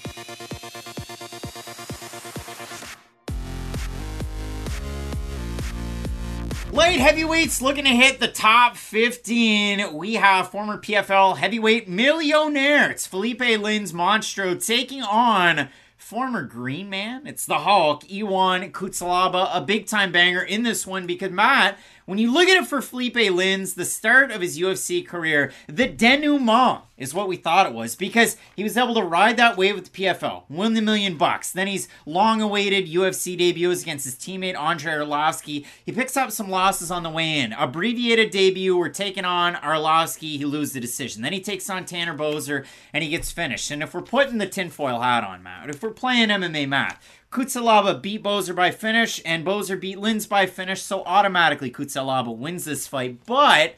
Light 6.74 6.98
heavyweights 6.98 7.62
looking 7.62 7.84
to 7.84 7.90
hit 7.90 8.18
the 8.18 8.26
top 8.26 8.76
15. 8.76 9.94
We 9.94 10.14
have 10.14 10.50
former 10.50 10.76
PFL 10.76 11.36
heavyweight 11.36 11.88
millionaire. 11.88 12.90
It's 12.90 13.06
Felipe 13.06 13.38
Lins 13.38 13.92
Monstro 13.92 14.56
taking 14.56 15.00
on 15.00 15.68
former 15.96 16.42
Green 16.42 16.90
Man. 16.90 17.28
It's 17.28 17.46
the 17.46 17.60
Hulk, 17.60 18.02
Ion 18.12 18.72
Cutelaba, 18.72 19.50
a 19.54 19.60
big 19.60 19.86
time 19.86 20.10
banger 20.10 20.42
in 20.42 20.64
this 20.64 20.84
one 20.84 21.06
because 21.06 21.30
Matt 21.30 21.78
when 22.06 22.18
you 22.18 22.32
look 22.32 22.48
at 22.48 22.62
it 22.62 22.66
for 22.66 22.82
Felipe 22.82 23.14
Lins, 23.14 23.74
the 23.74 23.84
start 23.84 24.30
of 24.30 24.40
his 24.40 24.58
UFC 24.58 25.06
career, 25.06 25.52
the 25.66 25.88
denouement 25.88 26.82
is 26.96 27.14
what 27.14 27.28
we 27.28 27.36
thought 27.36 27.66
it 27.66 27.72
was 27.72 27.96
because 27.96 28.36
he 28.54 28.62
was 28.62 28.76
able 28.76 28.94
to 28.94 29.02
ride 29.02 29.36
that 29.36 29.56
wave 29.56 29.74
with 29.74 29.90
the 29.90 30.04
PFL, 30.04 30.44
win 30.48 30.74
the 30.74 30.82
million 30.82 31.16
bucks. 31.16 31.50
Then 31.50 31.66
he's 31.66 31.88
long 32.06 32.40
awaited 32.40 32.86
UFC 32.86 33.36
debuts 33.36 33.82
against 33.82 34.04
his 34.04 34.14
teammate 34.14 34.58
Andrei 34.58 34.92
Arlovsky. 34.92 35.66
He 35.84 35.92
picks 35.92 36.16
up 36.16 36.30
some 36.30 36.50
losses 36.50 36.90
on 36.90 37.02
the 37.02 37.10
way 37.10 37.38
in. 37.38 37.52
Abbreviated 37.52 38.30
debut, 38.30 38.76
we're 38.76 38.90
taking 38.90 39.24
on 39.24 39.54
Arlovsky, 39.54 40.36
he 40.36 40.44
loses 40.44 40.74
the 40.74 40.80
decision. 40.80 41.22
Then 41.22 41.32
he 41.32 41.40
takes 41.40 41.68
on 41.68 41.84
Tanner 41.84 42.16
Boser 42.16 42.64
and 42.92 43.02
he 43.02 43.10
gets 43.10 43.32
finished. 43.32 43.70
And 43.70 43.82
if 43.82 43.94
we're 43.94 44.02
putting 44.02 44.38
the 44.38 44.46
tinfoil 44.46 45.00
hat 45.00 45.24
on, 45.24 45.42
Matt, 45.42 45.70
if 45.70 45.82
we're 45.82 45.90
playing 45.90 46.28
MMA 46.28 46.68
math, 46.68 47.02
Cutelaba 47.34 48.00
beat 48.00 48.22
Boser 48.22 48.54
by 48.54 48.70
finish, 48.70 49.20
and 49.24 49.44
Boser 49.44 49.78
beat 49.78 49.98
Lins 49.98 50.28
by 50.28 50.46
finish, 50.46 50.80
so 50.80 51.02
automatically 51.04 51.68
Cutelaba 51.68 52.34
wins 52.34 52.64
this 52.64 52.86
fight. 52.86 53.26
But 53.26 53.74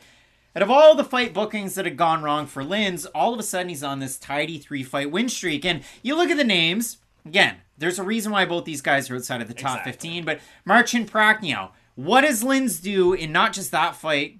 out 0.54 0.62
of 0.62 0.70
all 0.70 0.94
the 0.94 1.02
fight 1.02 1.32
bookings 1.32 1.74
that 1.74 1.86
had 1.86 1.96
gone 1.96 2.22
wrong 2.22 2.46
for 2.46 2.62
Lins, 2.62 3.06
all 3.14 3.32
of 3.32 3.40
a 3.40 3.42
sudden 3.42 3.70
he's 3.70 3.82
on 3.82 3.98
this 3.98 4.18
tidy 4.18 4.58
three 4.58 4.82
fight 4.82 5.10
win 5.10 5.30
streak. 5.30 5.64
And 5.64 5.82
you 6.02 6.14
look 6.14 6.28
at 6.28 6.36
the 6.36 6.44
names, 6.44 6.98
again, 7.24 7.56
there's 7.78 7.98
a 7.98 8.02
reason 8.02 8.30
why 8.30 8.44
both 8.44 8.66
these 8.66 8.82
guys 8.82 9.08
are 9.08 9.16
outside 9.16 9.40
of 9.40 9.48
the 9.48 9.54
top 9.54 9.86
exactly. 9.86 9.92
15, 9.92 10.24
but 10.26 10.40
Marcin 10.66 11.06
Prachnio, 11.06 11.70
what 11.94 12.20
does 12.20 12.44
Lins 12.44 12.82
do 12.82 13.14
in 13.14 13.32
not 13.32 13.54
just 13.54 13.70
that 13.70 13.96
fight, 13.96 14.38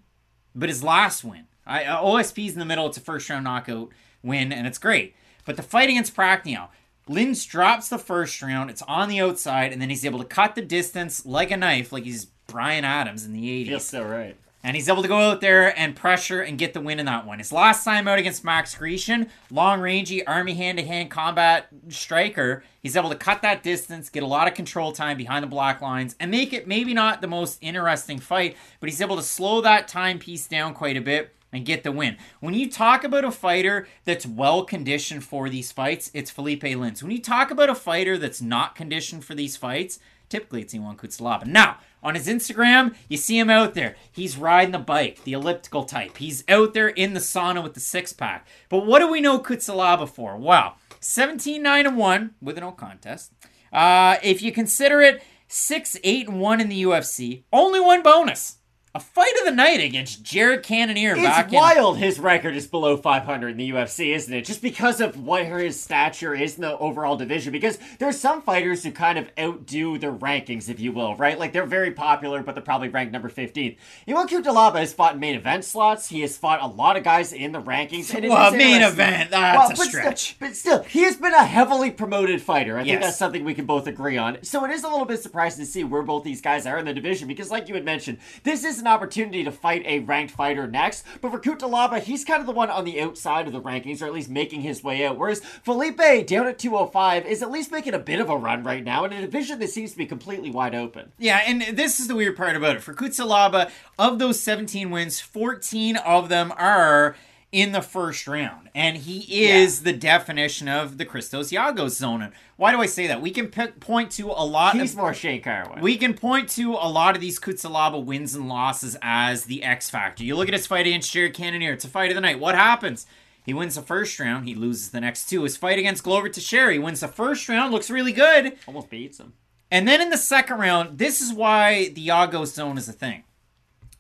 but 0.55 0.69
his 0.69 0.85
last 0.85 1.25
win? 1.25 1.47
I, 1.67 1.85
uh, 1.85 2.03
OSP's 2.03 2.53
in 2.53 2.59
the 2.59 2.67
middle, 2.67 2.87
it's 2.87 2.99
a 2.99 3.01
first 3.01 3.31
round 3.31 3.45
knockout 3.45 3.89
win, 4.23 4.53
and 4.53 4.67
it's 4.67 4.79
great. 4.79 5.17
But 5.47 5.57
the 5.57 5.63
fight 5.63 5.89
against 5.89 6.15
Prachnio, 6.15 6.69
Lins 7.09 7.47
drops 7.47 7.89
the 7.89 7.99
first 7.99 8.43
round. 8.43 8.69
It's 8.69 8.83
on 8.83 9.09
the 9.09 9.21
outside, 9.21 9.73
and 9.73 9.81
then 9.81 9.91
he's 9.91 10.05
able 10.05 10.19
to 10.19 10.25
cut 10.25 10.55
the 10.55 10.63
distance 10.63 11.25
like 11.25 11.51
a 11.51 11.57
knife, 11.57 11.93
like 11.93 12.05
he's 12.05 12.27
Bryan 12.47 12.85
Adams 12.85 13.25
in 13.25 13.33
the 13.33 13.65
80s. 13.65 13.69
Feels 13.69 13.85
so 13.85 14.03
right. 14.03 14.37
And 14.65 14.75
he's 14.75 14.89
able 14.89 15.03
to 15.03 15.09
go 15.09 15.31
out 15.31 15.41
there 15.41 15.79
and 15.79 15.95
pressure 15.95 16.41
and 16.41 16.59
get 16.59 16.75
the 16.75 16.81
win 16.81 16.99
in 16.99 17.07
that 17.07 17.25
one. 17.25 17.39
His 17.39 17.53
last 17.53 17.85
time 17.85 18.09
out 18.09 18.19
against 18.19 18.43
Max 18.43 18.75
Grishin, 18.75 19.29
long 19.49 19.79
rangey, 19.79 20.25
army 20.27 20.55
hand 20.55 20.79
to 20.79 20.85
hand 20.85 21.09
combat 21.09 21.69
striker. 21.89 22.65
He's 22.83 22.97
able 22.97 23.11
to 23.11 23.15
cut 23.17 23.43
that 23.43 23.63
distance, 23.63 24.09
get 24.09 24.25
a 24.25 24.27
lot 24.27 24.49
of 24.49 24.55
control 24.55 24.91
time 24.91 25.17
behind 25.17 25.45
the 25.45 25.49
black 25.49 25.81
lines, 25.81 26.17
and 26.19 26.33
make 26.33 26.53
it 26.53 26.67
maybe 26.67 26.95
not 26.95 27.21
the 27.21 27.29
most 27.29 27.59
interesting 27.61 28.19
fight, 28.19 28.57
but 28.81 28.89
he's 28.89 29.01
able 29.01 29.15
to 29.15 29.23
slow 29.23 29.61
that 29.61 29.87
timepiece 29.87 30.49
down 30.49 30.75
quite 30.75 30.97
a 30.97 31.01
bit 31.01 31.36
and 31.53 31.65
get 31.65 31.83
the 31.83 31.93
win. 31.93 32.17
When 32.41 32.55
you 32.55 32.71
talk 32.71 33.05
about 33.05 33.25
a 33.25 33.31
fighter 33.31 33.87
that's 34.05 34.27
well 34.27 34.65
conditioned 34.65 35.25
for 35.25 35.49
these 35.49 35.73
fights, 35.73 36.11
it's 36.13 36.31
Felipe 36.31 36.63
Lins. 36.63 37.03
When 37.03 37.13
you 37.13 37.21
talk 37.21 37.51
about 37.51 37.71
a 37.71 37.75
fighter 37.75 38.19
that's 38.19 38.43
not 38.43 38.75
conditioned 38.75 39.25
for 39.25 39.35
these 39.35 39.57
fights, 39.57 39.99
typically 40.29 40.63
it's 40.63 40.75
Ion 40.75 40.97
Cutelaba. 40.97 41.47
Now, 41.47 41.79
on 42.03 42.15
his 42.15 42.29
Instagram, 42.29 42.95
you 43.09 43.17
see 43.17 43.39
him 43.39 43.51
out 43.51 43.75
there. 43.75 43.97
He's 44.13 44.37
riding 44.37 44.73
the 44.73 44.79
bike, 44.79 45.25
the 45.25 45.33
elliptical 45.33 45.85
type. 45.85 46.19
He's 46.19 46.45
out 46.49 46.75
there 46.75 46.89
in 46.89 47.15
the 47.15 47.21
sauna 47.21 47.63
with 47.63 47.75
the 47.75 47.81
six 47.81 48.13
pack. 48.13 48.47
But 48.69 48.87
what 48.87 49.01
do 49.01 49.11
we 49.11 49.21
know 49.21 49.39
Cutelaba 49.39 50.09
for? 50.09 50.37
Wow, 50.37 50.75
17 51.01 51.63
9 51.63 51.97
1 51.97 52.35
with 52.41 52.59
no 52.59 52.73
contest. 52.73 53.33
Uh, 53.73 54.17
if 54.23 54.43
you 54.43 54.53
consider 54.53 55.01
it 55.01 55.23
6 55.49 55.99
8 56.03 56.29
1 56.29 56.61
in 56.61 56.69
the 56.69 56.83
UFC, 56.83 57.43
only 57.53 57.81
one 57.81 58.03
bonus 58.03 58.56
a 58.97 59.01
fight 59.01 59.35
of 59.41 59.45
the 59.45 59.53
night 59.53 59.79
against 59.79 60.23
Jared 60.23 60.63
Cannonier. 60.63 61.15
It's 61.19 61.53
wild. 61.53 61.99
His 61.99 62.19
record 62.19 62.57
is 62.57 62.67
below 62.67 62.97
500 62.97 63.51
in 63.51 63.57
the 63.59 63.71
UFC, 63.71 64.15
isn't 64.15 64.33
it? 64.33 64.47
Just 64.47 64.63
because 64.63 65.03
of 65.03 65.21
what 65.21 65.45
his 65.45 65.79
stature 65.79 66.35
is 66.35 66.55
in 66.55 66.63
the 66.63 66.79
overall 66.79 67.15
division. 67.15 67.53
Because 67.53 67.79
there's 67.99 68.19
some 68.19 68.41
fighters 68.41 68.83
who 68.83 68.93
kind 68.93 69.19
of 69.19 69.31
outdo 69.39 69.99
their 69.99 70.15
rankings, 70.15 70.71
if 70.71 70.81
you 70.81 70.93
will, 70.93 71.15
right? 71.17 71.39
Like 71.39 71.53
they're 71.53 71.67
very 71.67 71.91
popular, 71.91 72.43
but 72.43 72.55
they're 72.55 72.65
probably 72.65 72.89
ranked 72.89 73.13
number 73.13 73.29
15. 73.29 73.77
Ion 74.09 74.29
Cutelaba 74.29 74.77
has 74.77 74.95
fought 74.95 75.13
in 75.13 75.21
main 75.21 75.35
event 75.35 75.67
slots. 75.67 76.09
He 76.09 76.23
has 76.23 76.39
fought 76.39 76.63
a 76.63 76.67
lot 76.67 76.97
of 76.97 77.05
guys 77.05 77.35
in 77.35 77.53
the 77.53 77.61
rankings. 77.61 78.15
And 78.15 78.27
well, 78.27 78.51
main 78.51 78.81
event, 78.81 79.31
that's 79.31 79.59
well, 79.59 79.67
a 79.67 79.77
but 79.77 79.89
stretch. 79.89 80.21
Still, 80.21 80.49
but 80.49 80.57
still, 80.57 80.83
he 80.85 81.03
has 81.03 81.17
been 81.17 81.35
a 81.35 81.45
heavily 81.45 81.91
promoted 81.91 82.41
fighter. 82.41 82.79
I 82.79 82.81
yes. 82.81 82.89
think 82.89 83.03
that's 83.03 83.19
something 83.19 83.45
we 83.45 83.53
can 83.53 83.67
both 83.67 83.87
agree 83.87 84.17
on. 84.17 84.43
So 84.43 84.65
it 84.65 84.71
is 84.71 84.85
a 84.85 84.89
little 84.89 85.05
bit 85.05 85.23
surprising 85.23 85.67
to 85.67 85.71
see 85.71 85.85
where 85.85 86.01
both 86.01 86.25
these 86.25 86.41
guys 86.41 86.65
are 86.65 86.79
in 86.79 86.87
the 86.87 86.95
division. 86.95 87.29
Because, 87.29 87.51
like 87.51 87.69
you 87.69 87.75
had 87.75 87.85
mentioned, 87.85 88.17
this 88.43 88.65
is 88.65 88.86
an 88.87 88.93
opportunity 88.93 89.43
to 89.45 89.53
fight 89.53 89.83
a 89.85 89.99
ranked 90.01 90.33
fighter 90.33 90.67
next. 90.67 91.05
But 91.21 91.33
for 91.33 91.41
Cutelaba, 91.41 92.01
he's 92.01 92.25
kind 92.25 92.41
of 92.41 92.47
the 92.47 92.53
one 92.53 92.71
on 92.71 92.85
the 92.85 93.01
outside 93.01 93.47
of 93.47 93.53
the 93.53 93.61
rankings, 93.61 94.01
or 94.01 94.07
at 94.07 94.13
least 94.13 94.31
making 94.31 94.63
his 94.63 94.83
way 94.83 95.05
out. 95.05 95.19
Whereas 95.19 95.41
Felipe, 95.41 96.27
down 96.27 96.47
at 96.47 96.59
205, 96.59 97.27
is 97.27 97.43
at 97.43 97.51
least 97.51 97.73
making 97.73 97.95
a 97.95 97.99
bit 97.99 98.21
of 98.21 98.31
a 98.31 98.37
run 98.37 98.63
right 98.63 98.85
now 98.85 99.05
in 99.05 99.13
a 99.13 99.21
division 99.21 99.59
that 99.59 99.71
seems 99.71 99.93
to 99.93 99.99
be 99.99 100.07
completely 100.07 100.51
wide 100.51 100.75
open. 100.75 101.13
Yeah, 101.19 101.43
and 101.45 101.63
this 101.77 102.01
is 102.01 102.09
the 102.09 102.15
weird 102.15 102.37
part 102.37 102.57
about 102.57 102.77
it. 102.77 102.83
For 102.83 102.95
Cutelaba, 102.95 103.71
of 103.99 104.19
those 104.19 104.41
17 104.41 104.91
wins, 104.91 105.21
14 105.21 105.97
of 105.97 106.29
them 106.29 106.53
are 106.57 107.17
in 107.53 107.73
the 107.73 107.81
first 107.81 108.27
round. 108.27 108.69
And 108.75 108.97
he 108.97 109.21
is 109.45 109.81
yeah. 109.81 109.93
the 109.93 109.99
definition 109.99 110.69
of 110.69 110.99
the 110.99 111.05
Christos 111.05 111.51
Giagos 111.51 111.91
zone. 111.91 112.33
Why 112.57 112.73
do 112.73 112.81
I 112.81 112.87
say 112.87 113.07
that? 113.07 113.21
We 113.21 113.31
can 113.31 113.49
p- 113.49 113.69
point 113.81 114.11
to 114.13 114.31
a 114.31 114.45
lot 114.45 114.75
He's 114.75 114.93
of, 114.93 114.99
more 114.99 115.15
Shane 115.15 115.43
Carwin. 115.43 115.81
We 115.81 115.97
can 115.97 116.15
point 116.15 116.49
to 116.51 116.73
a 116.73 116.89
lot 116.89 117.15
of 117.15 117.21
these 117.21 117.39
Cutelaba 117.39 118.05
wins 118.05 118.35
and 118.35 118.49
losses 118.49 118.97
as 119.01 119.45
the 119.45 119.63
X 119.63 119.89
factor. 119.89 120.25
You 120.25 120.37
look 120.37 120.49
at 120.49 120.55
his 120.55 120.67
fight 120.67 120.87
against 120.87 121.13
Jared 121.13 121.35
Cannonier, 121.35 121.73
it's 121.73 121.85
a 121.85 121.89
fight 121.89 122.11
of 122.11 122.15
the 122.15 122.21
night. 122.21 122.41
What 122.41 122.55
happens? 122.55 123.07
He 123.45 123.55
wins 123.55 123.77
the 123.77 123.83
first 123.83 124.19
round, 124.19 124.49
he 124.49 124.55
loses 124.55 124.91
the 124.91 125.01
next 125.01 125.29
two. 125.29 125.45
His 125.45 125.57
fight 125.57 125.79
against 125.79 126.03
Glover 126.03 126.29
Teixeira, 126.29 126.73
he 126.73 126.79
wins 126.81 127.01
the 127.01 127.09
first 127.09 127.49
round, 127.49 127.73
looks 127.73 127.91
really 127.91 128.13
good. 128.13 128.57
Almost 128.67 128.91
beats 128.91 129.21
him. 129.21 129.35
And 129.71 129.87
then 129.87 130.01
in 130.01 130.11
the 130.11 130.19
second 130.19 130.59
round, 130.59 130.99
this 130.99 131.21
is 131.21 131.33
why 131.33 131.89
the 131.89 132.09
Giagos 132.09 132.55
zone 132.55 132.77
is 132.77 132.89
a 132.89 132.93
thing. 132.93 133.25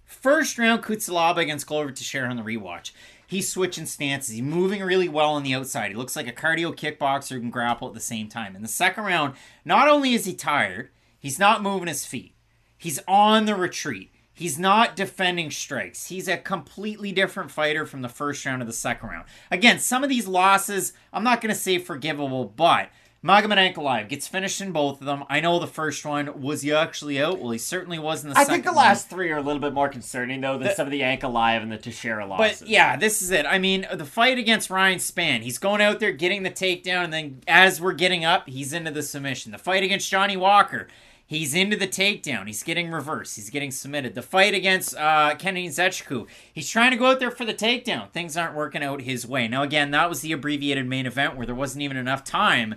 First 0.04 0.58
round, 0.58 0.82
Cutelaba 0.82 1.38
against 1.38 1.66
Glover 1.66 1.92
Teixeira 1.92 2.28
on 2.28 2.36
the 2.36 2.42
rewatch. 2.42 2.90
He's 3.26 3.50
switching 3.50 3.86
stances. 3.86 4.34
He's 4.34 4.42
moving 4.42 4.82
really 4.82 5.08
well 5.08 5.34
on 5.34 5.42
the 5.42 5.54
outside. 5.54 5.90
He 5.90 5.96
looks 5.96 6.16
like 6.16 6.28
a 6.28 6.32
cardio 6.32 6.74
kickboxer 6.74 7.30
who 7.30 7.40
can 7.40 7.50
grapple 7.50 7.88
at 7.88 7.94
the 7.94 8.00
same 8.00 8.28
time. 8.28 8.54
In 8.54 8.62
the 8.62 8.68
second 8.68 9.04
round, 9.04 9.34
not 9.64 9.88
only 9.88 10.14
is 10.14 10.24
he 10.24 10.34
tired, 10.34 10.90
he's 11.18 11.38
not 11.38 11.62
moving 11.62 11.88
his 11.88 12.06
feet. 12.06 12.34
He's 12.78 13.00
on 13.08 13.46
the 13.46 13.56
retreat. 13.56 14.12
He's 14.32 14.58
not 14.58 14.96
defending 14.96 15.50
strikes. 15.50 16.08
He's 16.08 16.28
a 16.28 16.36
completely 16.36 17.10
different 17.10 17.50
fighter 17.50 17.86
from 17.86 18.02
the 18.02 18.08
first 18.08 18.44
round 18.44 18.60
to 18.60 18.66
the 18.66 18.72
second 18.72 19.08
round. 19.08 19.24
Again, 19.50 19.78
some 19.78 20.04
of 20.04 20.10
these 20.10 20.28
losses, 20.28 20.92
I'm 21.10 21.24
not 21.24 21.40
going 21.40 21.54
to 21.54 21.58
say 21.58 21.78
forgivable, 21.78 22.44
but 22.44 22.90
Magomed 23.24 23.56
Ankalaev 23.74 24.08
gets 24.08 24.28
finished 24.28 24.60
in 24.60 24.72
both 24.72 25.00
of 25.00 25.06
them. 25.06 25.24
I 25.28 25.40
know 25.40 25.58
the 25.58 25.66
first 25.66 26.04
one 26.04 26.40
was 26.40 26.62
he 26.62 26.72
actually 26.72 27.20
out. 27.20 27.40
Well, 27.40 27.50
he 27.50 27.58
certainly 27.58 27.98
was 27.98 28.22
in 28.22 28.30
the 28.30 28.38
I 28.38 28.44
think 28.44 28.64
the 28.64 28.72
last 28.72 29.08
three 29.10 29.30
are 29.32 29.38
a 29.38 29.42
little 29.42 29.60
bit 29.60 29.72
more 29.72 29.88
concerning 29.88 30.40
though 30.40 30.58
than 30.58 30.68
the, 30.68 30.74
some 30.74 30.86
of 30.86 30.92
the 30.92 31.00
Ankalaev 31.00 31.62
and 31.62 31.72
the 31.72 31.78
Teixeira 31.78 32.26
losses. 32.26 32.60
But 32.60 32.68
yeah, 32.68 32.96
this 32.96 33.22
is 33.22 33.30
it. 33.30 33.46
I 33.46 33.58
mean, 33.58 33.86
the 33.92 34.04
fight 34.04 34.38
against 34.38 34.70
Ryan 34.70 34.98
Spann, 34.98 35.42
he's 35.42 35.58
going 35.58 35.80
out 35.80 35.98
there 35.98 36.12
getting 36.12 36.42
the 36.42 36.50
takedown, 36.50 37.04
and 37.04 37.12
then 37.12 37.40
as 37.48 37.80
we're 37.80 37.94
getting 37.94 38.24
up, 38.24 38.48
he's 38.48 38.72
into 38.72 38.90
the 38.90 39.02
submission. 39.02 39.50
The 39.50 39.58
fight 39.58 39.82
against 39.82 40.10
Johnny 40.10 40.36
Walker. 40.36 40.86
He's 41.28 41.54
into 41.54 41.76
the 41.76 41.88
takedown. 41.88 42.46
He's 42.46 42.62
getting 42.62 42.92
reversed. 42.92 43.34
He's 43.34 43.50
getting 43.50 43.72
submitted. 43.72 44.14
The 44.14 44.22
fight 44.22 44.54
against 44.54 44.96
uh, 44.96 45.34
Kennedy 45.36 45.66
Nzechukwu. 45.66 46.28
he's 46.52 46.70
trying 46.70 46.92
to 46.92 46.96
go 46.96 47.06
out 47.06 47.18
there 47.18 47.32
for 47.32 47.44
the 47.44 47.52
takedown. 47.52 48.12
Things 48.12 48.36
aren't 48.36 48.54
working 48.54 48.84
out 48.84 49.02
his 49.02 49.26
way. 49.26 49.48
Now, 49.48 49.64
again, 49.64 49.90
that 49.90 50.08
was 50.08 50.20
the 50.20 50.30
abbreviated 50.30 50.86
main 50.86 51.04
event 51.04 51.36
where 51.36 51.44
there 51.44 51.56
wasn't 51.56 51.82
even 51.82 51.96
enough 51.96 52.22
time 52.22 52.76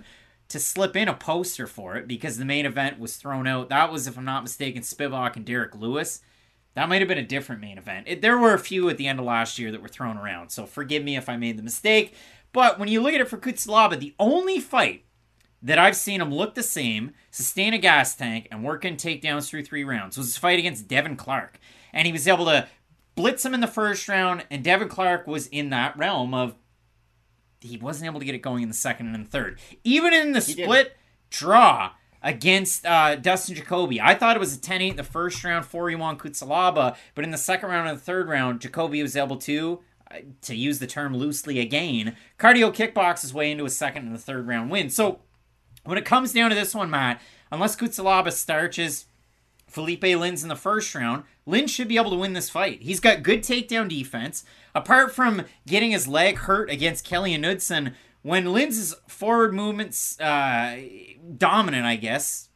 to 0.50 0.58
slip 0.58 0.96
in 0.96 1.08
a 1.08 1.14
poster 1.14 1.66
for 1.66 1.96
it 1.96 2.06
because 2.06 2.36
the 2.36 2.44
main 2.44 2.66
event 2.66 2.98
was 2.98 3.16
thrown 3.16 3.46
out. 3.46 3.68
That 3.68 3.90
was, 3.90 4.06
if 4.06 4.18
I'm 4.18 4.24
not 4.24 4.42
mistaken, 4.42 4.82
Spivac 4.82 5.36
and 5.36 5.44
Derrick 5.44 5.74
Lewis. 5.74 6.20
That 6.74 6.88
might 6.88 7.00
have 7.00 7.08
been 7.08 7.18
a 7.18 7.26
different 7.26 7.60
main 7.60 7.78
event. 7.78 8.06
It, 8.08 8.20
there 8.20 8.38
were 8.38 8.54
a 8.54 8.58
few 8.58 8.88
at 8.88 8.96
the 8.96 9.08
end 9.08 9.18
of 9.18 9.24
last 9.24 9.58
year 9.58 9.72
that 9.72 9.82
were 9.82 9.88
thrown 9.88 10.18
around, 10.18 10.50
so 10.50 10.66
forgive 10.66 11.02
me 11.02 11.16
if 11.16 11.28
I 11.28 11.36
made 11.36 11.56
the 11.56 11.62
mistake. 11.62 12.14
But 12.52 12.78
when 12.78 12.88
you 12.88 13.00
look 13.00 13.14
at 13.14 13.20
it 13.20 13.28
for 13.28 13.38
Cutelaba, 13.38 13.98
the 13.98 14.14
only 14.18 14.60
fight 14.60 15.04
that 15.62 15.78
I've 15.78 15.96
seen 15.96 16.20
him 16.20 16.32
look 16.32 16.54
the 16.54 16.62
same, 16.62 17.12
sustain 17.30 17.74
a 17.74 17.78
gas 17.78 18.16
tank, 18.16 18.48
and 18.50 18.64
work 18.64 18.84
in 18.84 18.96
takedowns 18.96 19.48
through 19.48 19.64
three 19.64 19.84
rounds 19.84 20.16
was 20.16 20.28
his 20.28 20.36
fight 20.36 20.58
against 20.58 20.88
Devin 20.88 21.16
Clark. 21.16 21.58
And 21.92 22.06
he 22.06 22.12
was 22.12 22.26
able 22.26 22.46
to 22.46 22.66
blitz 23.14 23.44
him 23.44 23.54
in 23.54 23.60
the 23.60 23.66
first 23.66 24.08
round, 24.08 24.46
and 24.50 24.64
Devin 24.64 24.88
Clark 24.88 25.26
was 25.26 25.46
in 25.48 25.70
that 25.70 25.96
realm 25.96 26.34
of 26.34 26.54
he 27.60 27.76
wasn't 27.76 28.06
able 28.06 28.20
to 28.20 28.26
get 28.26 28.34
it 28.34 28.38
going 28.42 28.62
in 28.62 28.68
the 28.68 28.74
second 28.74 29.14
and 29.14 29.26
the 29.26 29.30
third. 29.30 29.58
Even 29.84 30.12
in 30.12 30.32
the 30.32 30.40
split 30.40 30.96
draw 31.30 31.90
against 32.22 32.84
uh, 32.86 33.16
Dustin 33.16 33.54
Jacoby, 33.54 34.00
I 34.00 34.14
thought 34.14 34.36
it 34.36 34.40
was 34.40 34.54
a 34.54 34.60
10 34.60 34.82
8 34.82 34.90
in 34.90 34.96
the 34.96 35.02
first 35.04 35.42
round 35.44 35.64
for 35.66 35.90
Ion 35.90 36.18
Cutelaba, 36.18 36.96
but 37.14 37.24
in 37.24 37.30
the 37.30 37.38
second 37.38 37.70
round 37.70 37.88
and 37.88 37.98
the 37.98 38.02
third 38.02 38.28
round, 38.28 38.60
Jacoby 38.60 39.02
was 39.02 39.16
able 39.16 39.36
to. 39.38 39.80
uh, 40.10 40.16
To 40.42 40.54
use 40.54 40.78
the 40.80 40.86
term 40.86 41.16
loosely 41.16 41.58
again, 41.60 42.16
cardio 42.38 42.72
kickbox 42.74 43.22
his 43.22 43.32
way 43.34 43.50
into 43.50 43.64
a 43.64 43.70
second 43.70 44.06
and 44.06 44.14
a 44.14 44.18
third 44.18 44.46
round 44.46 44.70
win. 44.70 44.90
So 44.90 45.20
when 45.84 45.96
it 45.98 46.04
comes 46.04 46.32
down 46.32 46.50
to 46.50 46.56
this 46.56 46.74
one, 46.74 46.90
Matt, 46.90 47.20
unless 47.50 47.76
Cutelaba 47.76 48.32
starches 48.32 49.06
Felipe 49.70 50.02
Lins 50.02 50.42
in 50.42 50.48
the 50.48 50.56
first 50.56 50.94
round, 50.94 51.24
Lin 51.46 51.66
should 51.66 51.88
be 51.88 51.96
able 51.96 52.10
to 52.10 52.16
win 52.16 52.32
this 52.32 52.50
fight. 52.50 52.82
He's 52.82 53.00
got 53.00 53.22
good 53.22 53.42
takedown 53.42 53.88
defense. 53.88 54.44
Apart 54.74 55.14
from 55.14 55.44
getting 55.66 55.92
his 55.92 56.08
leg 56.08 56.38
hurt 56.38 56.68
against 56.70 57.04
Kelly 57.04 57.32
and 57.32 57.42
Knudsen, 57.42 57.94
when 58.22 58.52
Lin's 58.52 58.94
forward 59.08 59.54
movements 59.54 60.20
uh, 60.20 60.78
dominant, 61.36 61.86
I 61.86 61.96
guess, 61.96 62.48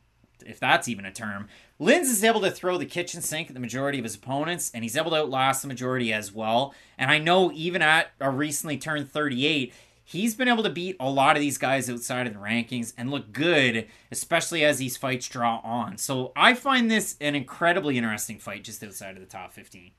if 0.44 0.60
that's 0.60 0.88
even 0.88 1.06
a 1.06 1.12
term, 1.12 1.48
Lins 1.80 2.02
is 2.02 2.22
able 2.22 2.40
to 2.42 2.50
throw 2.50 2.78
the 2.78 2.86
kitchen 2.86 3.22
sink 3.22 3.48
at 3.48 3.54
the 3.54 3.60
majority 3.60 3.98
of 3.98 4.04
his 4.04 4.14
opponents, 4.14 4.70
and 4.74 4.84
he's 4.84 4.96
able 4.96 5.10
to 5.10 5.18
outlast 5.18 5.62
the 5.62 5.68
majority 5.68 6.12
as 6.12 6.32
well. 6.32 6.74
And 6.98 7.10
I 7.10 7.18
know 7.18 7.50
even 7.52 7.82
at 7.82 8.10
a 8.20 8.30
recently 8.30 8.76
turned 8.76 9.10
38, 9.10 9.72
he's 10.04 10.34
been 10.34 10.48
able 10.48 10.62
to 10.62 10.70
beat 10.70 10.96
a 11.00 11.10
lot 11.10 11.36
of 11.36 11.40
these 11.40 11.58
guys 11.58 11.90
outside 11.90 12.26
of 12.26 12.34
the 12.34 12.38
rankings 12.38 12.92
and 12.96 13.10
look 13.10 13.32
good, 13.32 13.86
especially 14.12 14.64
as 14.64 14.78
these 14.78 14.96
fights 14.96 15.28
draw 15.28 15.60
on. 15.64 15.96
So 15.96 16.32
I 16.36 16.54
find 16.54 16.90
this 16.90 17.16
an 17.20 17.34
incredibly 17.34 17.96
interesting 17.96 18.38
fight 18.38 18.64
just 18.64 18.84
outside 18.84 19.16
of 19.16 19.20
the 19.20 19.26
top 19.26 19.52
15. 19.52 19.92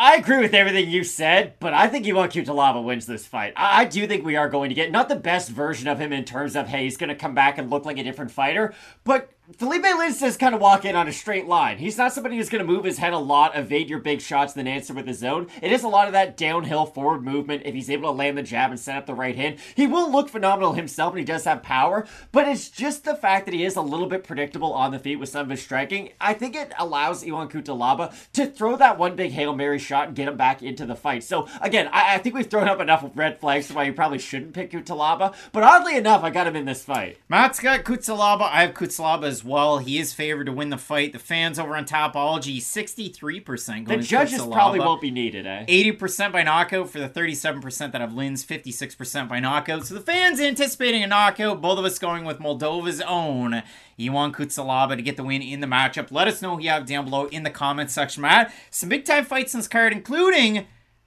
I 0.00 0.14
agree 0.14 0.38
with 0.38 0.54
everything 0.54 0.88
you 0.88 1.02
said, 1.02 1.54
but 1.58 1.74
I 1.74 1.88
think 1.88 2.06
Ivan 2.06 2.30
Cutelaba 2.30 2.84
wins 2.84 3.06
this 3.06 3.26
fight. 3.26 3.52
I, 3.56 3.80
I 3.80 3.84
do 3.84 4.06
think 4.06 4.24
we 4.24 4.36
are 4.36 4.48
going 4.48 4.68
to 4.68 4.74
get 4.74 4.92
not 4.92 5.08
the 5.08 5.16
best 5.16 5.50
version 5.50 5.88
of 5.88 5.98
him 5.98 6.12
in 6.12 6.24
terms 6.24 6.54
of, 6.54 6.68
hey, 6.68 6.84
he's 6.84 6.96
going 6.96 7.08
to 7.08 7.16
come 7.16 7.34
back 7.34 7.58
and 7.58 7.68
look 7.68 7.84
like 7.84 7.98
a 7.98 8.04
different 8.04 8.30
fighter, 8.30 8.74
but 9.02 9.32
Felipe 9.56 9.82
Lins 9.82 10.20
does 10.20 10.36
kind 10.36 10.54
of 10.54 10.60
walk 10.60 10.84
in 10.84 10.94
on 10.94 11.08
a 11.08 11.12
straight 11.12 11.46
line. 11.46 11.78
He's 11.78 11.96
not 11.96 12.12
somebody 12.12 12.36
who's 12.36 12.50
going 12.50 12.64
to 12.64 12.70
move 12.70 12.84
his 12.84 12.98
head 12.98 13.14
a 13.14 13.18
lot, 13.18 13.56
evade 13.56 13.88
your 13.88 13.98
big 13.98 14.20
shots, 14.20 14.52
then 14.52 14.66
answer 14.66 14.92
with 14.92 15.06
his 15.06 15.24
own. 15.24 15.46
It 15.62 15.72
is 15.72 15.82
a 15.82 15.88
lot 15.88 16.06
of 16.06 16.12
that 16.12 16.36
downhill 16.36 16.84
forward 16.84 17.24
movement. 17.24 17.62
If 17.64 17.74
he's 17.74 17.88
able 17.88 18.10
to 18.10 18.16
land 18.16 18.36
the 18.36 18.42
jab 18.42 18.72
and 18.72 18.78
set 18.78 18.96
up 18.98 19.06
the 19.06 19.14
right 19.14 19.34
hand, 19.34 19.56
he 19.74 19.86
will 19.86 20.12
look 20.12 20.28
phenomenal 20.28 20.74
himself, 20.74 21.14
and 21.14 21.20
he 21.20 21.24
does 21.24 21.44
have 21.44 21.62
power. 21.62 22.06
But 22.30 22.46
it's 22.46 22.68
just 22.68 23.04
the 23.04 23.14
fact 23.14 23.46
that 23.46 23.54
he 23.54 23.64
is 23.64 23.74
a 23.74 23.80
little 23.80 24.06
bit 24.06 24.22
predictable 24.22 24.74
on 24.74 24.90
the 24.90 24.98
feet 24.98 25.16
with 25.16 25.30
some 25.30 25.46
of 25.46 25.50
his 25.50 25.62
striking. 25.62 26.10
I 26.20 26.34
think 26.34 26.54
it 26.54 26.74
allows 26.78 27.24
Ion 27.24 27.48
Cutelaba 27.48 28.12
to 28.34 28.44
throw 28.44 28.76
that 28.76 28.98
one 28.98 29.16
big 29.16 29.32
hail 29.32 29.54
mary 29.54 29.78
shot 29.78 30.08
and 30.08 30.16
get 30.16 30.28
him 30.28 30.36
back 30.36 30.62
into 30.62 30.84
the 30.84 30.94
fight. 30.94 31.24
So 31.24 31.48
again, 31.62 31.88
I, 31.90 32.16
I 32.16 32.18
think 32.18 32.34
we've 32.34 32.50
thrown 32.50 32.68
up 32.68 32.80
enough 32.80 33.10
red 33.14 33.40
flags 33.40 33.72
why 33.72 33.84
you 33.84 33.94
probably 33.94 34.18
shouldn't 34.18 34.52
pick 34.52 34.72
Cutelaba. 34.72 35.34
But 35.52 35.62
oddly 35.62 35.96
enough, 35.96 36.22
I 36.22 36.28
got 36.28 36.46
him 36.46 36.56
in 36.56 36.66
this 36.66 36.84
fight. 36.84 37.16
Matt's 37.30 37.60
got 37.60 37.84
Cutelaba. 37.84 38.42
I 38.42 38.66
have 38.66 38.74
Cutelaba 38.74 39.24
as 39.24 39.37
well. 39.44 39.78
He 39.78 39.98
is 39.98 40.12
favored 40.12 40.44
to 40.44 40.52
win 40.52 40.70
the 40.70 40.78
fight. 40.78 41.12
The 41.12 41.18
fans 41.18 41.58
over 41.58 41.76
on 41.76 41.84
Tapology, 41.84 42.58
63% 42.58 43.84
going 43.84 44.00
The 44.00 44.06
judges 44.06 44.44
probably 44.44 44.80
won't 44.80 45.00
be 45.00 45.10
needed, 45.10 45.46
eh? 45.46 45.64
80% 45.66 46.32
by 46.32 46.42
knockout 46.42 46.90
for 46.90 46.98
the 46.98 47.08
37% 47.08 47.92
that 47.92 48.00
have 48.00 48.12
Lins, 48.12 48.44
56% 48.44 49.28
by 49.28 49.40
knockout. 49.40 49.86
So 49.86 49.94
the 49.94 50.00
fans 50.00 50.40
anticipating 50.40 51.02
a 51.02 51.06
knockout, 51.06 51.60
both 51.60 51.78
of 51.78 51.84
us 51.84 51.98
going 51.98 52.24
with 52.24 52.38
Moldova's 52.38 53.00
own 53.00 53.62
Ion 54.00 54.32
Cutelaba 54.32 54.96
to 54.96 55.02
get 55.02 55.16
the 55.16 55.24
win 55.24 55.42
in 55.42 55.60
the 55.60 55.66
matchup. 55.66 56.10
Let 56.10 56.28
us 56.28 56.40
know 56.42 56.56
who 56.56 56.62
you 56.62 56.70
have 56.70 56.86
down 56.86 57.04
below 57.04 57.26
in 57.26 57.42
the 57.42 57.50
comments 57.50 57.94
section, 57.94 58.22
Matt. 58.22 58.52
Some 58.70 58.88
big 58.88 59.04
time 59.04 59.24
fights 59.24 59.54
in 59.54 59.60
this 59.60 59.68
card, 59.68 59.92
including 59.92 60.66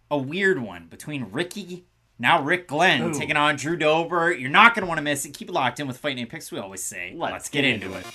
a 0.10 0.18
weird 0.18 0.62
one 0.62 0.88
between 0.88 1.28
Ricky. 1.32 1.86
Now 2.22 2.40
Rick 2.44 2.68
Glenn 2.68 3.02
Ooh. 3.02 3.14
taking 3.16 3.36
on 3.36 3.56
Drew 3.56 3.76
Dober. 3.76 4.32
You're 4.32 4.52
not 4.52 4.76
going 4.76 4.84
to 4.84 4.88
want 4.88 5.00
to 5.00 5.02
miss 5.02 5.26
it. 5.26 5.34
Keep 5.34 5.50
it 5.50 5.54
locked 5.54 5.80
in 5.80 5.88
with 5.88 5.98
Fight 5.98 6.16
Night 6.16 6.30
Picks, 6.30 6.52
we 6.52 6.60
always 6.60 6.84
say. 6.84 7.16
Let's 7.18 7.50
get, 7.50 7.64
get 7.64 7.74
into 7.74 7.88
into 7.88 7.98
it. 7.98 8.06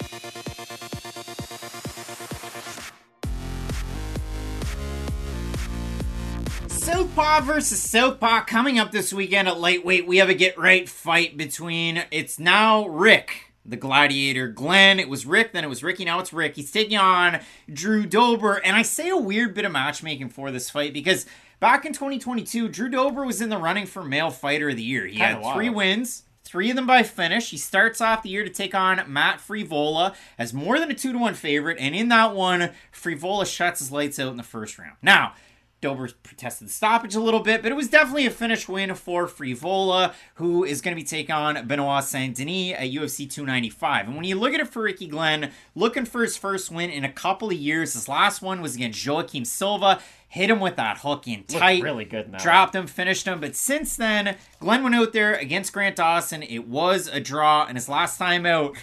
Southpaw 6.71 7.41
versus 7.41 7.81
Southpaw 7.81 8.45
coming 8.45 8.79
up 8.79 8.93
this 8.93 9.13
weekend 9.13 9.49
at 9.49 9.59
lightweight. 9.59 10.07
We 10.07 10.19
have 10.19 10.29
a 10.29 10.35
get 10.35 10.57
right 10.57 10.89
fight 10.89 11.37
between 11.37 12.05
it's 12.13 12.39
now 12.39 12.87
Rick, 12.87 13.55
the 13.65 13.77
gladiator, 13.77 14.47
Glenn. 14.47 15.01
It 15.01 15.09
was 15.09 15.27
Rick, 15.27 15.53
then 15.53 15.65
it 15.65 15.69
was 15.69 15.83
Ricky, 15.83 16.05
now 16.05 16.21
it's 16.21 16.33
Rick. 16.33 16.55
He's 16.55 16.71
taking 16.71 16.97
on 16.97 17.41
Drew 17.73 18.07
Dober. 18.07 18.65
And 18.65 18.77
I 18.77 18.83
say 18.83 19.09
a 19.09 19.17
weird 19.17 19.53
bit 19.53 19.65
of 19.65 19.73
matchmaking 19.73 20.29
for 20.29 20.53
this 20.53 20.71
fight 20.71 20.93
because 20.93 21.27
back 21.61 21.85
in 21.85 21.93
2022, 21.93 22.69
Drew 22.69 22.89
Dober 22.89 23.25
was 23.25 23.41
in 23.41 23.49
the 23.49 23.59
running 23.59 23.87
for 23.87 24.03
male 24.05 24.31
fighter 24.31 24.71
of 24.71 24.77
the 24.77 24.83
year. 24.83 25.07
He 25.07 25.17
Kinda 25.17 25.43
had 25.43 25.55
three 25.55 25.69
wild. 25.69 25.77
wins. 25.77 26.23
Three 26.45 26.71
of 26.71 26.77
them 26.77 26.87
by 26.87 27.03
finish. 27.03 27.51
He 27.51 27.57
starts 27.57 28.01
off 28.01 28.23
the 28.23 28.29
year 28.29 28.45
to 28.45 28.51
take 28.51 28.73
on 28.73 29.03
Matt 29.13 29.41
Frevola 29.41 30.15
as 30.39 30.55
more 30.55 30.79
than 30.79 30.91
a 30.93 30.95
two 30.95 31.13
to 31.13 31.19
one 31.19 31.35
favorite, 31.35 31.77
and 31.81 31.93
in 31.95 32.09
that 32.11 32.35
one, 32.37 32.71
Frevola 32.95 33.45
shuts 33.53 33.81
his 33.81 33.91
lights 33.91 34.21
out 34.21 34.31
in 34.31 34.37
the 34.37 34.45
first 34.45 34.79
round. 34.79 34.95
Now, 35.03 35.35
Dober 35.81 36.09
protested 36.23 36.69
the 36.69 36.73
stoppage 36.73 37.15
a 37.17 37.21
little 37.21 37.41
bit, 37.41 37.63
but 37.63 37.71
it 37.73 37.75
was 37.75 37.89
definitely 37.89 38.27
a 38.27 38.31
finish 38.31 38.69
win 38.69 38.95
for 38.95 39.27
Frevola, 39.27 40.15
who 40.37 40.65
is 40.65 40.81
going 40.81 40.97
to 40.97 41.01
be 41.01 41.07
taking 41.07 41.35
on 41.35 41.67
Benoit 41.67 42.03
Saint 42.05 42.37
Denis 42.37 42.75
at 42.79 42.91
UFC 42.91 43.29
295. 43.29 44.07
And 44.07 44.15
when 44.15 44.25
you 44.25 44.37
look 44.37 44.55
at 44.55 44.61
it 44.61 44.69
for 44.69 44.83
Ricky 44.83 45.07
Glenn, 45.07 45.51
looking 45.75 46.05
for 46.07 46.23
his 46.23 46.37
first 46.37 46.71
win 46.71 46.91
in 46.91 47.05
a 47.05 47.13
couple 47.13 47.49
of 47.49 47.55
years, 47.57 47.93
his 47.95 48.09
last 48.09 48.41
one 48.41 48.63
was 48.63 48.75
against 48.77 49.05
Joaquim 49.07 49.45
Silva. 49.45 50.01
Hit 50.37 50.51
him 50.51 50.61
with 50.61 50.77
that 50.77 50.99
hook 50.99 51.27
in 51.27 51.45
tight. 51.45 51.83
really 51.83 52.05
good 52.05 52.31
that 52.31 52.43
Dropped 52.43 52.75
him, 52.75 52.87
finished 52.87 53.27
him. 53.27 53.41
But 53.41 53.57
since 53.57 53.97
then, 53.97 54.37
Glenn 54.61 54.83
went 54.83 54.95
out 54.95 55.15
there 55.15 55.35
against 55.35 55.73
Grant 55.73 55.97
Dawson. 55.97 56.43
It 56.43 56.69
was 56.69 57.09
a 57.09 57.21
draw, 57.21 57.65
and 57.65 57.75
his 57.75 57.89
last 57.89 58.19
time 58.19 58.45
out, 58.45 58.77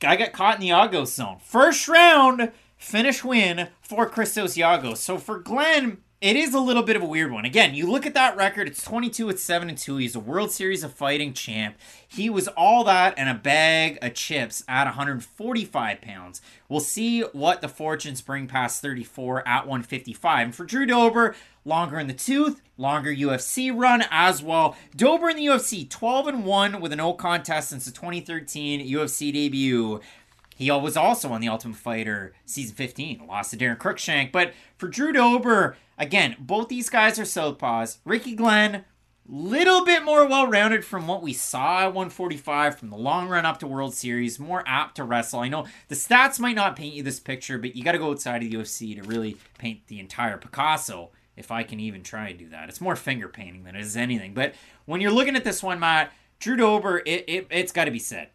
guy 0.00 0.16
got 0.16 0.32
caught 0.32 0.56
in 0.56 0.60
the 0.62 0.70
Giagos 0.70 1.14
zone. 1.14 1.38
First 1.40 1.86
round 1.86 2.50
finish 2.76 3.22
win 3.22 3.68
for 3.82 4.08
Christos 4.08 4.56
Giagos. 4.56 4.96
So 4.96 5.16
for 5.16 5.38
Glenn, 5.38 5.98
it 6.22 6.36
is 6.36 6.54
a 6.54 6.60
little 6.60 6.84
bit 6.84 6.94
of 6.94 7.02
a 7.02 7.06
weird 7.06 7.32
one. 7.32 7.44
Again, 7.44 7.74
you 7.74 7.90
look 7.90 8.06
at 8.06 8.14
that 8.14 8.36
record, 8.36 8.68
it's 8.68 8.84
22 8.84 9.28
at 9.30 9.40
7 9.40 9.68
and 9.68 9.76
2. 9.76 9.96
He's 9.96 10.14
a 10.14 10.20
World 10.20 10.52
Series 10.52 10.84
of 10.84 10.94
Fighting 10.94 11.32
champ. 11.32 11.76
He 12.06 12.30
was 12.30 12.46
all 12.46 12.84
that 12.84 13.14
and 13.16 13.28
a 13.28 13.34
bag 13.34 13.98
of 14.00 14.14
chips 14.14 14.62
at 14.68 14.84
145 14.84 16.00
pounds. 16.00 16.40
We'll 16.68 16.78
see 16.78 17.22
what 17.22 17.60
the 17.60 17.68
fortunes 17.68 18.20
bring 18.20 18.46
past 18.46 18.80
34 18.80 19.46
at 19.48 19.66
155. 19.66 20.44
And 20.46 20.54
for 20.54 20.64
Drew 20.64 20.86
Dober, 20.86 21.34
longer 21.64 21.98
in 21.98 22.06
the 22.06 22.12
tooth, 22.12 22.62
longer 22.76 23.12
UFC 23.12 23.76
run 23.76 24.04
as 24.08 24.44
well. 24.44 24.76
Dober 24.94 25.28
in 25.28 25.36
the 25.36 25.46
UFC, 25.46 25.90
12 25.90 26.28
and 26.28 26.44
1 26.44 26.80
with 26.80 26.92
an 26.92 26.98
no 26.98 27.14
contest 27.14 27.70
since 27.70 27.84
the 27.84 27.90
2013 27.90 28.88
UFC 28.88 29.32
debut. 29.32 30.00
He 30.62 30.70
was 30.70 30.96
also 30.96 31.32
on 31.32 31.40
the 31.40 31.48
Ultimate 31.48 31.76
Fighter 31.76 32.34
season 32.46 32.76
15, 32.76 33.26
lost 33.26 33.50
to 33.50 33.56
Daron 33.56 33.78
Cruickshank. 33.78 34.30
But 34.30 34.52
for 34.78 34.86
Drew 34.86 35.12
Dober, 35.12 35.76
again, 35.98 36.36
both 36.38 36.68
these 36.68 36.88
guys 36.88 37.18
are 37.18 37.24
southpaws. 37.24 37.98
Ricky 38.04 38.36
Glenn, 38.36 38.84
little 39.26 39.84
bit 39.84 40.04
more 40.04 40.24
well-rounded 40.24 40.84
from 40.84 41.08
what 41.08 41.20
we 41.20 41.32
saw 41.32 41.80
at 41.80 41.86
145 41.86 42.78
from 42.78 42.90
the 42.90 42.96
long 42.96 43.28
run 43.28 43.44
up 43.44 43.58
to 43.58 43.66
World 43.66 43.92
Series, 43.92 44.38
more 44.38 44.62
apt 44.64 44.94
to 44.96 45.04
wrestle. 45.04 45.40
I 45.40 45.48
know 45.48 45.66
the 45.88 45.96
stats 45.96 46.38
might 46.38 46.54
not 46.54 46.76
paint 46.76 46.94
you 46.94 47.02
this 47.02 47.18
picture, 47.18 47.58
but 47.58 47.74
you 47.74 47.82
got 47.82 47.92
to 47.92 47.98
go 47.98 48.12
outside 48.12 48.44
of 48.44 48.48
the 48.48 48.56
UFC 48.56 48.94
to 48.94 49.02
really 49.02 49.38
paint 49.58 49.88
the 49.88 49.98
entire 49.98 50.38
Picasso. 50.38 51.10
If 51.36 51.50
I 51.50 51.64
can 51.64 51.80
even 51.80 52.04
try 52.04 52.28
and 52.28 52.38
do 52.38 52.50
that, 52.50 52.68
it's 52.68 52.80
more 52.80 52.94
finger 52.94 53.26
painting 53.26 53.64
than 53.64 53.74
it 53.74 53.80
is 53.80 53.96
anything. 53.96 54.32
But 54.32 54.54
when 54.84 55.00
you're 55.00 55.10
looking 55.10 55.34
at 55.34 55.42
this 55.42 55.60
one, 55.60 55.80
Matt, 55.80 56.12
Drew 56.38 56.54
Dober, 56.54 57.02
it, 57.04 57.24
it 57.26 57.46
it's 57.50 57.72
got 57.72 57.86
to 57.86 57.90
be 57.90 57.98
said. 57.98 58.28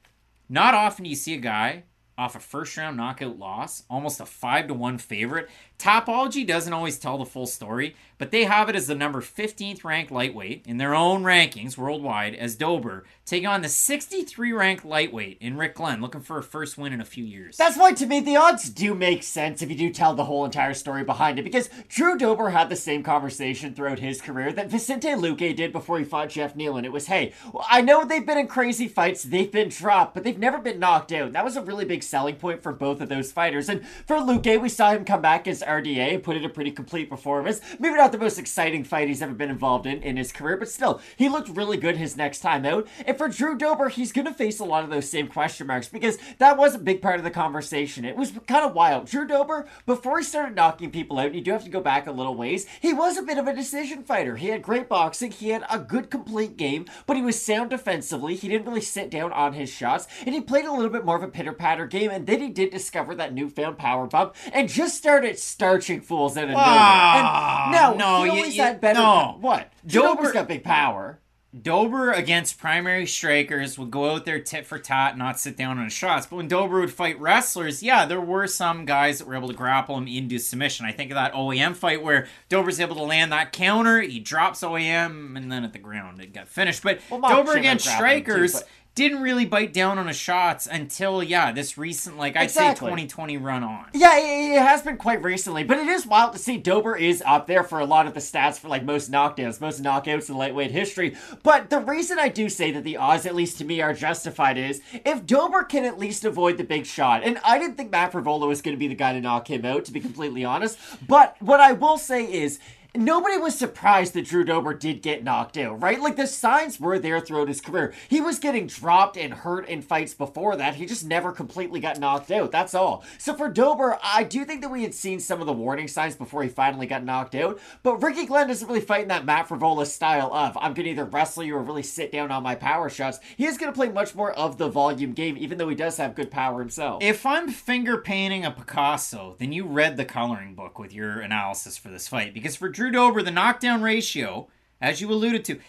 Not 0.49 0.74
often 0.74 1.06
you 1.06 1.16
see 1.16 1.34
a 1.34 1.38
guy 1.38 1.84
off 2.18 2.35
a 2.35 2.39
first 2.39 2.76
round 2.77 2.98
knockout 2.98 3.38
loss, 3.38 3.84
almost 3.89 4.19
a 4.19 4.26
5 4.26 4.68
to 4.68 4.73
1 4.73 4.98
favorite. 4.98 5.49
Tapology 5.77 6.45
doesn't 6.45 6.73
always 6.73 6.98
tell 6.98 7.19
the 7.19 7.26
full 7.26 7.45
story, 7.45 7.95
but 8.18 8.31
they 8.31 8.45
have 8.45 8.68
it 8.68 8.76
as 8.76 8.88
the 8.88 8.95
number 8.95 9.22
15th 9.22 9.84
ranked 9.84 10.11
lightweight 10.11 10.64
in 10.65 10.77
their 10.77 10.95
own 10.95 11.22
rankings 11.22 11.77
worldwide 11.77 12.34
as 12.34 12.56
Dober, 12.56 13.06
taking 13.27 13.48
on 13.48 13.61
the 13.61 13.69
63 13.69 14.52
ranked 14.52 14.84
lightweight 14.84 15.38
in 15.39 15.56
Rick 15.56 15.76
Glenn, 15.76 16.02
looking 16.02 16.22
for 16.22 16.39
a 16.39 16.44
first 16.44 16.80
win 16.80 16.94
in 16.94 17.02
a 17.02 17.06
few 17.06 17.23
years. 17.23 17.57
That's 17.57 17.77
why, 17.77 17.94
to 17.94 18.07
me, 18.07 18.19
the 18.19 18.38
odds 18.38 18.72
do 18.72 18.95
make 18.95 19.22
sense 19.22 19.61
if 19.61 19.69
you 19.69 19.77
do 19.77 19.94
tell 19.94 20.15
the 20.15 20.26
whole 20.26 20.45
entire 20.45 20.73
story 20.73 21.03
behind 21.03 21.38
it. 21.38 21.44
Because 21.44 21.69
Drew 21.88 22.18
Dober 22.18 22.49
had 22.49 22.69
the 22.69 22.76
same 22.76 23.03
conversation 23.03 23.76
throughout 23.76 23.99
his 23.99 24.19
career 24.19 24.52
that 24.53 24.72
Vicente 24.72 25.10
Luque 25.10 25.56
did 25.56 25.72
before 25.72 25.99
he 25.99 26.06
fought 26.06 26.30
Geoff 26.30 26.56
Neal. 26.56 26.77
And 26.77 26.88
it 26.88 26.91
was, 26.91 27.06
hey, 27.06 27.34
I 27.69 27.81
know 27.81 28.03
they've 28.03 28.26
been 28.26 28.39
in 28.39 28.48
crazy 28.48 28.88
fights, 28.88 29.22
they've 29.22 29.52
been 29.52 29.69
dropped, 29.69 30.15
but 30.15 30.23
they've 30.23 30.39
never 30.39 30.57
been 30.57 30.80
knocked 30.80 31.11
out. 31.11 31.34
That 31.34 31.45
was 31.45 31.56
a 31.56 31.61
really 31.61 31.85
big 31.85 32.02
selling 32.08 32.36
point 32.36 32.64
for 32.64 32.74
both 32.74 33.02
of 33.02 33.10
those 33.10 33.32
fighters. 33.32 33.70
And 33.70 33.86
for 34.06 34.18
Luque, 34.18 34.62
we 34.62 34.70
saw 34.70 34.92
him 34.92 35.06
come 35.06 35.22
back 35.22 35.48
as 35.48 35.62
RDA, 35.62 36.24
put 36.24 36.38
in 36.38 36.46
a 36.46 36.50
pretty 36.50 36.72
complete 36.72 37.10
performance. 37.10 37.62
Maybe 37.80 37.96
not 37.96 38.12
the 38.12 38.18
most 38.18 38.40
exciting 38.40 38.84
fight 38.84 39.08
he's 39.08 39.22
ever 39.22 39.34
been 39.34 39.50
involved 39.50 39.86
in 39.86 40.02
in 40.02 40.18
his 40.18 40.32
career, 40.32 40.58
but 40.58 40.70
still, 40.70 41.02
he 41.16 41.30
looked 41.30 41.50
really 41.50 41.78
good 41.78 41.98
his 41.98 42.18
next 42.18 42.40
time 42.40 42.66
out. 42.66 42.88
And 43.06 43.18
for 43.18 43.28
Drew 43.28 43.58
Dober, 43.58 43.90
he's 43.90 44.12
going 44.12 44.26
to 44.26 44.34
face 44.34 44.60
a 44.60 44.66
lot 44.66 44.84
of 44.84 44.90
those 44.90 45.10
same 45.10 45.28
question 45.28 45.68
marks 45.68 45.88
because 45.88 46.18
that 46.38 46.58
was 46.58 46.76
a 46.76 46.80
big 46.80 47.02
part 47.02 47.18
of 47.18 47.24
the 47.24 47.32
conversation. 47.32 48.06
It 48.06 48.16
was 48.16 48.32
kind 48.48 48.66
of 48.66 48.74
wild. 48.74 49.08
Drew 49.08 49.28
Dober, 49.28 49.68
before 49.86 50.20
he 50.20 50.24
started 50.24 50.56
knocking 50.56 50.92
people 50.92 51.20
out, 51.20 51.34
you 51.34 51.42
do 51.42 51.52
have 51.52 51.64
to 51.64 51.70
go 51.70 51.82
back 51.82 52.08
a 52.08 52.12
little 52.12 52.36
ways, 52.36 52.66
he 52.82 52.94
was 52.94 53.18
a 53.18 53.24
bit 53.24 53.38
of 53.38 53.48
a 53.48 53.54
decision 53.54 54.04
fighter. 54.04 54.36
He 54.36 54.48
had 54.48 54.62
great 54.62 54.90
boxing, 54.90 55.32
he 55.32 55.50
had 55.50 55.66
a 55.70 55.80
good 55.80 56.10
complete 56.10 56.58
game, 56.58 56.86
but 57.06 57.18
he 57.18 57.24
was 57.24 57.42
sound 57.42 57.70
defensively. 57.70 58.36
He 58.36 58.48
didn't 58.48 58.68
really 58.68 58.82
sit 58.82 59.10
down 59.10 59.32
on 59.34 59.54
his 59.54 59.70
shots, 59.70 60.08
and 60.26 60.34
he 60.34 60.42
played 60.42 60.66
a 60.66 60.72
little 60.72 60.90
bit 60.90 61.06
more 61.06 61.18
of 61.18 61.24
a 61.24 61.28
pitter 61.28 61.54
patter 61.54 61.86
game. 61.86 61.97
And 62.06 62.28
then 62.28 62.41
he 62.41 62.49
did 62.49 62.69
discover 62.72 63.15
that 63.15 63.34
newfound 63.34 63.78
power 63.78 64.06
bump 64.07 64.36
and 64.53 64.69
just 64.69 64.95
started 64.98 65.40
starching 65.40 66.02
fools 66.02 66.38
out 66.38 66.45
of 66.45 66.49
nowhere. 66.52 66.64
And 66.65 66.76
ah, 66.76 67.69
no, 67.72 67.98
no, 67.98 68.24
he 68.24 68.30
always 68.30 68.56
you- 68.56 68.64
had 68.64 68.80
better. 68.80 68.99
no. 68.99 69.38
What? 69.41 69.72
Dober- 69.86 70.07
Dober's 70.22 70.32
got 70.34 70.48
big 70.48 70.64
power. 70.64 71.19
Dober 71.60 72.11
against 72.11 72.60
primary 72.60 73.07
strikers 73.07 73.80
would 73.80 73.90
go 73.90 74.11
out 74.11 74.26
there 74.26 74.40
tit 74.40 74.65
for 74.65 74.78
tat, 74.78 75.18
not 75.18 75.40
sit 75.40 75.56
down 75.57 75.78
on 75.80 75.86
his 75.86 75.94
shots. 75.94 76.28
But 76.28 76.36
when 76.36 76.48
Dober 76.48 76.82
would 76.82 76.91
fight 76.91 77.19
wrestlers, 77.19 77.82
yeah, 77.82 78.06
there 78.06 78.22
were 78.22 78.45
some 78.48 78.86
guys 78.86 79.18
that 79.18 79.28
were 79.28 79.34
able 79.36 79.48
to 79.48 79.53
grapple 79.56 79.98
him 79.98 80.07
into 80.07 80.38
submission. 80.38 80.86
I 80.86 80.91
think 80.91 81.10
of 81.10 81.15
that 81.15 81.34
OEM 81.34 81.76
fight 81.76 82.03
where 82.03 82.28
Dober's 82.49 82.80
able 82.80 82.95
to 82.98 83.03
land 83.03 83.32
that 83.32 83.53
counter, 83.53 84.02
he 84.02 84.19
drops 84.19 84.61
OEM, 84.61 85.36
and 85.38 85.52
then 85.52 85.64
at 85.64 85.74
the 85.74 85.80
ground 85.80 86.19
it 86.22 86.34
got 86.34 86.48
finished. 86.49 86.84
But 86.84 86.99
Well, 87.10 87.22
Dober 87.22 87.53
against 87.53 87.88
him 87.88 87.91
too, 87.94 87.95
strikers 87.95 88.53
but- 88.53 88.68
didn't 88.98 89.22
really 89.22 89.45
bite 89.45 89.74
down 89.74 89.99
on 89.99 90.07
his 90.07 90.18
shots 90.18 90.68
until, 90.69 91.22
yeah, 91.22 91.52
this 91.52 91.78
recent, 91.78 92.18
like, 92.18 92.36
I'd 92.36 92.45
Exactly. 92.45 92.88
say 92.88 92.91
2020 92.91 93.38
run 93.38 93.64
on. 93.64 93.86
Yeah, 93.94 94.18
it, 94.18 94.56
it 94.56 94.61
has 94.61 94.82
been 94.82 94.98
quite 94.98 95.22
recently, 95.22 95.64
but 95.64 95.78
it 95.78 95.88
is 95.88 96.07
wild 96.07 96.34
to 96.34 96.40
see 96.40 96.57
Dober 96.57 96.95
is 96.98 97.22
up 97.24 97.45
there 97.45 97.64
for 97.64 97.80
a 97.80 97.86
lot 97.86 98.07
of 98.07 98.15
the 98.15 98.19
stats 98.19 98.57
for 98.57 98.69
like 98.69 98.84
most 98.84 99.11
knockdowns, 99.11 99.61
most 99.61 99.84
knockouts 99.84 100.30
in 100.30 100.36
lightweight 100.36 100.72
history. 100.72 101.15
But 101.44 101.69
the 101.69 101.80
reason 101.80 102.18
I 102.18 102.30
do 102.30 102.49
say 102.49 102.72
that 102.72 102.84
the 102.84 102.98
odds, 102.98 103.28
at 103.28 103.36
least 103.36 103.60
to 103.60 103.65
me, 103.65 103.82
are 103.82 103.94
justified 103.94 104.57
is 104.57 104.82
if 105.06 105.28
Dober 105.28 105.64
can 105.64 105.86
at 105.86 105.99
least 105.99 106.26
avoid 106.26 106.57
the 106.57 106.64
big 106.64 106.88
shot, 106.88 107.22
and 107.24 107.38
I 107.45 107.60
didn't 107.60 107.78
think 107.78 107.91
Matt 107.91 108.11
Frevola 108.11 108.48
was 108.48 108.64
going 108.64 108.76
to 108.76 108.80
be 108.80 108.88
the 108.88 108.95
guy 108.95 109.14
to 109.14 109.22
knock 109.22 109.48
him 109.48 109.64
out, 109.64 109.86
to 109.86 109.91
be 109.91 109.99
completely 109.99 110.44
honest. 110.44 110.80
But 111.07 111.36
what 111.40 111.60
I 111.60 111.74
will 111.74 111.99
say 111.99 112.24
is 112.26 112.57
Nobody 112.98 113.38
was 113.38 113.56
surprised 113.56 114.14
that 114.14 114.26
Drew 114.26 114.44
Dober 114.44 114.74
did 114.74 115.03
get 115.03 115.24
knocked 115.24 115.56
out, 115.56 115.80
right? 115.84 116.02
Like 116.02 116.15
the 116.15 116.26
signs 116.26 116.80
were 116.80 116.98
there 116.98 117.19
throughout 117.19 117.48
his 117.48 117.61
career. 117.61 117.94
He 118.10 118.19
was 118.19 118.40
getting 118.40 118.65
dropped 118.65 119.18
and 119.18 119.32
hurt 119.32 119.69
in 119.69 119.84
fights 119.84 120.15
before 120.15 120.56
that. 120.56 120.76
He 120.76 120.88
just 120.88 121.06
never 121.06 121.32
completely 121.32 121.80
got 121.80 121.99
knocked 121.99 122.32
out. 122.32 122.52
That's 122.52 122.74
all. 122.74 123.03
So 123.19 123.36
for 123.36 123.49
Dober, 123.49 123.99
I 124.03 124.24
do 124.24 124.44
think 124.45 124.61
that 124.61 124.72
we 124.72 124.82
had 124.82 124.95
seen 124.95 125.19
some 125.19 125.41
of 125.41 125.45
the 125.45 125.53
warning 125.53 125.88
signs 125.88 126.15
before 126.15 126.41
he 126.41 126.49
finally 126.49 126.88
got 126.88 127.03
knocked 127.03 127.36
out. 127.36 127.60
But 127.84 128.02
Ricky 128.02 128.26
Glenn 128.26 128.48
doesn't 128.48 128.68
really 128.68 128.82
fight 128.82 129.03
in 129.03 129.10
that 129.10 129.26
Matt 129.26 129.48
Frevola 129.48 129.86
style 129.86 130.34
of 130.34 130.57
I'm 130.60 130.74
gonna 130.74 130.90
either 130.90 131.06
wrestle 131.06 131.44
you 131.44 131.56
or 131.56 131.61
really 131.61 131.84
sit 131.84 132.11
down 132.11 132.32
on 132.32 132.41
my 132.41 132.56
power 132.56 132.90
shots. 132.90 133.19
He 133.38 133.45
is 133.45 133.60
gonna 133.60 133.74
play 133.74 133.90
much 133.90 134.15
more 134.15 134.32
of 134.32 134.57
the 134.57 134.69
volume 134.69 135.14
game, 135.14 135.38
even 135.38 135.60
though 135.60 135.69
he 135.69 135.76
does 135.76 135.98
have 135.98 136.15
good 136.15 136.32
power 136.32 136.60
himself. 136.60 137.03
If 137.03 137.28
I'm 137.28 137.49
finger 137.49 137.98
painting 137.98 138.44
a 138.44 138.49
Picasso, 138.49 139.36
then 139.38 139.52
you 139.52 139.65
read 139.65 139.98
the 139.98 140.06
coloring 140.06 140.56
book 140.56 140.80
with 140.80 140.94
your 140.94 141.19
analysis 141.19 141.78
for 141.78 141.90
this 141.90 142.07
fight. 142.07 142.34
Because 142.34 142.56
for 142.56 142.69
Drew 142.69 142.86
Dober, 142.91 143.22
the 143.22 143.31
knockdown 143.31 143.81
ratio, 143.81 144.47
as 144.81 145.01
you 145.01 145.11
alluded 145.11 145.45
to, 145.45 145.59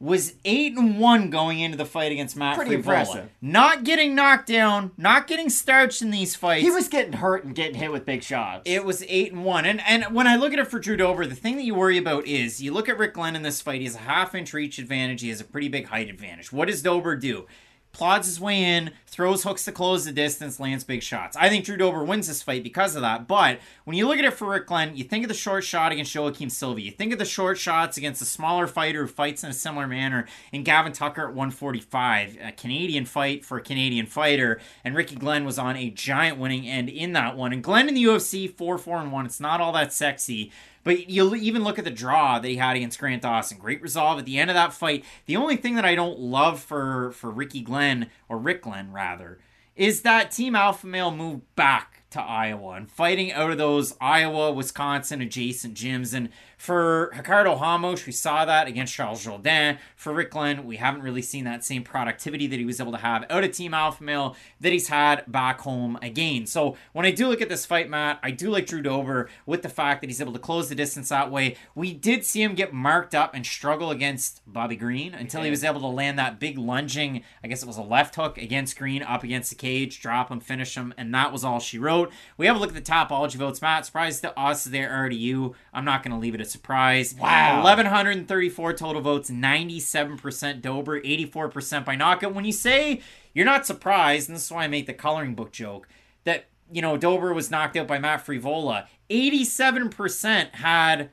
was 0.00 0.34
eight 0.44 0.76
and 0.76 0.98
one 0.98 1.30
going 1.30 1.60
into 1.60 1.78
the 1.78 1.84
fight 1.86 2.12
against 2.12 2.36
Matt 2.36 2.56
Pretty 2.56 2.72
Frevola. 2.72 2.76
impressive. 2.78 3.30
Not 3.40 3.84
getting 3.84 4.14
knocked 4.14 4.48
down, 4.48 4.90
not 4.98 5.26
getting 5.26 5.48
starched 5.48 6.02
in 6.02 6.10
these 6.10 6.34
fights. 6.34 6.62
he 6.62 6.70
was 6.70 6.88
getting 6.88 7.14
hurt 7.14 7.44
and 7.44 7.54
getting 7.54 7.76
hit 7.76 7.90
with 7.92 8.04
big 8.04 8.22
shots. 8.22 8.62
It 8.66 8.84
was 8.84 9.02
eight 9.08 9.32
and 9.32 9.44
one, 9.44 9.64
and 9.64 9.80
and 9.86 10.04
when 10.14 10.26
I 10.26 10.36
look 10.36 10.52
at 10.52 10.58
it 10.58 10.66
for 10.66 10.78
Drew 10.78 10.96
Dober, 10.96 11.24
the 11.26 11.34
thing 11.34 11.56
that 11.56 11.64
you 11.64 11.74
worry 11.74 11.96
about 11.96 12.26
is 12.26 12.60
you 12.62 12.72
look 12.72 12.88
at 12.88 12.98
Rick 12.98 13.14
Glenn 13.14 13.36
in 13.36 13.42
this 13.42 13.60
fight. 13.62 13.78
He 13.80 13.86
has 13.86 13.94
a 13.94 13.98
half 14.00 14.34
inch 14.34 14.52
reach 14.52 14.78
advantage. 14.78 15.22
He 15.22 15.28
has 15.30 15.40
a 15.40 15.44
pretty 15.44 15.68
big 15.68 15.86
height 15.86 16.10
advantage. 16.10 16.52
What 16.52 16.68
does 16.68 16.82
Dober 16.82 17.16
do? 17.16 17.46
Plods 17.94 18.26
his 18.26 18.40
way 18.40 18.60
in, 18.62 18.90
throws 19.06 19.44
hooks 19.44 19.64
to 19.64 19.72
close 19.72 20.04
the 20.04 20.10
distance, 20.10 20.58
lands 20.58 20.82
big 20.82 21.00
shots. 21.00 21.36
I 21.36 21.48
think 21.48 21.64
Drew 21.64 21.76
Dober 21.76 22.02
wins 22.02 22.26
this 22.26 22.42
fight 22.42 22.64
because 22.64 22.96
of 22.96 23.02
that. 23.02 23.28
But 23.28 23.60
when 23.84 23.96
you 23.96 24.08
look 24.08 24.18
at 24.18 24.24
it 24.24 24.34
for 24.34 24.50
Rick 24.50 24.66
Glenn, 24.66 24.96
you 24.96 25.04
think 25.04 25.24
of 25.24 25.28
the 25.28 25.34
short 25.34 25.62
shot 25.62 25.92
against 25.92 26.14
Joaquim 26.14 26.50
Silva. 26.50 26.80
You 26.80 26.90
think 26.90 27.12
of 27.12 27.20
the 27.20 27.24
short 27.24 27.56
shots 27.56 27.96
against 27.96 28.20
a 28.20 28.24
smaller 28.24 28.66
fighter 28.66 29.02
who 29.02 29.06
fights 29.06 29.44
in 29.44 29.50
a 29.50 29.54
similar 29.54 29.86
manner 29.86 30.26
in 30.50 30.64
Gavin 30.64 30.92
Tucker 30.92 31.22
at 31.22 31.34
145, 31.34 32.38
a 32.42 32.50
Canadian 32.50 33.04
fight 33.04 33.44
for 33.44 33.58
a 33.58 33.62
Canadian 33.62 34.06
fighter. 34.06 34.60
And 34.82 34.96
Ricky 34.96 35.14
Glenn 35.14 35.44
was 35.44 35.58
on 35.60 35.76
a 35.76 35.90
giant 35.90 36.36
winning 36.36 36.66
end 36.68 36.88
in 36.88 37.12
that 37.12 37.36
one. 37.36 37.52
And 37.52 37.62
Glenn 37.62 37.88
in 37.88 37.94
the 37.94 38.02
UFC, 38.02 38.52
4 38.52 38.76
4 38.76 38.98
and 38.98 39.12
1. 39.12 39.26
It's 39.26 39.38
not 39.38 39.60
all 39.60 39.72
that 39.72 39.92
sexy. 39.92 40.50
But 40.84 41.10
you 41.10 41.34
even 41.34 41.64
look 41.64 41.78
at 41.78 41.84
the 41.84 41.90
draw 41.90 42.38
that 42.38 42.48
he 42.48 42.56
had 42.56 42.76
against 42.76 42.98
Grant 42.98 43.22
Dawson. 43.22 43.58
Great 43.58 43.82
resolve 43.82 44.18
at 44.18 44.26
the 44.26 44.38
end 44.38 44.50
of 44.50 44.54
that 44.54 44.74
fight. 44.74 45.04
The 45.26 45.36
only 45.36 45.56
thing 45.56 45.74
that 45.74 45.84
I 45.84 45.94
don't 45.94 46.18
love 46.18 46.60
for 46.60 47.10
for 47.12 47.30
Ricky 47.30 47.62
Glenn 47.62 48.10
or 48.28 48.38
Rick 48.38 48.62
Glenn 48.62 48.92
rather 48.92 49.38
is 49.74 50.02
that 50.02 50.30
Team 50.30 50.54
Alpha 50.54 50.86
Male 50.86 51.10
moved 51.10 51.42
back 51.56 52.02
to 52.10 52.20
Iowa 52.20 52.74
and 52.74 52.88
fighting 52.88 53.32
out 53.32 53.50
of 53.50 53.58
those 53.58 53.96
Iowa, 54.00 54.52
Wisconsin 54.52 55.20
adjacent 55.20 55.74
gyms. 55.74 56.14
And 56.14 56.28
for 56.64 57.12
Ricardo 57.14 57.58
Ramos, 57.58 58.06
we 58.06 58.12
saw 58.12 58.46
that 58.46 58.66
against 58.66 58.94
Charles 58.94 59.26
Jourdain. 59.26 59.76
For 59.96 60.14
Rick 60.14 60.30
Glenn, 60.30 60.64
we 60.64 60.76
haven't 60.76 61.02
really 61.02 61.20
seen 61.20 61.44
that 61.44 61.62
same 61.62 61.84
productivity 61.84 62.46
that 62.46 62.58
he 62.58 62.64
was 62.64 62.80
able 62.80 62.92
to 62.92 62.98
have 62.98 63.26
out 63.28 63.44
of 63.44 63.52
Team 63.52 63.74
Alpha 63.74 64.02
Male 64.02 64.34
that 64.62 64.72
he's 64.72 64.88
had 64.88 65.30
back 65.30 65.60
home 65.60 65.98
again. 66.00 66.46
So 66.46 66.74
when 66.94 67.04
I 67.04 67.10
do 67.10 67.28
look 67.28 67.42
at 67.42 67.50
this 67.50 67.66
fight, 67.66 67.90
Matt, 67.90 68.18
I 68.22 68.30
do 68.30 68.48
like 68.48 68.64
Drew 68.64 68.80
Dober 68.80 69.28
with 69.44 69.60
the 69.60 69.68
fact 69.68 70.00
that 70.00 70.08
he's 70.08 70.22
able 70.22 70.32
to 70.32 70.38
close 70.38 70.70
the 70.70 70.74
distance 70.74 71.10
that 71.10 71.30
way. 71.30 71.56
We 71.74 71.92
did 71.92 72.24
see 72.24 72.42
him 72.42 72.54
get 72.54 72.72
marked 72.72 73.14
up 73.14 73.34
and 73.34 73.44
struggle 73.44 73.90
against 73.90 74.40
Bobby 74.46 74.76
Green 74.76 75.12
until 75.12 75.42
he 75.42 75.50
was 75.50 75.64
able 75.64 75.82
to 75.82 75.86
land 75.86 76.18
that 76.18 76.40
big 76.40 76.56
lunging, 76.56 77.22
I 77.42 77.48
guess 77.48 77.62
it 77.62 77.66
was 77.66 77.76
a 77.76 77.82
left 77.82 78.14
hook 78.14 78.38
against 78.38 78.78
Green 78.78 79.02
up 79.02 79.22
against 79.22 79.50
the 79.50 79.56
cage, 79.56 80.00
drop 80.00 80.30
him, 80.30 80.40
finish 80.40 80.74
him, 80.74 80.94
and 80.96 81.14
that 81.14 81.30
was 81.30 81.44
all 81.44 81.60
she 81.60 81.78
wrote. 81.78 82.10
We 82.38 82.46
have 82.46 82.56
a 82.56 82.58
look 82.58 82.74
at 82.74 82.74
the 82.74 82.80
Tapology 82.80 83.34
votes. 83.34 83.60
Matt, 83.60 83.84
surprise 83.84 84.22
to 84.22 84.38
us 84.40 84.64
there 84.64 84.90
are 84.90 85.10
to 85.10 85.14
you. 85.14 85.54
I'm 85.74 85.84
not 85.84 86.02
going 86.02 86.12
to 86.12 86.18
leave 86.18 86.34
it 86.34 86.40
a 86.40 86.53
surprise. 86.54 87.14
Wow. 87.14 87.62
1,134 87.64 88.72
total 88.72 89.02
votes, 89.02 89.30
97% 89.30 90.62
Dober, 90.62 91.00
84% 91.00 91.84
by 91.84 91.96
knockout. 91.96 92.32
When 92.32 92.44
you 92.44 92.52
say 92.52 93.02
you're 93.34 93.44
not 93.44 93.66
surprised, 93.66 94.28
and 94.28 94.36
this 94.36 94.44
is 94.46 94.52
why 94.52 94.64
I 94.64 94.68
make 94.68 94.86
the 94.86 94.94
coloring 94.94 95.34
book 95.34 95.52
joke, 95.52 95.88
that, 96.22 96.46
you 96.72 96.80
know, 96.80 96.96
Dober 96.96 97.34
was 97.34 97.50
knocked 97.50 97.76
out 97.76 97.88
by 97.88 97.98
Matt 97.98 98.24
Frevola, 98.24 98.86
87% 99.10 100.54
had 100.54 101.10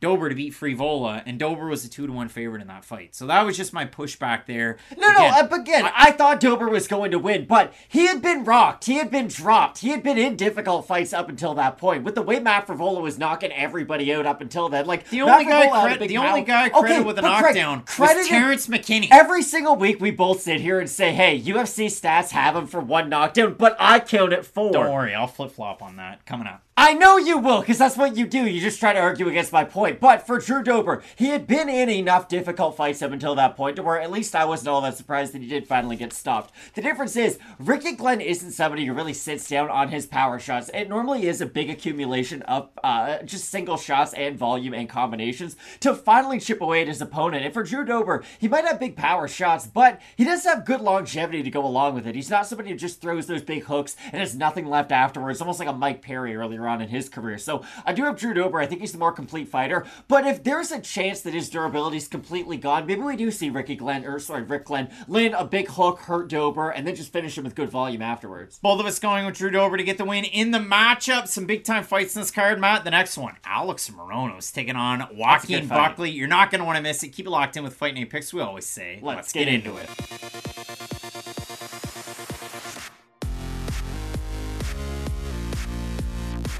Dober 0.00 0.28
to 0.28 0.34
beat 0.34 0.52
Frevola, 0.52 1.22
and 1.26 1.38
Dober 1.40 1.66
was 1.66 1.84
a 1.84 1.90
two 1.90 2.06
to 2.06 2.12
one 2.12 2.28
favorite 2.28 2.62
in 2.62 2.68
that 2.68 2.84
fight. 2.84 3.16
So 3.16 3.26
that 3.26 3.44
was 3.44 3.56
just 3.56 3.72
my 3.72 3.84
pushback 3.84 4.46
there. 4.46 4.78
No, 4.96 5.08
Again, 5.08 5.30
no, 5.32 5.56
uh, 5.56 5.60
again, 5.60 5.90
I, 5.94 6.12
thought 6.12 6.38
Dober 6.38 6.68
was 6.68 6.86
going 6.86 7.10
to 7.10 7.18
win, 7.18 7.46
but 7.46 7.72
he 7.88 8.06
had 8.06 8.22
been 8.22 8.44
rocked. 8.44 8.84
He 8.84 8.94
had 8.94 9.10
been 9.10 9.26
dropped. 9.26 9.78
He 9.78 9.88
had 9.88 10.04
been 10.04 10.16
in 10.16 10.36
difficult 10.36 10.86
fights 10.86 11.12
up 11.12 11.28
until 11.28 11.54
that 11.54 11.78
point. 11.78 12.04
With 12.04 12.14
the 12.14 12.22
way 12.22 12.38
Matt 12.38 12.68
Frevola 12.68 13.00
was 13.00 13.18
knocking 13.18 13.50
everybody 13.50 14.12
out 14.14 14.24
up 14.24 14.40
until 14.40 14.68
then, 14.68 14.86
like 14.86 15.08
the 15.08 15.22
only 15.22 15.44
Matt 15.44 15.48
guy, 15.48 15.66
Frevola 15.66 15.72
had 15.74 15.78
a 15.78 15.82
credit, 15.82 15.98
big 15.98 16.08
the 16.10 16.16
only 16.18 16.42
guy 16.42 16.68
credited 16.68 16.96
Okay, 16.98 17.06
with 17.06 17.18
a 17.18 17.22
Craig, 17.22 17.42
knockdown 17.42 17.82
credit 17.82 18.18
was 18.18 18.28
Terrence 18.28 18.66
McKinney. 18.68 19.08
Every 19.10 19.42
single 19.42 19.74
week, 19.74 20.00
we 20.00 20.12
both 20.12 20.42
sit 20.42 20.60
here 20.60 20.78
and 20.78 20.88
say, 20.88 21.12
"Hey, 21.12 21.40
UFC 21.40 21.86
stats 21.86 22.30
have 22.30 22.54
him 22.54 22.66
for 22.66 22.80
one 22.80 23.08
knockdown," 23.08 23.54
but 23.58 23.76
I 23.80 23.98
count 23.98 24.32
it 24.32 24.44
four. 24.46 24.72
Don't 24.72 24.92
worry, 24.92 25.14
I'll 25.14 25.26
flip 25.26 25.50
flop 25.50 25.82
on 25.82 25.96
that 25.96 26.24
coming 26.24 26.46
up. 26.46 26.62
I 26.80 26.94
know 26.94 27.16
you 27.16 27.38
will, 27.38 27.58
because 27.58 27.78
that's 27.78 27.96
what 27.96 28.16
you 28.16 28.24
do. 28.24 28.46
You 28.46 28.60
just 28.60 28.78
try 28.78 28.92
to 28.92 29.00
argue 29.00 29.26
against 29.28 29.52
my 29.52 29.64
point. 29.64 29.98
But 29.98 30.24
for 30.24 30.38
Drew 30.38 30.62
Dober, 30.62 31.02
he 31.16 31.30
had 31.30 31.44
been 31.44 31.68
in 31.68 31.88
enough 31.88 32.28
difficult 32.28 32.76
fights 32.76 33.02
up 33.02 33.10
until 33.10 33.34
that 33.34 33.56
point 33.56 33.74
to 33.76 33.82
where 33.82 34.00
at 34.00 34.12
least 34.12 34.36
I 34.36 34.44
wasn't 34.44 34.68
all 34.68 34.80
that 34.82 34.96
surprised 34.96 35.34
that 35.34 35.42
he 35.42 35.48
did 35.48 35.66
finally 35.66 35.96
get 35.96 36.12
stopped. 36.12 36.54
The 36.74 36.82
difference 36.82 37.16
is, 37.16 37.40
Ricky 37.58 37.96
Glenn 37.96 38.20
isn't 38.20 38.52
somebody 38.52 38.86
who 38.86 38.92
really 38.92 39.12
sits 39.12 39.48
down 39.48 39.68
on 39.70 39.88
his 39.88 40.06
power 40.06 40.38
shots. 40.38 40.70
It 40.72 40.88
normally 40.88 41.26
is 41.26 41.40
a 41.40 41.46
big 41.46 41.68
accumulation 41.68 42.42
of 42.42 42.70
uh, 42.84 43.24
just 43.24 43.48
single 43.48 43.76
shots 43.76 44.12
and 44.12 44.38
volume 44.38 44.72
and 44.72 44.88
combinations 44.88 45.56
to 45.80 45.96
finally 45.96 46.38
chip 46.38 46.60
away 46.60 46.82
at 46.82 46.86
his 46.86 47.02
opponent. 47.02 47.44
And 47.44 47.52
for 47.52 47.64
Drew 47.64 47.84
Dober, 47.84 48.22
he 48.38 48.46
might 48.46 48.64
have 48.64 48.78
big 48.78 48.94
power 48.94 49.26
shots, 49.26 49.66
but 49.66 50.00
he 50.14 50.22
does 50.22 50.44
have 50.44 50.64
good 50.64 50.80
longevity 50.80 51.42
to 51.42 51.50
go 51.50 51.66
along 51.66 51.96
with 51.96 52.06
it. 52.06 52.14
He's 52.14 52.30
not 52.30 52.46
somebody 52.46 52.70
who 52.70 52.76
just 52.76 53.00
throws 53.00 53.26
those 53.26 53.42
big 53.42 53.64
hooks 53.64 53.96
and 54.12 54.20
has 54.20 54.36
nothing 54.36 54.66
left 54.66 54.92
afterwards, 54.92 55.40
almost 55.40 55.58
like 55.58 55.68
a 55.68 55.72
Mike 55.72 56.02
Perry 56.02 56.36
earlier 56.36 56.67
on 56.68 56.80
in 56.80 56.88
his 56.88 57.08
career. 57.08 57.38
So 57.38 57.64
I 57.84 57.92
do 57.92 58.04
have 58.04 58.16
Drew 58.18 58.34
Dober. 58.34 58.60
I 58.60 58.66
think 58.66 58.80
he's 58.80 58.92
the 58.92 58.98
more 58.98 59.12
complete 59.12 59.48
fighter. 59.48 59.86
But 60.06 60.26
if 60.26 60.44
there's 60.44 60.70
a 60.70 60.80
chance 60.80 61.20
that 61.22 61.34
his 61.34 61.50
durability 61.50 61.96
is 61.96 62.08
completely 62.08 62.56
gone, 62.56 62.86
maybe 62.86 63.00
we 63.00 63.16
do 63.16 63.30
see 63.30 63.50
Ricky 63.50 63.76
Glenn, 63.76 64.04
or 64.04 64.18
sorry, 64.18 64.42
Rick 64.42 64.66
Glenn, 64.66 64.90
land 65.06 65.34
a 65.34 65.44
big 65.44 65.68
hook, 65.68 66.00
hurt 66.00 66.28
Dober, 66.28 66.70
and 66.70 66.86
then 66.86 66.94
just 66.94 67.12
finish 67.12 67.38
him 67.38 67.44
with 67.44 67.54
good 67.54 67.70
volume 67.70 68.02
afterwards. 68.02 68.58
Both 68.58 68.80
of 68.80 68.86
us 68.86 68.98
going 68.98 69.26
with 69.26 69.36
Drew 69.36 69.50
Dober 69.50 69.76
to 69.76 69.84
get 69.84 69.98
the 69.98 70.04
win 70.04 70.24
in 70.24 70.50
the 70.50 70.58
matchup. 70.58 71.28
Some 71.28 71.46
big 71.46 71.64
time 71.64 71.84
fights 71.84 72.14
in 72.14 72.22
this 72.22 72.30
card, 72.30 72.60
Matt. 72.60 72.84
The 72.84 72.90
next 72.90 73.16
one, 73.16 73.36
Alex 73.44 73.90
Morono's 73.90 74.52
taking 74.52 74.76
on 74.76 75.08
Joaquin. 75.14 75.68
Buckley. 75.68 76.10
You're 76.10 76.28
not 76.28 76.50
going 76.50 76.60
to 76.60 76.64
want 76.64 76.76
to 76.76 76.82
miss 76.82 77.02
it. 77.02 77.08
Keep 77.08 77.26
it 77.26 77.30
locked 77.30 77.56
in 77.56 77.62
with 77.64 77.74
Fight 77.74 77.94
Night 77.94 78.10
Picks. 78.10 78.32
We 78.32 78.40
always 78.40 78.66
say, 78.66 78.98
Let's 79.02 79.32
get 79.32 79.48
into 79.48 79.76
it. 79.76 80.57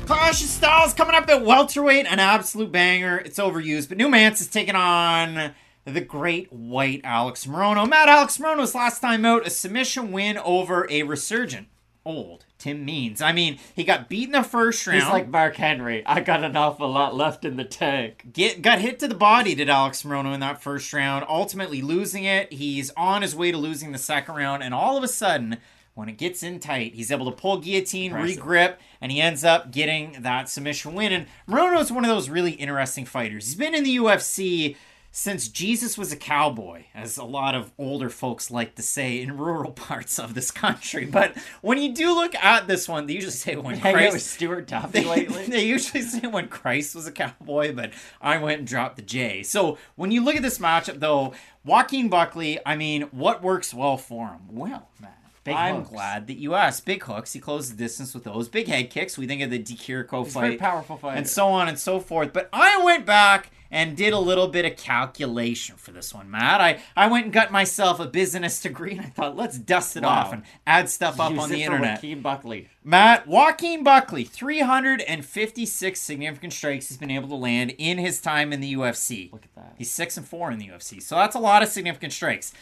Cassius 0.09 0.51
Styles 0.51 0.94
coming 0.94 1.14
up 1.14 1.28
at 1.28 1.44
welterweight, 1.44 2.06
an 2.06 2.18
absolute 2.18 2.72
banger. 2.72 3.18
It's 3.18 3.39
overused, 3.39 3.90
but 3.90 3.98
New 3.98 4.09
Mansa 4.09 4.43
is 4.43 4.48
taking 4.48 4.74
on 4.74 5.52
the 5.85 6.01
great 6.01 6.51
white 6.51 7.02
Alex 7.05 7.44
Morono. 7.44 7.89
Matt 7.89 8.09
Alex 8.09 8.39
Morono's 8.39 8.74
last 8.74 9.01
time 9.01 9.26
out, 9.26 9.47
a 9.47 9.51
submission 9.51 10.10
win 10.10 10.39
over 10.39 10.86
a 10.90 11.02
resurgent 11.02 11.68
old 12.06 12.47
Tim 12.59 12.86
Means. 12.86 13.20
I 13.20 13.32
mean, 13.32 13.59
he 13.74 13.85
got 13.85 14.09
beat 14.09 14.28
in 14.28 14.32
the 14.32 14.43
first 14.43 14.86
round. 14.86 15.02
He's 15.02 15.10
like 15.10 15.28
Mark 15.28 15.56
Henry. 15.56 16.02
I 16.06 16.20
got 16.20 16.43
an 16.43 16.56
awful 16.56 16.90
lot 16.90 17.14
left 17.14 17.44
in 17.44 17.56
the 17.56 17.64
tank. 17.64 18.28
Get 18.32 18.62
got 18.62 18.80
hit 18.80 18.98
to 19.01 19.09
the 19.09 19.14
body 19.14 19.55
did 19.55 19.68
Alex 19.68 20.05
Morono 20.05 20.32
in 20.32 20.40
that 20.40 20.62
first 20.62 20.93
round, 20.93 21.26
ultimately 21.28 21.82
losing 21.82 22.24
it. 22.24 22.52
He's 22.52 22.90
on 22.97 23.22
his 23.22 23.36
way 23.36 23.52
to 23.52 23.59
losing 23.59 23.93
the 23.93 23.98
second 23.98 24.36
round, 24.36 24.62
and 24.62 24.72
all 24.72 24.97
of 24.97 25.05
a 25.05 25.09
sudden, 25.09 25.59
when 25.98 26.08
it 26.08 26.16
gets 26.16 26.44
in 26.44 26.60
tight, 26.60 26.94
he's 26.94 27.10
able 27.10 27.26
to 27.26 27.36
pull 27.36 27.58
guillotine, 27.58 28.12
Impressive. 28.12 28.40
regrip, 28.44 28.76
and 29.00 29.10
he 29.10 29.20
ends 29.20 29.42
up 29.42 29.72
getting 29.72 30.22
that 30.22 30.48
submission 30.48 30.94
win. 30.94 31.12
And 31.12 31.26
Morono 31.48 31.80
is 31.80 31.90
one 31.90 32.04
of 32.04 32.08
those 32.08 32.28
really 32.28 32.52
interesting 32.52 33.04
fighters. 33.04 33.46
He's 33.46 33.56
been 33.56 33.74
in 33.74 33.82
the 33.82 33.96
UFC 33.96 34.76
since 35.10 35.48
Jesus 35.48 35.98
was 35.98 36.12
a 36.12 36.16
cowboy, 36.16 36.84
as 36.94 37.16
a 37.16 37.24
lot 37.24 37.56
of 37.56 37.72
older 37.78 38.10
folks 38.10 38.48
like 38.48 38.76
to 38.76 38.82
say 38.82 39.20
in 39.20 39.36
rural 39.36 39.72
parts 39.88 40.20
of 40.20 40.34
this 40.34 40.52
country. 40.52 41.04
But 41.04 41.36
when 41.62 41.78
you 41.78 41.92
do 41.92 42.14
look 42.14 42.36
at 42.36 42.68
this 42.68 42.88
one, 42.88 43.06
they 43.06 43.14
usually 43.14 43.32
say 43.32 43.56
when 43.56 43.74
Hang 43.74 43.96
out 43.96 44.02
with 44.02 44.10
Christ 44.12 44.30
Stuart 44.30 44.66
Duffy 44.68 45.02
lately. 45.04 45.46
they 45.46 45.64
usually 45.64 46.02
say 46.02 46.28
when 46.28 46.46
Christ 46.46 46.94
was 46.94 47.08
a 47.08 47.12
cowboy, 47.12 47.74
but 47.74 47.90
I 48.22 48.38
went 48.38 48.60
and 48.60 48.68
dropped 48.68 48.94
the 48.94 49.02
J. 49.02 49.42
So 49.42 49.78
when 49.96 50.12
you 50.12 50.22
look 50.22 50.36
at 50.36 50.42
this 50.42 50.60
matchup, 50.60 51.00
though, 51.00 51.32
Joaquin 51.64 52.08
Buckley, 52.08 52.60
I 52.64 52.76
mean, 52.76 53.02
what 53.10 53.42
works 53.42 53.74
well 53.74 53.96
for 53.96 54.28
him? 54.28 54.42
Well, 54.48 54.88
Matt. 55.00 55.17
Big 55.48 55.56
I'm 55.56 55.76
hooks. 55.76 55.88
glad 55.90 56.26
that 56.28 56.38
you 56.38 56.54
asked. 56.54 56.84
Big 56.86 57.02
hooks. 57.02 57.32
He 57.32 57.40
closed 57.40 57.72
the 57.72 57.76
distance 57.76 58.14
with 58.14 58.24
those. 58.24 58.48
Big 58.48 58.68
head 58.68 58.90
kicks. 58.90 59.18
We 59.18 59.26
think 59.26 59.42
of 59.42 59.50
the 59.50 59.58
Dikiriko 59.58 60.24
He's 60.24 60.34
very 60.34 60.50
fight. 60.50 60.58
powerful 60.60 60.96
fighter. 60.96 61.16
And 61.16 61.28
so 61.28 61.48
on 61.48 61.68
and 61.68 61.78
so 61.78 62.00
forth. 62.00 62.32
But 62.32 62.48
I 62.52 62.82
went 62.84 63.04
back 63.06 63.50
and 63.70 63.94
did 63.98 64.14
a 64.14 64.18
little 64.18 64.48
bit 64.48 64.64
of 64.64 64.76
calculation 64.78 65.76
for 65.76 65.90
this 65.92 66.14
one, 66.14 66.30
Matt. 66.30 66.58
I, 66.60 66.80
I 66.96 67.06
went 67.06 67.24
and 67.26 67.32
got 67.34 67.52
myself 67.52 68.00
a 68.00 68.06
business 68.06 68.62
degree 68.62 68.92
and 68.92 69.00
I 69.02 69.04
thought, 69.10 69.36
let's 69.36 69.58
dust 69.58 69.94
it 69.96 70.04
Wow. 70.04 70.08
off 70.20 70.32
and 70.32 70.42
add 70.66 70.88
stuff 70.88 71.20
up 71.20 71.32
Use 71.32 71.42
on 71.42 71.50
the 71.50 71.62
internet. 71.62 71.96
Joaquin 71.96 72.22
Buckley. 72.22 72.68
Matt 72.82 73.26
Joaquin 73.26 73.84
Buckley, 73.84 74.24
356 74.24 76.00
significant 76.00 76.52
strikes 76.52 76.88
he's 76.88 76.96
been 76.96 77.10
able 77.10 77.28
to 77.28 77.34
land 77.34 77.74
in 77.78 77.98
his 77.98 78.20
time 78.20 78.52
in 78.52 78.60
the 78.60 78.74
UFC. 78.74 79.30
Look 79.32 79.44
at 79.44 79.54
that. 79.54 79.74
He's 79.76 79.90
six 79.90 80.16
and 80.16 80.26
four 80.26 80.50
in 80.50 80.58
the 80.58 80.68
UFC, 80.68 81.02
so 81.02 81.16
that's 81.16 81.36
a 81.36 81.38
lot 81.40 81.62
of 81.62 81.68
significant 81.68 82.12
strikes. 82.12 82.52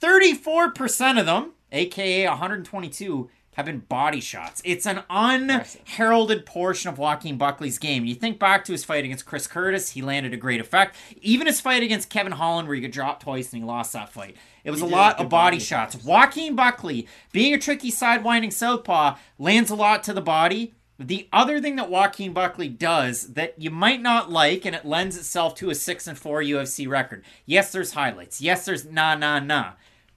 34% 0.00 1.18
of 1.18 1.26
them, 1.26 1.52
aka 1.72 2.26
122, 2.28 3.30
have 3.56 3.64
been 3.64 3.78
body 3.78 4.20
shots. 4.20 4.60
It's 4.66 4.84
an 4.84 5.02
unheralded 5.08 6.44
portion 6.44 6.90
of 6.90 6.98
Joaquin 6.98 7.38
Buckley's 7.38 7.78
game. 7.78 8.04
You 8.04 8.14
think 8.14 8.38
back 8.38 8.66
to 8.66 8.72
his 8.72 8.84
fight 8.84 9.04
against 9.06 9.24
Chris 9.24 9.46
Curtis, 9.46 9.92
he 9.92 10.02
landed 10.02 10.34
a 10.34 10.36
great 10.36 10.60
effect. 10.60 10.94
Even 11.22 11.46
his 11.46 11.58
fight 11.58 11.82
against 11.82 12.10
Kevin 12.10 12.32
Holland, 12.32 12.68
where 12.68 12.74
he 12.74 12.82
got 12.82 12.90
dropped 12.90 13.22
twice 13.22 13.50
and 13.52 13.62
he 13.62 13.66
lost 13.66 13.94
that 13.94 14.12
fight. 14.12 14.36
It 14.62 14.70
was 14.70 14.80
He 14.80 14.86
a 14.86 14.90
lot 14.90 15.12
of 15.12 15.30
body 15.30 15.56
body 15.56 15.58
shots. 15.58 15.96
Joaquin 16.04 16.54
Buckley, 16.54 17.08
being 17.32 17.54
a 17.54 17.58
tricky 17.58 17.90
sidewinding 17.90 18.52
southpaw, 18.52 19.16
lands 19.38 19.70
a 19.70 19.74
lot 19.74 20.04
to 20.04 20.12
the 20.12 20.20
body. 20.20 20.74
The 20.98 21.26
other 21.32 21.58
thing 21.58 21.76
that 21.76 21.90
Joaquin 21.90 22.34
Buckley 22.34 22.68
does 22.68 23.34
that 23.34 23.54
you 23.58 23.70
might 23.70 24.02
not 24.02 24.30
like, 24.30 24.66
and 24.66 24.76
it 24.76 24.84
lends 24.84 25.16
itself 25.16 25.54
to 25.56 25.70
a 25.70 25.74
six 25.74 26.06
and 26.06 26.18
four 26.18 26.42
UFC 26.42 26.86
record. 26.86 27.24
Yes, 27.46 27.72
there's 27.72 27.92
highlights. 27.92 28.42
Yes, 28.42 28.66
there's 28.66 28.84
nah 28.84 29.14
nah 29.14 29.38
nah. 29.38 29.72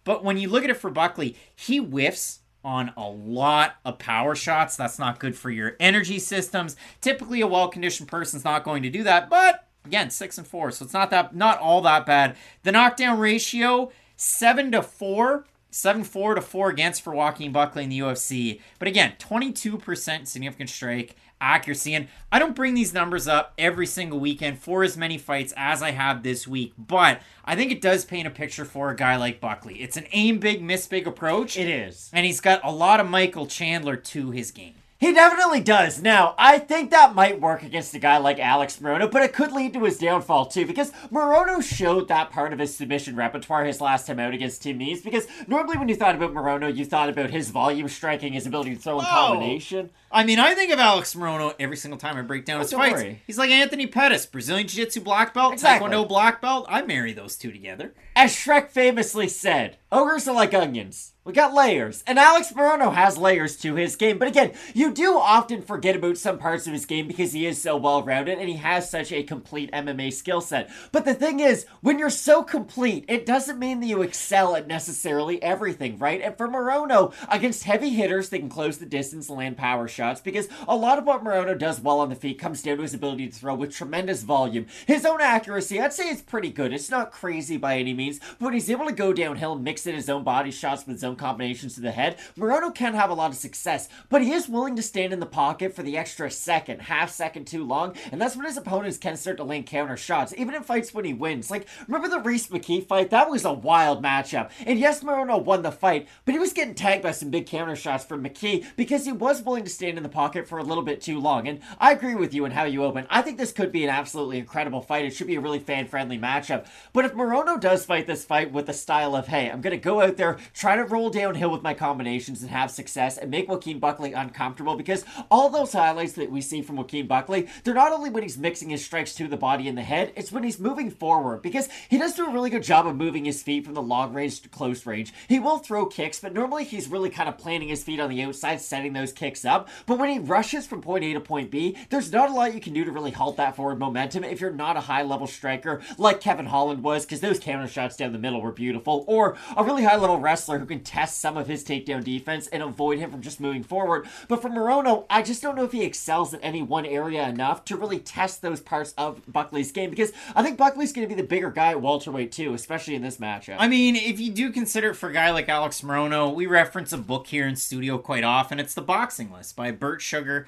But 0.09 0.23
when 0.23 0.39
you 0.39 0.49
look 0.49 0.63
at 0.63 0.71
it 0.71 0.77
for 0.77 0.89
Buckley, 0.89 1.35
he 1.55 1.77
whiffs 1.77 2.39
on 2.65 2.91
a 2.97 3.07
lot 3.07 3.75
of 3.85 3.99
power 3.99 4.33
shots. 4.33 4.75
That's 4.75 4.97
not 4.97 5.19
good 5.19 5.37
for 5.37 5.51
your 5.51 5.75
energy 5.79 6.17
systems. 6.17 6.75
Typically, 6.99 7.41
a 7.41 7.47
well-conditioned 7.47 8.09
person's 8.09 8.43
not 8.43 8.63
going 8.63 8.81
to 8.81 8.89
do 8.89 9.03
that. 9.03 9.29
But 9.29 9.67
again, 9.85 10.09
six 10.09 10.39
and 10.39 10.47
four, 10.47 10.71
so 10.71 10.83
it's 10.83 10.95
not 10.95 11.11
that 11.11 11.35
not 11.35 11.59
all 11.59 11.81
that 11.81 12.07
bad. 12.07 12.37
The 12.63 12.71
knockdown 12.71 13.19
ratio 13.19 13.91
seven 14.15 14.71
to 14.71 14.81
four. 14.81 15.45
7 15.71 16.03
4 16.03 16.33
to 16.33 16.41
4 16.41 16.69
against 16.71 17.03
for 17.03 17.13
Joaquin 17.13 17.51
Buckley 17.51 17.83
in 17.83 17.91
the 17.91 17.99
UFC. 17.99 18.59
But 18.79 18.87
again, 18.87 19.13
22% 19.19 20.25
significant 20.25 20.67
strike 20.67 21.15
accuracy. 21.41 21.93
And 21.93 22.07
I 22.31 22.39
don't 22.39 22.55
bring 22.55 22.73
these 22.73 22.93
numbers 22.93 23.27
up 23.27 23.53
every 23.57 23.85
single 23.85 24.19
weekend 24.19 24.59
for 24.59 24.83
as 24.83 24.97
many 24.97 25.17
fights 25.17 25.53
as 25.57 25.81
I 25.81 25.91
have 25.91 26.23
this 26.23 26.47
week. 26.47 26.73
But 26.77 27.21
I 27.45 27.55
think 27.55 27.71
it 27.71 27.81
does 27.81 28.05
paint 28.05 28.27
a 28.27 28.31
picture 28.31 28.65
for 28.65 28.89
a 28.89 28.95
guy 28.95 29.15
like 29.15 29.41
Buckley. 29.41 29.81
It's 29.81 29.97
an 29.97 30.07
aim 30.11 30.39
big, 30.39 30.61
miss 30.61 30.87
big 30.87 31.07
approach. 31.07 31.57
It 31.57 31.67
is. 31.67 32.09
And 32.13 32.25
he's 32.25 32.41
got 32.41 32.61
a 32.63 32.71
lot 32.71 32.99
of 32.99 33.09
Michael 33.09 33.47
Chandler 33.47 33.95
to 33.95 34.31
his 34.31 34.51
game. 34.51 34.75
He 34.99 35.13
definitely 35.13 35.61
does. 35.61 36.01
Now, 36.01 36.35
I 36.37 36.59
think 36.59 36.91
that 36.91 37.15
might 37.15 37.39
work 37.39 37.63
against 37.63 37.95
a 37.95 37.99
guy 37.99 38.17
like 38.17 38.37
Alex 38.37 38.79
Morono, 38.79 39.09
but 39.09 39.23
it 39.23 39.31
could 39.31 39.53
lead 39.53 39.71
to 39.71 39.85
his 39.85 39.97
downfall 39.97 40.47
too, 40.47 40.65
because 40.65 40.91
Morono 41.09 41.63
showed 41.63 42.09
that 42.09 42.31
part 42.31 42.51
of 42.51 42.59
his 42.59 42.75
submission 42.75 43.15
repertoire 43.15 43.63
his 43.63 43.79
last 43.79 44.07
time 44.07 44.19
out 44.19 44.33
against 44.33 44.61
Tim 44.61 44.77
Means. 44.77 45.01
Because 45.01 45.25
normally, 45.47 45.77
when 45.77 45.87
you 45.87 45.95
thought 45.95 46.15
about 46.15 46.33
Morono, 46.33 46.75
you 46.75 46.83
thought 46.83 47.07
about 47.07 47.29
his 47.29 47.49
volume 47.49 47.87
striking, 47.87 48.33
his 48.33 48.45
ability 48.45 48.75
to 48.75 48.81
throw 48.81 48.99
in 48.99 49.05
combination. 49.05 49.89
I 50.11 50.23
mean, 50.23 50.39
I 50.39 50.55
think 50.55 50.71
of 50.71 50.79
Alex 50.79 51.13
Morono 51.13 51.53
every 51.59 51.77
single 51.77 51.99
time 51.99 52.17
I 52.17 52.21
break 52.21 52.45
down 52.45 52.57
oh, 52.57 52.61
his 52.61 52.71
don't 52.71 52.79
fights. 52.79 52.95
worry. 52.95 53.21
He's 53.27 53.37
like 53.37 53.51
Anthony 53.51 53.85
Pettis, 53.85 54.25
Brazilian 54.25 54.67
Jiu 54.67 54.83
Jitsu 54.83 55.01
black 55.01 55.33
belt, 55.33 55.53
Exactly. 55.53 55.87
Taekwondo 55.89 56.07
black 56.07 56.41
belt. 56.41 56.65
I 56.67 56.81
marry 56.81 57.13
those 57.13 57.35
two 57.35 57.51
together. 57.51 57.93
As 58.15 58.31
Shrek 58.31 58.69
famously 58.69 59.27
said, 59.27 59.77
ogres 59.91 60.27
are 60.27 60.35
like 60.35 60.53
onions. 60.53 61.13
We 61.23 61.33
got 61.33 61.53
layers. 61.53 62.03
And 62.07 62.17
Alex 62.17 62.51
Morono 62.53 62.91
has 62.93 63.17
layers 63.17 63.55
to 63.57 63.75
his 63.75 63.95
game. 63.95 64.17
But 64.17 64.29
again, 64.29 64.53
you 64.73 64.91
do 64.91 65.17
often 65.19 65.61
forget 65.61 65.95
about 65.95 66.17
some 66.17 66.39
parts 66.39 66.65
of 66.65 66.73
his 66.73 66.87
game 66.87 67.07
because 67.07 67.33
he 67.33 67.45
is 67.45 67.61
so 67.61 67.77
well 67.77 68.01
rounded 68.01 68.39
and 68.39 68.49
he 68.49 68.55
has 68.55 68.89
such 68.89 69.11
a 69.11 69.21
complete 69.21 69.71
MMA 69.71 70.11
skill 70.11 70.41
set. 70.41 70.71
But 70.91 71.05
the 71.05 71.13
thing 71.13 71.39
is, 71.39 71.67
when 71.81 71.99
you're 71.99 72.09
so 72.09 72.41
complete, 72.41 73.05
it 73.07 73.27
doesn't 73.27 73.59
mean 73.59 73.79
that 73.81 73.85
you 73.85 74.01
excel 74.01 74.55
at 74.55 74.65
necessarily 74.67 75.41
everything, 75.43 75.99
right? 75.99 76.19
And 76.19 76.35
for 76.35 76.47
Morono, 76.47 77.13
against 77.29 77.63
heavy 77.63 77.89
hitters, 77.89 78.29
they 78.29 78.39
can 78.39 78.49
close 78.49 78.79
the 78.79 78.87
distance 78.87 79.29
and 79.29 79.37
land 79.37 79.57
power 79.57 79.87
shots 79.87 79.98
because 80.23 80.47
a 80.67 80.75
lot 80.75 80.97
of 80.97 81.05
what 81.05 81.23
Morono 81.23 81.57
does 81.57 81.81
well 81.81 81.99
on 81.99 82.09
the 82.09 82.15
feet 82.15 82.39
comes 82.39 82.61
down 82.61 82.77
to 82.77 82.83
his 82.83 82.93
ability 82.93 83.27
to 83.27 83.35
throw 83.35 83.55
with 83.55 83.73
tremendous 83.73 84.23
volume. 84.23 84.65
His 84.87 85.05
own 85.05 85.21
accuracy, 85.21 85.79
I'd 85.79 85.93
say, 85.93 86.09
is 86.09 86.21
pretty 86.21 86.49
good. 86.49 86.73
It's 86.73 86.89
not 86.89 87.11
crazy 87.11 87.57
by 87.57 87.77
any 87.77 87.93
means, 87.93 88.19
but 88.39 88.53
he's 88.53 88.69
able 88.69 88.85
to 88.85 88.91
go 88.91 89.13
downhill, 89.13 89.55
mix 89.55 89.85
in 89.85 89.95
his 89.95 90.09
own 90.09 90.23
body 90.23 90.51
shots 90.51 90.85
with 90.85 90.95
his 90.95 91.03
own 91.03 91.15
combinations 91.15 91.75
to 91.75 91.81
the 91.81 91.91
head, 91.91 92.17
Morono 92.37 92.73
can 92.73 92.93
have 92.93 93.09
a 93.09 93.13
lot 93.13 93.31
of 93.31 93.37
success, 93.37 93.89
but 94.09 94.21
he 94.21 94.31
is 94.31 94.47
willing 94.47 94.75
to 94.75 94.81
stand 94.81 95.13
in 95.13 95.19
the 95.19 95.25
pocket 95.25 95.75
for 95.75 95.83
the 95.83 95.97
extra 95.97 96.29
second, 96.29 96.83
half 96.83 97.09
second 97.09 97.45
too 97.45 97.65
long, 97.65 97.95
and 98.11 98.21
that's 98.21 98.35
when 98.35 98.45
his 98.45 98.57
opponents 98.57 98.97
can 98.97 99.17
start 99.17 99.37
to 99.37 99.43
land 99.43 99.65
counter 99.65 99.97
shots, 99.97 100.33
even 100.37 100.55
in 100.55 100.63
fights 100.63 100.93
when 100.93 101.05
he 101.05 101.13
wins. 101.13 101.49
Like, 101.49 101.67
remember 101.87 102.07
the 102.07 102.19
Reese 102.19 102.47
McKee 102.47 102.85
fight? 102.85 103.09
That 103.09 103.29
was 103.29 103.45
a 103.45 103.53
wild 103.53 104.03
matchup. 104.03 104.51
And 104.65 104.79
yes, 104.79 105.03
Morono 105.03 105.43
won 105.43 105.61
the 105.61 105.71
fight, 105.71 106.07
but 106.25 106.33
he 106.33 106.39
was 106.39 106.53
getting 106.53 106.75
tagged 106.75 107.03
by 107.03 107.11
some 107.11 107.29
big 107.29 107.47
counter 107.47 107.75
shots 107.75 108.05
from 108.05 108.23
McKee 108.23 108.65
because 108.75 109.05
he 109.05 109.11
was 109.11 109.41
willing 109.41 109.63
to 109.63 109.69
stand 109.69 109.88
in 109.97 110.03
the 110.03 110.09
pocket 110.09 110.47
for 110.47 110.59
a 110.59 110.63
little 110.63 110.83
bit 110.83 111.01
too 111.01 111.19
long. 111.19 111.47
And 111.47 111.59
I 111.79 111.91
agree 111.91 112.15
with 112.15 112.33
you 112.33 112.45
in 112.45 112.51
how 112.51 112.63
you 112.63 112.83
open. 112.83 113.07
I 113.09 113.21
think 113.21 113.37
this 113.37 113.51
could 113.51 113.71
be 113.71 113.83
an 113.83 113.89
absolutely 113.89 114.39
incredible 114.39 114.81
fight. 114.81 115.05
It 115.05 115.11
should 115.11 115.27
be 115.27 115.35
a 115.35 115.41
really 115.41 115.59
fan 115.59 115.87
friendly 115.87 116.17
matchup. 116.17 116.67
But 116.93 117.05
if 117.05 117.13
Morono 117.13 117.59
does 117.59 117.85
fight 117.85 118.07
this 118.07 118.25
fight 118.25 118.51
with 118.51 118.65
the 118.65 118.73
style 118.73 119.15
of, 119.15 119.27
hey, 119.27 119.49
I'm 119.49 119.61
going 119.61 119.71
to 119.71 119.77
go 119.77 120.01
out 120.01 120.17
there, 120.17 120.37
try 120.53 120.75
to 120.75 120.83
roll 120.83 121.09
downhill 121.09 121.51
with 121.51 121.63
my 121.63 121.73
combinations 121.73 122.41
and 122.41 122.51
have 122.51 122.71
success 122.71 123.17
and 123.17 123.31
make 123.31 123.49
Joaquin 123.49 123.79
Buckley 123.79 124.13
uncomfortable 124.13 124.75
because 124.75 125.05
all 125.31 125.49
those 125.49 125.73
highlights 125.73 126.13
that 126.13 126.31
we 126.31 126.41
see 126.41 126.61
from 126.61 126.77
Joaquin 126.77 127.07
Buckley, 127.07 127.47
they're 127.63 127.73
not 127.73 127.93
only 127.93 128.09
when 128.09 128.23
he's 128.23 128.37
mixing 128.37 128.69
his 128.69 128.83
strikes 128.83 129.13
to 129.15 129.27
the 129.27 129.37
body 129.37 129.67
and 129.67 129.77
the 129.77 129.83
head, 129.83 130.13
it's 130.15 130.31
when 130.31 130.43
he's 130.43 130.59
moving 130.59 130.91
forward 130.91 131.41
because 131.41 131.69
he 131.89 131.97
does 131.97 132.13
do 132.13 132.25
a 132.25 132.33
really 132.33 132.49
good 132.49 132.63
job 132.63 132.87
of 132.87 132.95
moving 132.95 133.25
his 133.25 133.43
feet 133.43 133.65
from 133.65 133.73
the 133.73 133.81
long 133.81 134.13
range 134.13 134.41
to 134.41 134.49
close 134.49 134.85
range. 134.85 135.13
He 135.27 135.39
will 135.39 135.57
throw 135.57 135.85
kicks, 135.85 136.19
but 136.19 136.33
normally 136.33 136.63
he's 136.63 136.87
really 136.87 137.09
kind 137.09 137.29
of 137.29 137.37
planting 137.37 137.69
his 137.69 137.83
feet 137.83 137.99
on 137.99 138.09
the 138.09 138.21
outside, 138.23 138.61
setting 138.61 138.93
those 138.93 139.11
kicks 139.11 139.45
up. 139.45 139.69
But 139.85 139.99
when 139.99 140.09
he 140.09 140.19
rushes 140.19 140.65
from 140.65 140.81
point 140.81 141.03
A 141.03 141.13
to 141.13 141.19
point 141.19 141.51
B, 141.51 141.77
there's 141.89 142.11
not 142.11 142.29
a 142.29 142.33
lot 142.33 142.53
you 142.53 142.61
can 142.61 142.73
do 142.73 142.83
to 142.85 142.91
really 142.91 143.11
halt 143.11 143.37
that 143.37 143.55
forward 143.55 143.79
momentum 143.79 144.23
if 144.23 144.41
you're 144.41 144.51
not 144.51 144.77
a 144.77 144.81
high 144.81 145.03
level 145.03 145.27
striker 145.27 145.81
like 145.97 146.21
Kevin 146.21 146.47
Holland 146.47 146.83
was, 146.83 147.05
because 147.05 147.21
those 147.21 147.39
counter 147.39 147.67
shots 147.67 147.95
down 147.95 148.11
the 148.11 148.19
middle 148.19 148.41
were 148.41 148.51
beautiful, 148.51 149.05
or 149.07 149.37
a 149.55 149.63
really 149.63 149.83
high 149.83 149.95
level 149.95 150.19
wrestler 150.19 150.59
who 150.59 150.65
can 150.65 150.81
test 150.81 151.19
some 151.19 151.37
of 151.37 151.47
his 151.47 151.63
takedown 151.63 152.03
defense 152.03 152.47
and 152.47 152.63
avoid 152.63 152.99
him 152.99 153.11
from 153.11 153.21
just 153.21 153.39
moving 153.39 153.63
forward. 153.63 154.07
But 154.27 154.41
for 154.41 154.49
Morono, 154.49 155.05
I 155.09 155.21
just 155.21 155.41
don't 155.41 155.55
know 155.55 155.63
if 155.63 155.71
he 155.71 155.83
excels 155.83 156.33
in 156.33 156.41
any 156.41 156.61
one 156.61 156.85
area 156.85 157.27
enough 157.27 157.65
to 157.65 157.77
really 157.77 157.99
test 157.99 158.41
those 158.41 158.61
parts 158.61 158.93
of 158.97 159.21
Buckley's 159.31 159.71
game 159.71 159.89
because 159.89 160.11
I 160.35 160.43
think 160.43 160.57
Buckley's 160.57 160.93
going 160.93 161.07
to 161.07 161.13
be 161.13 161.19
the 161.19 161.27
bigger 161.27 161.49
guy 161.49 161.71
at 161.71 161.81
welterweight 161.81 162.31
too, 162.31 162.53
especially 162.53 162.95
in 162.95 163.01
this 163.01 163.17
matchup. 163.17 163.57
I 163.59 163.67
mean, 163.67 163.95
if 163.95 164.19
you 164.19 164.31
do 164.31 164.51
consider 164.51 164.91
it 164.91 164.95
for 164.95 165.09
a 165.09 165.13
guy 165.13 165.31
like 165.31 165.49
Alex 165.49 165.81
Morono, 165.81 166.33
we 166.33 166.45
reference 166.45 166.93
a 166.93 166.97
book 166.97 167.27
here 167.27 167.47
in 167.47 167.55
studio 167.55 167.97
quite 167.97 168.23
often. 168.23 168.59
It's 168.59 168.73
the 168.73 168.81
Boxing 168.81 169.31
List 169.31 169.55
by 169.55 169.68
Bert 169.71 170.01
Sugar 170.01 170.47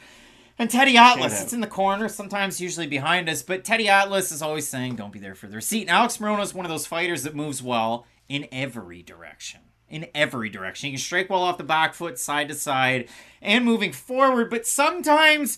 and 0.58 0.70
Teddy 0.70 0.98
Atlas. 0.98 1.42
It's 1.42 1.54
in 1.54 1.62
the 1.62 1.68
corner, 1.68 2.08
sometimes 2.08 2.62
usually 2.62 2.88
behind 2.88 3.30
us, 3.30 3.42
but 3.42 3.64
Teddy 3.64 3.88
Atlas 3.90 4.32
is 4.32 4.42
always 4.42 4.68
saying, 4.68 4.96
"Don't 4.96 5.12
be 5.12 5.20
there 5.20 5.36
for 5.36 5.48
the 5.48 5.56
receipt." 5.56 5.82
And 5.82 5.90
Alex 5.90 6.18
Morono 6.18 6.42
is 6.42 6.54
one 6.54 6.66
of 6.66 6.70
those 6.70 6.86
fighters 6.86 7.24
that 7.24 7.36
moves 7.36 7.64
well 7.64 8.06
in 8.30 8.48
every 8.52 9.02
direction. 9.02 9.62
In 9.90 10.08
every 10.16 10.50
direction, 10.50 10.88
he 10.88 10.94
can 10.94 11.00
strike 11.00 11.30
well 11.30 11.44
off 11.44 11.58
the 11.58 11.66
back 11.66 11.94
foot, 11.94 12.18
side 12.18 12.48
to 12.48 12.56
side, 12.56 13.10
and 13.42 13.66
moving 13.66 13.92
forward. 13.92 14.50
But 14.50 14.66
sometimes 14.66 15.58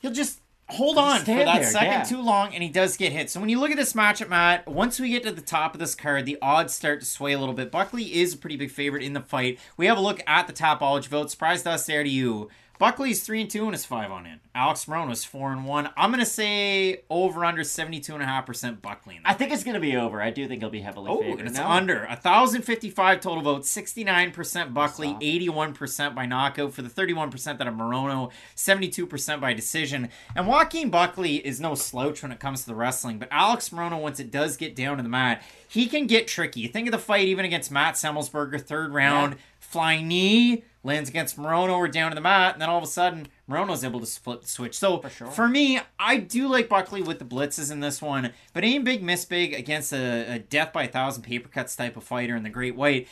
he'll 0.00 0.10
just 0.10 0.40
hold 0.70 0.98
on 0.98 1.20
for 1.20 1.26
that 1.26 1.60
there, 1.60 1.70
second 1.70 1.90
yeah. 1.90 2.02
too 2.02 2.20
long, 2.20 2.52
and 2.52 2.62
he 2.62 2.68
does 2.68 2.96
get 2.96 3.12
hit. 3.12 3.30
So 3.30 3.40
when 3.40 3.48
you 3.48 3.60
look 3.60 3.70
at 3.70 3.76
this 3.76 3.92
matchup, 3.92 4.28
Matt, 4.28 4.66
once 4.66 4.98
we 4.98 5.10
get 5.10 5.22
to 5.22 5.30
the 5.30 5.40
top 5.40 5.74
of 5.74 5.80
this 5.80 5.94
card, 5.94 6.26
the 6.26 6.38
odds 6.42 6.74
start 6.74 7.00
to 7.00 7.06
sway 7.06 7.32
a 7.32 7.38
little 7.38 7.54
bit. 7.54 7.70
Buckley 7.70 8.14
is 8.20 8.34
a 8.34 8.36
pretty 8.36 8.56
big 8.56 8.70
favorite 8.70 9.02
in 9.02 9.12
the 9.12 9.20
fight. 9.20 9.58
We 9.76 9.86
have 9.86 9.96
a 9.96 10.02
look 10.02 10.22
at 10.26 10.46
the 10.46 10.52
Tapology 10.52 11.06
vote. 11.06 11.30
Surprised 11.30 11.66
us 11.66 11.86
there 11.86 12.02
to 12.02 12.10
you. 12.10 12.50
Buckley's 12.78 13.22
three 13.22 13.40
and 13.40 13.50
two 13.50 13.66
and 13.66 13.74
is 13.74 13.84
five 13.84 14.10
on 14.10 14.24
in. 14.26 14.40
Alex 14.54 14.84
Morono 14.86 15.08
was 15.08 15.24
four 15.24 15.52
and 15.52 15.64
one. 15.64 15.90
I'm 15.96 16.10
gonna 16.10 16.24
say 16.26 17.02
over 17.10 17.44
under 17.44 17.64
72 17.64 18.12
and 18.14 18.22
a 18.22 18.26
half 18.26 18.46
percent 18.46 18.80
Buckley. 18.82 19.16
In 19.16 19.22
I 19.24 19.34
think 19.34 19.52
it's 19.52 19.64
going 19.64 19.74
to 19.74 19.80
be 19.80 19.96
over. 19.96 20.20
I 20.22 20.30
do 20.30 20.46
think 20.48 20.60
he'll 20.62 20.70
be 20.70 20.80
heavily 20.80 21.10
Oh, 21.10 21.20
favored. 21.20 21.40
and 21.40 21.48
it's 21.48 21.58
now. 21.58 21.70
under. 21.70 22.06
1,055 22.06 23.20
total 23.20 23.42
votes, 23.42 23.70
69% 23.74 24.74
Buckley, 24.74 25.14
81% 25.20 26.14
by 26.14 26.26
knockout 26.26 26.72
for 26.72 26.82
the 26.82 26.88
31% 26.88 27.58
that 27.58 27.66
are 27.66 27.72
Morono, 27.72 28.30
72% 28.56 29.40
by 29.40 29.52
decision. 29.52 30.08
And 30.34 30.46
Joaquin 30.46 30.90
Buckley 30.90 31.36
is 31.36 31.60
no 31.60 31.74
slouch 31.74 32.22
when 32.22 32.32
it 32.32 32.40
comes 32.40 32.60
to 32.62 32.66
the 32.66 32.74
wrestling, 32.74 33.18
but 33.18 33.28
Alex 33.30 33.68
Morono, 33.70 34.00
once 34.00 34.20
it 34.20 34.30
does 34.30 34.56
get 34.56 34.74
down 34.74 34.96
to 34.96 35.02
the 35.02 35.08
mat, 35.08 35.42
he 35.68 35.86
can 35.86 36.06
get 36.06 36.26
tricky. 36.26 36.60
You 36.60 36.68
think 36.68 36.88
of 36.88 36.92
the 36.92 36.98
fight 36.98 37.28
even 37.28 37.44
against 37.44 37.70
Matt 37.70 37.94
Semmelsberger, 37.94 38.60
third 38.60 38.92
round, 38.92 39.36
flying 39.68 40.08
knee, 40.08 40.64
lands 40.82 41.10
against 41.10 41.36
Morono, 41.36 41.78
we're 41.78 41.88
down 41.88 42.10
to 42.10 42.14
the 42.14 42.20
mat, 42.22 42.54
and 42.54 42.62
then 42.62 42.70
all 42.70 42.78
of 42.78 42.84
a 42.84 42.86
sudden, 42.86 43.28
Morono's 43.48 43.84
able 43.84 44.00
to 44.00 44.06
flip 44.06 44.40
the 44.40 44.48
switch. 44.48 44.76
So 44.76 44.98
For 45.00 45.10
sure. 45.10 45.30
for 45.30 45.46
me, 45.46 45.80
I 45.98 46.16
do 46.16 46.48
like 46.48 46.70
Buckley 46.70 47.02
with 47.02 47.18
the 47.18 47.26
blitzes 47.26 47.70
in 47.70 47.80
this 47.80 48.00
one, 48.00 48.32
but 48.54 48.64
aim 48.64 48.82
big, 48.82 49.02
miss 49.02 49.26
big 49.26 49.52
against 49.52 49.92
a, 49.92 50.34
a 50.34 50.38
death 50.38 50.72
by 50.72 50.84
a 50.84 50.88
thousand 50.88 51.22
paper 51.22 51.48
cuts 51.48 51.76
type 51.76 51.96
of 51.98 52.04
fighter 52.04 52.34
in 52.34 52.44
the 52.44 52.48
Great 52.48 52.76
White. 52.76 53.08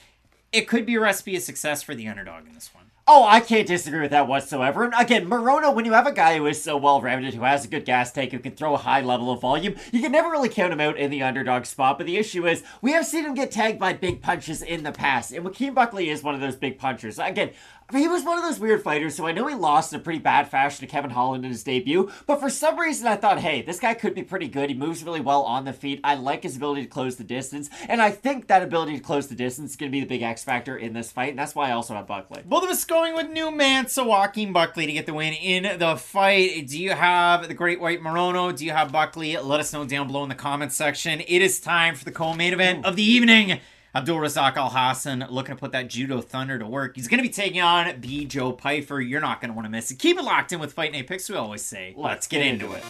It 0.51 0.63
could 0.67 0.87
be 0.87 0.95
a 0.95 1.01
recipe 1.01 1.37
of 1.37 1.43
success 1.43 1.83
for 1.83 1.95
the 1.95 2.09
underdog 2.09 2.47
in 2.47 2.55
this 2.55 2.71
one. 2.75 2.86
Oh, 3.09 3.23
I 3.23 3.39
can't 3.39 3.69
disagree 3.69 4.01
with 4.01 4.11
that 4.11 4.27
whatsoever. 4.27 4.83
And 4.83 4.93
again, 4.99 5.31
Morono, 5.31 5.73
when 5.73 5.85
you 5.85 5.93
have 5.93 6.09
a 6.09 6.13
guy 6.13 6.37
who 6.37 6.47
is 6.47 6.61
so 6.61 6.77
well 6.77 7.01
rounded, 7.01 7.35
who 7.35 7.45
has 7.45 7.65
a 7.65 7.69
good 7.69 7.85
gas 7.85 8.11
tank, 8.11 8.33
who 8.33 8.41
can 8.41 8.57
throw 8.57 8.75
a 8.75 8.79
high 8.79 9.01
level 9.01 9.31
of 9.31 9.41
volume, 9.41 9.77
you 9.93 10.01
can 10.01 10.11
never 10.11 10.29
really 10.29 10.49
count 10.49 10.73
him 10.73 10.81
out 10.81 10.97
in 10.97 11.13
the 11.13 11.23
underdog 11.23 11.67
spot. 11.67 11.99
But 11.99 12.09
the 12.09 12.17
issue 12.17 12.49
is, 12.49 12.65
we 12.83 12.91
have 12.91 13.07
seen 13.07 13.25
him 13.25 13.35
get 13.35 13.53
tagged 13.53 13.79
by 13.79 13.93
big 13.93 14.23
punches 14.23 14.61
in 14.61 14.83
the 14.83 14.91
past. 14.91 15.31
And 15.31 15.45
Joaquin 15.45 15.73
Buckley 15.73 16.11
is 16.11 16.25
one 16.25 16.35
of 16.35 16.41
those 16.41 16.57
big 16.57 16.81
punchers. 16.81 17.21
Again, 17.21 17.51
I 17.89 17.95
mean, 17.95 18.03
he 18.03 18.09
was 18.09 18.25
one 18.25 18.37
of 18.37 18.43
those 18.43 18.59
weird 18.59 18.83
fighters, 18.83 19.15
so 19.15 19.27
I 19.27 19.33
know 19.33 19.47
he 19.47 19.55
lost 19.55 19.93
in 19.93 20.01
a 20.01 20.03
pretty 20.03 20.19
bad 20.19 20.51
fashion 20.51 20.81
to 20.81 20.91
Kevin 20.91 21.13
Holland 21.13 21.45
in 21.45 21.53
his 21.53 21.63
debut. 21.63 22.11
But 22.27 22.41
for 22.41 22.51
some 22.51 22.81
reason, 22.81 23.07
I 23.07 23.15
thought, 23.15 23.39
hey, 23.39 23.63
this 23.63 23.79
guy 23.79 23.95
could 23.95 24.13
be 24.13 24.25
pretty 24.25 24.49
good. 24.49 24.71
He 24.71 24.75
moves 24.75 25.05
really 25.05 25.21
well 25.21 25.43
on 25.43 25.65
the 25.65 25.73
feet. 25.73 26.01
I 26.03 26.17
like 26.17 26.43
his 26.43 26.57
ability 26.57 26.83
to 26.83 26.89
close 26.89 27.15
the 27.15 27.23
distance. 27.23 27.71
And 27.89 28.03
I 28.03 28.11
think 28.11 28.49
that 28.49 28.65
ability 28.65 28.97
to 28.97 29.05
close 29.05 29.29
the 29.29 29.37
distance 29.37 29.71
is 29.71 29.77
going 29.77 29.93
to 29.93 29.97
be 29.97 30.01
the 30.01 30.07
big 30.07 30.23
X 30.23 30.43
factor 30.43 30.77
in 30.77 30.95
this 30.95 31.13
fight. 31.13 31.31
And 31.31 31.39
that's 31.39 31.55
why 31.55 31.69
I 31.69 31.73
also 31.73 31.95
have 31.95 32.09
Buckley. 32.09 32.43
Both 32.45 32.65
of 32.65 32.71
us 32.71 32.85
going 32.85 33.15
with 33.15 33.31
new 33.31 33.53
man, 33.53 33.87
so 33.87 34.05
Joaquin 34.09 34.53
Buckley 34.53 34.87
to 34.87 34.93
get 34.93 35.07
the 35.07 35.15
win 35.15 35.35
in 35.35 35.79
the 35.79 35.95
fight. 35.95 36.67
Do 36.67 36.83
you 36.83 36.91
have 36.91 37.47
the 37.47 37.55
Great 37.55 37.79
White 37.79 38.03
Morono? 38.03 38.57
Do 38.57 38.67
you 38.67 38.73
have 38.73 38.91
Buckley? 38.91 39.37
Let 39.37 39.61
us 39.61 39.73
know 39.73 39.85
down 39.85 40.09
below 40.09 40.25
in 40.25 40.29
the 40.29 40.35
comments 40.35 40.75
section. 40.75 41.21
It 41.21 41.41
is 41.41 41.61
time 41.61 41.95
for 41.95 42.05
the 42.05 42.11
co-main 42.11 42.53
event 42.53 42.85
of 42.85 42.97
the 42.97 43.05
evening. 43.05 43.61
Abdul 43.97 44.19
Razak 44.19 44.59
Al 44.59 44.69
Hassan 44.69 45.25
looking 45.31 45.55
to 45.55 45.59
put 45.59 45.73
that 45.73 45.89
Judo 45.89 46.21
Thunder 46.21 46.59
to 46.59 46.67
work. 46.67 46.97
He's 46.97 47.09
going 47.09 47.17
to 47.17 47.27
be 47.27 47.33
taking 47.33 47.63
on 47.63 47.99
B. 47.99 48.27
Joe 48.27 48.53
Pyfer. 48.53 49.01
You're 49.01 49.23
not 49.23 49.41
going 49.41 49.49
to 49.49 49.55
want 49.55 49.65
to 49.65 49.71
miss 49.71 49.91
it. 49.91 49.99
Keep 49.99 50.19
it 50.19 50.23
locked 50.23 50.53
in 50.53 50.61
with 50.61 50.75
Fight 50.75 50.93
Night 50.93 51.07
Picks. 51.07 51.31
We 51.31 51.37
always 51.37 51.63
say, 51.63 51.95
let's, 51.97 52.27
get, 52.27 52.45
into 52.45 52.75
it. 52.75 52.85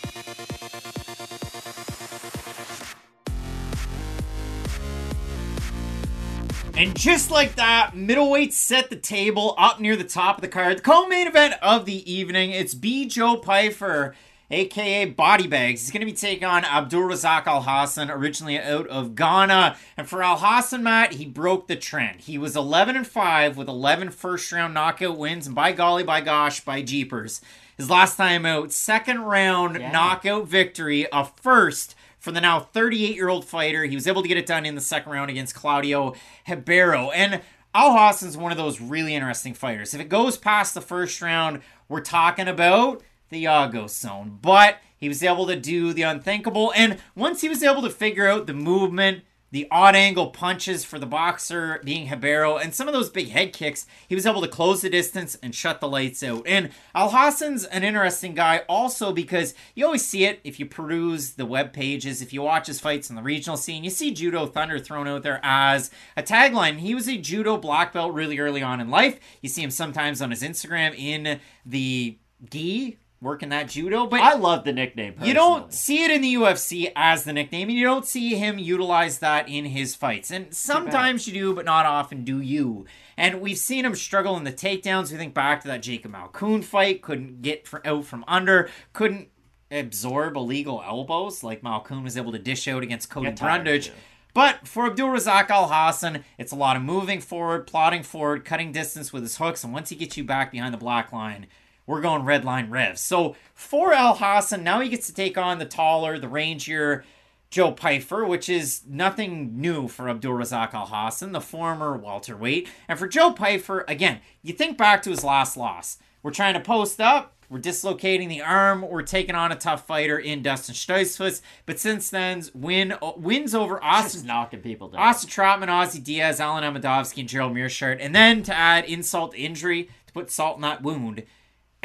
And 6.77 6.99
just 6.99 7.31
like 7.31 7.55
that, 7.55 7.93
middleweight 7.95 8.53
set 8.53 8.91
the 8.91 8.97
table 8.97 9.55
up 9.57 9.78
near 9.78 9.95
the 9.95 10.03
top 10.03 10.39
of 10.39 10.43
the 10.43 10.49
card. 10.49 10.78
The 10.78 10.83
co-main 10.83 11.28
event 11.28 11.55
of 11.62 11.85
the 11.85 12.12
evening. 12.12 12.51
It's 12.51 12.74
B. 12.74 13.07
Joe 13.07 13.37
Pyfer, 13.37 14.16
aka 14.51 15.05
Body 15.06 15.47
Bags. 15.47 15.82
He's 15.82 15.90
going 15.90 16.01
to 16.01 16.06
be 16.06 16.12
taking 16.12 16.44
on 16.44 16.64
Abdul 16.64 17.02
Razak 17.02 17.47
Al 17.47 17.62
Hassan, 17.62 18.10
originally 18.10 18.59
out 18.59 18.86
of 18.89 19.14
Ghana. 19.14 19.77
And 19.97 20.09
for 20.09 20.23
Al 20.23 20.39
Hassan, 20.39 20.82
Matt, 20.82 21.14
he 21.14 21.24
broke 21.27 21.66
the 21.68 21.77
trend. 21.77 22.20
He 22.20 22.39
was 22.39 22.56
11 22.56 22.97
and 22.97 23.06
5 23.06 23.56
with 23.56 23.68
11 23.68 24.10
first 24.10 24.51
round 24.52 24.74
knockout 24.74 25.18
wins, 25.18 25.47
and 25.47 25.55
by 25.55 25.73
golly, 25.73 26.02
by 26.05 26.20
gosh, 26.20 26.60
by 26.60 26.82
jeepers. 26.82 27.40
His 27.77 27.90
last 27.90 28.16
time 28.16 28.47
out, 28.47 28.73
second 28.73 29.20
round 29.20 29.77
Yeah. 29.78 29.90
knockout 29.90 30.47
victory, 30.47 31.06
a 31.12 31.24
first 31.24 31.94
for 32.18 32.32
the 32.32 32.40
now 32.40 32.59
38 32.60 33.14
year 33.14 33.28
old 33.28 33.44
fighter. 33.44 33.85
He 33.85 33.94
was 33.94 34.06
able 34.06 34.23
to 34.23 34.28
get 34.28 34.39
it 34.39 34.47
done 34.47 34.64
in 34.64 34.74
the 34.74 34.81
second 34.81 35.12
round 35.12 35.31
against 35.31 35.55
Claudio 35.55 36.14
Ribeiro. 36.48 37.10
And 37.10 37.43
Al 37.74 37.93
Hassan's 37.97 38.36
one 38.39 38.51
of 38.51 38.56
those 38.59 38.81
really 38.81 39.14
interesting 39.14 39.52
fighters. 39.52 39.93
If 39.93 40.01
it 40.01 40.09
goes 40.09 40.39
past 40.39 40.73
the 40.73 40.81
first 40.81 41.20
round, 41.20 41.60
we're 41.89 42.01
talking 42.01 42.48
about 42.48 43.02
the 43.31 43.44
Yago 43.44 43.89
zone. 43.89 44.39
But 44.40 44.78
he 44.97 45.09
was 45.09 45.23
able 45.23 45.47
to 45.47 45.57
do 45.57 45.93
the 45.93 46.03
unthinkable. 46.03 46.73
And 46.74 46.98
once 47.15 47.40
he 47.40 47.48
was 47.48 47.62
able 47.62 47.82
to 47.82 47.90
figure 47.90 48.28
out 48.28 48.47
the 48.47 48.55
movement, 48.55 49.24
the 49.53 49.69
odd 49.70 49.94
angle 49.94 50.31
punches 50.31 50.85
for 50.85 50.98
the 50.98 51.07
boxer 51.07 51.81
being 51.85 52.11
Ribeiro, 52.11 52.57
and 52.57 52.74
some 52.74 52.89
of 52.89 52.94
those 52.94 53.09
big 53.09 53.28
head 53.28 53.53
kicks, 53.53 53.86
he 54.09 54.15
was 54.15 54.27
able 54.27 54.43
to 54.43 54.48
close 54.48 54.82
the 54.82 54.90
distance 54.90 55.39
and 55.43 55.55
shut 55.55 55.81
the 55.81 55.89
lights 55.89 56.23
out. 56.23 56.43
And 56.47 56.70
Al 56.94 57.11
Hassan's 57.11 57.65
an 57.65 57.85
interesting 57.85 58.35
guy 58.35 58.65
also 58.69 59.12
because 59.12 59.55
you 59.74 59.85
always 59.85 60.05
see 60.05 60.24
it 60.24 60.40
if 60.43 60.59
you 60.59 60.66
peruse 60.66 61.35
the 61.35 61.47
web 61.47 61.73
pages, 61.73 62.20
if 62.20 62.32
you 62.32 62.43
watch 62.43 62.66
his 62.66 62.81
fights 62.81 63.09
in 63.09 63.16
the 63.16 63.23
regional 63.23 63.57
scene, 63.57 63.85
you 63.85 63.90
see 63.90 64.11
Judo 64.11 64.47
Thunder 64.47 64.78
thrown 64.78 65.07
out 65.07 65.23
there 65.23 65.40
as 65.43 65.90
a 66.16 66.23
tagline. 66.23 66.78
He 66.78 66.94
was 66.94 67.09
a 67.09 67.16
judo 67.16 67.57
black 67.57 67.93
belt 67.93 68.12
really 68.12 68.39
early 68.39 68.62
on 68.62 68.81
in 68.81 68.90
life. 68.90 69.20
You 69.40 69.48
see 69.48 69.62
him 69.62 69.70
sometimes 69.70 70.20
on 70.20 70.31
his 70.31 70.43
Instagram 70.43 70.94
in 70.98 71.40
the 71.65 72.19
gi 72.51 72.98
working 73.20 73.48
that 73.48 73.68
judo, 73.68 74.06
but 74.06 74.20
I 74.20 74.34
love 74.34 74.64
the 74.64 74.72
nickname. 74.72 75.14
you 75.22 75.34
don't 75.34 75.72
see 75.72 76.05
it 76.05 76.10
in 76.10 76.20
the 76.20 76.34
UFC 76.34 76.93
as 76.94 77.24
the 77.24 77.32
nickname, 77.32 77.68
and 77.68 77.78
you 77.78 77.84
don't 77.84 78.06
see 78.06 78.34
him 78.34 78.59
utilize 78.59 79.18
that 79.20 79.48
in 79.48 79.66
his 79.66 79.94
fights. 79.94 80.30
And 80.30 80.55
sometimes 80.55 81.26
you 81.26 81.32
do, 81.32 81.55
but 81.55 81.64
not 81.64 81.86
often 81.86 82.24
do 82.24 82.40
you. 82.40 82.84
And 83.16 83.40
we've 83.40 83.59
seen 83.59 83.84
him 83.84 83.94
struggle 83.94 84.36
in 84.36 84.44
the 84.44 84.52
takedowns. 84.52 85.10
We 85.10 85.16
think 85.16 85.32
back 85.34 85.62
to 85.62 85.68
that 85.68 85.82
Jacob 85.82 86.12
Malkoon 86.12 86.62
fight, 86.62 87.02
couldn't 87.02 87.43
get 87.43 87.68
out 87.84 88.05
from 88.05 88.24
under, 88.28 88.68
couldn't 88.93 89.28
absorb 89.70 90.36
illegal 90.36 90.82
elbows 90.86 91.43
like 91.43 91.62
Malkoon 91.62 92.05
was 92.05 92.16
able 92.16 92.32
to 92.32 92.38
dish 92.38 92.68
out 92.68 92.82
against 92.82 93.10
Cody 93.10 93.30
Brundage. 93.30 93.90
But 94.34 94.68
for 94.68 94.86
Abdul 94.86 95.09
Razak 95.09 95.48
Al 95.48 95.68
Hassan, 95.68 96.22
it's 96.36 96.52
a 96.52 96.56
lot 96.56 96.76
of 96.76 96.82
moving 96.82 97.22
forward, 97.22 97.66
plotting 97.66 98.02
forward, 98.02 98.44
cutting 98.44 98.70
distance 98.70 99.10
with 99.10 99.22
his 99.22 99.38
hooks, 99.38 99.64
and 99.64 99.72
once 99.72 99.88
he 99.88 99.97
gets 99.97 100.18
you 100.18 100.24
back 100.24 100.52
behind 100.52 100.74
the 100.74 100.78
black 100.78 101.10
line, 101.10 101.47
we're 101.86 102.00
going 102.00 102.24
red 102.24 102.44
line 102.44 102.70
revs. 102.70 103.00
So 103.00 103.36
for 103.54 103.92
Al 103.92 104.16
Hassan, 104.16 104.64
now 104.64 104.80
he 104.80 104.88
gets 104.88 105.06
to 105.06 105.14
take 105.14 105.38
on 105.38 105.58
the 105.58 105.64
taller, 105.64 106.18
the 106.18 106.26
rangier 106.26 107.04
Joe 107.50 107.72
Pyfer, 107.72 108.24
which 108.24 108.48
is 108.48 108.82
nothing 108.88 109.60
new 109.60 109.88
for 109.88 110.08
Abdul 110.08 110.34
Razak 110.34 110.74
Al 110.74 110.86
Hassan, 110.86 111.32
the 111.32 111.40
former 111.40 111.96
welterweight. 111.96 112.68
And 112.88 112.98
for 112.98 113.06
Joe 113.06 113.32
Pyfer, 113.32 113.84
again, 113.88 114.20
you 114.42 114.52
think 114.52 114.76
back 114.76 115.02
to 115.02 115.10
his 115.10 115.24
last 115.24 115.56
loss. 115.56 115.98
We're 116.22 116.32
trying 116.32 116.54
to 116.54 116.60
post 116.60 117.00
up. 117.00 117.34
We're 117.48 117.58
dislocating 117.58 118.28
the 118.28 118.42
arm. 118.42 118.82
We're 118.82 119.02
taking 119.02 119.36
on 119.36 119.52
a 119.52 119.56
tough 119.56 119.86
fighter 119.86 120.18
in 120.18 120.42
Dustin 120.42 120.74
Stoltzfus. 120.74 121.40
But 121.64 121.78
since 121.78 122.10
then, 122.10 122.42
win 122.52 122.92
uh, 123.00 123.12
wins 123.16 123.54
over 123.54 123.82
Austin 123.82 124.18
Just 124.18 124.26
knocking 124.26 124.60
people 124.60 124.88
down. 124.88 125.00
Austin 125.00 125.30
Trotman, 125.30 125.68
Ozzy 125.68 126.02
Diaz, 126.02 126.40
Alen 126.40 126.62
Amedovski, 126.62 127.20
and 127.20 127.28
Gerald 127.28 127.54
Meerschaert. 127.54 127.98
And 128.00 128.12
then 128.12 128.42
to 128.42 128.54
add 128.54 128.86
insult 128.86 129.32
to 129.32 129.38
injury, 129.38 129.88
to 130.08 130.12
put 130.12 130.32
salt 130.32 130.56
in 130.56 130.62
that 130.62 130.82
wound, 130.82 131.22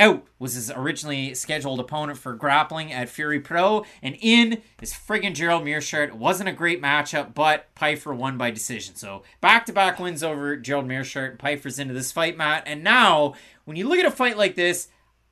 out 0.02 0.26
was 0.40 0.56
his 0.56 0.72
originally 0.72 1.34
scheduled 1.34 1.80
opponent 1.80 2.18
for 2.18 2.34
grappling 2.34 2.92
at 2.92 3.08
Fury 3.08 3.40
Pro, 3.40 3.86
and 4.02 4.18
in 4.20 4.62
is 4.82 4.92
friggin' 4.94 5.36
Gerald 5.36 5.64
Meerschaert. 5.64 6.08
It 6.10 6.16
wasn't 6.18 6.50
a 6.50 6.54
great 6.54 6.82
matchup, 6.82 7.34
but 7.34 7.74
Pyfer 7.76 8.14
won 8.14 8.38
by 8.38 8.52
decision. 8.52 8.96
So 8.96 9.24
back 9.40 9.66
to 9.68 9.74
back 9.74 10.00
wins 10.00 10.24
over 10.24 10.58
Gerald 10.58 10.88
Meerschaert. 10.88 11.38
Pyfer's 11.38 11.80
into 11.80 11.94
this 11.94 12.12
fight, 12.12 12.36
Matt. 12.36 12.64
And 12.66 12.84
now, 12.84 13.36
when 13.66 13.78
you 13.78 13.88
look 13.88 14.00
at 14.00 14.06
a 14.06 14.12
fight 14.12 14.38
like 14.38 14.56
this, 14.56 14.88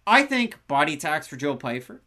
I 0.06 0.24
think 0.24 0.58
body 0.68 0.94
attacks 0.94 1.28
for 1.28 1.36
Joe 1.36 1.56
Pyfer. 1.56 2.02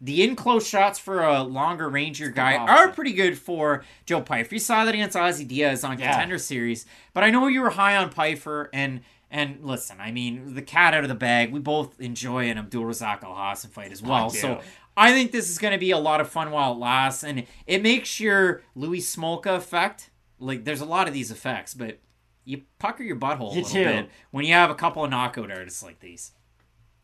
The 0.00 0.22
in 0.22 0.34
close 0.34 0.66
shots 0.66 0.98
for 0.98 1.22
a 1.22 1.42
longer 1.44 1.88
ranger 1.88 2.28
guy 2.28 2.56
are 2.56 2.88
pretty 2.88 3.12
good 3.12 3.38
for 3.38 3.84
Joe 4.04 4.20
Pyfer. 4.20 4.56
You 4.56 4.58
saw 4.58 4.84
that 4.84 4.94
against 4.94 5.16
Ozzy 5.16 5.46
Diaz 5.46 5.84
on 5.84 5.98
Yeah. 5.98 6.10
Contender 6.10 6.38
Series, 6.38 6.86
but 7.14 7.22
I 7.22 7.30
know 7.30 7.46
you 7.46 7.60
were 7.60 7.70
high 7.70 7.96
on 7.96 8.10
Pyfer 8.10 8.68
and 8.72 9.00
and 9.32 9.64
listen, 9.64 9.96
I 9.98 10.12
mean 10.12 10.54
the 10.54 10.62
cat 10.62 10.94
out 10.94 11.02
of 11.02 11.08
the 11.08 11.16
bag. 11.16 11.50
We 11.50 11.58
both 11.58 11.98
enjoy 12.00 12.50
an 12.50 12.58
Abdul 12.58 12.84
Razak 12.84 13.24
Al 13.24 13.34
Hassan 13.34 13.70
fight 13.70 13.90
as 13.90 14.02
well. 14.02 14.30
So 14.30 14.60
I 14.96 15.12
think 15.12 15.32
this 15.32 15.48
is 15.48 15.58
going 15.58 15.72
to 15.72 15.78
be 15.78 15.90
a 15.90 15.98
lot 15.98 16.20
of 16.20 16.28
fun 16.28 16.50
while 16.50 16.72
it 16.72 16.78
lasts, 16.78 17.24
and 17.24 17.46
it 17.66 17.82
makes 17.82 18.20
your 18.20 18.62
Louis 18.74 19.00
Smolka 19.00 19.56
effect. 19.56 20.10
Like 20.38 20.64
there's 20.64 20.82
a 20.82 20.86
lot 20.86 21.08
of 21.08 21.14
these 21.14 21.30
effects, 21.30 21.72
but 21.72 21.98
you 22.44 22.62
pucker 22.78 23.02
your 23.02 23.16
butthole 23.16 23.52
a 23.52 23.54
little 23.54 23.70
do. 23.70 23.84
bit 23.84 24.10
when 24.32 24.44
you 24.44 24.52
have 24.52 24.70
a 24.70 24.74
couple 24.74 25.02
of 25.02 25.10
knockout 25.10 25.50
artists 25.50 25.82
like 25.82 26.00
these. 26.00 26.32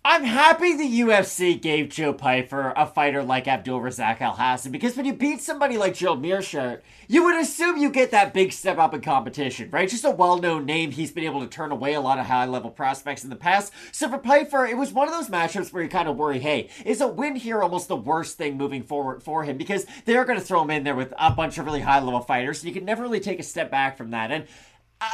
I'm 0.04 0.22
happy 0.22 0.76
the 0.76 1.00
UFC 1.00 1.60
gave 1.60 1.88
Joe 1.88 2.12
Pyfer 2.12 2.72
a 2.76 2.86
fighter 2.86 3.22
like 3.22 3.48
Abdul 3.48 3.80
Razak 3.80 4.20
Al 4.20 4.36
Hassan 4.36 4.70
because 4.70 4.96
when 4.96 5.04
you 5.04 5.12
beat 5.12 5.40
somebody 5.40 5.76
like 5.76 5.94
Gerald 5.94 6.22
Meerschaert, 6.22 6.82
you 7.08 7.24
would 7.24 7.36
assume 7.36 7.76
you 7.76 7.90
get 7.90 8.12
that 8.12 8.32
big 8.32 8.52
step 8.52 8.78
up 8.78 8.94
in 8.94 9.00
competition, 9.00 9.70
right? 9.70 9.88
Just 9.88 10.04
a 10.04 10.10
well 10.10 10.38
known 10.38 10.64
name. 10.64 10.92
He's 10.92 11.10
been 11.10 11.24
able 11.24 11.40
to 11.40 11.48
turn 11.48 11.72
away 11.72 11.94
a 11.94 12.00
lot 12.00 12.20
of 12.20 12.26
high 12.26 12.46
level 12.46 12.70
prospects 12.70 13.24
in 13.24 13.28
the 13.28 13.36
past. 13.36 13.72
So 13.90 14.08
for 14.08 14.18
Pyfer, 14.18 14.64
it 14.66 14.78
was 14.78 14.92
one 14.92 15.08
of 15.08 15.14
those 15.14 15.28
matchups 15.28 15.72
where 15.72 15.82
you 15.82 15.88
kind 15.88 16.08
of 16.08 16.16
worry 16.16 16.38
hey, 16.38 16.70
is 16.86 17.00
a 17.00 17.08
win 17.08 17.34
here 17.34 17.60
almost 17.60 17.88
the 17.88 17.96
worst 17.96 18.38
thing 18.38 18.56
moving 18.56 18.84
forward 18.84 19.22
for 19.22 19.42
him? 19.42 19.58
Because 19.58 19.84
they're 20.04 20.24
going 20.24 20.38
to 20.38 20.44
throw 20.44 20.62
him 20.62 20.70
in 20.70 20.84
there 20.84 20.94
with 20.94 21.12
a 21.18 21.32
bunch 21.32 21.58
of 21.58 21.66
really 21.66 21.80
high 21.80 22.00
level 22.00 22.20
fighters, 22.20 22.60
and 22.60 22.68
you 22.68 22.74
can 22.74 22.86
never 22.86 23.02
really 23.02 23.20
take 23.20 23.40
a 23.40 23.42
step 23.42 23.68
back 23.68 23.96
from 23.96 24.12
that. 24.12 24.30
And 24.30 24.46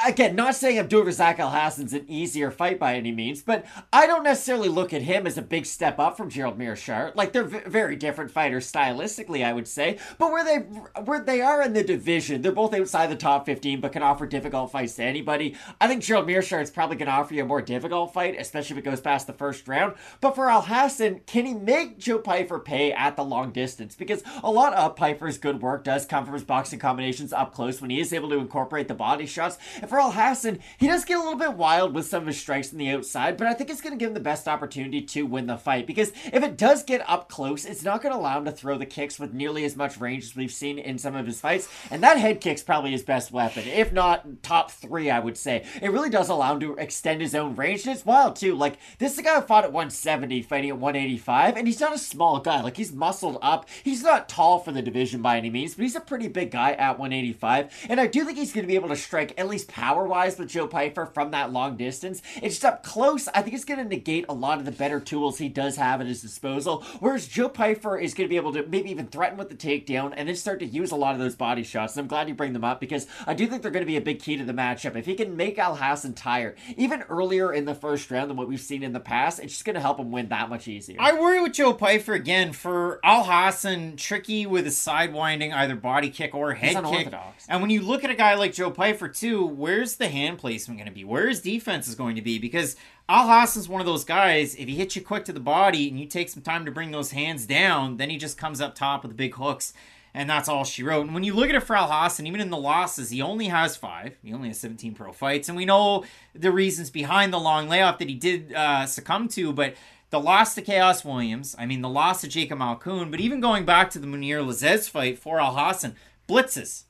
again, 0.06 0.34
not 0.34 0.54
saying 0.54 0.78
Abdul 0.78 1.04
Razak 1.04 1.38
Al 1.38 1.50
Hassan's 1.50 1.92
an 1.92 2.04
easier 2.08 2.50
fight 2.50 2.78
by 2.78 2.94
any 2.94 3.12
means, 3.12 3.42
but 3.42 3.64
I 3.92 4.06
don't 4.06 4.24
necessarily 4.24 4.68
look 4.68 4.92
at 4.92 5.02
him 5.02 5.26
as 5.26 5.36
a 5.36 5.42
big 5.42 5.66
step 5.66 5.98
up 5.98 6.16
from 6.16 6.30
Gerald 6.30 6.58
Meerschaert. 6.58 7.16
Like 7.16 7.32
they're 7.32 7.44
v- 7.44 7.60
very 7.66 7.96
different 7.96 8.30
fighters 8.30 8.70
stylistically, 8.70 9.44
I 9.44 9.52
would 9.52 9.68
say. 9.68 9.98
But 10.18 10.30
where 10.32 10.44
they 10.44 10.58
where 11.02 11.20
they 11.20 11.40
are 11.40 11.62
in 11.62 11.74
the 11.74 11.84
division, 11.84 12.42
they're 12.42 12.52
both 12.52 12.74
outside 12.74 13.08
the 13.08 13.16
top 13.16 13.46
15, 13.46 13.80
but 13.80 13.92
can 13.92 14.02
offer 14.02 14.26
difficult 14.26 14.72
fights 14.72 14.94
to 14.96 15.04
anybody. 15.04 15.54
I 15.80 15.88
think 15.88 16.02
Gerald 16.02 16.26
Meerschaert's 16.26 16.70
probably 16.70 16.96
going 16.96 17.08
to 17.08 17.12
offer 17.12 17.34
you 17.34 17.42
a 17.42 17.46
more 17.46 17.62
difficult 17.62 18.12
fight, 18.12 18.36
especially 18.38 18.74
if 18.74 18.78
it 18.78 18.88
goes 18.88 19.00
past 19.00 19.26
the 19.26 19.32
first 19.32 19.68
round. 19.68 19.94
But 20.20 20.34
for 20.34 20.48
Al 20.48 20.62
Hassan, 20.62 21.20
can 21.26 21.44
he 21.44 21.54
make 21.54 21.98
Joe 21.98 22.18
Pyfer 22.18 22.58
pay 22.58 22.92
at 22.92 23.16
the 23.16 23.24
long 23.24 23.52
distance? 23.52 23.94
Because 23.94 24.22
a 24.42 24.50
lot 24.50 24.72
of 24.74 24.96
Pyfer's 24.96 25.38
good 25.38 25.60
work 25.60 25.84
does 25.84 26.06
come 26.06 26.24
from 26.24 26.34
his 26.34 26.44
boxing 26.44 26.78
combinations 26.78 27.32
up 27.32 27.52
close 27.52 27.80
when 27.80 27.90
he 27.90 28.00
is 28.00 28.12
able 28.12 28.30
to 28.30 28.38
incorporate 28.38 28.88
the 28.88 28.94
body 28.94 29.26
shots. 29.26 29.58
And 29.80 29.88
for 29.88 30.00
Al 30.00 30.12
Hassan, 30.12 30.58
he 30.78 30.86
does 30.86 31.04
get 31.04 31.18
a 31.18 31.22
little 31.22 31.38
bit 31.38 31.54
wild 31.54 31.94
with 31.94 32.06
some 32.06 32.22
of 32.22 32.26
his 32.28 32.40
strikes 32.40 32.72
on 32.72 32.78
the 32.78 32.90
outside, 32.90 33.36
but 33.36 33.46
I 33.46 33.54
think 33.54 33.70
it's 33.70 33.80
going 33.80 33.92
to 33.92 33.98
give 33.98 34.10
him 34.10 34.14
the 34.14 34.20
best 34.20 34.48
opportunity 34.48 35.02
to 35.02 35.26
win 35.26 35.46
the 35.46 35.56
fight 35.56 35.86
because 35.86 36.12
if 36.32 36.42
it 36.42 36.56
does 36.56 36.82
get 36.82 37.08
up 37.08 37.28
close, 37.28 37.64
it's 37.64 37.84
not 37.84 38.02
going 38.02 38.12
to 38.12 38.18
allow 38.18 38.38
him 38.38 38.44
to 38.44 38.52
throw 38.52 38.78
the 38.78 38.86
kicks 38.86 39.18
with 39.18 39.32
nearly 39.32 39.64
as 39.64 39.76
much 39.76 39.98
range 39.98 40.24
as 40.24 40.36
we've 40.36 40.52
seen 40.52 40.78
in 40.78 40.98
some 40.98 41.14
of 41.14 41.26
his 41.26 41.40
fights. 41.40 41.68
And 41.90 42.02
that 42.02 42.18
head 42.18 42.40
kick's 42.40 42.62
probably 42.62 42.92
his 42.92 43.02
best 43.02 43.32
weapon, 43.32 43.66
if 43.66 43.92
not 43.92 44.42
top 44.42 44.70
three, 44.70 45.10
I 45.10 45.20
would 45.20 45.36
say. 45.36 45.64
It 45.82 45.92
really 45.92 46.10
does 46.10 46.28
allow 46.28 46.54
him 46.54 46.60
to 46.60 46.76
extend 46.76 47.20
his 47.20 47.34
own 47.34 47.56
range, 47.56 47.86
and 47.86 47.94
it's 47.94 48.06
wild 48.06 48.36
too. 48.36 48.54
Like, 48.54 48.78
this 48.98 49.12
is 49.12 49.18
a 49.18 49.22
guy 49.22 49.34
who 49.34 49.40
fought 49.42 49.64
at 49.64 49.72
170, 49.72 50.42
fighting 50.42 50.70
at 50.70 50.78
185, 50.78 51.56
and 51.56 51.66
he's 51.66 51.80
not 51.80 51.94
a 51.94 51.98
small 51.98 52.40
guy. 52.40 52.60
Like, 52.60 52.76
he's 52.76 52.92
muscled 52.92 53.38
up. 53.42 53.68
He's 53.82 54.02
not 54.02 54.28
tall 54.28 54.58
for 54.58 54.72
the 54.72 54.82
division 54.82 55.22
by 55.22 55.36
any 55.36 55.50
means, 55.50 55.74
but 55.74 55.82
he's 55.82 55.96
a 55.96 56.00
pretty 56.00 56.28
big 56.28 56.50
guy 56.50 56.72
at 56.72 56.98
185. 56.98 57.86
And 57.88 58.00
I 58.00 58.06
do 58.06 58.24
think 58.24 58.38
he's 58.38 58.52
going 58.52 58.64
to 58.64 58.68
be 58.68 58.76
able 58.76 58.88
to 58.88 58.96
strike 58.96 59.34
at 59.38 59.48
least 59.48 59.63
power 59.64 60.06
wise 60.06 60.38
with 60.38 60.48
Joe 60.48 60.66
Pyfer 60.66 61.06
from 61.06 61.30
that 61.32 61.52
long 61.52 61.76
distance. 61.76 62.22
It's 62.36 62.56
just 62.56 62.64
up 62.64 62.82
close. 62.82 63.28
I 63.28 63.42
think 63.42 63.54
it's 63.54 63.64
going 63.64 63.78
to 63.78 63.84
negate 63.84 64.26
a 64.28 64.34
lot 64.34 64.58
of 64.58 64.64
the 64.64 64.72
better 64.72 65.00
tools 65.00 65.38
he 65.38 65.48
does 65.48 65.76
have 65.76 66.00
at 66.00 66.06
his 66.06 66.22
disposal. 66.22 66.84
Whereas 67.00 67.26
Joe 67.28 67.48
Pyfer 67.48 67.98
is 67.98 68.14
going 68.14 68.26
to 68.26 68.30
be 68.30 68.36
able 68.36 68.52
to 68.52 68.66
maybe 68.66 68.90
even 68.90 69.06
threaten 69.06 69.38
with 69.38 69.48
the 69.48 69.54
takedown 69.54 70.12
and 70.16 70.28
then 70.28 70.36
start 70.36 70.60
to 70.60 70.66
use 70.66 70.90
a 70.90 70.96
lot 70.96 71.14
of 71.14 71.20
those 71.20 71.34
body 71.34 71.62
shots. 71.62 71.96
And 71.96 72.02
I'm 72.02 72.08
glad 72.08 72.28
you 72.28 72.34
bring 72.34 72.52
them 72.52 72.64
up 72.64 72.80
because 72.80 73.06
I 73.26 73.34
do 73.34 73.46
think 73.46 73.62
they're 73.62 73.70
going 73.70 73.84
to 73.84 73.86
be 73.86 73.96
a 73.96 74.00
big 74.00 74.20
key 74.20 74.36
to 74.36 74.44
the 74.44 74.52
matchup. 74.52 74.96
If 74.96 75.06
he 75.06 75.14
can 75.14 75.36
make 75.36 75.58
Al 75.58 75.76
Hassan 75.76 76.14
tired, 76.14 76.56
even 76.76 77.02
earlier 77.02 77.52
in 77.52 77.64
the 77.64 77.74
first 77.74 78.10
round 78.10 78.30
than 78.30 78.36
what 78.36 78.48
we've 78.48 78.60
seen 78.60 78.82
in 78.82 78.92
the 78.92 79.00
past, 79.00 79.38
it's 79.38 79.52
just 79.52 79.64
going 79.64 79.74
to 79.74 79.80
help 79.80 79.98
him 79.98 80.10
win 80.10 80.28
that 80.28 80.48
much 80.48 80.68
easier. 80.68 80.96
I 81.00 81.12
worry 81.18 81.40
with 81.40 81.52
Joe 81.52 81.72
Pyfer 81.72 82.14
again 82.14 82.52
for 82.52 83.00
Al 83.04 83.24
Hassan, 83.24 83.96
tricky 83.96 84.46
with 84.46 84.66
a 84.66 84.70
sidewinding 84.70 85.52
either 85.52 85.74
body 85.74 86.10
kick 86.10 86.34
or 86.34 86.54
head 86.54 86.84
kick. 86.84 87.12
And 87.48 87.60
when 87.60 87.70
you 87.70 87.82
look 87.82 88.04
at 88.04 88.10
a 88.10 88.14
guy 88.14 88.34
like 88.34 88.52
Joe 88.52 88.70
Pyfer 88.70 89.08
too, 89.08 89.44
where's 89.56 89.96
the 89.96 90.08
hand 90.08 90.38
placement 90.38 90.78
going 90.78 90.88
to 90.88 90.94
be? 90.94 91.04
Where 91.04 91.28
his 91.28 91.40
defense 91.40 91.88
is 91.88 91.94
going 91.94 92.16
to 92.16 92.22
be? 92.22 92.38
Because 92.38 92.76
Alhassan's 93.08 93.68
one 93.68 93.80
of 93.80 93.86
those 93.86 94.04
guys, 94.04 94.54
if 94.54 94.68
he 94.68 94.76
hits 94.76 94.96
you 94.96 95.02
quick 95.02 95.24
to 95.26 95.32
the 95.32 95.40
body 95.40 95.88
and 95.88 95.98
you 95.98 96.06
take 96.06 96.28
some 96.28 96.42
time 96.42 96.64
to 96.64 96.70
bring 96.70 96.90
those 96.90 97.12
hands 97.12 97.46
down, 97.46 97.96
then 97.96 98.10
he 98.10 98.16
just 98.16 98.38
comes 98.38 98.60
up 98.60 98.74
top 98.74 99.02
with 99.02 99.10
the 99.10 99.16
big 99.16 99.34
hooks. 99.34 99.72
And 100.16 100.30
that's 100.30 100.48
all 100.48 100.64
she 100.64 100.84
wrote. 100.84 101.06
And 101.06 101.14
when 101.14 101.24
you 101.24 101.34
look 101.34 101.48
at 101.48 101.56
it 101.56 101.64
for 101.64 101.74
Alhassan, 101.74 102.26
even 102.26 102.40
in 102.40 102.50
the 102.50 102.56
losses, 102.56 103.10
he 103.10 103.20
only 103.20 103.48
has 103.48 103.76
five. 103.76 104.16
He 104.22 104.32
only 104.32 104.48
has 104.48 104.60
17 104.60 104.94
pro 104.94 105.12
fights. 105.12 105.48
And 105.48 105.56
we 105.56 105.64
know 105.64 106.04
the 106.34 106.52
reasons 106.52 106.88
behind 106.88 107.32
the 107.32 107.40
long 107.40 107.68
layoff 107.68 107.98
that 107.98 108.08
he 108.08 108.14
did 108.14 108.52
uh, 108.52 108.86
succumb 108.86 109.26
to. 109.28 109.52
But 109.52 109.74
the 110.10 110.20
loss 110.20 110.54
to 110.54 110.62
Khaos 110.62 111.04
Williams, 111.04 111.56
I 111.58 111.66
mean, 111.66 111.82
the 111.82 111.88
loss 111.88 112.20
to 112.20 112.28
Jacob 112.28 112.60
Malkoun, 112.60 113.10
but 113.10 113.18
even 113.18 113.40
going 113.40 113.64
back 113.64 113.90
to 113.90 113.98
the 113.98 114.06
Mounir 114.06 114.46
Lazzez 114.46 114.88
fight 114.88 115.18
for 115.18 115.38
Alhassan, 115.38 115.96
blitzes. 116.28 116.84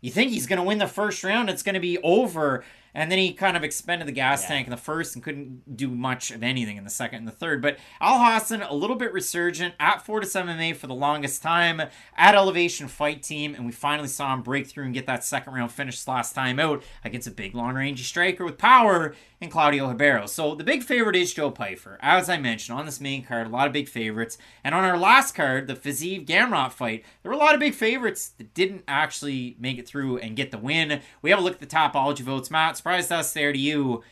You 0.00 0.10
think 0.10 0.30
he's 0.30 0.46
going 0.46 0.58
to 0.58 0.62
win 0.62 0.78
the 0.78 0.86
first 0.86 1.22
round, 1.24 1.50
it's 1.50 1.62
going 1.62 1.74
to 1.74 1.80
be 1.80 1.98
over. 1.98 2.64
And 2.94 3.10
then 3.10 3.18
he 3.18 3.32
kind 3.32 3.56
of 3.56 3.62
expended 3.62 4.08
the 4.08 4.12
gas 4.12 4.42
yeah. 4.42 4.48
tank 4.48 4.66
in 4.66 4.70
the 4.72 4.76
first 4.76 5.14
and 5.14 5.22
couldn't 5.22 5.76
do 5.76 5.88
much 5.88 6.30
of 6.30 6.42
anything 6.42 6.76
in 6.76 6.84
the 6.84 6.90
second 6.90 7.18
and 7.18 7.28
the 7.28 7.32
third. 7.32 7.62
But 7.62 7.78
Alhassan, 8.00 8.68
a 8.68 8.74
little 8.74 8.96
bit 8.96 9.12
resurgent 9.12 9.74
at 9.78 10.04
Fortis 10.04 10.34
MMA 10.34 10.74
for 10.74 10.88
the 10.88 10.94
longest 10.94 11.42
time 11.42 11.80
at 12.16 12.34
Elevation 12.34 12.88
Fight 12.88 13.22
Team. 13.22 13.54
And 13.54 13.64
we 13.64 13.72
finally 13.72 14.08
saw 14.08 14.34
him 14.34 14.42
break 14.42 14.66
through 14.66 14.86
and 14.86 14.94
get 14.94 15.06
that 15.06 15.24
second 15.24 15.52
round 15.54 15.70
finish 15.70 16.06
last 16.08 16.34
time 16.34 16.58
out 16.58 16.82
against 17.04 17.28
a 17.28 17.32
big 17.32 17.54
long 17.54 17.74
range 17.74 18.06
striker 18.06 18.44
with 18.44 18.58
power 18.58 19.14
in 19.40 19.48
Claudio 19.48 19.88
Ribeiro. 19.88 20.26
So 20.26 20.54
the 20.54 20.64
big 20.64 20.82
favorite 20.82 21.16
is 21.16 21.32
Joe 21.32 21.50
Pyfer. 21.50 21.98
As 22.00 22.28
I 22.28 22.36
mentioned, 22.36 22.78
on 22.78 22.84
this 22.84 23.00
main 23.00 23.24
card, 23.24 23.46
a 23.46 23.50
lot 23.50 23.66
of 23.66 23.72
big 23.72 23.88
favorites. 23.88 24.36
And 24.62 24.74
on 24.74 24.84
our 24.84 24.98
last 24.98 25.34
card, 25.34 25.66
the 25.66 25.74
Fiziev 25.74 26.26
Gamrot 26.26 26.72
fight, 26.72 27.04
there 27.22 27.30
were 27.30 27.36
a 27.36 27.40
lot 27.40 27.54
of 27.54 27.60
big 27.60 27.74
favorites 27.74 28.28
that 28.36 28.52
didn't 28.52 28.84
actually 28.86 29.56
make 29.58 29.78
it 29.78 29.88
through 29.88 30.18
and 30.18 30.36
get 30.36 30.50
the 30.50 30.58
win. 30.58 31.00
We 31.22 31.30
have 31.30 31.38
a 31.38 31.42
look 31.42 31.54
at 31.54 31.60
the 31.60 31.66
Tapology 31.66 32.20
votes. 32.20 32.50
Matt, 32.50 32.76
surprised 32.76 33.10
us 33.10 33.32
there 33.32 33.52
to 33.52 33.58
you. 33.58 34.02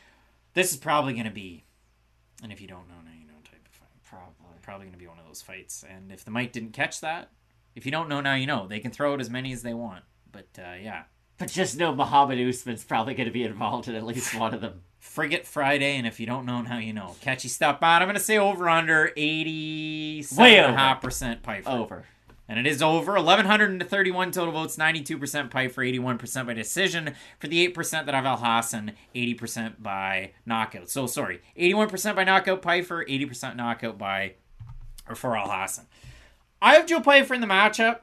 This 0.55 0.73
is 0.73 0.79
probably 0.79 1.13
going 1.13 1.27
to 1.27 1.31
be, 1.31 1.65
and 2.43 2.51
if 2.51 2.61
you 2.61 2.67
don't 2.67 2.89
know 2.89 2.95
now, 3.05 3.13
you 3.13 3.27
know 3.27 3.35
type 3.45 3.61
of 3.67 3.73
fight. 3.73 3.89
Probably. 4.03 4.57
Probably 4.63 4.87
going 4.87 4.93
to 4.93 4.99
be 4.99 5.07
one 5.07 5.19
of 5.19 5.27
those 5.27 5.43
fights. 5.43 5.85
And 5.89 6.11
if 6.11 6.25
the 6.25 6.31
mic 6.31 6.53
didn't 6.53 6.73
catch 6.73 7.01
that, 7.01 7.31
if 7.75 7.85
you 7.87 7.93
don't 7.93 8.09
know 8.09 8.21
now, 8.21 8.35
you 8.35 8.47
know. 8.47 8.67
They 8.67 8.81
can 8.81 8.91
throw 8.91 9.15
it 9.15 9.21
as 9.21 9.31
many 9.31 9.53
as 9.53 9.63
they 9.63 9.75
want. 9.75 10.05
But 10.33 10.49
uh, 10.59 10.75
yeah. 10.83 11.05
But 11.39 11.51
just 11.51 11.79
know 11.79 11.95
Muhammad 11.95 12.39
Usman's 12.39 12.85
probably 12.85 13.15
going 13.15 13.29
to 13.29 13.33
be 13.33 13.45
involved 13.45 13.89
in 13.89 13.95
at 13.95 14.05
least 14.05 14.35
one 14.35 14.53
of 14.53 14.61
them. 14.61 14.83
Frigate 14.99 15.47
Friday, 15.47 15.97
and 15.97 16.07
if 16.07 16.19
you 16.19 16.27
don't 16.27 16.45
know 16.45 16.61
now, 16.61 16.79
you 16.79 16.93
know. 16.93 17.15
Catchy 17.21 17.47
stuff, 17.49 17.79
but 17.81 18.03
I'm 18.03 18.09
going 18.09 18.15
to 18.15 18.21
say 18.21 18.37
over 18.37 18.69
under 18.69 19.13
87.5% 19.17 21.43
pipe. 21.43 21.69
Over. 21.69 22.05
And 22.49 22.59
it 22.59 22.67
is 22.67 22.83
over. 22.83 23.13
1,131 23.13 24.33
total 24.33 24.53
votes, 24.53 24.77
92% 24.77 25.51
pipe 25.51 25.73
for 25.73 25.85
81% 25.85 26.47
by 26.47 26.55
decision. 26.55 27.15
For 27.39 27.47
the 27.47 27.69
8% 27.69 28.07
that 28.07 28.15
have 28.15 28.25
Alhassan, 28.25 28.95
80% 29.15 29.83
by 29.83 30.33
knockout. 30.47 30.91
So, 30.91 31.07
sorry, 31.07 31.43
81% 31.59 32.17
by 32.17 32.25
knockout 32.25 32.63
Pyfer, 32.63 33.05
80% 33.05 33.55
knockout 33.55 33.99
by, 33.99 34.35
or 35.09 35.15
for 35.15 35.37
Alhassan. 35.37 35.85
I 36.61 36.75
have 36.75 36.87
Joe 36.87 37.01
Pyfer 37.01 37.35
in 37.35 37.41
the 37.41 37.47
matchup. 37.47 38.01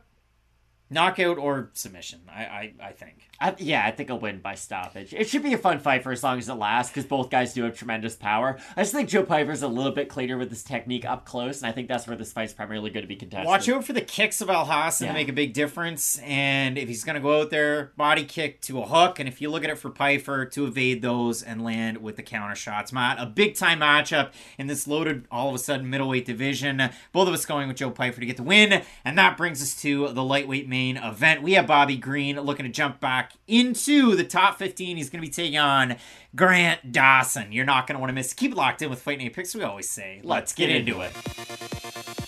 Knockout 0.90 1.38
or 1.38 1.72
submission, 1.74 2.22
I, 2.30 2.44
I, 2.44 2.74
I 2.82 2.92
think. 2.92 3.28
I, 3.40 3.56
yeah, 3.58 3.86
I 3.86 3.92
think 3.92 4.10
I'll 4.10 4.20
win 4.20 4.40
by 4.40 4.56
stoppage. 4.56 5.14
It 5.14 5.28
should 5.28 5.44
be 5.44 5.54
a 5.54 5.58
fun 5.58 5.80
fight 5.80 6.04
for 6.04 6.12
as 6.12 6.24
long 6.24 6.38
as 6.38 6.48
it 6.48 6.54
lasts 6.54 6.92
because 6.92 7.06
both 7.06 7.30
guys 7.30 7.54
do 7.54 7.64
have 7.64 7.76
tremendous 7.76 8.16
power. 8.16 8.58
I 8.78 8.82
just 8.84 8.94
think 8.94 9.10
Joe 9.10 9.24
Pyfer's 9.24 9.62
a 9.62 9.68
little 9.68 9.92
bit 9.92 10.10
cleaner 10.10 10.38
with 10.38 10.50
his 10.50 10.64
technique 10.64 11.04
up 11.04 11.26
close, 11.26 11.62
and 11.62 11.68
I 11.68 11.72
think 11.74 11.88
that's 11.88 12.08
where 12.08 12.16
this 12.16 12.32
fight's 12.32 12.54
primarily 12.54 12.92
going 12.92 13.04
to 13.04 13.08
be 13.08 13.16
contested. 13.16 13.48
Watch 13.48 13.68
out 13.68 13.84
for 13.84 13.94
the 13.94 14.02
kicks 14.02 14.42
of 14.42 14.48
Alhassan 14.48 15.08
yeah. 15.08 15.08
to 15.08 15.14
make 15.14 15.28
a 15.28 15.34
big 15.34 15.54
difference, 15.54 16.20
and 16.20 16.78
if 16.78 16.88
he's 16.88 17.04
going 17.04 17.16
to 17.16 17.22
go 17.22 17.42
out 17.42 17.50
there, 17.50 17.92
body 17.98 18.24
kick 18.24 18.62
to 18.62 18.80
a 18.80 18.86
hook, 18.86 19.20
and 19.20 19.28
if 19.28 19.42
you 19.42 19.50
look 19.50 19.64
at 19.64 19.70
it 19.70 19.80
for 19.80 19.90
Pyfer 19.90 20.46
to 20.46 20.66
evade 20.66 21.02
those 21.02 21.42
and 21.42 21.64
land 21.64 21.98
with 21.98 22.16
the 22.16 22.24
counter 22.24 22.56
shots. 22.56 22.94
Matt, 22.94 23.20
a 23.20 23.26
big 23.26 23.56
time 23.56 23.80
matchup 23.80 24.32
in 24.58 24.68
this 24.68 24.88
loaded, 24.88 25.26
all 25.32 25.50
of 25.50 25.56
a 25.56 25.60
sudden, 25.60 25.90
middleweight 25.90 26.26
division. 26.26 26.90
Both 27.12 27.28
of 27.28 27.34
us 27.34 27.46
going 27.46 27.68
with 27.68 27.78
Joe 27.78 27.92
Pyfer 27.92 28.20
to 28.20 28.26
get 28.26 28.38
the 28.38 28.44
win, 28.44 28.84
and 29.04 29.18
that 29.18 29.36
brings 29.36 29.62
us 29.62 29.82
to 29.82 30.10
the 30.10 30.24
lightweight 30.24 30.70
main 30.76 30.98
event. 30.98 31.42
We 31.42 31.54
have 31.54 31.68
Bobby 31.68 31.96
Green 31.96 32.38
looking 32.38 32.66
to 32.66 32.72
jump 32.72 33.00
back 33.00 33.32
into 33.48 34.14
the 34.14 34.26
top 34.26 34.58
15. 34.58 34.98
He's 34.98 35.10
going 35.10 35.24
to 35.24 35.26
be 35.26 35.32
taking 35.32 35.58
on 35.58 35.96
Grant 36.36 36.92
Dawson. 36.92 37.54
You're 37.54 37.64
not 37.64 37.88
going 37.88 37.96
to 37.96 38.00
want 38.02 38.10
to 38.10 38.14
miss. 38.14 38.34
Keep 38.34 38.52
it 38.52 38.58
locked 38.58 38.82
in 38.82 38.90
with 38.90 39.02
Fight 39.02 39.20
Night 39.20 39.32
Picks. 39.32 39.56
We 39.56 39.64
always 39.64 39.90
say, 39.90 40.20
let's, 40.22 40.52
get, 40.52 40.70
into 40.70 41.00
it. 41.00 41.14
it. 41.16 42.26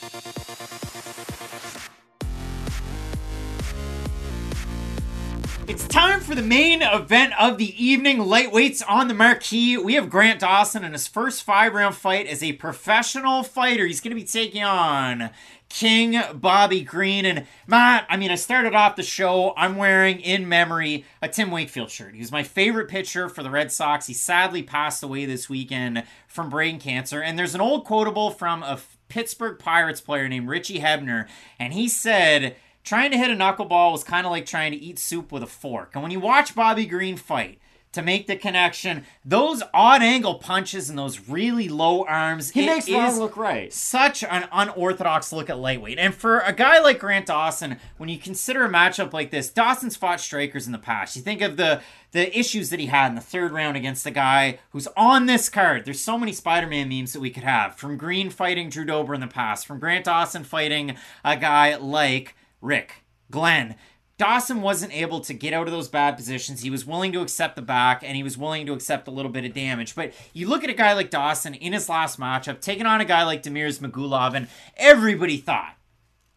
It's 5.67 5.85
time 5.85 6.21
for 6.21 6.33
the 6.33 6.41
main 6.41 6.81
event 6.81 7.33
of 7.37 7.57
the 7.57 7.85
evening. 7.85 8.19
Lightweights 8.19 8.81
on 8.87 9.09
the 9.09 9.13
marquee. 9.13 9.77
We 9.77 9.95
have 9.95 10.09
Grant 10.09 10.39
Dawson 10.39 10.85
in 10.85 10.93
his 10.93 11.07
first 11.07 11.43
five 11.43 11.73
round 11.73 11.95
fight 11.95 12.25
as 12.27 12.41
a 12.41 12.53
professional 12.53 13.43
fighter. 13.43 13.85
He's 13.85 13.99
going 13.99 14.15
to 14.15 14.15
be 14.15 14.25
taking 14.25 14.63
on 14.63 15.31
King 15.77 16.19
Bobby 16.33 16.81
Green. 16.81 17.23
And 17.23 17.45
Matt, 17.67 18.07
I 18.09 18.17
mean, 18.17 18.31
I 18.31 18.35
started 18.35 18.73
off 18.73 18.95
the 18.95 19.03
show. 19.03 19.53
I'm 19.55 19.75
wearing 19.75 20.19
in 20.19 20.49
memory 20.49 21.05
a 21.21 21.29
Tim 21.29 21.51
Wakefield 21.51 21.91
shirt. 21.91 22.15
He 22.15 22.19
was 22.19 22.31
my 22.31 22.41
favorite 22.41 22.87
pitcher 22.87 23.29
for 23.29 23.43
the 23.43 23.51
Red 23.51 23.71
Sox. 23.71 24.07
He 24.07 24.15
sadly 24.15 24.63
passed 24.63 25.03
away 25.03 25.25
this 25.25 25.51
weekend 25.51 26.03
from 26.27 26.49
brain 26.49 26.79
cancer. 26.79 27.21
And 27.21 27.37
there's 27.37 27.53
an 27.53 27.61
old 27.61 27.85
quotable 27.85 28.31
from 28.31 28.63
a 28.63 28.79
Pittsburgh 29.07 29.59
Pirates 29.59 30.01
player 30.01 30.27
named 30.27 30.49
Richie 30.49 30.79
Hebner. 30.79 31.27
And 31.59 31.73
he 31.73 31.87
said, 31.87 32.55
trying 32.83 33.11
to 33.11 33.17
hit 33.17 33.29
a 33.29 33.35
knuckleball 33.35 33.91
was 33.91 34.03
kind 34.03 34.25
of 34.25 34.31
like 34.31 34.47
trying 34.47 34.71
to 34.71 34.79
eat 34.79 34.97
soup 34.97 35.31
with 35.31 35.43
a 35.43 35.47
fork. 35.47 35.91
And 35.93 36.01
when 36.01 36.11
you 36.11 36.19
watch 36.19 36.55
Bobby 36.55 36.87
Green 36.87 37.17
fight, 37.17 37.59
to 37.97 38.03
make 38.03 38.27
the 38.27 38.35
connection. 38.35 39.03
Those 39.25 39.63
odd 39.73 40.03
angle 40.03 40.35
punches 40.35 40.87
and 40.87 40.99
those 40.99 41.27
really 41.27 41.67
low 41.67 42.05
arms. 42.05 42.51
He 42.51 42.61
it 42.61 42.67
makes 42.67 42.87
Ron 42.87 43.17
look 43.17 43.35
right. 43.35 43.73
Such 43.73 44.23
an 44.23 44.47
unorthodox 44.51 45.33
look 45.33 45.49
at 45.49 45.57
lightweight. 45.57 45.97
And 45.97 46.13
for 46.13 46.37
a 46.41 46.53
guy 46.53 46.79
like 46.79 46.99
Grant 46.99 47.25
Dawson, 47.25 47.79
when 47.97 48.07
you 48.07 48.19
consider 48.19 48.65
a 48.65 48.69
matchup 48.69 49.13
like 49.13 49.31
this, 49.31 49.49
Dawson's 49.49 49.95
fought 49.95 50.21
strikers 50.21 50.67
in 50.67 50.73
the 50.73 50.77
past. 50.77 51.15
You 51.15 51.23
think 51.23 51.41
of 51.41 51.57
the 51.57 51.81
the 52.11 52.37
issues 52.37 52.69
that 52.69 52.79
he 52.79 52.85
had 52.85 53.09
in 53.09 53.15
the 53.15 53.21
third 53.21 53.51
round 53.51 53.75
against 53.75 54.03
the 54.03 54.11
guy 54.11 54.59
who's 54.69 54.87
on 54.95 55.25
this 55.25 55.49
card. 55.49 55.83
There's 55.83 55.99
so 55.99 56.19
many 56.19 56.31
Spider-Man 56.33 56.87
memes 56.87 57.13
that 57.13 57.19
we 57.19 57.31
could 57.31 57.43
have. 57.43 57.75
From 57.75 57.97
Green 57.97 58.29
fighting 58.29 58.69
Drew 58.69 58.85
Dober 58.85 59.15
in 59.15 59.21
the 59.21 59.27
past, 59.27 59.65
from 59.65 59.79
Grant 59.79 60.05
Dawson 60.05 60.43
fighting 60.43 60.95
a 61.25 61.35
guy 61.35 61.75
like 61.75 62.35
Rick, 62.61 63.03
Glenn. 63.31 63.75
Dawson 64.17 64.63
wasn't 64.63 64.95
able 64.95 65.19
to 65.21 65.33
get 65.33 65.53
out 65.53 65.67
of 65.67 65.73
those 65.73 65.87
bad 65.87 66.17
positions. 66.17 66.61
He 66.61 66.71
was 66.71 66.85
willing 66.85 67.11
to 67.13 67.21
accept 67.21 67.55
the 67.55 67.61
back 67.61 68.03
and 68.03 68.15
he 68.15 68.23
was 68.23 68.37
willing 68.37 68.65
to 68.65 68.73
accept 68.73 69.07
a 69.07 69.11
little 69.11 69.31
bit 69.31 69.45
of 69.45 69.53
damage. 69.53 69.93
But 69.93 70.13
you 70.33 70.47
look 70.47 70.63
at 70.63 70.69
a 70.71 70.73
guy 70.73 70.93
like 70.93 71.11
Dawson 71.11 71.53
in 71.53 71.73
his 71.73 71.87
last 71.87 72.19
matchup, 72.19 72.59
taking 72.59 72.87
on 72.87 72.99
a 72.99 73.05
guy 73.05 73.23
like 73.23 73.43
Damir 73.43 73.67
Ismagulov, 73.67 74.33
and 74.33 74.47
everybody 74.75 75.37
thought 75.37 75.75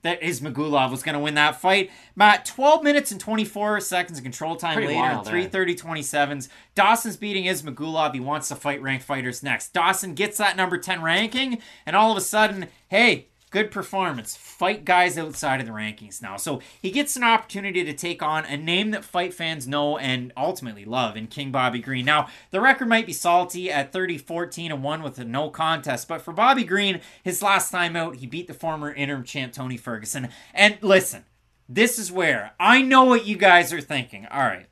that 0.03 0.21
Ismagulov 0.21 0.91
was 0.91 1.03
going 1.03 1.15
to 1.15 1.19
win 1.19 1.35
that 1.35 1.61
fight. 1.61 1.91
Matt, 2.17 2.45
12 2.45 2.83
minutes 2.83 3.11
and 3.11 3.21
24 3.21 3.81
seconds 3.81 4.19
of 4.19 4.25
control 4.25 4.57
time 4.57 4.75
Pretty 4.75 4.95
later, 4.95 5.21
eh? 5.21 5.23
330 5.23 5.75
27s. 5.77 6.49
Dawson's 6.75 7.17
beating 7.17 7.45
Ismagulov. 7.45 8.15
He 8.15 8.21
wants 8.21 8.49
to 8.49 8.57
fight 8.57 8.81
ranked 8.83 9.05
fighters 9.05 9.43
next. 9.43 9.73
Dawson 9.73 10.15
gets 10.15 10.39
that 10.39 10.57
number 10.57 10.79
10 10.79 11.03
ranking, 11.03 11.59
and 11.85 11.97
all 11.97 12.11
of 12.11 12.17
a 12.17 12.23
sudden, 12.23 12.69
hey, 12.89 13.29
good 13.51 13.71
performance. 13.71 14.37
Fight 14.37 14.85
guys 14.85 15.19
outside 15.19 15.61
of 15.61 15.67
the 15.67 15.73
rankings 15.73 16.23
now. 16.23 16.37
So 16.37 16.61
he 16.81 16.91
gets 16.91 17.17
an 17.17 17.25
opportunity 17.25 17.85
to 17.85 17.93
take 17.93 18.23
on 18.23 18.45
a 18.45 18.57
name 18.57 18.93
that 18.93 19.05
fight 19.05 19.35
fans 19.35 19.67
know 19.67 19.99
and 19.99 20.33
ultimately 20.37 20.85
love 20.85 21.17
in 21.17 21.27
King 21.27 21.51
Bobby 21.51 21.81
Green. 21.81 22.05
Now, 22.05 22.29
the 22.51 22.61
record 22.61 22.89
might 22.89 23.07
be 23.07 23.13
salty 23.13 23.71
at 23.71 23.93
30 23.93 24.19
14 24.19 24.73
and 24.73 24.83
1 24.83 25.03
with 25.03 25.19
a 25.19 25.25
no 25.25 25.51
contest, 25.51 26.09
but 26.09 26.23
for 26.23 26.33
Bobby 26.33 26.65
Green, 26.65 27.01
his 27.23 27.43
last 27.43 27.71
time 27.71 27.97
out, 27.97 28.17
he 28.17 28.27
beat 28.27 28.47
the 28.47 28.55
former 28.55 28.93
interim 28.93 29.25
champ 29.25 29.53
Tony 29.53 29.77
Ferguson. 29.77 30.29
And 30.55 30.79
listen, 30.81 31.25
this 31.69 31.99
is 31.99 32.13
where 32.13 32.53
I 32.59 32.83
know 32.83 33.05
what 33.05 33.27
you 33.27 33.37
guys 33.37 33.73
are 33.73 33.81
thinking. 33.81 34.27
All 34.27 34.41
right. 34.41 34.67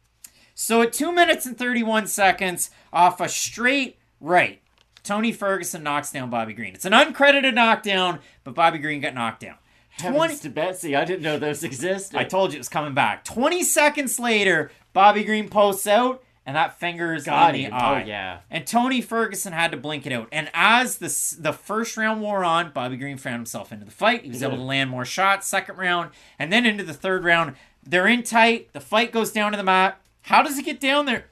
So 0.54 0.82
at 0.82 0.92
2 0.92 1.12
minutes 1.12 1.46
and 1.46 1.56
31 1.56 2.08
seconds 2.08 2.70
off 2.92 3.20
a 3.20 3.28
straight 3.28 3.98
right, 4.20 4.60
Tony 5.08 5.32
Ferguson 5.32 5.82
knocks 5.82 6.12
down 6.12 6.28
Bobby 6.28 6.52
Green. 6.52 6.74
It's 6.74 6.84
an 6.84 6.92
uncredited 6.92 7.54
knockdown, 7.54 8.18
but 8.44 8.54
Bobby 8.54 8.76
Green 8.76 9.00
got 9.00 9.14
knocked 9.14 9.40
down. 9.40 9.54
20 10.00 10.18
Heavens 10.18 10.40
to 10.40 10.50
Betsy, 10.50 10.94
I 10.94 11.06
didn't 11.06 11.22
know 11.22 11.38
those 11.38 11.64
existed. 11.64 12.18
I 12.18 12.24
told 12.24 12.52
you 12.52 12.56
it 12.56 12.60
was 12.60 12.68
coming 12.68 12.92
back. 12.92 13.24
20 13.24 13.62
seconds 13.62 14.20
later, 14.20 14.70
Bobby 14.92 15.24
Green 15.24 15.48
posts 15.48 15.86
out, 15.86 16.22
and 16.44 16.54
that 16.56 16.78
finger 16.78 17.14
is 17.14 17.24
Got 17.24 17.54
in 17.54 17.62
the 17.62 17.66
him. 17.68 17.72
Oh, 17.72 17.76
eye. 17.78 18.02
Oh, 18.02 18.06
yeah. 18.06 18.40
And 18.50 18.66
Tony 18.66 19.00
Ferguson 19.00 19.54
had 19.54 19.70
to 19.70 19.78
blink 19.78 20.06
it 20.06 20.12
out. 20.12 20.28
And 20.30 20.50
as 20.52 20.98
the 20.98 21.40
the 21.40 21.54
first 21.54 21.96
round 21.96 22.20
wore 22.20 22.44
on, 22.44 22.72
Bobby 22.72 22.98
Green 22.98 23.16
found 23.16 23.36
himself 23.36 23.72
into 23.72 23.86
the 23.86 23.90
fight. 23.90 24.24
He 24.24 24.28
was 24.28 24.42
able 24.42 24.58
to 24.58 24.62
land 24.62 24.90
more 24.90 25.06
shots. 25.06 25.46
Second 25.46 25.78
round, 25.78 26.10
and 26.38 26.52
then 26.52 26.66
into 26.66 26.84
the 26.84 26.92
third 26.92 27.24
round, 27.24 27.54
they're 27.82 28.06
in 28.06 28.24
tight. 28.24 28.74
The 28.74 28.80
fight 28.80 29.10
goes 29.10 29.32
down 29.32 29.52
to 29.52 29.56
the 29.56 29.64
mat. 29.64 30.02
How 30.20 30.42
does 30.42 30.58
it 30.58 30.66
get 30.66 30.80
down 30.80 31.06
there? 31.06 31.24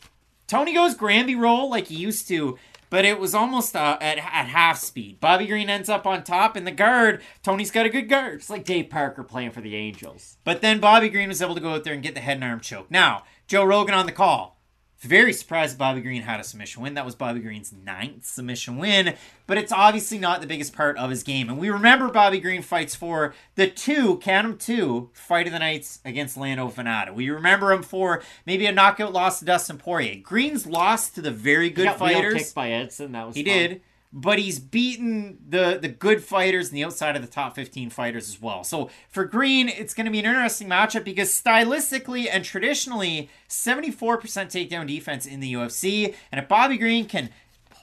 Tony 0.47 0.73
goes 0.73 0.94
Granby 0.94 1.35
roll 1.35 1.69
like 1.69 1.89
he 1.89 1.97
used 1.97 2.28
to, 2.28 2.57
but 2.91 3.05
it 3.05 3.19
was 3.19 3.35
almost 3.35 3.77
uh, 3.77 3.99
at, 4.01 4.19
at 4.19 4.47
half 4.47 4.79
speed. 4.79 5.21
Bobby 5.21 5.47
Green 5.47 5.71
ends 5.71 5.89
up 5.89 6.07
on 6.07 6.25
top 6.25 6.57
in 6.57 6.65
the 6.65 6.71
guard. 6.71 7.23
Tony's 7.43 7.71
got 7.71 7.87
a 7.87 7.91
good 7.91 8.09
guard. 8.09 8.35
It's 8.35 8.51
like 8.51 8.65
Dave 8.65 8.91
Parker 8.91 9.23
playing 9.23 9.51
for 9.51 9.61
the 9.61 9.75
Angels. 9.77 10.39
But 10.45 10.61
then 10.61 10.81
Bobby 10.81 11.09
Green 11.09 11.29
was 11.29 11.43
able 11.43 11.55
to 11.55 11.61
go 11.61 11.75
out 11.75 11.85
there 11.85 11.95
and 11.95 12.03
get 12.03 12.15
the 12.15 12.21
head 12.21 12.37
and 12.37 12.45
arm 12.45 12.61
choke. 12.61 12.91
Now, 12.91 13.25
Joe 13.47 13.65
Rogan 13.65 13.95
on 13.95 14.07
the 14.07 14.13
call. 14.13 14.56
Very 15.01 15.32
surprised 15.35 15.77
Bobby 15.77 16.01
Green 16.01 16.23
had 16.23 16.40
a 16.40 16.44
submission 16.44 16.82
win. 16.82 16.94
That 16.94 17.05
was 17.05 17.14
Bobby 17.14 17.40
Green's 17.40 17.70
ninth 17.73 18.24
submission 18.24 18.78
win, 18.78 19.14
but 19.47 19.59
it's 19.59 19.70
obviously 19.70 20.18
not 20.18 20.40
the 20.40 20.47
biggest 20.47 20.74
part 20.74 20.97
of 20.97 21.10
his 21.10 21.23
game. 21.23 21.51
And 21.51 21.59
we 21.59 21.68
remember 21.68 22.09
Bobby 22.09 22.40
Green 22.40 22.62
fights 22.62 22.94
for 22.94 23.35
the 23.56 23.68
two, 23.68 24.16
count 24.18 24.47
'em 24.47 24.56
two, 24.56 25.10
fight 25.12 25.47
of 25.47 25.52
the 25.52 25.59
nights 25.59 26.01
against 26.05 26.39
Lando 26.39 26.68
Vannata. 26.70 27.12
We 27.14 27.28
remember 27.28 27.73
him 27.73 27.82
for 27.82 28.23
maybe 28.47 28.64
a 28.64 28.73
knockout 28.73 29.12
loss 29.12 29.39
to 29.40 29.44
Dustin 29.44 29.77
Poirier. 29.77 30.16
Green's 30.23 30.66
lost 30.66 31.14
to 31.16 31.20
the 31.20 31.31
very 31.31 31.68
good 31.68 31.82
He 31.82 31.89
got 31.90 31.98
fighters. 31.98 32.35
kicked 32.35 32.55
by 32.55 32.70
Edson. 32.70 33.12
That 33.12 33.27
was 33.27 33.36
He 33.36 33.44
fun. 33.44 33.52
did, 33.52 33.81
but 34.18 34.38
he's 34.38 34.59
beaten 34.59 35.36
the 35.47 35.78
the 35.80 35.88
good 35.88 36.24
fighters 36.24 36.68
and 36.68 36.76
the 36.76 36.82
outside 36.82 37.16
of 37.16 37.22
the 37.22 37.28
top 37.28 37.55
15 37.55 37.90
fighters 37.90 38.30
as 38.30 38.40
well. 38.40 38.64
So 38.64 38.88
for 39.10 39.26
Green, 39.26 39.68
it's 39.68 39.93
going 39.93 40.06
to 40.06 40.10
be 40.10 40.18
an 40.18 40.24
interesting 40.24 40.70
matchup 40.70 41.05
because 41.05 41.28
stylistically 41.30 42.26
and 42.32 42.43
traditionally, 42.43 43.28
74% 43.51 43.98
takedown 43.98 44.86
defense 44.86 45.26
in 45.26 45.40
the 45.40 45.52
UFC, 45.52 46.14
and 46.32 46.38
if 46.38 46.48
Bobby 46.48 46.78
Green 46.78 47.05
can 47.05 47.28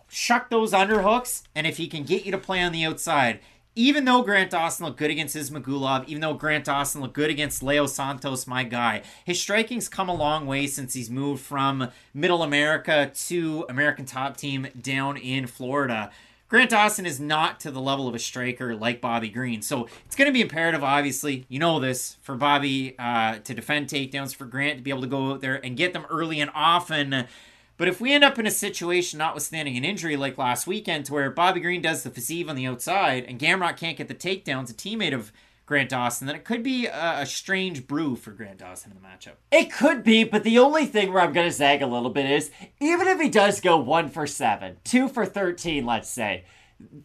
shuck 0.09 0.49
those 0.49 0.73
underhooks, 0.73 1.43
and 1.53 1.67
if 1.67 1.77
he 1.77 1.87
can 1.87 2.01
get 2.01 2.25
you 2.25 2.31
to 2.31 2.37
play 2.39 2.61
on 2.61 2.71
the 2.71 2.83
outside. 2.83 3.39
Even 3.75 4.05
though 4.05 4.21
Grant 4.21 4.51
Dawson 4.51 4.85
looked 4.85 4.99
good 4.99 5.09
against 5.09 5.35
Ismagulov, 5.35 6.07
even 6.07 6.21
though 6.21 6.35
Grant 6.35 6.65
Dawson 6.65 7.01
looked 7.01 7.15
good 7.15 7.31
against 7.31 7.63
Leo 7.63 7.87
Santos, 7.87 8.45
my 8.45 8.63
guy, 8.63 9.01
his 9.25 9.41
striking's 9.41 9.89
come 9.89 10.09
a 10.09 10.13
long 10.13 10.45
way 10.45 10.67
since 10.67 10.93
he's 10.93 11.09
moved 11.09 11.41
from 11.43 11.89
Middle 12.13 12.43
America 12.43 13.11
to 13.25 13.65
American 13.69 14.05
Top 14.05 14.37
Team 14.37 14.67
down 14.79 15.17
in 15.17 15.47
Florida. 15.47 16.11
Grant 16.49 16.69
Dawson 16.69 17.07
is 17.07 17.19
not 17.19 17.59
to 17.61 17.71
the 17.71 17.81
level 17.81 18.07
of 18.07 18.13
a 18.13 18.19
striker 18.19 18.75
like 18.75 19.01
Bobby 19.01 19.29
Green. 19.29 19.63
So 19.63 19.87
it's 20.05 20.15
going 20.15 20.27
to 20.27 20.31
be 20.31 20.41
imperative, 20.41 20.83
obviously, 20.83 21.47
you 21.49 21.57
know 21.57 21.79
this, 21.79 22.17
for 22.21 22.35
Bobby 22.35 22.93
uh, 22.99 23.39
to 23.39 23.55
defend 23.55 23.87
takedowns, 23.87 24.35
for 24.35 24.45
Grant 24.45 24.77
to 24.77 24.83
be 24.83 24.91
able 24.91 25.01
to 25.01 25.07
go 25.07 25.31
out 25.31 25.41
there 25.41 25.55
and 25.65 25.75
get 25.75 25.93
them 25.93 26.05
early 26.11 26.39
and 26.39 26.51
often. 26.53 27.25
But 27.83 27.89
if 27.89 27.99
we 27.99 28.13
end 28.13 28.23
up 28.23 28.39
in 28.39 28.47
a 28.47 28.49
situation, 28.49 29.17
notwithstanding 29.17 29.75
an 29.75 29.83
injury 29.83 30.15
like 30.15 30.37
last 30.37 30.65
weekend, 30.65 31.03
to 31.07 31.13
where 31.13 31.29
Bobby 31.29 31.59
Green 31.59 31.81
does 31.81 32.01
the 32.01 32.09
facade 32.09 32.47
on 32.47 32.55
the 32.55 32.65
outside 32.65 33.25
and 33.25 33.37
Gamrot 33.37 33.75
can't 33.75 33.97
get 33.97 34.07
the 34.07 34.15
takedowns, 34.15 34.71
a 34.71 34.73
teammate 34.73 35.13
of 35.13 35.33
Grant 35.65 35.89
Dawson, 35.89 36.25
then 36.27 36.37
it 36.37 36.45
could 36.45 36.63
be 36.63 36.85
a, 36.85 37.19
a 37.19 37.25
strange 37.25 37.85
brew 37.85 38.15
for 38.15 38.31
Grant 38.31 38.59
Dawson 38.59 38.93
in 38.93 39.01
the 39.01 39.05
matchup. 39.05 39.33
It 39.51 39.69
could 39.69 40.01
be, 40.01 40.23
but 40.23 40.45
the 40.45 40.59
only 40.59 40.85
thing 40.85 41.11
where 41.11 41.21
I'm 41.21 41.33
going 41.33 41.49
to 41.49 41.51
zag 41.51 41.81
a 41.81 41.85
little 41.85 42.09
bit 42.09 42.31
is 42.31 42.51
even 42.79 43.05
if 43.05 43.19
he 43.19 43.27
does 43.27 43.59
go 43.59 43.75
one 43.75 44.07
for 44.07 44.25
seven, 44.27 44.77
two 44.85 45.09
for 45.09 45.25
13, 45.25 45.85
let's 45.85 46.07
say, 46.07 46.45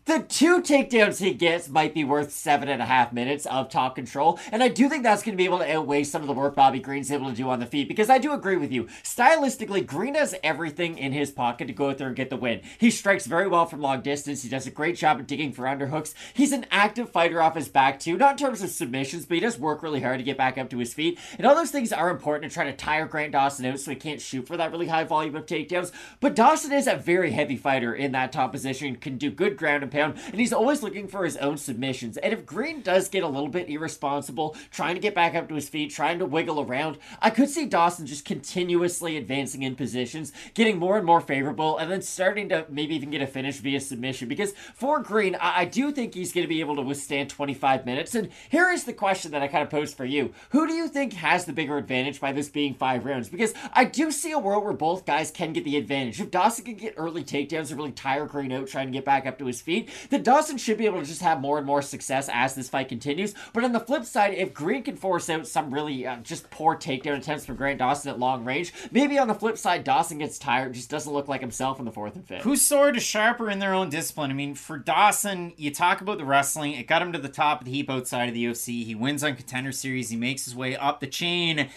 the 0.04 0.20
two 0.20 0.62
takedowns 0.62 1.18
he 1.18 1.34
gets 1.34 1.68
might 1.68 1.94
be 1.94 2.04
worth 2.04 2.32
seven 2.32 2.68
and 2.68 2.80
a 2.82 2.86
half 2.86 3.12
minutes 3.12 3.46
of 3.46 3.68
top 3.68 3.94
control. 3.94 4.38
And 4.50 4.62
I 4.62 4.68
do 4.68 4.88
think 4.88 5.02
that's 5.02 5.22
going 5.22 5.34
to 5.34 5.36
be 5.36 5.44
able 5.44 5.58
to 5.58 5.70
outweigh 5.70 6.04
some 6.04 6.22
of 6.22 6.28
the 6.28 6.34
work 6.34 6.54
Bobby 6.54 6.80
Green's 6.80 7.12
able 7.12 7.28
to 7.28 7.36
do 7.36 7.48
on 7.48 7.60
the 7.60 7.66
feet 7.66 7.88
because 7.88 8.10
I 8.10 8.18
do 8.18 8.32
agree 8.32 8.56
with 8.56 8.72
you. 8.72 8.84
Stylistically, 9.02 9.86
Green 9.86 10.14
has 10.14 10.34
everything 10.42 10.98
in 10.98 11.12
his 11.12 11.30
pocket 11.30 11.66
to 11.66 11.72
go 11.72 11.90
out 11.90 11.98
there 11.98 12.08
and 12.08 12.16
get 12.16 12.30
the 12.30 12.36
win. 12.36 12.62
He 12.78 12.90
strikes 12.90 13.26
very 13.26 13.46
well 13.46 13.66
from 13.66 13.80
long 13.80 14.00
distance. 14.00 14.42
He 14.42 14.48
does 14.48 14.66
a 14.66 14.70
great 14.70 14.96
job 14.96 15.20
of 15.20 15.26
digging 15.26 15.52
for 15.52 15.64
underhooks. 15.64 16.14
He's 16.34 16.52
an 16.52 16.66
active 16.70 17.10
fighter 17.10 17.40
off 17.40 17.54
his 17.54 17.68
back, 17.68 18.00
too. 18.00 18.16
Not 18.16 18.32
in 18.32 18.46
terms 18.46 18.62
of 18.62 18.70
submissions, 18.70 19.26
but 19.26 19.34
he 19.34 19.40
does 19.40 19.58
work 19.58 19.82
really 19.82 20.00
hard 20.00 20.18
to 20.18 20.24
get 20.24 20.38
back 20.38 20.58
up 20.58 20.70
to 20.70 20.78
his 20.78 20.94
feet. 20.94 21.18
And 21.36 21.46
all 21.46 21.54
those 21.54 21.70
things 21.70 21.92
are 21.92 22.10
important 22.10 22.50
to 22.50 22.54
try 22.54 22.64
to 22.64 22.76
tire 22.76 23.06
Grant 23.06 23.32
Dawson 23.32 23.66
out 23.66 23.78
so 23.78 23.90
he 23.90 23.96
can't 23.96 24.20
shoot 24.20 24.46
for 24.46 24.56
that 24.56 24.72
really 24.72 24.88
high 24.88 25.04
volume 25.04 25.36
of 25.36 25.46
takedowns. 25.46 25.92
But 26.20 26.34
Dawson 26.34 26.72
is 26.72 26.86
a 26.86 26.96
very 26.96 27.32
heavy 27.32 27.56
fighter 27.56 27.94
in 27.94 28.12
that 28.12 28.32
top 28.32 28.52
position, 28.52 28.96
can 28.96 29.18
do 29.18 29.30
good 29.30 29.56
ground 29.56 29.67
and 29.76 29.90
pound, 29.90 30.18
and 30.26 30.40
he's 30.40 30.52
always 30.52 30.82
looking 30.82 31.08
for 31.08 31.24
his 31.24 31.36
own 31.36 31.56
submissions. 31.56 32.16
And 32.16 32.32
if 32.32 32.46
Green 32.46 32.80
does 32.80 33.08
get 33.08 33.22
a 33.22 33.28
little 33.28 33.48
bit 33.48 33.68
irresponsible, 33.68 34.56
trying 34.70 34.94
to 34.94 35.00
get 35.00 35.14
back 35.14 35.34
up 35.34 35.48
to 35.48 35.54
his 35.54 35.68
feet, 35.68 35.90
trying 35.90 36.18
to 36.18 36.26
wiggle 36.26 36.60
around, 36.60 36.98
I 37.20 37.30
could 37.30 37.48
see 37.48 37.66
Dawson 37.66 38.06
just 38.06 38.24
continuously 38.24 39.16
advancing 39.16 39.62
in 39.62 39.76
positions, 39.76 40.32
getting 40.54 40.78
more 40.78 40.96
and 40.96 41.06
more 41.06 41.20
favorable, 41.20 41.78
and 41.78 41.90
then 41.90 42.02
starting 42.02 42.48
to 42.50 42.66
maybe 42.68 42.94
even 42.94 43.10
get 43.10 43.22
a 43.22 43.26
finish 43.26 43.58
via 43.58 43.80
submission. 43.80 44.28
Because 44.28 44.52
for 44.74 45.00
Green, 45.00 45.36
I, 45.36 45.60
I 45.60 45.64
do 45.64 45.92
think 45.92 46.14
he's 46.14 46.32
going 46.32 46.44
to 46.44 46.48
be 46.48 46.60
able 46.60 46.76
to 46.76 46.82
withstand 46.82 47.30
25 47.30 47.86
minutes. 47.86 48.14
And 48.14 48.30
here 48.48 48.70
is 48.70 48.84
the 48.84 48.92
question 48.92 49.32
that 49.32 49.42
I 49.42 49.48
kind 49.48 49.62
of 49.62 49.70
posed 49.70 49.96
for 49.96 50.04
you 50.04 50.32
Who 50.50 50.66
do 50.66 50.72
you 50.72 50.88
think 50.88 51.14
has 51.14 51.44
the 51.44 51.52
bigger 51.52 51.76
advantage 51.78 52.20
by 52.20 52.32
this 52.32 52.48
being 52.48 52.74
five 52.74 53.04
rounds? 53.04 53.28
Because 53.28 53.54
I 53.72 53.84
do 53.84 54.10
see 54.10 54.32
a 54.32 54.38
world 54.38 54.64
where 54.64 54.72
both 54.72 55.06
guys 55.06 55.30
can 55.30 55.52
get 55.52 55.64
the 55.64 55.76
advantage. 55.76 56.20
If 56.20 56.30
Dawson 56.30 56.64
can 56.64 56.74
get 56.74 56.94
early 56.96 57.24
takedowns 57.24 57.70
and 57.70 57.76
really 57.78 57.92
tire 57.92 58.26
Green 58.26 58.52
out 58.52 58.68
trying 58.68 58.86
to 58.86 58.92
get 58.92 59.04
back 59.04 59.26
up 59.26 59.38
to 59.38 59.46
his 59.46 59.57
feet, 59.60 59.90
then 60.10 60.22
Dawson 60.22 60.58
should 60.58 60.78
be 60.78 60.86
able 60.86 61.00
to 61.00 61.06
just 61.06 61.22
have 61.22 61.40
more 61.40 61.58
and 61.58 61.66
more 61.66 61.82
success 61.82 62.28
as 62.32 62.54
this 62.54 62.68
fight 62.68 62.88
continues. 62.88 63.34
But 63.52 63.64
on 63.64 63.72
the 63.72 63.80
flip 63.80 64.04
side, 64.04 64.34
if 64.34 64.54
Green 64.54 64.82
can 64.82 64.96
force 64.96 65.28
out 65.28 65.46
some 65.46 65.72
really 65.72 66.06
uh, 66.06 66.16
just 66.16 66.50
poor 66.50 66.76
takedown 66.76 67.18
attempts 67.18 67.46
from 67.46 67.56
Grant 67.56 67.78
Dawson 67.78 68.10
at 68.10 68.18
long 68.18 68.44
range, 68.44 68.72
maybe 68.90 69.18
on 69.18 69.28
the 69.28 69.34
flip 69.34 69.58
side, 69.58 69.84
Dawson 69.84 70.18
gets 70.18 70.38
tired, 70.38 70.74
just 70.74 70.90
doesn't 70.90 71.12
look 71.12 71.28
like 71.28 71.40
himself 71.40 71.78
in 71.78 71.84
the 71.84 71.92
fourth 71.92 72.14
and 72.16 72.26
fifth. 72.26 72.42
Who's 72.42 72.62
sword 72.62 72.96
is 72.96 73.02
sharper 73.02 73.50
in 73.50 73.58
their 73.58 73.74
own 73.74 73.90
discipline? 73.90 74.30
I 74.30 74.34
mean, 74.34 74.54
for 74.54 74.78
Dawson, 74.78 75.52
you 75.56 75.70
talk 75.70 76.00
about 76.00 76.18
the 76.18 76.24
wrestling. 76.24 76.72
It 76.72 76.86
got 76.86 77.02
him 77.02 77.12
to 77.12 77.18
the 77.18 77.28
top 77.28 77.60
of 77.60 77.64
the 77.66 77.72
heap 77.72 77.90
outside 77.90 78.28
of 78.28 78.34
the 78.34 78.44
UFC. 78.44 78.84
He 78.84 78.94
wins 78.94 79.24
on 79.24 79.36
Contender 79.36 79.72
Series. 79.72 80.10
He 80.10 80.16
makes 80.16 80.44
his 80.44 80.54
way 80.56 80.76
up 80.76 81.00
the 81.00 81.06
chain. 81.06 81.68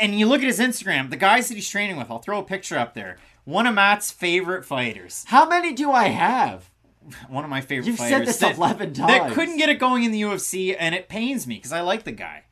And 0.00 0.18
you 0.18 0.26
look 0.26 0.40
at 0.40 0.46
his 0.46 0.58
Instagram, 0.58 1.10
the 1.10 1.16
guys 1.16 1.48
that 1.48 1.54
he's 1.54 1.68
training 1.68 1.96
with. 1.96 2.10
I'll 2.10 2.18
throw 2.18 2.40
a 2.40 2.44
picture 2.44 2.78
up 2.78 2.94
there. 2.94 3.16
One 3.44 3.66
of 3.66 3.74
Matt's 3.74 4.10
favorite 4.10 4.64
fighters. 4.64 5.24
How 5.28 5.48
many 5.48 5.72
do 5.72 5.90
I 5.90 6.08
have? 6.08 6.70
One 7.28 7.44
of 7.44 7.50
my 7.50 7.60
favorite 7.60 7.86
You've 7.86 7.98
said 7.98 8.10
fighters. 8.10 8.26
this 8.26 8.36
that, 8.38 8.56
11 8.56 8.92
That 8.94 9.32
couldn't 9.32 9.56
get 9.56 9.68
it 9.68 9.78
going 9.78 10.04
in 10.04 10.12
the 10.12 10.22
UFC, 10.22 10.76
and 10.78 10.94
it 10.94 11.08
pains 11.08 11.46
me 11.46 11.56
because 11.56 11.72
I 11.72 11.80
like 11.80 12.04
the 12.04 12.12
guy. 12.12 12.44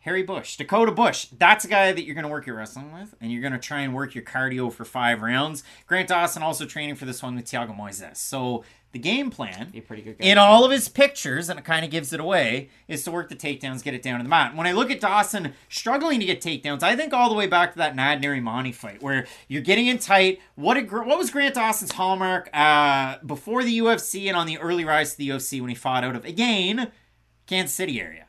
Harry 0.00 0.22
Bush, 0.22 0.56
Dakota 0.56 0.92
Bush. 0.92 1.26
That's 1.26 1.66
a 1.66 1.68
guy 1.68 1.92
that 1.92 2.04
you're 2.04 2.14
going 2.14 2.24
to 2.24 2.30
work 2.30 2.46
your 2.46 2.56
wrestling 2.56 2.92
with, 2.92 3.14
and 3.20 3.30
you're 3.30 3.42
going 3.42 3.52
to 3.52 3.58
try 3.58 3.80
and 3.80 3.94
work 3.94 4.14
your 4.14 4.24
cardio 4.24 4.72
for 4.72 4.86
five 4.86 5.20
rounds. 5.20 5.62
Grant 5.86 6.08
Dawson 6.08 6.42
also 6.42 6.64
training 6.64 6.94
for 6.94 7.04
this 7.04 7.22
one 7.22 7.36
with 7.36 7.44
Thiago 7.44 7.76
Moises. 7.76 8.16
So 8.16 8.64
the 8.92 8.98
game 8.98 9.30
plan, 9.30 9.72
a 9.72 10.14
in 10.18 10.36
all 10.36 10.64
of 10.64 10.72
his 10.72 10.88
pictures, 10.88 11.48
and 11.48 11.58
it 11.58 11.64
kind 11.64 11.84
of 11.84 11.92
gives 11.92 12.12
it 12.12 12.18
away, 12.18 12.70
is 12.88 13.04
to 13.04 13.10
work 13.12 13.28
the 13.28 13.36
takedowns, 13.36 13.84
get 13.84 13.94
it 13.94 14.02
down 14.02 14.18
to 14.18 14.24
the 14.24 14.28
mat. 14.28 14.56
When 14.56 14.66
I 14.66 14.72
look 14.72 14.90
at 14.90 15.00
Dawson 15.00 15.52
struggling 15.68 16.18
to 16.18 16.26
get 16.26 16.40
takedowns, 16.40 16.82
I 16.82 16.96
think 16.96 17.12
all 17.12 17.28
the 17.28 17.36
way 17.36 17.46
back 17.46 17.72
to 17.72 17.78
that 17.78 17.94
Nad 17.94 18.20
Narimani 18.20 18.74
fight 18.74 19.00
where 19.00 19.26
you're 19.46 19.62
getting 19.62 19.86
in 19.86 19.98
tight. 19.98 20.40
What 20.56 20.74
did, 20.74 20.90
what 20.90 21.18
was 21.18 21.30
Grant 21.30 21.54
Dawson's 21.54 21.92
hallmark 21.92 22.50
uh, 22.52 23.18
before 23.24 23.62
the 23.62 23.78
UFC 23.78 24.26
and 24.26 24.36
on 24.36 24.46
the 24.46 24.58
early 24.58 24.84
rise 24.84 25.12
to 25.12 25.18
the 25.18 25.28
UFC 25.28 25.60
when 25.60 25.68
he 25.68 25.76
fought 25.76 26.02
out 26.02 26.16
of 26.16 26.24
again 26.24 26.90
Kansas 27.46 27.74
City 27.74 28.00
area? 28.00 28.26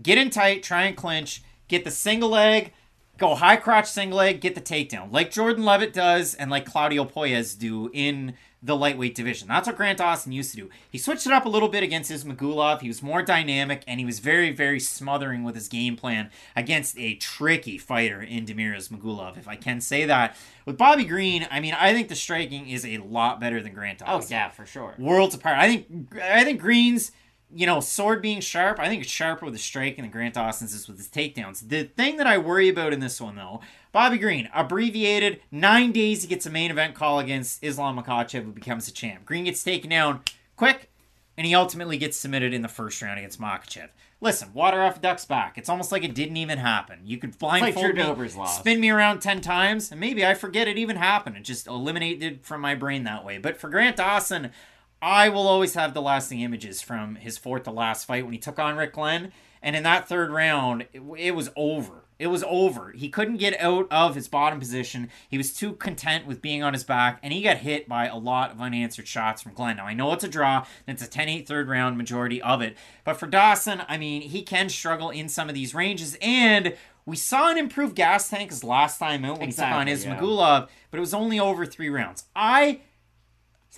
Get 0.00 0.18
in 0.18 0.30
tight, 0.30 0.62
try 0.62 0.84
and 0.84 0.96
clinch, 0.96 1.42
get 1.66 1.84
the 1.84 1.90
single 1.90 2.28
leg, 2.28 2.72
go 3.18 3.34
high 3.34 3.56
crotch 3.56 3.90
single 3.90 4.18
leg, 4.18 4.40
get 4.40 4.54
the 4.54 4.60
takedown, 4.60 5.12
like 5.12 5.30
Jordan 5.30 5.64
Levitt 5.64 5.92
does 5.92 6.34
and 6.34 6.50
like 6.50 6.64
Claudio 6.64 7.04
Puelles 7.04 7.58
do 7.58 7.90
in 7.92 8.34
the 8.62 8.74
lightweight 8.76 9.14
division. 9.14 9.48
That's 9.48 9.66
what 9.66 9.76
Grant 9.76 9.98
Dawson 9.98 10.32
used 10.32 10.50
to 10.52 10.56
do. 10.56 10.70
He 10.90 10.98
switched 10.98 11.26
it 11.26 11.32
up 11.32 11.44
a 11.44 11.48
little 11.48 11.68
bit 11.68 11.82
against 11.82 12.10
his 12.10 12.24
Ismagulov. 12.24 12.80
He 12.80 12.88
was 12.88 13.02
more 13.02 13.22
dynamic 13.22 13.84
and 13.86 14.00
he 14.00 14.06
was 14.06 14.18
very, 14.18 14.50
very 14.50 14.80
smothering 14.80 15.44
with 15.44 15.54
his 15.54 15.68
game 15.68 15.94
plan 15.96 16.30
against 16.56 16.98
a 16.98 17.14
tricky 17.16 17.78
fighter 17.78 18.20
in 18.22 18.46
Damir 18.46 18.74
Ismagulov, 18.76 19.36
if 19.38 19.46
I 19.46 19.56
can 19.56 19.80
say 19.80 20.04
that. 20.06 20.36
With 20.64 20.78
Bobby 20.78 21.04
Green, 21.04 21.46
I 21.50 21.60
mean, 21.60 21.74
I 21.74 21.92
think 21.92 22.08
the 22.08 22.16
striking 22.16 22.68
is 22.68 22.84
a 22.84 22.98
lot 22.98 23.38
better 23.40 23.62
than 23.62 23.72
Grant 23.72 24.02
Oh 24.06 24.22
yeah, 24.28 24.48
for 24.48 24.66
sure. 24.66 24.94
worlds 24.98 25.34
apart. 25.34 25.58
I 25.58 25.68
think 25.68 26.16
I 26.20 26.42
think 26.42 26.60
Green's 26.60 27.12
you 27.54 27.66
know 27.66 27.80
sword 27.80 28.22
being 28.22 28.40
sharp. 28.40 28.78
I 28.78 28.88
think 28.88 29.02
it's 29.02 29.10
sharper 29.10 29.44
with 29.44 29.54
the 29.54 29.60
strike, 29.60 29.98
and 29.98 30.06
the 30.06 30.12
Grant 30.12 30.34
Dawson's 30.34 30.74
is 30.74 30.88
with 30.88 30.98
his 30.98 31.08
takedowns. 31.08 31.68
The 31.68 31.84
thing 31.84 32.16
that 32.16 32.26
I 32.26 32.38
worry 32.38 32.68
about 32.68 32.92
in 32.92 33.00
this 33.00 33.20
one 33.20 33.36
though, 33.36 33.60
Bobby 33.92 34.18
Green 34.18 34.48
abbreviated 34.54 35.40
nine 35.50 35.92
days. 35.92 36.22
He 36.22 36.28
gets 36.28 36.46
a 36.46 36.50
main 36.50 36.70
event 36.70 36.94
call 36.94 37.18
against 37.18 37.62
Islam 37.62 37.98
Makhachev, 37.98 38.44
who 38.44 38.52
becomes 38.52 38.88
a 38.88 38.92
champ. 38.92 39.24
Green 39.24 39.44
gets 39.44 39.62
taken 39.62 39.90
down 39.90 40.22
quick, 40.56 40.90
and 41.36 41.46
he 41.46 41.54
ultimately 41.54 41.98
gets 41.98 42.16
submitted 42.16 42.52
in 42.52 42.62
the 42.62 42.68
first 42.68 43.00
round 43.02 43.18
against 43.18 43.40
Makhachev. 43.40 43.88
Listen, 44.20 44.54
water 44.54 44.80
off 44.80 44.96
a 44.96 45.00
duck's 45.00 45.26
back. 45.26 45.58
It's 45.58 45.68
almost 45.68 45.92
like 45.92 46.02
it 46.02 46.14
didn't 46.14 46.38
even 46.38 46.56
happen. 46.58 47.00
You 47.04 47.18
could 47.18 47.38
blindfold 47.38 47.94
Drew 47.94 48.16
me, 48.16 48.46
spin 48.46 48.80
me 48.80 48.88
around 48.88 49.20
10 49.20 49.42
times, 49.42 49.90
and 49.90 50.00
maybe 50.00 50.24
I 50.24 50.32
forget 50.32 50.66
it 50.66 50.78
even 50.78 50.96
happened. 50.96 51.36
It 51.36 51.42
just 51.42 51.66
eliminated 51.66 52.40
from 52.42 52.62
my 52.62 52.74
brain 52.74 53.04
that 53.04 53.26
way. 53.26 53.36
But 53.36 53.58
for 53.58 53.68
Grant 53.68 53.96
Dawson, 53.96 54.52
I 55.00 55.28
will 55.28 55.46
always 55.46 55.74
have 55.74 55.94
the 55.94 56.02
lasting 56.02 56.40
images 56.40 56.80
from 56.80 57.16
his 57.16 57.38
fourth 57.38 57.64
to 57.64 57.70
last 57.70 58.06
fight 58.06 58.24
when 58.24 58.32
he 58.32 58.38
took 58.38 58.58
on 58.58 58.76
Rick 58.76 58.94
Glenn. 58.94 59.32
And 59.62 59.76
in 59.76 59.82
that 59.82 60.08
third 60.08 60.30
round, 60.30 60.86
it, 60.92 61.02
it 61.18 61.30
was 61.32 61.50
over. 61.56 62.04
It 62.18 62.28
was 62.28 62.44
over. 62.48 62.92
He 62.92 63.10
couldn't 63.10 63.36
get 63.36 63.60
out 63.60 63.88
of 63.90 64.14
his 64.14 64.26
bottom 64.26 64.58
position. 64.58 65.10
He 65.28 65.36
was 65.36 65.52
too 65.52 65.74
content 65.74 66.26
with 66.26 66.40
being 66.40 66.62
on 66.62 66.72
his 66.72 66.84
back, 66.84 67.18
and 67.22 67.32
he 67.32 67.42
got 67.42 67.58
hit 67.58 67.88
by 67.88 68.06
a 68.06 68.16
lot 68.16 68.52
of 68.52 68.60
unanswered 68.60 69.06
shots 69.06 69.42
from 69.42 69.52
Glenn. 69.52 69.76
Now, 69.76 69.86
I 69.86 69.92
know 69.92 70.12
it's 70.14 70.24
a 70.24 70.28
draw, 70.28 70.64
and 70.86 70.94
it's 70.94 71.06
a 71.06 71.10
10 71.10 71.28
8 71.28 71.46
third 71.46 71.68
round 71.68 71.98
majority 71.98 72.40
of 72.40 72.62
it. 72.62 72.76
But 73.04 73.18
for 73.18 73.26
Dawson, 73.26 73.82
I 73.86 73.98
mean, 73.98 74.22
he 74.22 74.42
can 74.42 74.70
struggle 74.70 75.10
in 75.10 75.28
some 75.28 75.50
of 75.50 75.54
these 75.54 75.74
ranges, 75.74 76.16
and 76.22 76.74
we 77.04 77.16
saw 77.16 77.50
an 77.50 77.58
improved 77.58 77.94
gas 77.94 78.30
tank 78.30 78.50
his 78.50 78.64
last 78.64 78.98
time 78.98 79.24
out 79.24 79.38
when 79.38 79.48
Exactly, 79.48 79.92
he 79.92 79.96
took 79.96 80.06
on 80.06 80.12
yeah. 80.12 80.18
Ismagulov, 80.18 80.68
but 80.90 80.96
it 80.96 81.00
was 81.00 81.14
only 81.14 81.38
over 81.38 81.66
three 81.66 81.90
rounds. 81.90 82.24
I 82.34 82.80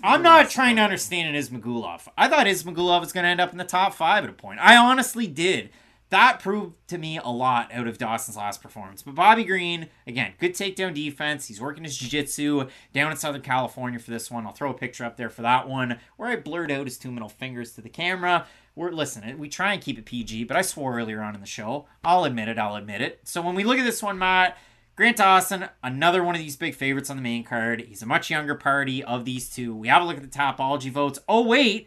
I'm 0.03 0.23
not 0.23 0.51
trying 0.51 0.77
to 0.77 0.83
understand 0.83 1.35
an 1.35 1.41
Ismagulov. 1.41 2.09
I 2.17 2.29
thought 2.29 2.47
Ismagulov 2.47 3.01
was 3.01 3.13
going 3.13 3.25
to 3.25 3.31
end 3.31 3.41
up 3.41 3.53
in 3.53 3.59
the 3.59 3.65
top 3.65 3.95
five 3.95 4.25
at 4.25 4.31
a 4.31 4.35
point. 4.35 4.61
I 4.61 4.77
honestly 4.77 5.27
did. 5.27 5.71
That 6.11 6.41
proved 6.41 6.75
to 6.89 6.97
me 6.97 7.19
a 7.19 7.29
lot 7.29 7.71
out 7.71 7.87
of 7.87 7.99
Dawson's 7.99 8.37
last 8.37 8.63
performance. 8.63 9.03
But 9.03 9.15
Bobby 9.15 9.45
Green, 9.45 9.89
again, 10.07 10.33
good 10.39 10.55
takedown 10.55 10.95
defense. 10.95 11.49
He's 11.49 11.61
working 11.61 11.85
his 11.85 11.99
jiu-jitsu 11.99 12.69
down 12.95 13.11
in 13.11 13.17
Southern 13.19 13.43
California 13.43 13.99
for 13.99 14.11
this 14.11 14.31
one. 14.31 14.47
I'll 14.47 14.53
throw 14.53 14.71
a 14.71 14.75
picture 14.75 15.05
up 15.05 15.19
there 15.19 15.29
for 15.29 15.43
that 15.43 15.69
one 15.69 15.99
where 16.17 16.31
I 16.31 16.37
blurred 16.37 16.71
out 16.71 16.87
his 16.87 16.97
two 16.97 17.13
middle 17.13 17.29
fingers 17.29 17.73
to 17.73 17.83
the 17.83 17.91
camera. 17.91 18.47
We're 18.75 18.91
listen, 18.91 19.37
we 19.39 19.49
try 19.49 19.75
and 19.75 19.83
keep 19.83 19.99
it 19.99 20.07
PG, 20.07 20.45
but 20.45 20.57
I 20.57 20.63
swore 20.63 20.97
earlier 20.97 21.21
on 21.21 21.35
in 21.35 21.41
the 21.41 21.47
show. 21.47 21.87
I'll 22.03 22.25
admit 22.25 22.49
it. 22.49 22.59
I'll 22.59 22.77
admit 22.77 23.03
it. 23.03 23.21
So 23.25 23.43
when 23.43 23.55
we 23.55 23.65
look 23.65 23.79
at 23.79 23.85
this 23.85 24.03
one, 24.03 24.19
Matt, 24.19 24.57
Grant 24.99 25.19
Dawson, 25.19 25.69
another 25.81 26.25
one 26.25 26.35
of 26.35 26.41
these 26.41 26.57
big 26.57 26.75
favorites 26.75 27.09
on 27.09 27.17
the 27.17 27.23
main 27.23 27.45
card. 27.45 27.83
He's 27.83 28.03
a 28.03 28.07
much 28.07 28.31
younger 28.31 28.57
party 28.57 29.05
of 29.05 29.25
these 29.25 29.49
two. 29.49 29.73
We 29.73 29.87
have 29.87 30.03
a 30.03 30.05
look 30.05 30.17
at 30.17 30.25
the 30.25 30.29
Tapology 30.29 30.91
votes. 30.91 31.21
Oh, 31.29 31.47
wait. 31.47 31.87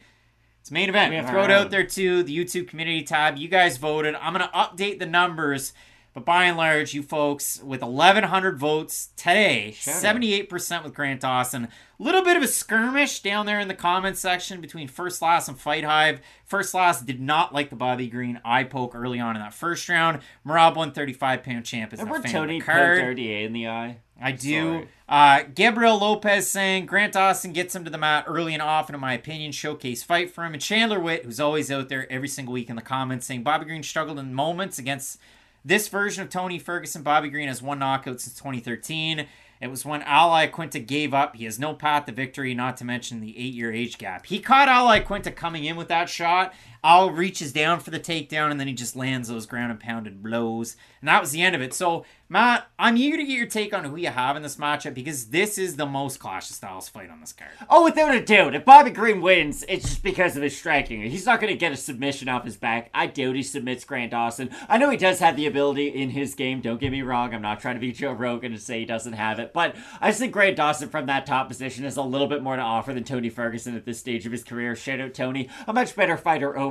It's 0.62 0.72
main 0.72 0.88
event. 0.88 1.10
We 1.10 1.18
have 1.18 1.28
throw 1.28 1.44
it 1.44 1.52
out 1.52 1.72
there 1.72 1.84
too. 1.84 2.24
The 2.24 2.34
YouTube 2.34 2.70
community 2.70 3.04
tab. 3.04 3.36
You 3.36 3.50
guys 3.50 3.76
voted. 3.76 4.16
I'm 4.16 4.32
going 4.32 4.48
to 4.48 4.58
update 4.58 5.00
the 5.00 5.08
numbers. 5.08 5.74
But 6.14 6.26
by 6.26 6.44
and 6.44 6.58
large, 6.58 6.94
you 6.94 7.04
folks, 7.04 7.62
with 7.64 7.82
1,100 7.82 8.60
votes 8.60 9.10
today, 9.16 9.72
Shout 9.72 9.96
78% 9.96 10.84
with 10.84 10.94
Grant 10.94 11.22
Dawson. 11.22 11.66
A 11.66 12.04
little 12.04 12.22
bit 12.22 12.36
of 12.36 12.44
a 12.44 12.48
skirmish 12.48 13.22
down 13.22 13.46
there 13.46 13.62
in 13.62 13.70
the 13.70 13.74
comments 13.74 14.20
section 14.20 14.60
between 14.60 14.90
First 14.90 15.20
Class 15.20 15.48
and 15.48 15.58
Fight 15.58 15.86
Hive. 15.86 16.20
First 16.44 16.72
Class 16.72 17.02
did 17.02 17.22
not 17.22 17.54
like 17.54 17.70
the 17.70 17.78
Bobby 17.78 18.08
Green 18.08 18.42
eye 18.44 18.66
poke 18.66 18.94
early 18.94 19.22
on 19.22 19.38
in 19.38 19.42
that 19.42 19.54
first 19.54 19.88
round. 19.88 20.20
Merab, 20.46 20.76
135 20.76 21.44
pound 21.44 21.66
champ, 21.66 21.94
is 21.94 22.00
not 22.00 22.04
a 22.04 22.06
Remember 22.08 22.28
fan 22.28 22.36
of 22.36 22.42
Tony 22.42 22.60
the 22.60 22.66
poked 22.66 22.76
card. 22.76 23.00
RDA 23.00 23.46
in 23.46 23.54
the 23.54 23.68
eye? 23.70 23.98
I 24.22 24.34
do. 24.34 24.88
Uh, 25.08 25.44
Gabriel 25.56 25.98
Lopez 25.98 26.50
saying 26.50 26.86
Grant 26.86 27.14
Dawson 27.14 27.54
gets 27.54 27.74
him 27.74 27.86
to 27.86 27.90
the 27.90 27.98
mat 27.98 28.26
early 28.28 28.54
and 28.54 28.62
often, 28.62 28.94
in 28.94 29.02
my 29.02 29.14
opinion. 29.14 29.52
Showcase 29.52 30.04
fight 30.04 30.30
for 30.30 30.44
him. 30.46 30.54
And 30.54 30.62
Chandler 30.62 31.00
Witt, 31.00 31.26
who's 31.26 31.40
always 31.40 31.72
out 31.72 31.90
there 31.90 32.12
every 32.12 32.28
single 32.28 32.54
week 32.54 32.70
in 32.70 32.76
the 32.76 32.82
comments, 32.82 33.26
saying 33.26 33.44
Bobby 33.44 33.66
Green 33.66 33.82
struggled 33.82 34.20
in 34.20 34.34
moments 34.34 34.78
against 34.78 35.20
this 35.64 35.88
version 35.88 36.24
of 36.24 36.30
Tony 36.30 36.60
Ferguson. 36.60 37.04
Bobby 37.04 37.30
Green 37.30 37.48
has 37.48 37.62
one 37.62 37.80
knockout 37.80 38.22
since 38.22 38.36
2013. 38.36 39.28
It 39.62 39.70
was 39.70 39.86
when 39.86 40.02
Al 40.04 40.32
Iaquinta 40.32 40.86
gave 40.86 41.14
up. 41.14 41.36
He 41.36 41.46
has 41.46 41.60
no 41.60 41.76
path 41.76 42.06
to 42.06 42.12
victory, 42.12 42.56
not 42.56 42.78
to 42.78 42.86
mention 42.86 43.22
the 43.22 43.38
eight 43.38 43.54
year 43.54 43.72
age 43.72 44.00
gap. 44.00 44.26
He 44.26 44.40
caught 44.40 44.68
Al 44.68 44.88
Iaquinta 44.88 45.36
coming 45.36 45.66
in 45.66 45.76
with 45.76 45.88
that 45.90 46.10
shot. 46.10 46.54
Al 46.84 47.12
reaches 47.12 47.54
down 47.54 47.80
for 47.80 47.92
the 47.92 48.00
takedown, 48.00 48.50
and 48.50 48.60
then 48.60 48.68
he 48.68 48.74
just 48.74 48.96
lands 48.96 49.28
those 49.28 49.46
ground 49.46 49.72
and 49.72 49.80
pounded 49.80 50.24
blows. 50.24 50.76
And 51.00 51.08
that 51.08 51.22
was 51.22 51.32
the 51.32 51.42
end 51.42 51.56
of 51.56 51.62
it. 51.62 51.74
So, 51.74 52.06
Matt, 52.28 52.68
I'm 52.80 52.98
eager 52.98 53.18
to 53.18 53.24
get 53.24 53.38
your 53.38 53.46
take 53.46 53.74
on 53.74 53.84
who 53.84 53.96
you 53.98 54.10
have 54.10 54.36
in 54.36 54.42
this 54.42 54.56
matchup 54.56 54.96
because 54.96 55.28
this 55.28 55.58
is 55.58 55.76
the 55.76 55.86
most 55.86 56.20
Clash 56.20 56.50
of 56.50 56.56
Styles 56.56 56.90
fight 56.90 57.12
on 57.12 57.20
this 57.20 57.34
card. 57.34 57.52
Oh, 57.70 57.84
without 57.84 58.16
a 58.16 58.24
doubt. 58.24 58.56
If 58.56 58.66
Bobby 58.66 58.90
Green 58.90 59.22
wins, 59.22 59.64
it's 59.70 59.90
just 59.90 60.04
because 60.04 60.36
of 60.36 60.44
his 60.44 60.58
striking. 60.58 61.02
He's 61.02 61.26
not 61.26 61.40
going 61.40 61.54
to 61.54 61.60
get 61.60 61.72
a 61.72 61.78
submission 61.78 62.30
off 62.30 62.46
his 62.46 62.58
back. 62.58 62.90
I 62.94 63.08
doubt 63.08 63.36
he 63.36 63.44
submits 63.44 63.84
Grant 63.84 64.12
Dawson. 64.12 64.50
I 64.70 64.78
know 64.78 64.90
he 64.90 64.98
does 64.98 65.20
have 65.20 65.36
the 65.36 65.46
ability 65.46 65.90
in 65.90 66.12
his 66.12 66.34
game. 66.34 66.62
Don't 66.62 66.80
get 66.80 66.92
me 66.92 67.02
wrong. 67.02 67.34
I'm 67.34 67.42
not 67.42 67.60
trying 67.60 67.76
to 67.76 67.82
be 67.82 67.92
Joe 67.92 68.14
Rogan 68.14 68.54
and 68.54 68.62
say 68.62 68.80
he 68.80 68.86
doesn't 68.86 69.14
have 69.14 69.38
it. 69.40 69.54
But 69.54 69.76
I 70.00 70.10
just 70.10 70.20
think 70.20 70.34
Grant 70.34 70.56
Dawson 70.56 70.90
from 70.90 71.06
that 71.08 71.26
top 71.26 71.48
position 71.48 71.84
has 71.84 71.98
a 71.98 72.02
little 72.02 72.28
bit 72.28 72.42
more 72.42 72.56
to 72.56 72.62
offer 72.62 72.94
than 72.94 73.04
Tony 73.04 73.30
Ferguson 73.30 73.76
at 73.76 73.86
this 73.86 74.00
stage 74.00 74.26
of 74.26 74.32
his 74.32 74.44
career. 74.44 74.76
Shout 74.76 75.00
out 75.00 75.14
Tony. 75.14 75.50
A 75.68 75.74
much 75.74 75.96
better 75.96 76.16
fighter 76.16 76.58
overall. 76.58 76.71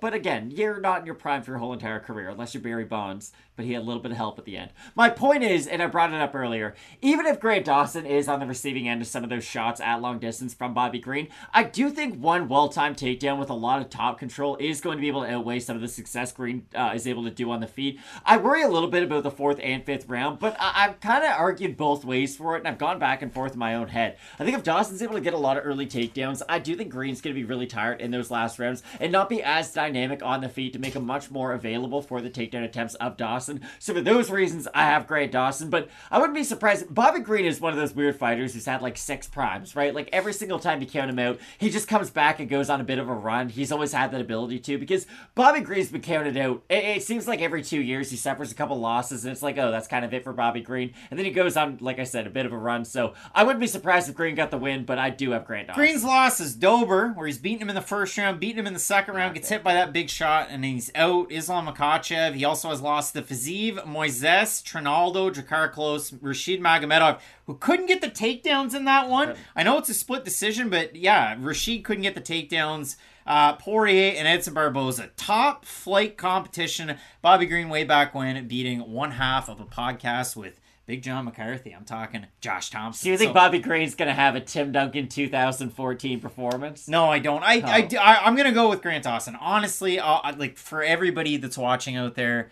But 0.00 0.14
again, 0.14 0.50
you're 0.50 0.80
not 0.80 1.00
in 1.00 1.06
your 1.06 1.14
prime 1.14 1.42
for 1.42 1.52
your 1.52 1.58
whole 1.58 1.72
entire 1.72 2.00
career, 2.00 2.28
unless 2.28 2.54
you're 2.54 2.62
Barry 2.62 2.84
Bonds. 2.84 3.32
But 3.58 3.64
he 3.66 3.72
had 3.72 3.82
a 3.82 3.84
little 3.84 4.00
bit 4.00 4.12
of 4.12 4.16
help 4.16 4.38
at 4.38 4.44
the 4.44 4.56
end. 4.56 4.70
My 4.94 5.10
point 5.10 5.42
is, 5.42 5.66
and 5.66 5.82
I 5.82 5.88
brought 5.88 6.12
it 6.12 6.20
up 6.20 6.32
earlier, 6.32 6.76
even 7.02 7.26
if 7.26 7.40
Grant 7.40 7.64
Dawson 7.64 8.06
is 8.06 8.28
on 8.28 8.38
the 8.38 8.46
receiving 8.46 8.88
end 8.88 9.02
of 9.02 9.08
some 9.08 9.24
of 9.24 9.30
those 9.30 9.42
shots 9.42 9.80
at 9.80 10.00
long 10.00 10.20
distance 10.20 10.54
from 10.54 10.74
Bobby 10.74 11.00
Green, 11.00 11.26
I 11.52 11.64
do 11.64 11.90
think 11.90 12.22
one 12.22 12.46
well 12.46 12.68
timed 12.68 12.98
takedown 12.98 13.36
with 13.36 13.50
a 13.50 13.54
lot 13.54 13.82
of 13.82 13.90
top 13.90 14.16
control 14.16 14.56
is 14.60 14.80
going 14.80 14.96
to 14.96 15.00
be 15.02 15.08
able 15.08 15.22
to 15.24 15.32
outweigh 15.34 15.58
some 15.58 15.74
of 15.74 15.82
the 15.82 15.88
success 15.88 16.30
Green 16.30 16.66
uh, 16.72 16.92
is 16.94 17.08
able 17.08 17.24
to 17.24 17.32
do 17.32 17.50
on 17.50 17.58
the 17.58 17.66
feet. 17.66 17.98
I 18.24 18.36
worry 18.36 18.62
a 18.62 18.68
little 18.68 18.88
bit 18.88 19.02
about 19.02 19.24
the 19.24 19.30
fourth 19.32 19.58
and 19.60 19.84
fifth 19.84 20.08
round, 20.08 20.38
but 20.38 20.56
I- 20.60 20.86
I've 20.86 21.00
kind 21.00 21.24
of 21.24 21.32
argued 21.32 21.76
both 21.76 22.04
ways 22.04 22.36
for 22.36 22.54
it, 22.54 22.60
and 22.60 22.68
I've 22.68 22.78
gone 22.78 23.00
back 23.00 23.22
and 23.22 23.34
forth 23.34 23.54
in 23.54 23.58
my 23.58 23.74
own 23.74 23.88
head. 23.88 24.18
I 24.38 24.44
think 24.44 24.56
if 24.56 24.62
Dawson's 24.62 25.02
able 25.02 25.14
to 25.14 25.20
get 25.20 25.34
a 25.34 25.38
lot 25.38 25.56
of 25.56 25.66
early 25.66 25.86
takedowns, 25.88 26.42
I 26.48 26.60
do 26.60 26.76
think 26.76 26.90
Green's 26.90 27.20
going 27.20 27.34
to 27.34 27.40
be 27.40 27.44
really 27.44 27.66
tired 27.66 28.00
in 28.00 28.12
those 28.12 28.30
last 28.30 28.60
rounds 28.60 28.84
and 29.00 29.10
not 29.10 29.28
be 29.28 29.42
as 29.42 29.72
dynamic 29.72 30.22
on 30.22 30.42
the 30.42 30.48
feet 30.48 30.74
to 30.74 30.78
make 30.78 30.94
him 30.94 31.04
much 31.04 31.28
more 31.32 31.52
available 31.52 32.02
for 32.02 32.20
the 32.20 32.30
takedown 32.30 32.62
attempts 32.62 32.94
of 32.96 33.16
Dawson. 33.16 33.47
So 33.78 33.94
for 33.94 34.00
those 34.00 34.30
reasons, 34.30 34.68
I 34.74 34.84
have 34.84 35.06
Grant 35.06 35.32
Dawson, 35.32 35.70
but 35.70 35.88
I 36.10 36.18
wouldn't 36.18 36.36
be 36.36 36.44
surprised. 36.44 36.92
Bobby 36.94 37.20
Green 37.20 37.46
is 37.46 37.60
one 37.60 37.72
of 37.72 37.78
those 37.78 37.94
weird 37.94 38.16
fighters 38.16 38.54
who's 38.54 38.66
had 38.66 38.82
like 38.82 38.96
six 38.96 39.26
primes, 39.26 39.74
right? 39.74 39.94
Like 39.94 40.08
every 40.12 40.32
single 40.32 40.58
time 40.58 40.80
you 40.80 40.86
count 40.86 41.10
him 41.10 41.18
out, 41.18 41.38
he 41.58 41.70
just 41.70 41.88
comes 41.88 42.10
back 42.10 42.40
and 42.40 42.48
goes 42.48 42.68
on 42.68 42.80
a 42.80 42.84
bit 42.84 42.98
of 42.98 43.08
a 43.08 43.14
run. 43.14 43.48
He's 43.48 43.72
always 43.72 43.92
had 43.92 44.12
that 44.12 44.20
ability 44.20 44.58
to 44.60 44.78
because 44.78 45.06
Bobby 45.34 45.60
Green's 45.60 45.90
been 45.90 46.02
counted 46.02 46.36
out. 46.36 46.62
It, 46.68 46.84
it 46.84 47.02
seems 47.02 47.26
like 47.26 47.40
every 47.40 47.62
two 47.62 47.80
years 47.80 48.10
he 48.10 48.16
suffers 48.16 48.52
a 48.52 48.54
couple 48.54 48.78
losses, 48.78 49.24
and 49.24 49.32
it's 49.32 49.42
like, 49.42 49.58
oh, 49.58 49.70
that's 49.70 49.88
kind 49.88 50.04
of 50.04 50.12
it 50.12 50.24
for 50.24 50.32
Bobby 50.32 50.60
Green. 50.60 50.92
And 51.10 51.18
then 51.18 51.24
he 51.24 51.32
goes 51.32 51.56
on, 51.56 51.78
like 51.80 51.98
I 51.98 52.04
said, 52.04 52.26
a 52.26 52.30
bit 52.30 52.46
of 52.46 52.52
a 52.52 52.58
run. 52.58 52.84
So 52.84 53.14
I 53.34 53.44
wouldn't 53.44 53.60
be 53.60 53.66
surprised 53.66 54.08
if 54.08 54.14
Green 54.14 54.34
got 54.34 54.50
the 54.50 54.58
win, 54.58 54.84
but 54.84 54.98
I 54.98 55.10
do 55.10 55.30
have 55.30 55.46
Grant 55.46 55.68
Dawson. 55.68 55.82
Green's 55.82 56.04
loss 56.04 56.40
is 56.40 56.54
Dober, 56.54 57.12
where 57.12 57.26
he's 57.26 57.38
beating 57.38 57.62
him 57.62 57.68
in 57.68 57.74
the 57.74 57.80
first 57.80 58.16
round, 58.18 58.40
beating 58.40 58.58
him 58.58 58.66
in 58.66 58.74
the 58.74 58.78
second 58.78 59.14
round, 59.14 59.34
gets 59.34 59.48
hit 59.48 59.62
by 59.62 59.74
that 59.74 59.92
big 59.92 60.10
shot, 60.10 60.48
and 60.50 60.64
he's 60.64 60.90
out. 60.94 61.30
Islam 61.30 61.66
Makhachev. 61.66 62.34
He 62.34 62.44
also 62.44 62.70
has 62.70 62.80
lost 62.80 63.14
to 63.14 63.22
Fiziev, 63.38 63.84
Moises, 63.86 64.62
Trinaldo, 64.62 65.30
Jakar 65.30 65.70
Close, 65.72 66.12
Rashid 66.12 66.60
Magomedov, 66.60 67.20
who 67.46 67.54
couldn't 67.54 67.86
get 67.86 68.00
the 68.00 68.08
takedowns 68.10 68.74
in 68.74 68.84
that 68.86 69.08
one. 69.08 69.34
I 69.54 69.62
know 69.62 69.78
it's 69.78 69.88
a 69.88 69.94
split 69.94 70.24
decision, 70.24 70.68
but 70.68 70.96
yeah, 70.96 71.36
Rashid 71.38 71.84
couldn't 71.84 72.02
get 72.02 72.14
the 72.14 72.20
takedowns. 72.20 72.96
Uh, 73.26 73.52
Poirier 73.54 74.14
and 74.16 74.26
Edson 74.26 74.54
Barboza, 74.54 75.10
top 75.16 75.66
flight 75.66 76.16
competition. 76.16 76.96
Bobby 77.20 77.44
Green 77.44 77.68
way 77.68 77.84
back 77.84 78.14
when 78.14 78.48
beating 78.48 78.80
one 78.90 79.12
half 79.12 79.50
of 79.50 79.60
a 79.60 79.66
podcast 79.66 80.34
with 80.34 80.58
Big 80.86 81.02
John 81.02 81.26
McCarthy. 81.26 81.72
I'm 81.72 81.84
talking 81.84 82.24
Josh 82.40 82.70
Thomson. 82.70 83.04
Do 83.04 83.10
you 83.10 83.18
think 83.18 83.28
So- 83.28 83.34
Bobby 83.34 83.58
Green's 83.58 83.94
gonna 83.94 84.14
have 84.14 84.34
a 84.34 84.40
Tim 84.40 84.72
Duncan 84.72 85.08
2014 85.08 86.20
performance? 86.20 86.88
No, 86.88 87.10
I 87.10 87.18
don't. 87.18 87.42
I, 87.42 87.62
I, 87.66 87.80
do- 87.82 87.98
I, 87.98 88.26
am 88.26 88.34
gonna 88.34 88.50
go 88.52 88.70
with 88.70 88.80
Grant 88.80 89.04
Dawson. 89.04 89.36
Honestly, 89.38 90.00
uh, 90.00 90.06
I- 90.24 90.30
like 90.30 90.56
for 90.56 90.82
everybody 90.82 91.36
that's 91.36 91.58
watching 91.58 91.96
out 91.96 92.14
there, 92.14 92.50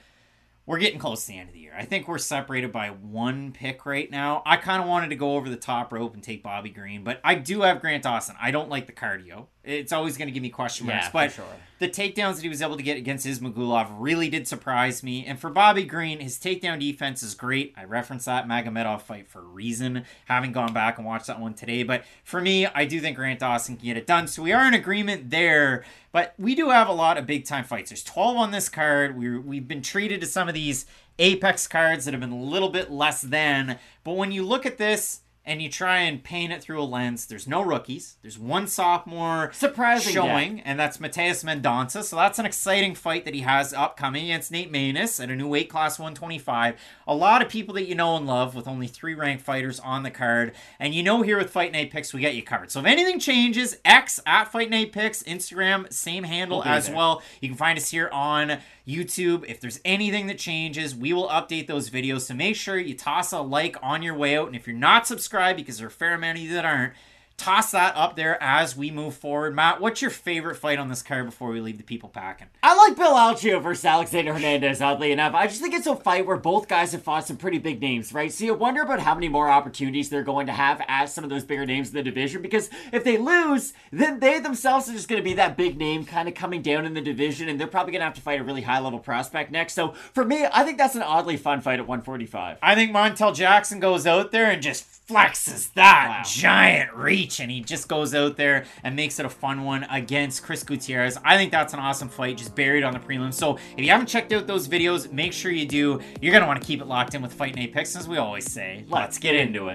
we're 0.67 0.79
getting 0.79 0.99
close 0.99 1.23
to 1.23 1.29
the 1.29 1.39
end 1.39 1.49
of 1.49 1.55
the 1.55 1.61
year. 1.61 1.75
I 1.79 1.85
think 1.85 2.09
we're 2.09 2.19
separated 2.19 2.73
by 2.73 2.89
one 2.89 3.53
pick 3.53 3.87
right 3.87 4.11
now. 4.11 4.43
I 4.45 4.57
kind 4.57 4.83
of 4.83 4.89
wanted 4.89 5.11
to 5.11 5.17
go 5.17 5.37
over 5.37 5.49
the 5.49 5.57
top 5.57 5.93
rope 5.93 6.15
and 6.15 6.23
take 6.23 6.43
Bobby 6.43 6.71
Green, 6.71 7.05
but 7.05 7.21
I 7.23 7.37
do 7.37 7.63
have 7.63 7.81
Grant 7.81 8.03
Dawson. 8.03 8.35
I 8.41 8.51
don't 8.51 8.69
like 8.69 8.87
the 8.87 8.93
cardio. 8.93 9.47
It's 9.67 9.93
always 9.93 10.17
going 10.17 10.29
to 10.29 10.33
give 10.33 10.45
me 10.45 10.49
question 10.49 10.87
marks. 10.87 11.07
Yeah, 11.07 11.11
but 11.13 11.33
sure. 11.33 11.45
the 11.81 11.89
takedowns 11.89 12.37
that 12.37 12.43
he 12.43 12.49
was 12.49 12.63
able 12.63 12.77
to 12.77 12.85
get 12.85 12.97
against 12.97 13.27
Ismagulov 13.27 13.89
really 13.99 14.31
did 14.31 14.47
surprise 14.47 15.03
me. 15.03 15.27
And 15.27 15.41
for 15.41 15.51
Bobby 15.51 15.83
Green, 15.83 16.21
his 16.21 16.39
takedown 16.39 16.79
defense 16.79 17.21
is 17.25 17.35
great. 17.35 17.75
I 17.77 17.83
referenced 17.83 18.27
that 18.27 18.47
Magomedov 18.47 19.03
fight 19.03 19.27
for 19.27 19.41
a 19.41 19.45
reason. 19.45 20.05
Haven't 20.27 20.53
gone 20.53 20.73
back 20.73 20.99
and 20.99 21.07
watched 21.07 21.27
that 21.27 21.41
one 21.41 21.55
today. 21.55 21.83
But 21.83 22.05
for 22.23 22.41
me, 22.41 22.67
I 22.67 22.85
do 22.85 23.01
think 23.01 23.17
Grant 23.17 23.41
Dawson 23.41 23.77
can 23.77 23.87
get 23.87 23.97
it 23.97 24.07
done. 24.07 24.29
So 24.29 24.41
we 24.41 24.53
are 24.53 24.65
in 24.69 24.75
agreement 24.75 25.31
there. 25.31 25.85
But 26.13 26.35
we 26.39 26.55
do 26.55 26.71
have 26.71 26.89
a 26.89 26.93
lot 26.93 27.19
of 27.19 27.27
big 27.27 27.45
time 27.45 27.65
fights. 27.65 27.91
There's 27.91 28.05
12 28.05 28.37
on 28.37 28.51
this 28.53 28.69
card. 28.69 29.19
we 29.19 29.37
we've 29.37 29.67
been 29.67 29.83
treated 29.83 30.21
to 30.21 30.27
some 30.27 30.47
of 30.49 30.55
these 30.55 30.87
Apex 31.19 31.67
cards 31.67 32.05
that 32.05 32.15
have 32.15 32.21
been 32.21 32.31
a 32.31 32.41
little 32.41 32.69
bit 32.69 32.91
less 32.91 33.21
than. 33.21 33.79
But 34.05 34.13
when 34.13 34.31
you 34.31 34.45
look 34.45 34.65
at 34.65 34.79
this, 34.79 35.23
and 35.47 35.63
you 35.63 35.71
try 35.71 35.99
and 35.99 36.23
paint 36.23 36.53
it 36.53 36.61
through 36.61 36.83
a 36.83 36.85
lens. 36.85 37.27
There's 37.27 37.47
no 37.47 37.63
rookies. 37.63 38.17
There's 38.21 38.39
one 38.39 38.67
sophomore 38.67 39.53
Surprising 39.53 40.13
showing, 40.13 40.61
and 40.61 40.79
that's 40.79 40.99
Matheus 40.99 41.45
Mendonça. 41.45 42.03
So 42.03 42.17
that's 42.17 42.41
an 42.41 42.47
exciting 42.47 42.97
fight 42.97 43.25
that 43.25 43.35
he 43.35 43.43
has 43.43 43.73
upcoming 43.73 44.25
against 44.25 44.51
Nate 44.51 44.73
Maness 44.73 45.23
at 45.23 45.31
a 45.31 45.37
new 45.37 45.47
weight 45.47 45.71
class 45.71 45.99
125. 45.99 46.75
A 47.07 47.15
lot 47.15 47.43
of 47.43 47.49
people 47.49 47.75
that 47.75 47.87
you 47.87 47.95
know 47.95 48.17
and 48.17 48.27
love 48.27 48.55
with 48.57 48.67
only 48.67 48.89
three 48.89 49.15
ranked 49.15 49.45
fighters 49.45 49.79
on 49.81 50.03
the 50.03 50.11
card. 50.11 50.53
And 50.81 50.95
you 50.95 51.05
know 51.05 51.23
here 51.23 51.39
with 51.39 51.51
Fight 51.51 51.73
Night 51.73 51.93
Picks, 51.93 52.13
we 52.13 52.21
got 52.21 52.35
you 52.35 52.43
covered. 52.43 52.73
So 52.73 52.81
if 52.81 52.87
anything 52.87 53.21
changes, 53.21 53.79
X 53.85 54.21
at 54.27 54.51
Fight 54.51 54.69
Night 54.71 54.91
Picks, 54.91 55.23
Instagram, 55.23 55.93
same 55.93 56.25
handle 56.25 56.59
We'll 56.59 56.67
as 56.69 56.89
there. 56.89 56.97
well. 56.97 57.23
You 57.41 57.49
can 57.49 57.57
find 57.57 57.79
us 57.79 57.91
here 57.91 58.09
on 58.13 58.59
YouTube. 58.87 59.45
If 59.49 59.61
there's 59.61 59.81
anything 59.85 60.27
that 60.29 60.39
changes, 60.39 60.95
we 60.95 61.13
will 61.13 61.29
update 61.29 61.67
those 61.67 61.91
videos. 61.91 62.23
So 62.23 62.35
make 62.35 62.57
sure 62.57 62.79
you 62.79 62.95
toss 62.95 63.33
a 63.33 63.41
like 63.41 63.77
on 63.83 64.03
your 64.03 64.15
way 64.15 64.37
out. 64.37 64.47
And 64.47 64.57
if 64.57 64.67
you're 64.67 64.77
not 64.77 65.07
subscribed, 65.07 65.57
because 65.57 65.79
there 65.79 65.87
are 65.87 65.89
a 65.89 65.93
fair 65.93 66.15
amount 66.15 66.39
of 66.39 66.45
you 66.45 66.53
that 66.55 66.65
aren't, 66.65 66.93
toss 67.37 67.71
that 67.71 67.95
up 67.97 68.17
there 68.17 68.43
as 68.43 68.77
we 68.77 68.91
move 68.91 69.15
forward. 69.15 69.55
Matt, 69.55 69.81
what's 69.81 70.01
your 70.01 70.11
favorite 70.11 70.57
fight 70.57 70.79
on 70.79 70.89
this 70.89 71.03
card 71.03 71.27
before 71.27 71.51
we 71.51 71.61
leave 71.61 71.77
the 71.77 71.85
people 71.85 72.09
packing? 72.09 72.49
I 72.63 72.75
like 72.75 72.97
Bill 72.97 73.15
Algeo 73.15 73.63
versus 73.63 73.85
Alexander 73.85 74.33
Hernandez, 74.33 74.81
oddly 74.81 75.13
enough. 75.13 75.35
I 75.35 75.47
just 75.47 75.61
think 75.61 75.75
it's 75.75 75.87
a 75.87 75.97
fight 75.97 76.27
where 76.27 76.37
both 76.37 76.67
guys 76.67 76.93
have 76.93 77.03
fought 77.03 77.27
some 77.27 77.37
pretty 77.37 77.59
big 77.59 77.81
names, 77.81 78.13
right? 78.13 78.33
So 78.33 78.45
you 78.45 78.55
wonder 78.55 78.83
about 78.83 79.01
how 79.01 79.15
many 79.15 79.29
more 79.29 79.49
opportunities 79.49 80.09
they're 80.09 80.23
going 80.23 80.47
to 80.47 80.53
have 80.53 80.83
as 80.89 81.13
some 81.13 81.25
of 81.25 81.31
those 81.31 81.45
bigger 81.45 81.67
names 81.67 81.89
in 81.89 81.95
the 81.95 82.03
division, 82.03 82.43
because 82.43 82.71
if 82.93 83.05
they 83.05 83.19
lose, 83.19 83.75
then 83.93 84.21
they 84.21 84.41
themselves 84.41 84.89
are 84.89 84.93
just 84.93 85.09
going 85.09 85.21
to 85.21 85.25
be 85.25 85.35
that 85.35 85.57
big 85.57 85.77
name 85.79 86.05
kind 86.05 86.29
of 86.29 86.35
coming 86.35 86.63
down 86.63 86.87
in 86.87 86.95
the 86.95 87.01
division, 87.01 87.49
and 87.49 87.61
they're 87.61 87.67
probably 87.67 87.93
going 87.93 88.01
to 88.01 88.07
have 88.07 88.15
to 88.15 88.21
fight 88.21 88.41
a 88.41 88.45
really 88.45 88.63
high 88.63 88.81
level 88.81 88.99
prospect 88.99 89.51
next. 89.51 89.75
So 89.75 89.93
for 90.15 90.25
me, 90.25 90.47
I 90.53 90.65
think 90.65 90.79
that's 90.79 90.95
an 90.95 91.03
oddly 91.03 91.37
fun 91.37 91.61
fight 91.61 91.79
at 91.79 91.87
145. 91.87 92.59
I 92.63 92.75
think 92.75 92.93
Montel 92.93 93.35
Jackson 93.35 93.79
goes 93.79 94.07
out 94.07 94.33
there 94.33 94.51
and 94.51 94.63
just 94.63 94.96
flexes 95.09 95.73
that 95.75 96.09
Wow. 96.09 96.23
giant 96.27 96.93
reach 96.95 97.41
and 97.41 97.51
he 97.51 97.61
just 97.61 97.89
goes 97.89 98.15
out 98.15 98.37
there 98.37 98.65
and 98.83 98.97
makes 98.97 99.19
it 99.19 99.27
a 99.27 99.29
fun 99.29 99.63
one 99.65 99.85
against 99.85 100.43
Chris 100.43 100.63
Gutierrez. 100.65 101.19
I 101.25 101.37
think 101.37 101.53
that's 101.53 101.73
an 101.75 101.79
awesome 101.81 102.09
fight, 102.09 102.37
just 102.39 102.55
buried 102.55 102.83
on 102.83 102.93
the 102.93 102.99
prelims. 102.99 103.35
So 103.35 103.57
if 103.77 103.85
you 103.85 103.91
haven't 103.91 104.07
checked 104.07 104.33
out 104.33 104.47
those 104.47 104.67
videos, 104.69 105.11
make 105.13 105.33
sure 105.33 105.51
you 105.53 105.67
do. 105.67 106.01
You're 106.21 106.33
going 106.33 106.43
to 106.43 106.47
want 106.49 106.61
to 106.61 106.67
keep 106.67 106.81
it 106.81 106.87
locked 106.87 107.15
in 107.15 107.23
with 107.23 107.33
Fight 107.33 107.55
Night 107.55 107.73
Picks, 107.73 107.95
as 107.97 108.09
we 108.09 108.17
always 108.19 108.51
say. 108.51 108.85
Let's 108.89 109.19
get 109.19 109.35
into 109.35 109.69
it. 109.69 109.75